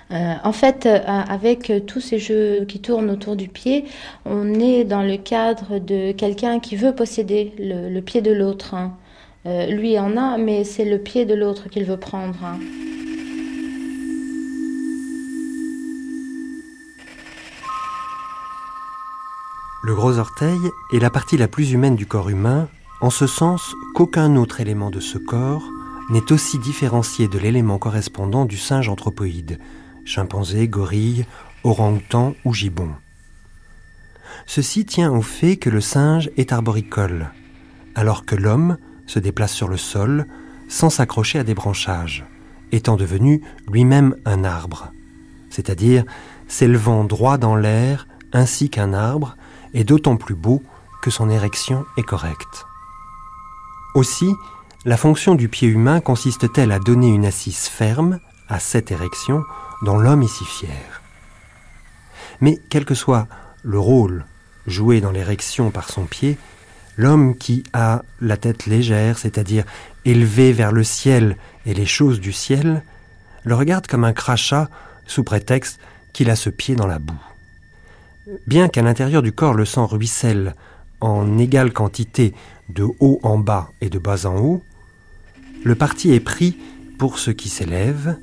en 0.09 0.53
fait, 0.53 0.87
avec 0.87 1.73
tous 1.85 1.99
ces 1.99 2.19
jeux 2.19 2.65
qui 2.65 2.79
tournent 2.79 3.09
autour 3.09 3.35
du 3.35 3.49
pied, 3.49 3.85
on 4.25 4.53
est 4.59 4.85
dans 4.85 5.01
le 5.01 5.17
cadre 5.17 5.79
de 5.79 6.13
quelqu'un 6.13 6.59
qui 6.59 6.77
veut 6.77 6.93
posséder 6.95 7.51
le, 7.59 7.99
pied 7.99 8.21
de 8.21 8.31
l'autre. 8.31 8.75
Hein. 8.75 8.95
lui 9.69 9.99
en 9.99 10.15
a, 10.15 10.37
mais 10.37 10.63
c'est 10.63 10.85
le 10.85 10.99
pied 10.99 11.25
de 11.25 11.33
l'autre 11.33 11.67
qu'il 11.67 11.83
veut 11.83 11.97
prendre. 11.97 12.39
Hein. 12.45 12.59
Le 19.85 19.93
gros 19.93 20.17
orteil 20.17 20.71
est 20.93 20.99
la 20.99 21.09
partie 21.09 21.35
la 21.35 21.49
plus 21.49 21.73
humaine 21.73 21.97
du 21.97 22.05
corps 22.05 22.29
humain, 22.29 22.69
en 23.01 23.09
ce 23.09 23.27
sens 23.27 23.75
qu'aucun 23.95 24.37
autre 24.37 24.61
élément 24.61 24.89
de 24.89 25.01
ce 25.01 25.17
corps 25.17 25.63
n'est 26.09 26.31
aussi 26.31 26.57
différencié 26.57 27.27
de 27.27 27.37
l'élément 27.37 27.77
correspondant 27.79 28.45
du 28.45 28.57
singe 28.57 28.87
anthropoïde, 28.87 29.59
chimpanzé, 30.05 30.69
gorille, 30.69 31.25
orang-outan 31.65 32.33
ou 32.45 32.53
gibbon. 32.53 32.91
Ceci 34.45 34.85
tient 34.85 35.11
au 35.11 35.21
fait 35.21 35.57
que 35.57 35.69
le 35.69 35.81
singe 35.81 36.31
est 36.37 36.53
arboricole, 36.53 37.31
alors 37.93 38.23
que 38.25 38.37
l'homme 38.37 38.77
se 39.05 39.19
déplace 39.19 39.51
sur 39.51 39.67
le 39.67 39.77
sol 39.77 40.27
sans 40.69 40.89
s'accrocher 40.89 41.39
à 41.39 41.43
des 41.43 41.55
branchages, 41.55 42.25
étant 42.71 42.95
devenu 42.95 43.41
lui-même 43.69 44.15
un 44.23 44.45
arbre, 44.45 44.93
c'est-à-dire 45.49 46.05
s'élevant 46.47 47.03
droit 47.03 47.37
dans 47.37 47.57
l'air 47.57 48.07
ainsi 48.31 48.69
qu'un 48.69 48.93
arbre 48.93 49.35
est 49.73 49.83
d'autant 49.83 50.17
plus 50.17 50.35
beau 50.35 50.63
que 51.01 51.09
son 51.09 51.29
érection 51.29 51.85
est 51.97 52.03
correcte. 52.03 52.65
Aussi, 53.95 54.33
la 54.85 54.97
fonction 54.97 55.35
du 55.35 55.49
pied 55.49 55.67
humain 55.67 55.99
consiste-t-elle 55.99 56.71
à 56.71 56.79
donner 56.79 57.07
une 57.07 57.25
assise 57.25 57.67
ferme 57.67 58.19
à 58.49 58.59
cette 58.59 58.91
érection 58.91 59.43
dont 59.83 59.97
l'homme 59.97 60.23
est 60.23 60.27
si 60.27 60.45
fier. 60.45 61.01
Mais 62.41 62.59
quel 62.69 62.85
que 62.85 62.95
soit 62.95 63.27
le 63.63 63.79
rôle 63.79 64.25
joué 64.67 65.01
dans 65.01 65.11
l'érection 65.11 65.71
par 65.71 65.89
son 65.89 66.05
pied, 66.05 66.37
l'homme 66.97 67.35
qui 67.35 67.63
a 67.73 68.01
la 68.21 68.37
tête 68.37 68.65
légère, 68.65 69.17
c'est-à-dire 69.17 69.65
élevée 70.05 70.53
vers 70.53 70.71
le 70.71 70.83
ciel 70.83 71.37
et 71.65 71.73
les 71.73 71.85
choses 71.85 72.19
du 72.19 72.33
ciel, 72.33 72.83
le 73.43 73.55
regarde 73.55 73.87
comme 73.87 74.03
un 74.03 74.13
crachat 74.13 74.69
sous 75.05 75.23
prétexte 75.23 75.79
qu'il 76.13 76.29
a 76.29 76.35
ce 76.35 76.49
pied 76.49 76.75
dans 76.75 76.87
la 76.87 76.99
boue. 76.99 77.32
Bien 78.47 78.69
qu'à 78.69 78.81
l'intérieur 78.81 79.21
du 79.21 79.33
corps 79.33 79.53
le 79.53 79.65
sang 79.65 79.85
ruisselle 79.85 80.55
en 81.01 81.37
égale 81.37 81.73
quantité 81.73 82.33
de 82.69 82.87
haut 82.99 83.19
en 83.23 83.37
bas 83.37 83.69
et 83.81 83.89
de 83.89 83.99
bas 83.99 84.25
en 84.25 84.37
haut, 84.37 84.63
le 85.63 85.75
parti 85.75 86.13
est 86.13 86.21
pris 86.21 86.57
pour 86.97 87.19
ce 87.19 87.31
qui 87.31 87.49
s'élève, 87.49 88.17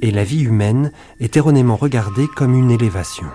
et 0.00 0.10
la 0.10 0.24
vie 0.24 0.42
humaine 0.42 0.90
est 1.20 1.36
erronément 1.36 1.76
regardée 1.76 2.26
comme 2.34 2.54
une 2.54 2.70
élévation. 2.70 3.26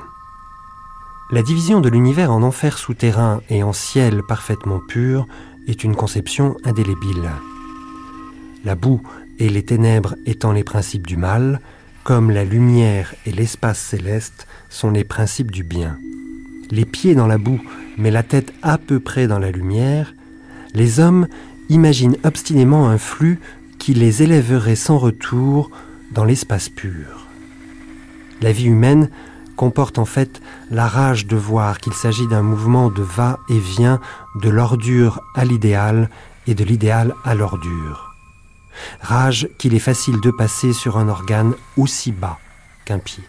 La 1.32 1.44
division 1.44 1.82
de 1.82 1.90
l'univers 1.90 2.32
en 2.32 2.42
enfer 2.42 2.78
souterrain 2.78 3.42
et 3.50 3.62
en 3.62 3.74
ciel 3.74 4.22
parfaitement 4.28 4.80
pur 4.80 5.28
est 5.68 5.84
une 5.84 5.96
conception 5.96 6.58
indélébile. 6.64 7.30
La 8.64 8.76
boue 8.76 9.02
et 9.38 9.50
les 9.50 9.64
ténèbres 9.64 10.16
étant 10.26 10.52
les 10.52 10.64
principes 10.64 11.06
du 11.06 11.18
mal, 11.18 11.62
comme 12.08 12.32
la 12.32 12.46
lumière 12.46 13.14
et 13.26 13.34
l'espace 13.34 13.80
céleste 13.80 14.48
sont 14.70 14.92
les 14.92 15.04
principes 15.04 15.52
du 15.52 15.66
bien. 15.66 15.98
Les 16.72 16.86
pieds 16.86 17.16
dans 17.16 17.28
la 17.28 17.38
boue, 17.38 17.60
mais 17.98 18.12
la 18.12 18.24
tête 18.24 18.54
à 18.62 18.78
peu 18.78 19.02
près 19.02 19.28
dans 19.28 19.40
la 19.40 19.52
lumière, 19.52 20.14
les 20.74 21.02
hommes 21.02 21.28
imaginent 21.68 22.16
obstinément 22.24 22.88
un 22.88 22.98
flux 22.98 23.42
qui 23.78 23.94
les 23.94 24.24
élèverait 24.24 24.78
sans 24.78 24.98
retour 24.98 25.70
dans 26.14 26.24
l'espace 26.24 26.70
pur. 26.70 27.28
La 28.40 28.54
vie 28.54 28.68
humaine 28.68 29.10
comporte 29.58 30.00
en 30.00 30.06
fait 30.06 30.42
la 30.72 30.88
rage 30.88 31.28
de 31.28 31.36
voir 31.36 31.78
qu'il 31.78 31.92
s'agit 31.92 32.28
d'un 32.28 32.42
mouvement 32.42 32.90
de 32.90 33.02
va-et-vient 33.02 34.00
de 34.42 34.48
l'ordure 34.48 35.20
à 35.36 35.44
l'idéal 35.44 36.10
et 36.48 36.56
de 36.56 36.64
l'idéal 36.64 37.14
à 37.26 37.36
l'ordure. 37.36 38.07
Rage 39.02 39.50
qu'il 39.58 39.74
est 39.74 39.80
facile 39.80 40.20
de 40.22 40.32
passer 40.32 40.74
sur 40.74 40.98
un 40.98 41.08
organe 41.10 41.54
aussi 41.78 42.12
bas 42.12 42.40
qu'un 42.86 43.00
pied. 43.00 43.24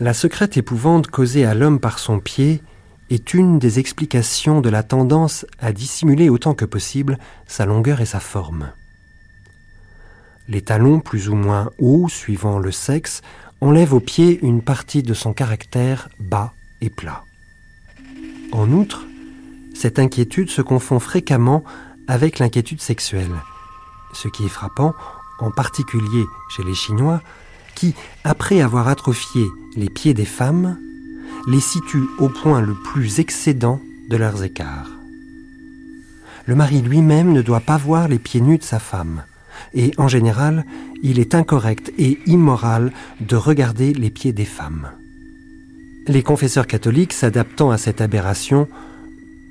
La 0.00 0.12
secrète 0.12 0.56
épouvante 0.56 1.08
causée 1.08 1.44
à 1.44 1.54
l'homme 1.54 1.78
par 1.78 1.98
son 1.98 2.18
pied 2.18 2.62
est 3.10 3.32
une 3.32 3.58
des 3.58 3.78
explications 3.78 4.60
de 4.60 4.68
la 4.68 4.82
tendance 4.82 5.46
à 5.60 5.72
dissimuler 5.72 6.28
autant 6.28 6.54
que 6.54 6.64
possible 6.64 7.18
sa 7.46 7.64
longueur 7.64 8.00
et 8.00 8.06
sa 8.06 8.20
forme. 8.20 8.72
Les 10.48 10.62
talons 10.62 11.00
plus 11.00 11.28
ou 11.28 11.34
moins 11.34 11.70
hauts, 11.78 12.08
suivant 12.08 12.58
le 12.58 12.72
sexe, 12.72 13.22
enlèvent 13.60 13.94
au 13.94 14.00
pied 14.00 14.40
une 14.42 14.62
partie 14.62 15.02
de 15.02 15.14
son 15.14 15.32
caractère 15.32 16.08
bas 16.18 16.52
et 16.80 16.90
plat. 16.90 17.24
En 18.52 18.70
outre, 18.72 19.06
cette 19.84 19.98
inquiétude 19.98 20.48
se 20.48 20.62
confond 20.62 20.98
fréquemment 20.98 21.62
avec 22.08 22.38
l'inquiétude 22.38 22.80
sexuelle, 22.80 23.34
ce 24.14 24.28
qui 24.28 24.46
est 24.46 24.48
frappant 24.48 24.94
en 25.40 25.50
particulier 25.50 26.24
chez 26.48 26.62
les 26.64 26.72
Chinois, 26.72 27.20
qui, 27.74 27.94
après 28.24 28.62
avoir 28.62 28.88
atrophié 28.88 29.44
les 29.76 29.90
pieds 29.90 30.14
des 30.14 30.24
femmes, 30.24 30.78
les 31.48 31.60
situent 31.60 32.08
au 32.18 32.30
point 32.30 32.62
le 32.62 32.72
plus 32.72 33.20
excédent 33.20 33.78
de 34.08 34.16
leurs 34.16 34.42
écarts. 34.42 34.88
Le 36.46 36.54
mari 36.54 36.80
lui-même 36.80 37.34
ne 37.34 37.42
doit 37.42 37.60
pas 37.60 37.76
voir 37.76 38.08
les 38.08 38.18
pieds 38.18 38.40
nus 38.40 38.56
de 38.56 38.62
sa 38.62 38.78
femme, 38.78 39.24
et 39.74 39.92
en 39.98 40.08
général, 40.08 40.64
il 41.02 41.18
est 41.18 41.34
incorrect 41.34 41.92
et 41.98 42.18
immoral 42.24 42.90
de 43.20 43.36
regarder 43.36 43.92
les 43.92 44.08
pieds 44.08 44.32
des 44.32 44.46
femmes. 44.46 44.88
Les 46.06 46.22
confesseurs 46.22 46.66
catholiques, 46.66 47.12
s'adaptant 47.12 47.70
à 47.70 47.76
cette 47.76 48.00
aberration, 48.00 48.66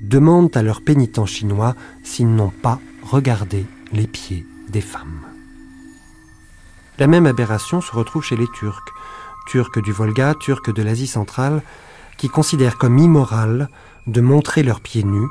demandent 0.00 0.56
à 0.56 0.62
leurs 0.62 0.82
pénitents 0.82 1.26
chinois 1.26 1.74
s'ils 2.02 2.34
n'ont 2.34 2.50
pas 2.50 2.80
regardé 3.02 3.66
les 3.92 4.06
pieds 4.06 4.46
des 4.68 4.80
femmes. 4.80 5.26
La 6.98 7.06
même 7.06 7.26
aberration 7.26 7.80
se 7.80 7.92
retrouve 7.92 8.22
chez 8.22 8.36
les 8.36 8.46
Turcs, 8.54 8.92
Turcs 9.46 9.82
du 9.82 9.92
Volga, 9.92 10.34
Turcs 10.34 10.72
de 10.72 10.82
l'Asie 10.82 11.06
centrale, 11.06 11.62
qui 12.16 12.28
considèrent 12.28 12.78
comme 12.78 12.98
immoral 12.98 13.68
de 14.06 14.20
montrer 14.20 14.62
leurs 14.62 14.80
pieds 14.80 15.04
nus 15.04 15.28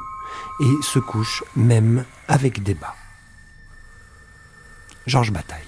et 0.60 0.84
se 0.84 0.99
couchent 0.99 1.44
même 1.56 2.06
avec 2.27 2.64
des 2.64 2.73
bas. 2.73 2.95
Georges 5.07 5.31
Bataille. 5.31 5.61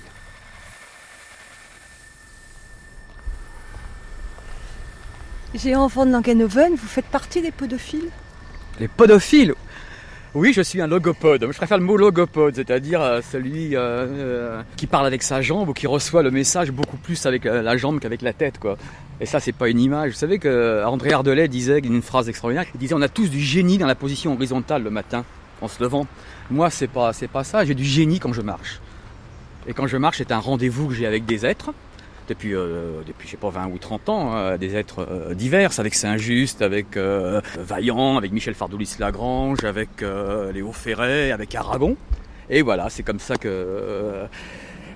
Géant 5.53 5.87
von 5.87 6.05
Langenhoven, 6.05 6.75
vous 6.75 6.87
faites 6.87 7.05
partie 7.05 7.41
des 7.41 7.51
podophiles 7.51 8.09
Les 8.79 8.87
podophiles 8.87 9.53
oui, 10.35 10.51
je 10.51 10.61
suis 10.61 10.81
un 10.81 10.87
logopode. 10.87 11.47
Je 11.49 11.55
préfère 11.55 11.77
le 11.77 11.85
mot 11.85 11.95
logopode, 11.95 12.55
c'est-à-dire 12.55 13.01
euh, 13.01 13.21
celui 13.31 13.73
euh, 13.73 13.79
euh, 13.79 14.61
qui 14.75 14.85
parle 14.85 15.07
avec 15.07 15.23
sa 15.23 15.41
jambe 15.41 15.69
ou 15.69 15.73
qui 15.73 15.87
reçoit 15.87 16.23
le 16.23 16.29
message 16.29 16.71
beaucoup 16.71 16.97
plus 16.97 17.25
avec 17.25 17.45
la 17.45 17.77
jambe 17.77 18.01
qu'avec 18.01 18.21
la 18.21 18.33
tête, 18.33 18.59
quoi. 18.59 18.77
Et 19.21 19.25
ça, 19.25 19.39
c'est 19.39 19.53
pas 19.53 19.69
une 19.69 19.79
image. 19.79 20.11
Vous 20.11 20.17
savez 20.17 20.37
que 20.37 20.83
André 20.83 21.13
Ardelet 21.13 21.47
disait 21.47 21.79
une 21.79 22.01
phrase 22.01 22.27
extraordinaire. 22.27 22.65
Il 22.73 22.79
disait 22.81 22.95
on 22.95 23.01
a 23.01 23.07
tous 23.07 23.29
du 23.29 23.39
génie 23.39 23.77
dans 23.77 23.87
la 23.87 23.95
position 23.95 24.33
horizontale 24.33 24.83
le 24.83 24.89
matin, 24.89 25.23
en 25.61 25.69
se 25.69 25.81
levant. 25.81 26.05
Moi, 26.51 26.69
c'est 26.69 26.89
pas, 26.89 27.13
c'est 27.13 27.29
pas 27.29 27.45
ça. 27.45 27.63
J'ai 27.63 27.75
du 27.75 27.85
génie 27.85 28.19
quand 28.19 28.33
je 28.33 28.41
marche. 28.41 28.81
Et 29.67 29.73
quand 29.73 29.87
je 29.87 29.95
marche, 29.95 30.17
c'est 30.17 30.33
un 30.33 30.39
rendez-vous 30.39 30.89
que 30.89 30.95
j'ai 30.95 31.05
avec 31.05 31.25
des 31.25 31.45
êtres 31.45 31.71
depuis, 32.27 32.53
euh, 32.53 33.01
depuis 33.05 33.27
je 33.27 33.31
sais 33.31 33.37
pas, 33.37 33.49
20 33.49 33.67
ou 33.67 33.77
30 33.77 34.09
ans, 34.09 34.33
hein, 34.33 34.57
des 34.57 34.75
êtres 34.75 35.07
euh, 35.09 35.33
divers, 35.33 35.79
avec 35.79 35.93
Saint-Just, 35.93 36.61
avec 36.61 36.97
euh, 36.97 37.41
Vaillant, 37.57 38.17
avec 38.17 38.31
Michel 38.31 38.55
Fardoulis-Lagrange, 38.55 39.63
avec 39.63 40.01
Léo 40.53 40.71
Ferret, 40.71 41.31
avec 41.31 41.53
Aragon. 41.55 41.95
Et 42.49 42.61
voilà, 42.61 42.89
c'est 42.89 43.03
comme 43.03 43.19
ça 43.19 43.35
que 43.37 44.25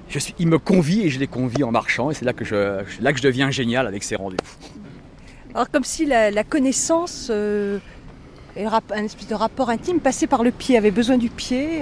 je 0.07 0.19
suis, 0.19 0.35
il 0.39 0.47
me 0.47 0.57
convie 0.59 1.01
et 1.01 1.09
je 1.09 1.19
les 1.19 1.27
convie 1.27 1.63
en 1.63 1.71
marchant, 1.71 2.11
et 2.11 2.13
c'est 2.13 2.25
là 2.25 2.33
que 2.33 2.45
je, 2.45 2.83
là 3.01 3.11
que 3.13 3.17
je 3.17 3.23
deviens 3.23 3.51
génial 3.51 3.87
avec 3.87 4.03
ces 4.03 4.15
rendez-vous. 4.15 5.53
Alors 5.53 5.69
comme 5.71 5.83
si 5.83 6.05
la, 6.05 6.43
connaissance 6.43 7.31
et 7.31 8.65
un 8.65 9.03
espèce 9.03 9.27
de 9.27 9.35
rapport 9.35 9.69
intime 9.69 9.99
passait 9.99 10.27
par 10.27 10.43
le 10.43 10.51
pied, 10.51 10.77
avait 10.77 10.91
besoin 10.91 11.17
du 11.17 11.29
pied, 11.29 11.81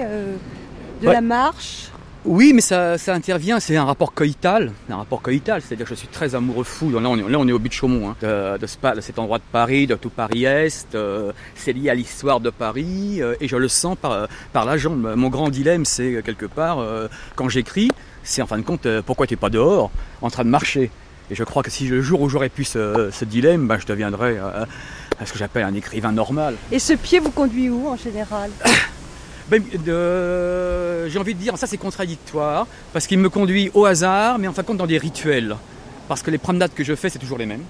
de 1.02 1.08
la 1.08 1.20
marche. 1.20 1.90
Oui, 2.24 2.52
mais 2.52 2.60
ça, 2.60 2.98
ça 2.98 3.14
intervient, 3.14 3.60
c'est 3.60 3.76
un 3.76 3.84
rapport 3.84 4.12
coïtal, 4.12 4.72
un 4.90 4.96
rapport 4.96 5.22
coïtal, 5.22 5.62
c'est-à-dire 5.62 5.86
que 5.86 5.94
je 5.94 5.98
suis 6.00 6.08
très 6.08 6.34
amoureux 6.34 6.64
fou. 6.64 6.90
Là, 6.90 6.98
on 7.08 7.16
est, 7.16 7.30
là, 7.30 7.38
on 7.38 7.46
est 7.46 7.52
au 7.52 7.60
but 7.60 7.68
de 7.68 7.74
Chaumont, 7.74 8.10
hein, 8.10 8.16
de, 8.20 8.58
de, 8.58 9.00
cet 9.00 9.18
endroit 9.18 9.38
de 9.38 9.44
Paris, 9.52 9.86
de 9.86 9.94
tout 9.94 10.10
Paris-Est. 10.10 10.94
Euh, 10.94 11.32
c'est 11.54 11.72
lié 11.72 11.90
à 11.90 11.94
l'histoire 11.94 12.40
de 12.40 12.50
Paris, 12.50 13.22
euh, 13.22 13.34
et 13.40 13.46
je 13.46 13.56
le 13.56 13.68
sens 13.68 13.96
par, 13.96 14.26
par 14.52 14.64
la 14.64 14.76
jambe. 14.76 15.14
Mon 15.16 15.28
grand 15.28 15.48
dilemme, 15.48 15.84
c'est 15.84 16.16
euh, 16.16 16.22
quelque 16.22 16.46
part, 16.46 16.84
quand 17.36 17.48
j'écris, 17.48 17.90
c'est 18.24 18.42
en 18.42 18.46
fin 18.46 18.58
de 18.58 18.62
compte, 18.62 18.86
pourquoi 19.06 19.26
tu 19.26 19.34
n'es 19.34 19.38
pas 19.38 19.50
dehors, 19.50 19.90
en 20.20 20.28
train 20.28 20.44
de 20.44 20.50
marcher? 20.50 20.90
Et 21.30 21.34
je 21.34 21.44
crois 21.44 21.62
que 21.62 21.70
si 21.70 21.86
le 21.86 22.02
jour 22.02 22.20
où 22.20 22.28
j'aurais 22.28 22.48
pu 22.48 22.64
ce, 22.64 23.10
ce 23.12 23.24
dilemme, 23.24 23.68
ben, 23.68 23.78
je 23.78 23.86
deviendrais 23.86 24.38
ce 25.24 25.32
que 25.32 25.38
j'appelle 25.38 25.62
un 25.62 25.74
écrivain 25.74 26.10
normal. 26.10 26.56
Et 26.72 26.78
ce 26.78 26.94
pied 26.94 27.20
vous 27.20 27.30
conduit 27.30 27.70
où 27.70 27.86
en 27.86 27.96
général? 27.96 28.50
ben, 29.50 29.62
j'ai 31.08 31.18
envie 31.18 31.34
de 31.34 31.40
dire, 31.40 31.56
ça 31.56 31.66
c'est 31.66 31.78
contradictoire, 31.78 32.66
parce 32.92 33.06
qu'il 33.06 33.18
me 33.18 33.30
conduit 33.30 33.70
au 33.74 33.86
hasard, 33.86 34.38
mais 34.38 34.46
en 34.46 34.52
fin 34.52 34.62
de 34.62 34.66
compte 34.66 34.76
dans 34.76 34.86
des 34.86 34.98
rituels. 34.98 35.56
Parce 36.06 36.22
que 36.22 36.30
les 36.30 36.38
promenades 36.38 36.72
que 36.74 36.84
je 36.84 36.94
fais, 36.94 37.08
c'est 37.08 37.18
toujours 37.18 37.38
les 37.38 37.46
mêmes. 37.46 37.64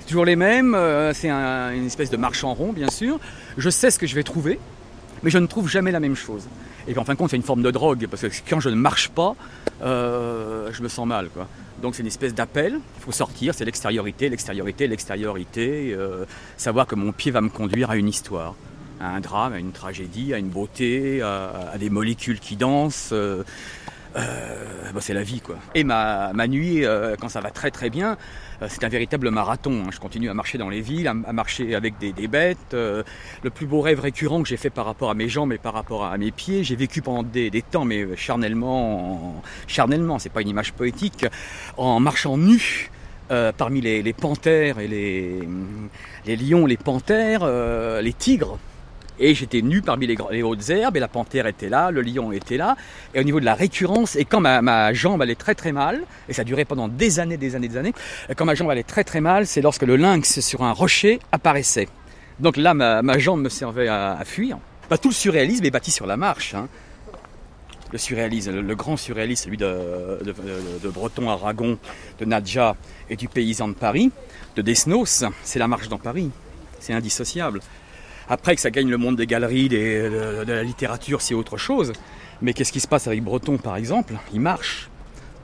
C'est 0.00 0.08
toujours 0.08 0.24
les 0.24 0.36
mêmes, 0.36 0.74
euh, 0.74 1.12
c'est 1.12 1.30
une 1.30 1.86
espèce 1.86 2.10
de 2.10 2.16
marche 2.16 2.42
en 2.42 2.54
rond, 2.54 2.72
bien 2.72 2.90
sûr. 2.90 3.18
Je 3.56 3.70
sais 3.70 3.90
ce 3.90 3.98
que 3.98 4.06
je 4.06 4.14
vais 4.14 4.22
trouver, 4.22 4.58
mais 5.22 5.30
je 5.30 5.38
ne 5.38 5.46
trouve 5.46 5.68
jamais 5.68 5.92
la 5.92 6.00
même 6.00 6.16
chose. 6.16 6.42
Et 6.88 6.92
puis 6.92 6.98
en 6.98 7.04
fin 7.04 7.12
de 7.12 7.18
compte, 7.18 7.30
c'est 7.30 7.36
une 7.36 7.42
forme 7.42 7.62
de 7.62 7.70
drogue, 7.70 8.06
parce 8.10 8.22
que 8.22 8.28
quand 8.48 8.58
je 8.58 8.68
ne 8.68 8.74
marche 8.74 9.10
pas, 9.10 9.36
euh, 9.82 10.70
je 10.72 10.82
me 10.82 10.88
sens 10.88 11.06
mal. 11.06 11.28
Donc 11.82 11.94
c'est 11.94 12.02
une 12.02 12.08
espèce 12.08 12.34
d'appel, 12.34 12.80
il 12.98 13.02
faut 13.02 13.12
sortir, 13.12 13.54
c'est 13.54 13.64
l'extériorité, 13.64 14.28
l'extériorité, 14.28 14.86
l'extériorité, 14.86 15.94
euh, 15.96 16.24
savoir 16.56 16.86
que 16.86 16.94
mon 16.94 17.12
pied 17.12 17.30
va 17.30 17.40
me 17.40 17.48
conduire 17.48 17.90
à 17.90 17.96
une 17.96 18.08
histoire 18.08 18.54
à 19.00 19.08
un 19.08 19.20
drame, 19.20 19.52
à 19.54 19.58
une 19.58 19.72
tragédie, 19.72 20.34
à 20.34 20.38
une 20.38 20.48
beauté, 20.48 21.22
à, 21.22 21.76
des 21.78 21.90
molécules 21.90 22.38
qui 22.38 22.56
dansent. 22.56 23.10
Euh, 23.12 23.42
euh, 24.16 24.90
bah, 24.92 25.00
c'est 25.00 25.14
la 25.14 25.22
vie 25.22 25.40
quoi. 25.40 25.56
Et 25.74 25.84
ma, 25.84 26.32
nuit, 26.48 26.84
euh, 26.84 27.14
quand 27.18 27.28
ça 27.28 27.40
va 27.40 27.50
très 27.50 27.70
très 27.70 27.90
bien, 27.90 28.16
c'est 28.68 28.84
un 28.84 28.88
véritable 28.88 29.30
marathon. 29.30 29.84
Hein. 29.86 29.90
Je 29.92 30.00
continue 30.00 30.28
à 30.28 30.34
marcher 30.34 30.58
dans 30.58 30.68
les 30.68 30.80
villes, 30.80 31.08
à, 31.08 31.14
marcher 31.32 31.74
avec 31.74 31.94
des, 31.98 32.28
bêtes. 32.28 32.72
le 32.72 33.04
plus 33.54 33.66
beau 33.66 33.80
rêve 33.80 34.00
récurrent 34.00 34.42
que 34.42 34.48
j'ai 34.48 34.56
fait 34.56 34.70
par 34.70 34.84
rapport 34.84 35.10
à 35.10 35.14
mes 35.14 35.28
jambes 35.28 35.52
et 35.52 35.58
par 35.58 35.74
rapport 35.74 36.04
à, 36.04 36.18
mes 36.18 36.32
pieds, 36.32 36.64
j'ai 36.64 36.76
vécu 36.76 37.02
pendant 37.02 37.22
des, 37.22 37.64
temps, 37.70 37.84
mais 37.84 38.16
charnellement, 38.16 39.42
charnellement, 39.66 40.18
c'est 40.18 40.28
pas 40.28 40.42
une 40.42 40.48
image 40.48 40.72
poétique, 40.72 41.24
en 41.76 42.00
marchant 42.00 42.36
nu. 42.36 42.90
parmi 43.56 43.80
les, 43.80 44.12
panthères 44.12 44.80
et 44.80 44.88
les 44.88 46.36
lions, 46.36 46.66
les 46.66 46.76
panthères, 46.76 47.46
les 48.02 48.12
tigres, 48.12 48.58
et 49.20 49.34
j'étais 49.34 49.62
nu 49.62 49.82
parmi 49.82 50.06
les, 50.06 50.42
hautes 50.42 50.70
herbes, 50.70 50.96
et 50.96 51.00
la 51.00 51.08
panthère 51.08 51.46
était 51.46 51.68
là, 51.68 51.90
le 51.90 52.00
lion 52.00 52.32
était 52.32 52.56
là. 52.56 52.76
Et 53.14 53.20
au 53.20 53.22
niveau 53.22 53.38
de 53.38 53.44
la 53.44 53.54
récurrence, 53.54 54.16
et 54.16 54.24
quand 54.24 54.40
ma, 54.40 54.92
jambe 54.92 55.22
allait 55.22 55.34
très 55.34 55.54
très 55.54 55.72
mal, 55.72 56.02
et 56.28 56.32
ça 56.32 56.42
durait 56.42 56.64
pendant 56.64 56.88
des 56.88 57.20
années, 57.20 57.36
des 57.36 57.54
années, 57.54 57.68
des 57.68 57.76
années, 57.76 57.92
quand 58.36 58.44
ma 58.46 58.54
jambe 58.54 58.70
allait 58.70 58.82
très 58.82 59.04
très 59.04 59.20
mal, 59.20 59.46
c'est 59.46 59.60
lorsque 59.60 59.82
le 59.82 59.96
lynx 59.96 60.40
sur 60.40 60.62
un 60.62 60.72
rocher 60.72 61.20
apparaissait. 61.32 61.88
Donc 62.40 62.56
là, 62.56 62.72
ma, 62.72 63.18
jambe 63.18 63.42
me 63.42 63.50
servait 63.50 63.88
à, 63.88 64.18
fuir. 64.24 64.58
Bah, 64.88 64.96
tout 64.96 65.10
le 65.10 65.14
surréalisme 65.14 65.64
est 65.64 65.70
bâti 65.70 65.90
sur 65.90 66.06
la 66.06 66.16
marche. 66.16 66.54
Hein. 66.54 66.68
le 67.92 67.98
surréalisme, 67.98 68.60
le, 68.60 68.74
grand 68.74 68.96
surréalisme, 68.96 69.44
celui 69.44 69.58
de- 69.58 70.20
de 70.82 70.88
Breton 70.88 71.28
Aragon, 71.28 71.78
de 72.18 72.24
Nadja 72.24 72.76
et 73.10 73.16
du 73.16 73.28
paysan 73.28 73.68
de 73.68 73.74
Paris, 73.74 74.10
de 74.56 74.62
Desnos, 74.62 75.24
c'est 75.44 75.58
la 75.58 75.68
marche 75.68 75.88
dans 75.88 75.98
Paris. 75.98 76.30
C'est 76.80 76.94
indissociable. 76.94 77.60
Après 78.30 78.54
que 78.54 78.60
ça 78.60 78.70
gagne 78.70 78.88
le 78.88 78.96
monde 78.96 79.16
des 79.16 79.26
galeries, 79.26 79.68
des- 79.68 80.08
de, 80.08 80.44
de 80.44 80.52
la 80.52 80.62
littérature, 80.62 81.20
c'est 81.20 81.34
autre 81.34 81.56
chose. 81.56 81.92
Mais 82.40 82.54
qu'est-ce 82.54 82.72
qui 82.72 82.80
se 82.80 82.88
passe 82.88 83.06
avec 83.08 83.22
Breton, 83.22 83.58
par 83.58 83.74
exemple? 83.76 84.14
Il 84.32 84.40
marche 84.40 84.88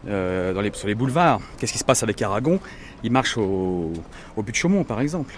euh, 0.09 0.55
dans 0.55 0.61
les, 0.61 0.73
sur 0.73 0.87
les 0.87 0.95
boulevards. 0.95 1.41
Qu'est-ce 1.59 1.73
qui 1.73 1.79
se 1.79 1.85
passe 1.85 2.03
avec 2.05 2.23
Aragon? 2.23 2.61
Il 3.03 3.11
marche 3.11 3.37
au, 3.37 3.93
au 4.37 4.43
but 4.43 4.53
de 4.53 4.57
Chaumont, 4.57 4.85
par 4.85 5.01
exemple. 5.01 5.35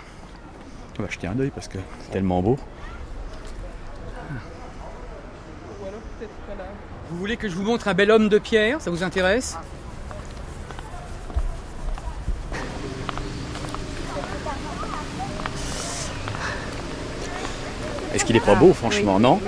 On 0.98 1.02
va 1.02 1.08
jeter 1.08 1.26
un 1.26 1.38
œil 1.40 1.50
parce 1.54 1.68
que 1.68 1.78
c'est 2.00 2.10
tellement 2.10 2.42
beau. 2.42 2.58
Vous 7.10 7.16
voulez 7.16 7.38
que 7.38 7.48
je 7.48 7.54
vous 7.54 7.62
montre 7.62 7.88
un 7.88 7.94
bel 7.94 8.10
homme 8.10 8.28
de 8.28 8.38
pierre? 8.38 8.82
Ça 8.82 8.90
vous 8.90 9.02
intéresse? 9.02 9.56
Est-ce 18.18 18.24
qu'il 18.26 18.34
est 18.34 18.40
pas 18.44 18.56
beau, 18.56 18.72
franchement, 18.74 19.20
non. 19.20 19.40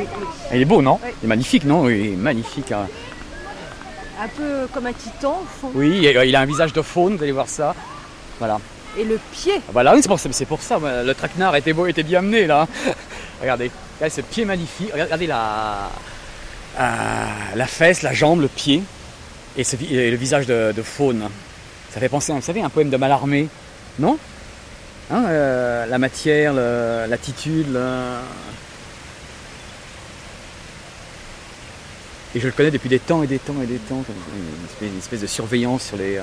Il 0.54 0.60
est 0.62 0.64
beau, 0.64 0.80
non. 0.80 1.00
Il 1.04 1.24
est 1.24 1.26
magnifique, 1.28 1.64
non 1.64 1.82
Oui, 1.82 2.10
magnifique. 2.10 2.70
hein. 2.70 2.86
Un 4.22 4.28
peu 4.28 4.68
comme 4.72 4.86
un 4.86 4.92
titan 4.92 5.40
au 5.42 5.60
fond. 5.60 5.72
Oui, 5.74 6.06
et, 6.06 6.16
euh, 6.16 6.24
il 6.24 6.36
a 6.36 6.40
un 6.40 6.46
visage 6.46 6.72
de 6.72 6.80
faune, 6.80 7.16
vous 7.16 7.22
allez 7.24 7.32
voir 7.32 7.48
ça. 7.48 7.74
Voilà. 8.38 8.60
Et 8.96 9.02
le 9.02 9.18
pied. 9.32 9.54
Voilà, 9.72 9.92
oui, 9.92 10.02
c'est 10.02 10.08
pour, 10.08 10.20
c'est 10.20 10.44
pour 10.44 10.62
ça, 10.62 10.78
le 11.04 11.12
traquenard 11.14 11.56
était 11.56 11.72
beau, 11.72 11.86
était 11.86 12.04
bien 12.04 12.20
amené 12.20 12.46
là. 12.46 12.68
regardez, 13.40 13.72
regardez 13.96 14.14
ce 14.14 14.20
pied 14.20 14.44
magnifique. 14.44 14.90
Regardez 14.92 15.26
la, 15.26 15.90
euh, 16.78 17.26
la 17.56 17.66
fesse, 17.66 18.02
la 18.02 18.12
jambe, 18.12 18.40
le 18.40 18.48
pied 18.48 18.82
et, 19.56 19.64
ce 19.64 19.74
vi- 19.74 19.92
et 19.96 20.12
le 20.12 20.16
visage 20.16 20.46
de, 20.46 20.70
de 20.76 20.82
faune. 20.82 21.22
Ça 21.92 21.98
fait 21.98 22.08
penser, 22.08 22.32
vous 22.32 22.40
savez, 22.40 22.62
à 22.62 22.66
un 22.66 22.68
poème 22.70 22.90
de 22.90 22.96
Mallarmé, 22.96 23.48
non? 23.98 24.16
Hein, 25.12 25.24
euh, 25.26 25.86
La 25.86 25.98
matière, 25.98 26.52
le- 26.54 27.06
l'attitude. 27.10 27.72
le- 27.72 28.14
Et 32.34 32.40
je 32.40 32.46
le 32.46 32.52
connais 32.52 32.70
depuis 32.70 32.88
des 32.88 33.00
temps 33.00 33.22
et 33.22 33.26
des 33.26 33.38
temps 33.38 33.56
et 33.62 33.66
des 33.66 33.78
temps. 33.78 34.02
Une 34.80 34.98
espèce, 34.98 35.20
de 35.20 35.26
surveillance 35.26 35.82
sur 35.82 35.96
les 35.96 36.16
euh, 36.16 36.22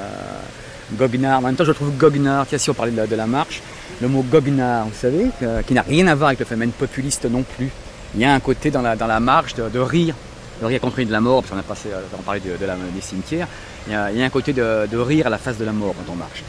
goguenards. 0.94 1.40
En 1.40 1.42
même 1.42 1.56
temps, 1.56 1.66
je 1.66 1.70
le 1.70 1.76
trouve 1.76 1.92
goguenard. 1.98 2.46
Tiens, 2.48 2.58
si 2.58 2.70
on 2.70 2.74
parlait 2.74 2.94
de 2.94 3.16
la, 3.16 3.28
marche, 3.28 3.62
le 4.02 4.08
mot 4.08 4.22
goguenard, 4.24 4.86
vous 4.86 4.96
savez, 4.98 5.28
que- 5.40 5.62
qui 5.64 5.74
n'a 5.74 5.82
rien 5.82 6.08
à 6.08 6.16
voir 6.16 6.30
avec 6.30 6.40
le 6.40 6.46
phénomène 6.46 6.72
populiste 6.72 7.26
non 7.26 7.44
plus. 7.44 7.70
Il 8.16 8.22
y 8.22 8.26
a 8.26 8.34
un 8.34 8.40
côté 8.40 8.72
dans 8.72 8.82
la, 8.82 8.96
dans 8.96 9.08
la 9.08 9.20
marche 9.20 9.54
de, 9.56 9.80
rire, 9.80 10.16
de 10.62 10.66
rire 10.66 10.80
contre 10.80 11.02
de 11.04 11.12
la 11.12 11.20
mort, 11.20 11.42
parce 11.42 11.52
qu'on 11.52 11.60
a 11.60 11.64
passé, 11.64 11.90
euh, 11.92 12.00
on 12.18 12.22
parlait 12.22 12.40
de, 12.40 12.66
la- 12.66 12.76
des 12.76 13.02
cimetières. 13.02 13.48
Il 13.88 13.94
y, 13.94 13.96
a, 13.96 14.26
un 14.26 14.30
côté 14.30 14.54
de, 14.54 14.98
rire 14.98 15.28
à 15.28 15.30
la 15.30 15.38
face 15.38 15.58
de 15.58 15.66
la 15.66 15.74
mort 15.74 15.94
quand 15.98 16.14
on 16.14 16.16
marche. 16.16 16.44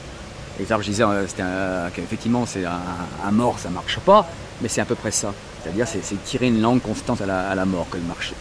Et 0.60 0.66
alors 0.68 0.82
je 0.82 0.90
disais 0.90 1.04
euh, 1.04 1.24
c'était 1.28 1.44
qu'effectivement 1.94 2.44
c'est 2.44 2.64
un, 2.64 2.80
un 3.24 3.30
mort, 3.30 3.60
ça 3.60 3.70
marche 3.70 4.00
pas, 4.00 4.28
mais 4.60 4.66
c'est 4.68 4.80
à 4.80 4.84
peu 4.84 4.96
près 4.96 5.12
ça. 5.12 5.32
C'est-à-dire 5.62 5.86
c'est, 5.86 6.00
tirer 6.24 6.48
une 6.48 6.60
langue 6.60 6.82
constante 6.82 7.20
à 7.20 7.26
la, 7.26 7.48
à 7.48 7.54
la 7.54 7.64
mort 7.64 7.86
que 7.90 7.96
de 7.96 8.02
marcher. 8.02 8.34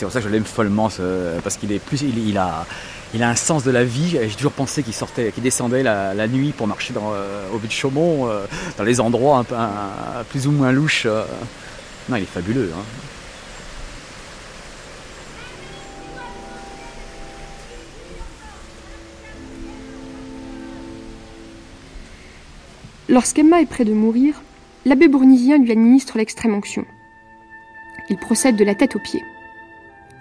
C'est 0.00 0.06
pour 0.06 0.12
ça 0.14 0.20
que 0.20 0.28
je 0.28 0.32
l'aime 0.32 0.46
follement, 0.46 0.88
ce- 0.88 1.38
parce 1.40 1.58
qu'il 1.58 1.70
est 1.72 1.78
plus, 1.78 2.00
il, 2.00 2.38
a, 2.38 2.64
il 3.12 3.22
a 3.22 3.28
un 3.28 3.34
sens 3.36 3.64
de 3.64 3.70
la 3.70 3.84
vie. 3.84 4.16
J'ai 4.18 4.34
toujours 4.34 4.52
pensé 4.52 4.82
qu'il 4.82 4.94
sortait, 4.94 5.30
qu'il 5.30 5.42
descendait 5.42 5.82
la, 5.82 6.26
nuit 6.26 6.52
pour 6.56 6.66
marcher 6.66 6.94
dans, 6.94 7.12
euh, 7.12 7.42
au 7.52 7.58
but 7.58 7.66
de 7.66 7.72
Chaumont, 7.72 8.26
euh, 8.26 8.46
dans 8.78 8.84
les 8.84 8.98
endroits 8.98 9.44
un 9.50 9.54
un- 9.54 10.24
plus 10.30 10.46
ou 10.46 10.52
moins 10.52 10.72
louches. 10.72 11.04
euh. 11.04 11.22
Non, 12.08 12.16
il 12.16 12.22
est 12.22 12.24
fabuleux. 12.24 12.70
hein. 12.74 12.82
Lorsqu'Emma 23.08 23.60
est 23.60 23.66
près 23.66 23.84
de 23.84 23.92
mourir, 23.92 24.40
l'abbé 24.84 25.08
bournisien 25.08 25.58
lui 25.58 25.72
administre 25.72 26.18
l'extrême 26.18 26.54
onction. 26.54 26.84
Il 28.08 28.16
procède 28.18 28.56
de 28.56 28.64
la 28.64 28.74
tête 28.74 28.96
aux 28.96 29.00
pieds. 29.00 29.24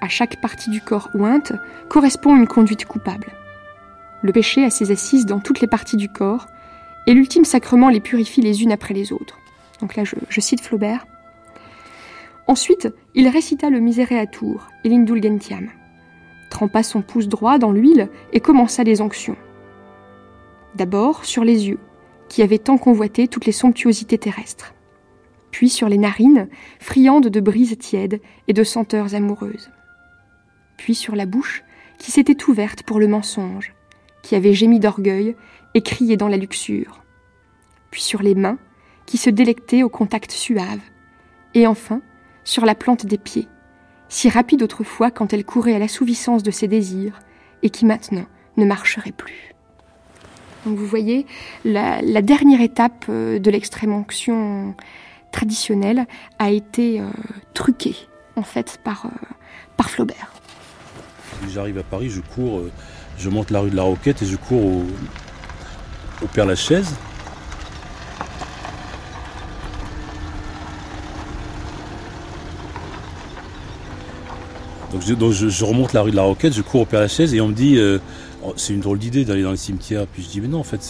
À 0.02 0.08
chaque 0.08 0.40
partie 0.40 0.70
du 0.70 0.82
corps 0.82 1.10
ointe 1.14 1.54
correspond 1.90 2.36
une 2.36 2.48
conduite 2.48 2.86
coupable. 2.86 3.28
Le 4.22 4.32
péché 4.32 4.64
a 4.64 4.70
ses 4.70 4.92
assises 4.92 5.26
dans 5.26 5.40
toutes 5.40 5.62
les 5.62 5.68
parties 5.68 5.98
du 5.98 6.10
corps, 6.10 6.48
et 7.08 7.14
l'ultime 7.14 7.46
sacrement 7.46 7.90
les 7.90 8.00
purifie 8.00 8.42
les 8.42 8.64
unes 8.64 8.72
après 8.72 8.94
les 8.94 9.12
autres. 9.12 9.40
Donc 9.82 9.96
là, 9.96 10.04
je, 10.04 10.42
cite 10.42 10.62
Flaubert. 10.62 11.08
Ensuite, 12.48 12.90
il 13.16 13.28
récita 13.28 13.70
le 13.70 13.80
Misereatur 13.80 14.70
et 14.84 14.90
l'Indulgentiam, 14.90 15.70
trempa 16.50 16.84
son 16.84 17.02
pouce 17.02 17.28
droit 17.28 17.58
dans 17.58 17.72
l'huile 17.72 18.10
et 18.34 18.40
commença 18.40 18.84
les 18.84 19.02
onctions. 19.02 19.38
D'abord 20.76 21.26
sur 21.26 21.44
les 21.44 21.68
yeux, 21.68 21.80
qui 22.28 22.42
avaient 22.42 22.60
tant 22.60 22.78
convoité 22.78 23.28
toutes 23.28 23.46
les 23.46 23.52
somptuosités 23.52 24.18
terrestres, 24.18 24.74
puis 25.52 25.70
sur 25.70 25.90
les 25.90 25.98
narines, 25.98 26.48
friandes 26.80 27.28
de 27.28 27.40
brises 27.40 27.78
tièdes 27.78 28.22
et 28.48 28.54
de 28.54 28.64
senteurs 28.64 29.16
amoureuses, 29.16 29.72
puis 30.80 30.95
sur 30.95 31.14
la 31.14 31.26
bouche, 31.26 31.65
qui 31.97 32.10
s'était 32.10 32.45
ouverte 32.45 32.84
pour 32.84 33.01
le 33.01 33.10
mensonge, 33.10 33.73
qui 34.22 34.35
avait 34.35 34.53
gémi 34.53 34.80
d'orgueil 34.80 35.35
et 35.73 35.81
crié 35.81 36.15
dans 36.15 36.30
la 36.30 36.38
luxure, 36.38 37.01
puis 37.91 38.01
sur 38.01 38.22
les 38.22 38.34
mains, 38.34 38.57
qui 39.06 39.18
se 39.18 39.30
délectaient 39.30 39.84
au 39.84 39.89
contact 39.89 40.31
suave, 40.31 40.80
et 41.53 41.68
enfin 41.68 42.01
sur 42.45 42.65
la 42.65 42.76
plante 42.76 43.06
des 43.06 43.18
pieds, 43.18 43.49
si 44.07 44.30
rapide 44.30 44.64
autrefois 44.64 45.11
quand 45.11 45.34
elle 45.34 45.43
courait 45.43 45.76
à 45.76 45.80
l'assouvissance 45.80 46.43
de 46.43 46.51
ses 46.51 46.69
désirs, 46.69 47.19
et 47.61 47.69
qui 47.69 47.85
maintenant 47.85 48.26
ne 48.56 48.64
marcherait 48.64 49.11
plus. 49.11 49.53
Donc 50.65 50.77
vous 50.77 50.85
voyez, 50.85 51.26
la, 51.65 52.22
dernière 52.22 52.61
étape 52.61 53.06
euh, 53.10 53.38
de 53.38 53.51
l'extrême 53.51 53.93
onction 53.93 54.76
traditionnelle 55.34 56.07
a 56.39 56.51
été 56.51 57.01
euh, 57.01 57.10
truquée, 57.53 57.97
en 58.38 58.43
fait, 58.43 58.80
par, 58.81 59.07
euh, 59.07 59.26
par 59.76 59.89
Flaubert. 59.89 60.39
J'arrive 61.48 61.78
à 61.78 61.84
Paris, 61.84 62.10
je 62.10 62.22
cours, 62.22 62.60
euh, 62.60 62.72
je 63.18 63.30
monte 63.30 63.52
la 63.52 63.61
rue 63.61 63.70
de 63.70 63.76
la 63.76 63.84
Roquette 63.84 64.22
et 64.22 64.26
je 64.26 64.36
cours 64.36 64.66
au, 64.66 64.84
au 66.22 66.28
Père 66.28 66.45
Lachaise. 66.45 66.94
Donc, 74.91 75.03
je, 75.03 75.64
remonte 75.64 75.94
la 75.94 76.02
rue 76.02 76.11
de 76.11 76.16
la 76.16 76.24
Roquette, 76.24 76.53
je 76.53 76.61
cours 76.61 76.82
au 76.82 76.86
Père 76.86 77.02
Lachaise 77.02 77.34
et 77.34 77.41
on 77.41 77.48
me 77.48 77.53
dit 77.53 77.78
euh, 77.78 77.99
c'est 78.56 78.74
une 78.74 78.82
drôle 78.82 79.00
d'idée 79.00 79.26
d'aller 79.26 79.44
dans 79.44 79.52
les 79.52 79.58
cimetières. 79.58 80.06
Puis 80.08 80.24
je 80.24 80.30
dis 80.30 80.42
mais 80.42 80.48
non 80.48 80.60
en 80.60 80.64
fait 80.64 80.82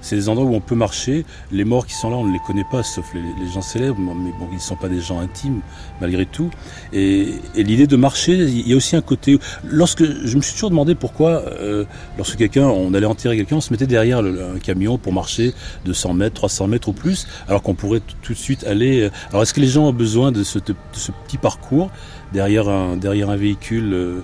c'est 0.00 0.16
des 0.16 0.28
endroits 0.28 0.46
où 0.46 0.54
on 0.54 0.60
peut 0.60 0.74
marcher. 0.74 1.24
Les 1.52 1.64
morts 1.64 1.86
qui 1.86 1.94
sont 1.94 2.10
là 2.10 2.16
on 2.16 2.26
ne 2.26 2.32
les 2.32 2.40
connaît 2.46 2.66
pas 2.70 2.82
sauf 2.82 3.06
les, 3.14 3.22
gens 3.52 3.62
célèbres, 3.62 3.98
mais 3.98 4.32
bon 4.38 4.48
ils 4.50 4.56
ne 4.56 4.60
sont 4.60 4.76
pas 4.76 4.88
des 4.88 5.00
gens 5.00 5.20
intimes 5.20 5.60
malgré 6.00 6.26
tout. 6.26 6.50
Et, 6.92 7.34
l'idée 7.56 7.86
de 7.86 7.96
marcher, 7.96 8.34
il 8.34 8.68
y 8.68 8.72
a 8.72 8.76
aussi 8.76 8.96
un 8.96 9.00
côté. 9.00 9.38
Lorsque 9.64 10.04
je 10.04 10.36
me 10.36 10.42
suis 10.42 10.54
toujours 10.54 10.70
demandé 10.70 10.94
pourquoi 10.94 11.30
euh, 11.30 11.84
lorsque 12.16 12.36
quelqu'un 12.36 12.66
on 12.66 12.94
allait 12.94 13.06
enterrer 13.06 13.36
quelqu'un 13.36 13.56
on 13.56 13.60
se 13.60 13.72
mettait 13.72 13.86
derrière 13.86 14.22
le- 14.22 14.54
un 14.56 14.58
camion 14.58 14.98
pour 14.98 15.12
marcher 15.12 15.54
200 15.84 16.14
mètres, 16.14 16.34
300 16.34 16.68
mètres 16.68 16.88
ou 16.88 16.92
plus, 16.92 17.26
alors 17.48 17.62
qu'on 17.62 17.74
pourrait 17.74 18.02
tout 18.22 18.32
de 18.32 18.38
suite 18.38 18.64
aller. 18.64 19.02
euh, 19.02 19.10
Alors 19.30 19.42
est-ce 19.42 19.54
que 19.54 19.60
les 19.60 19.68
gens 19.68 19.86
ont 19.88 19.92
besoin 19.92 20.32
de 20.32 20.42
ce, 20.42 20.58
petit 20.58 21.38
parcours 21.38 21.90
derrière 22.32 22.68
un, 22.68 22.96
derrière 22.96 23.30
un 23.30 23.36
véhicule 23.36 23.92
euh, 23.92 24.20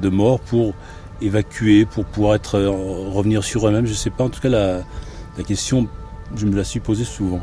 de 0.00 0.08
mort 0.08 0.40
pour 0.40 0.74
évacuer, 1.22 1.86
pour 1.86 2.04
pouvoir 2.04 2.34
être, 2.34 2.56
euh, 2.56 2.70
revenir 2.70 3.44
sur 3.44 3.66
eux-mêmes 3.66 3.86
Je 3.86 3.94
sais 3.94 4.10
pas. 4.10 4.24
En 4.24 4.30
tout 4.30 4.40
cas, 4.40 4.48
la 4.48 4.82
question, 5.46 5.88
je 6.36 6.46
me 6.46 6.56
la 6.56 6.64
suis 6.64 6.80
posée 6.80 7.04
souvent. 7.04 7.40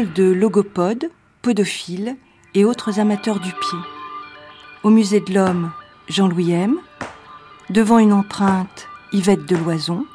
De 0.00 0.32
logopodes, 0.32 1.10
podophiles 1.42 2.16
et 2.54 2.64
autres 2.64 3.00
amateurs 3.00 3.38
du 3.38 3.50
pied. 3.50 3.78
Au 4.82 4.88
musée 4.88 5.20
de 5.20 5.34
l'homme, 5.34 5.72
Jean-Louis 6.08 6.52
M. 6.52 6.76
Devant 7.68 7.98
une 7.98 8.14
empreinte, 8.14 8.88
Yvette 9.12 9.44
Deloison. 9.44 10.06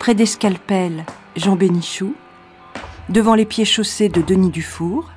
Près 0.00 0.16
des 0.16 0.26
scalpels, 0.26 1.04
Jean 1.36 1.54
Bénichou. 1.54 2.16
Devant 3.08 3.36
les 3.36 3.44
pieds 3.44 3.64
chaussés 3.64 4.08
de 4.08 4.22
Denis 4.22 4.50
Dufour. 4.50 5.08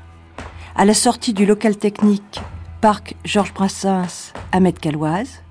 À 0.75 0.85
la 0.85 0.93
sortie 0.93 1.33
du 1.33 1.47
local 1.47 1.75
technique, 1.75 2.41
Parc 2.79 3.15
Georges 3.25 3.55
Brassens, 3.55 4.33
Ahmed 4.51 4.77
Caloise. 4.77 5.41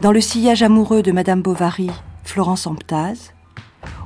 Dans 0.00 0.12
le 0.12 0.20
sillage 0.20 0.62
amoureux 0.62 1.02
de 1.02 1.10
Madame 1.10 1.42
Bovary, 1.42 1.90
Florence 2.22 2.68
Amptaz. 2.68 3.32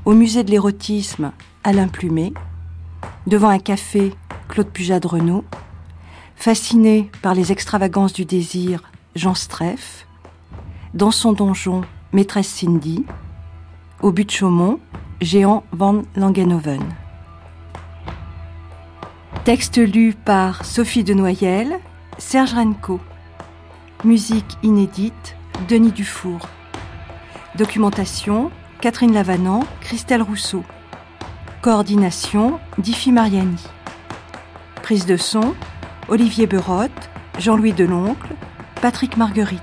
Au 0.06 0.14
musée 0.14 0.42
de 0.42 0.50
l'érotisme, 0.50 1.32
Alain 1.64 1.88
Plumet. 1.88 2.32
Devant 3.26 3.48
un 3.48 3.58
café, 3.58 4.14
Claude 4.48 4.68
Pujade 4.68 5.06
Renault. 5.06 5.44
Fasciné 6.36 7.10
par 7.22 7.34
les 7.34 7.52
extravagances 7.52 8.12
du 8.12 8.24
désir, 8.24 8.82
Jean 9.14 9.34
Streff. 9.34 10.06
Dans 10.94 11.10
son 11.10 11.32
donjon, 11.32 11.82
Maîtresse 12.12 12.48
Cindy. 12.48 13.04
Au 14.02 14.12
but 14.12 14.26
de 14.26 14.30
Chaumont, 14.30 14.78
Géant 15.20 15.64
van 15.72 16.02
Langenhoven. 16.14 16.82
Texte 19.44 19.78
lu 19.78 20.12
par 20.12 20.64
Sophie 20.64 21.04
de 21.04 21.14
Noyel, 21.14 21.78
Serge 22.18 22.52
Renko. 22.52 23.00
Musique 24.04 24.58
inédite, 24.62 25.36
Denis 25.68 25.92
Dufour. 25.92 26.40
Documentation, 27.56 28.50
Catherine 28.80 29.14
Lavanant, 29.14 29.60
Christelle 29.80 30.22
Rousseau. 30.22 30.62
Coordination, 31.62 32.60
Diffie 32.78 33.12
Mariani. 33.12 33.60
Prise 34.82 35.06
de 35.06 35.16
son, 35.16 35.54
Olivier 36.08 36.46
Berotte, 36.46 37.10
Jean-Louis 37.38 37.72
Deloncle, 37.72 38.34
Patrick 38.80 39.16
Marguerite. 39.16 39.60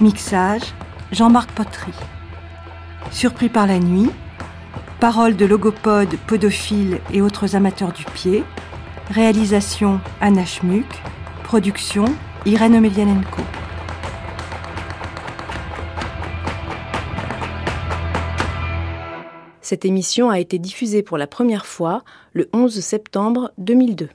Mixage, 0.00 0.74
Jean-Marc 1.12 1.50
Pottery. 1.52 1.92
Surpris 3.10 3.48
par 3.48 3.66
la 3.66 3.78
nuit, 3.78 4.10
paroles 5.00 5.36
de 5.36 5.46
logopodes, 5.46 6.16
podophiles 6.26 7.00
et 7.12 7.22
autres 7.22 7.56
amateurs 7.56 7.92
du 7.92 8.04
pied. 8.04 8.44
Réalisation 9.10 10.00
Anna 10.20 10.44
Schmuck. 10.44 11.02
Production 11.44 12.04
Irène 12.44 12.76
Omelianenko. 12.76 13.42
Cette 19.68 19.84
émission 19.84 20.30
a 20.30 20.38
été 20.38 20.60
diffusée 20.60 21.02
pour 21.02 21.18
la 21.18 21.26
première 21.26 21.66
fois 21.66 22.04
le 22.34 22.48
11 22.52 22.78
septembre 22.78 23.50
2002. 23.58 24.08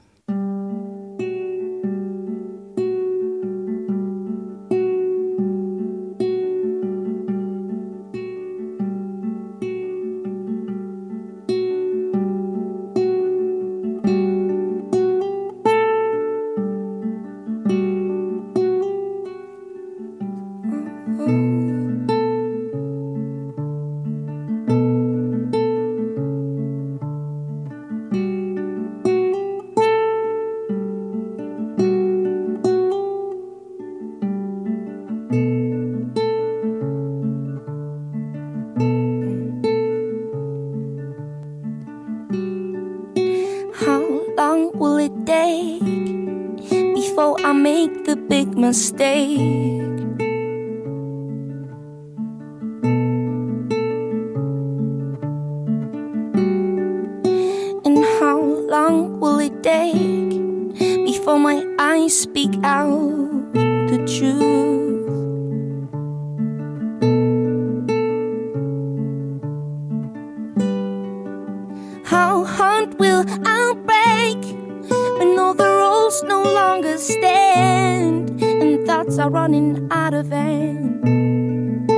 Rules 76.12 76.22
no 76.24 76.42
longer 76.42 76.98
stand 76.98 78.42
and 78.42 78.86
thoughts 78.86 79.18
are 79.18 79.30
running 79.30 79.88
out 79.90 80.14
of 80.14 80.30
hand? 80.30 81.90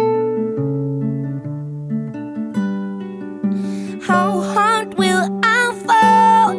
How 4.03 4.41
hard 4.41 4.95
will 4.95 5.41
I 5.43 5.73
fall 5.87 6.55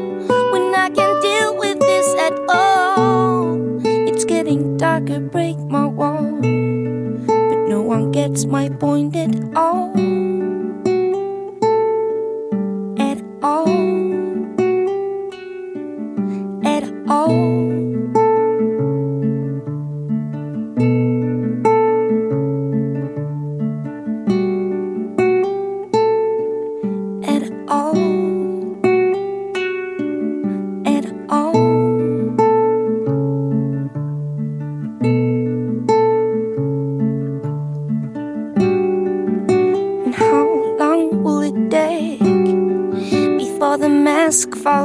when 0.52 0.76
I 0.76 0.90
can't 0.90 1.22
deal 1.22 1.57
with 1.57 1.80
this 1.80 2.15
at 2.15 2.34
all? 2.49 3.57
It's 3.86 4.26
getting 4.26 4.77
darker, 4.77 5.19
break 5.19 5.57
my 5.57 5.86
wall, 5.86 6.40
but 6.41 7.60
no 7.69 7.82
one 7.82 8.11
gets 8.11 8.45
my 8.45 8.69
point 8.69 9.15
at 9.15 9.36
all. 9.56 9.94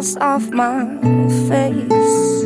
Off 0.01 0.49
my 0.51 0.87
face? 1.47 2.45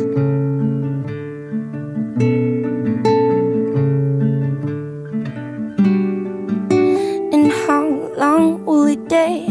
And 7.31 7.49
how 7.65 7.87
long 8.17 8.65
will 8.65 8.87
it 8.87 9.07
take 9.07 9.47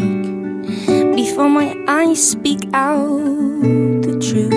before 1.17 1.49
my 1.49 1.75
eyes 1.89 2.31
speak 2.33 2.69
out 2.75 3.23
the 4.03 4.19
truth? 4.21 4.54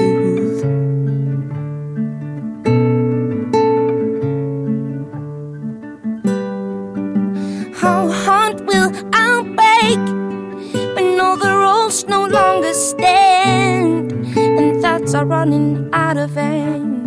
Running 15.37 15.87
out 15.93 16.17
of 16.17 16.33
hand? 16.33 17.05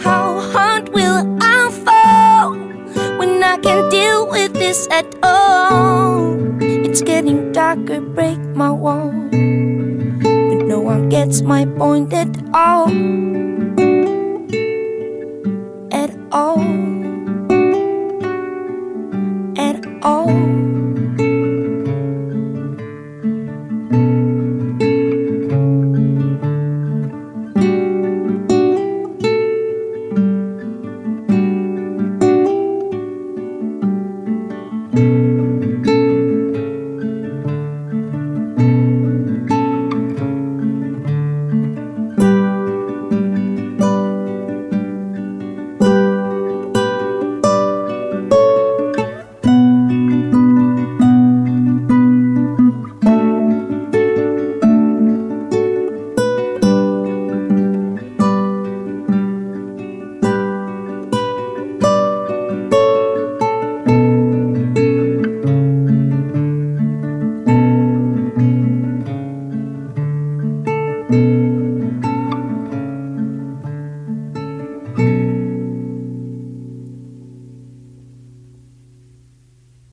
How 0.00 0.40
hard 0.52 0.88
will 0.88 1.20
I 1.42 1.60
fall 1.84 2.56
when 3.18 3.44
I 3.44 3.58
can't 3.58 3.90
deal 3.90 4.26
with 4.34 4.54
this 4.54 4.88
at 4.90 5.08
all? 5.22 6.34
It's 6.62 7.02
getting 7.02 7.52
darker, 7.52 8.00
break 8.00 8.40
my 8.62 8.70
wall, 8.70 9.12
but 10.50 10.60
no 10.72 10.80
one 10.80 11.10
gets 11.10 11.42
my 11.42 11.66
point 11.66 12.14
at 12.14 12.32
all. 12.54 12.88
At 15.92 16.10
all. 16.32 16.69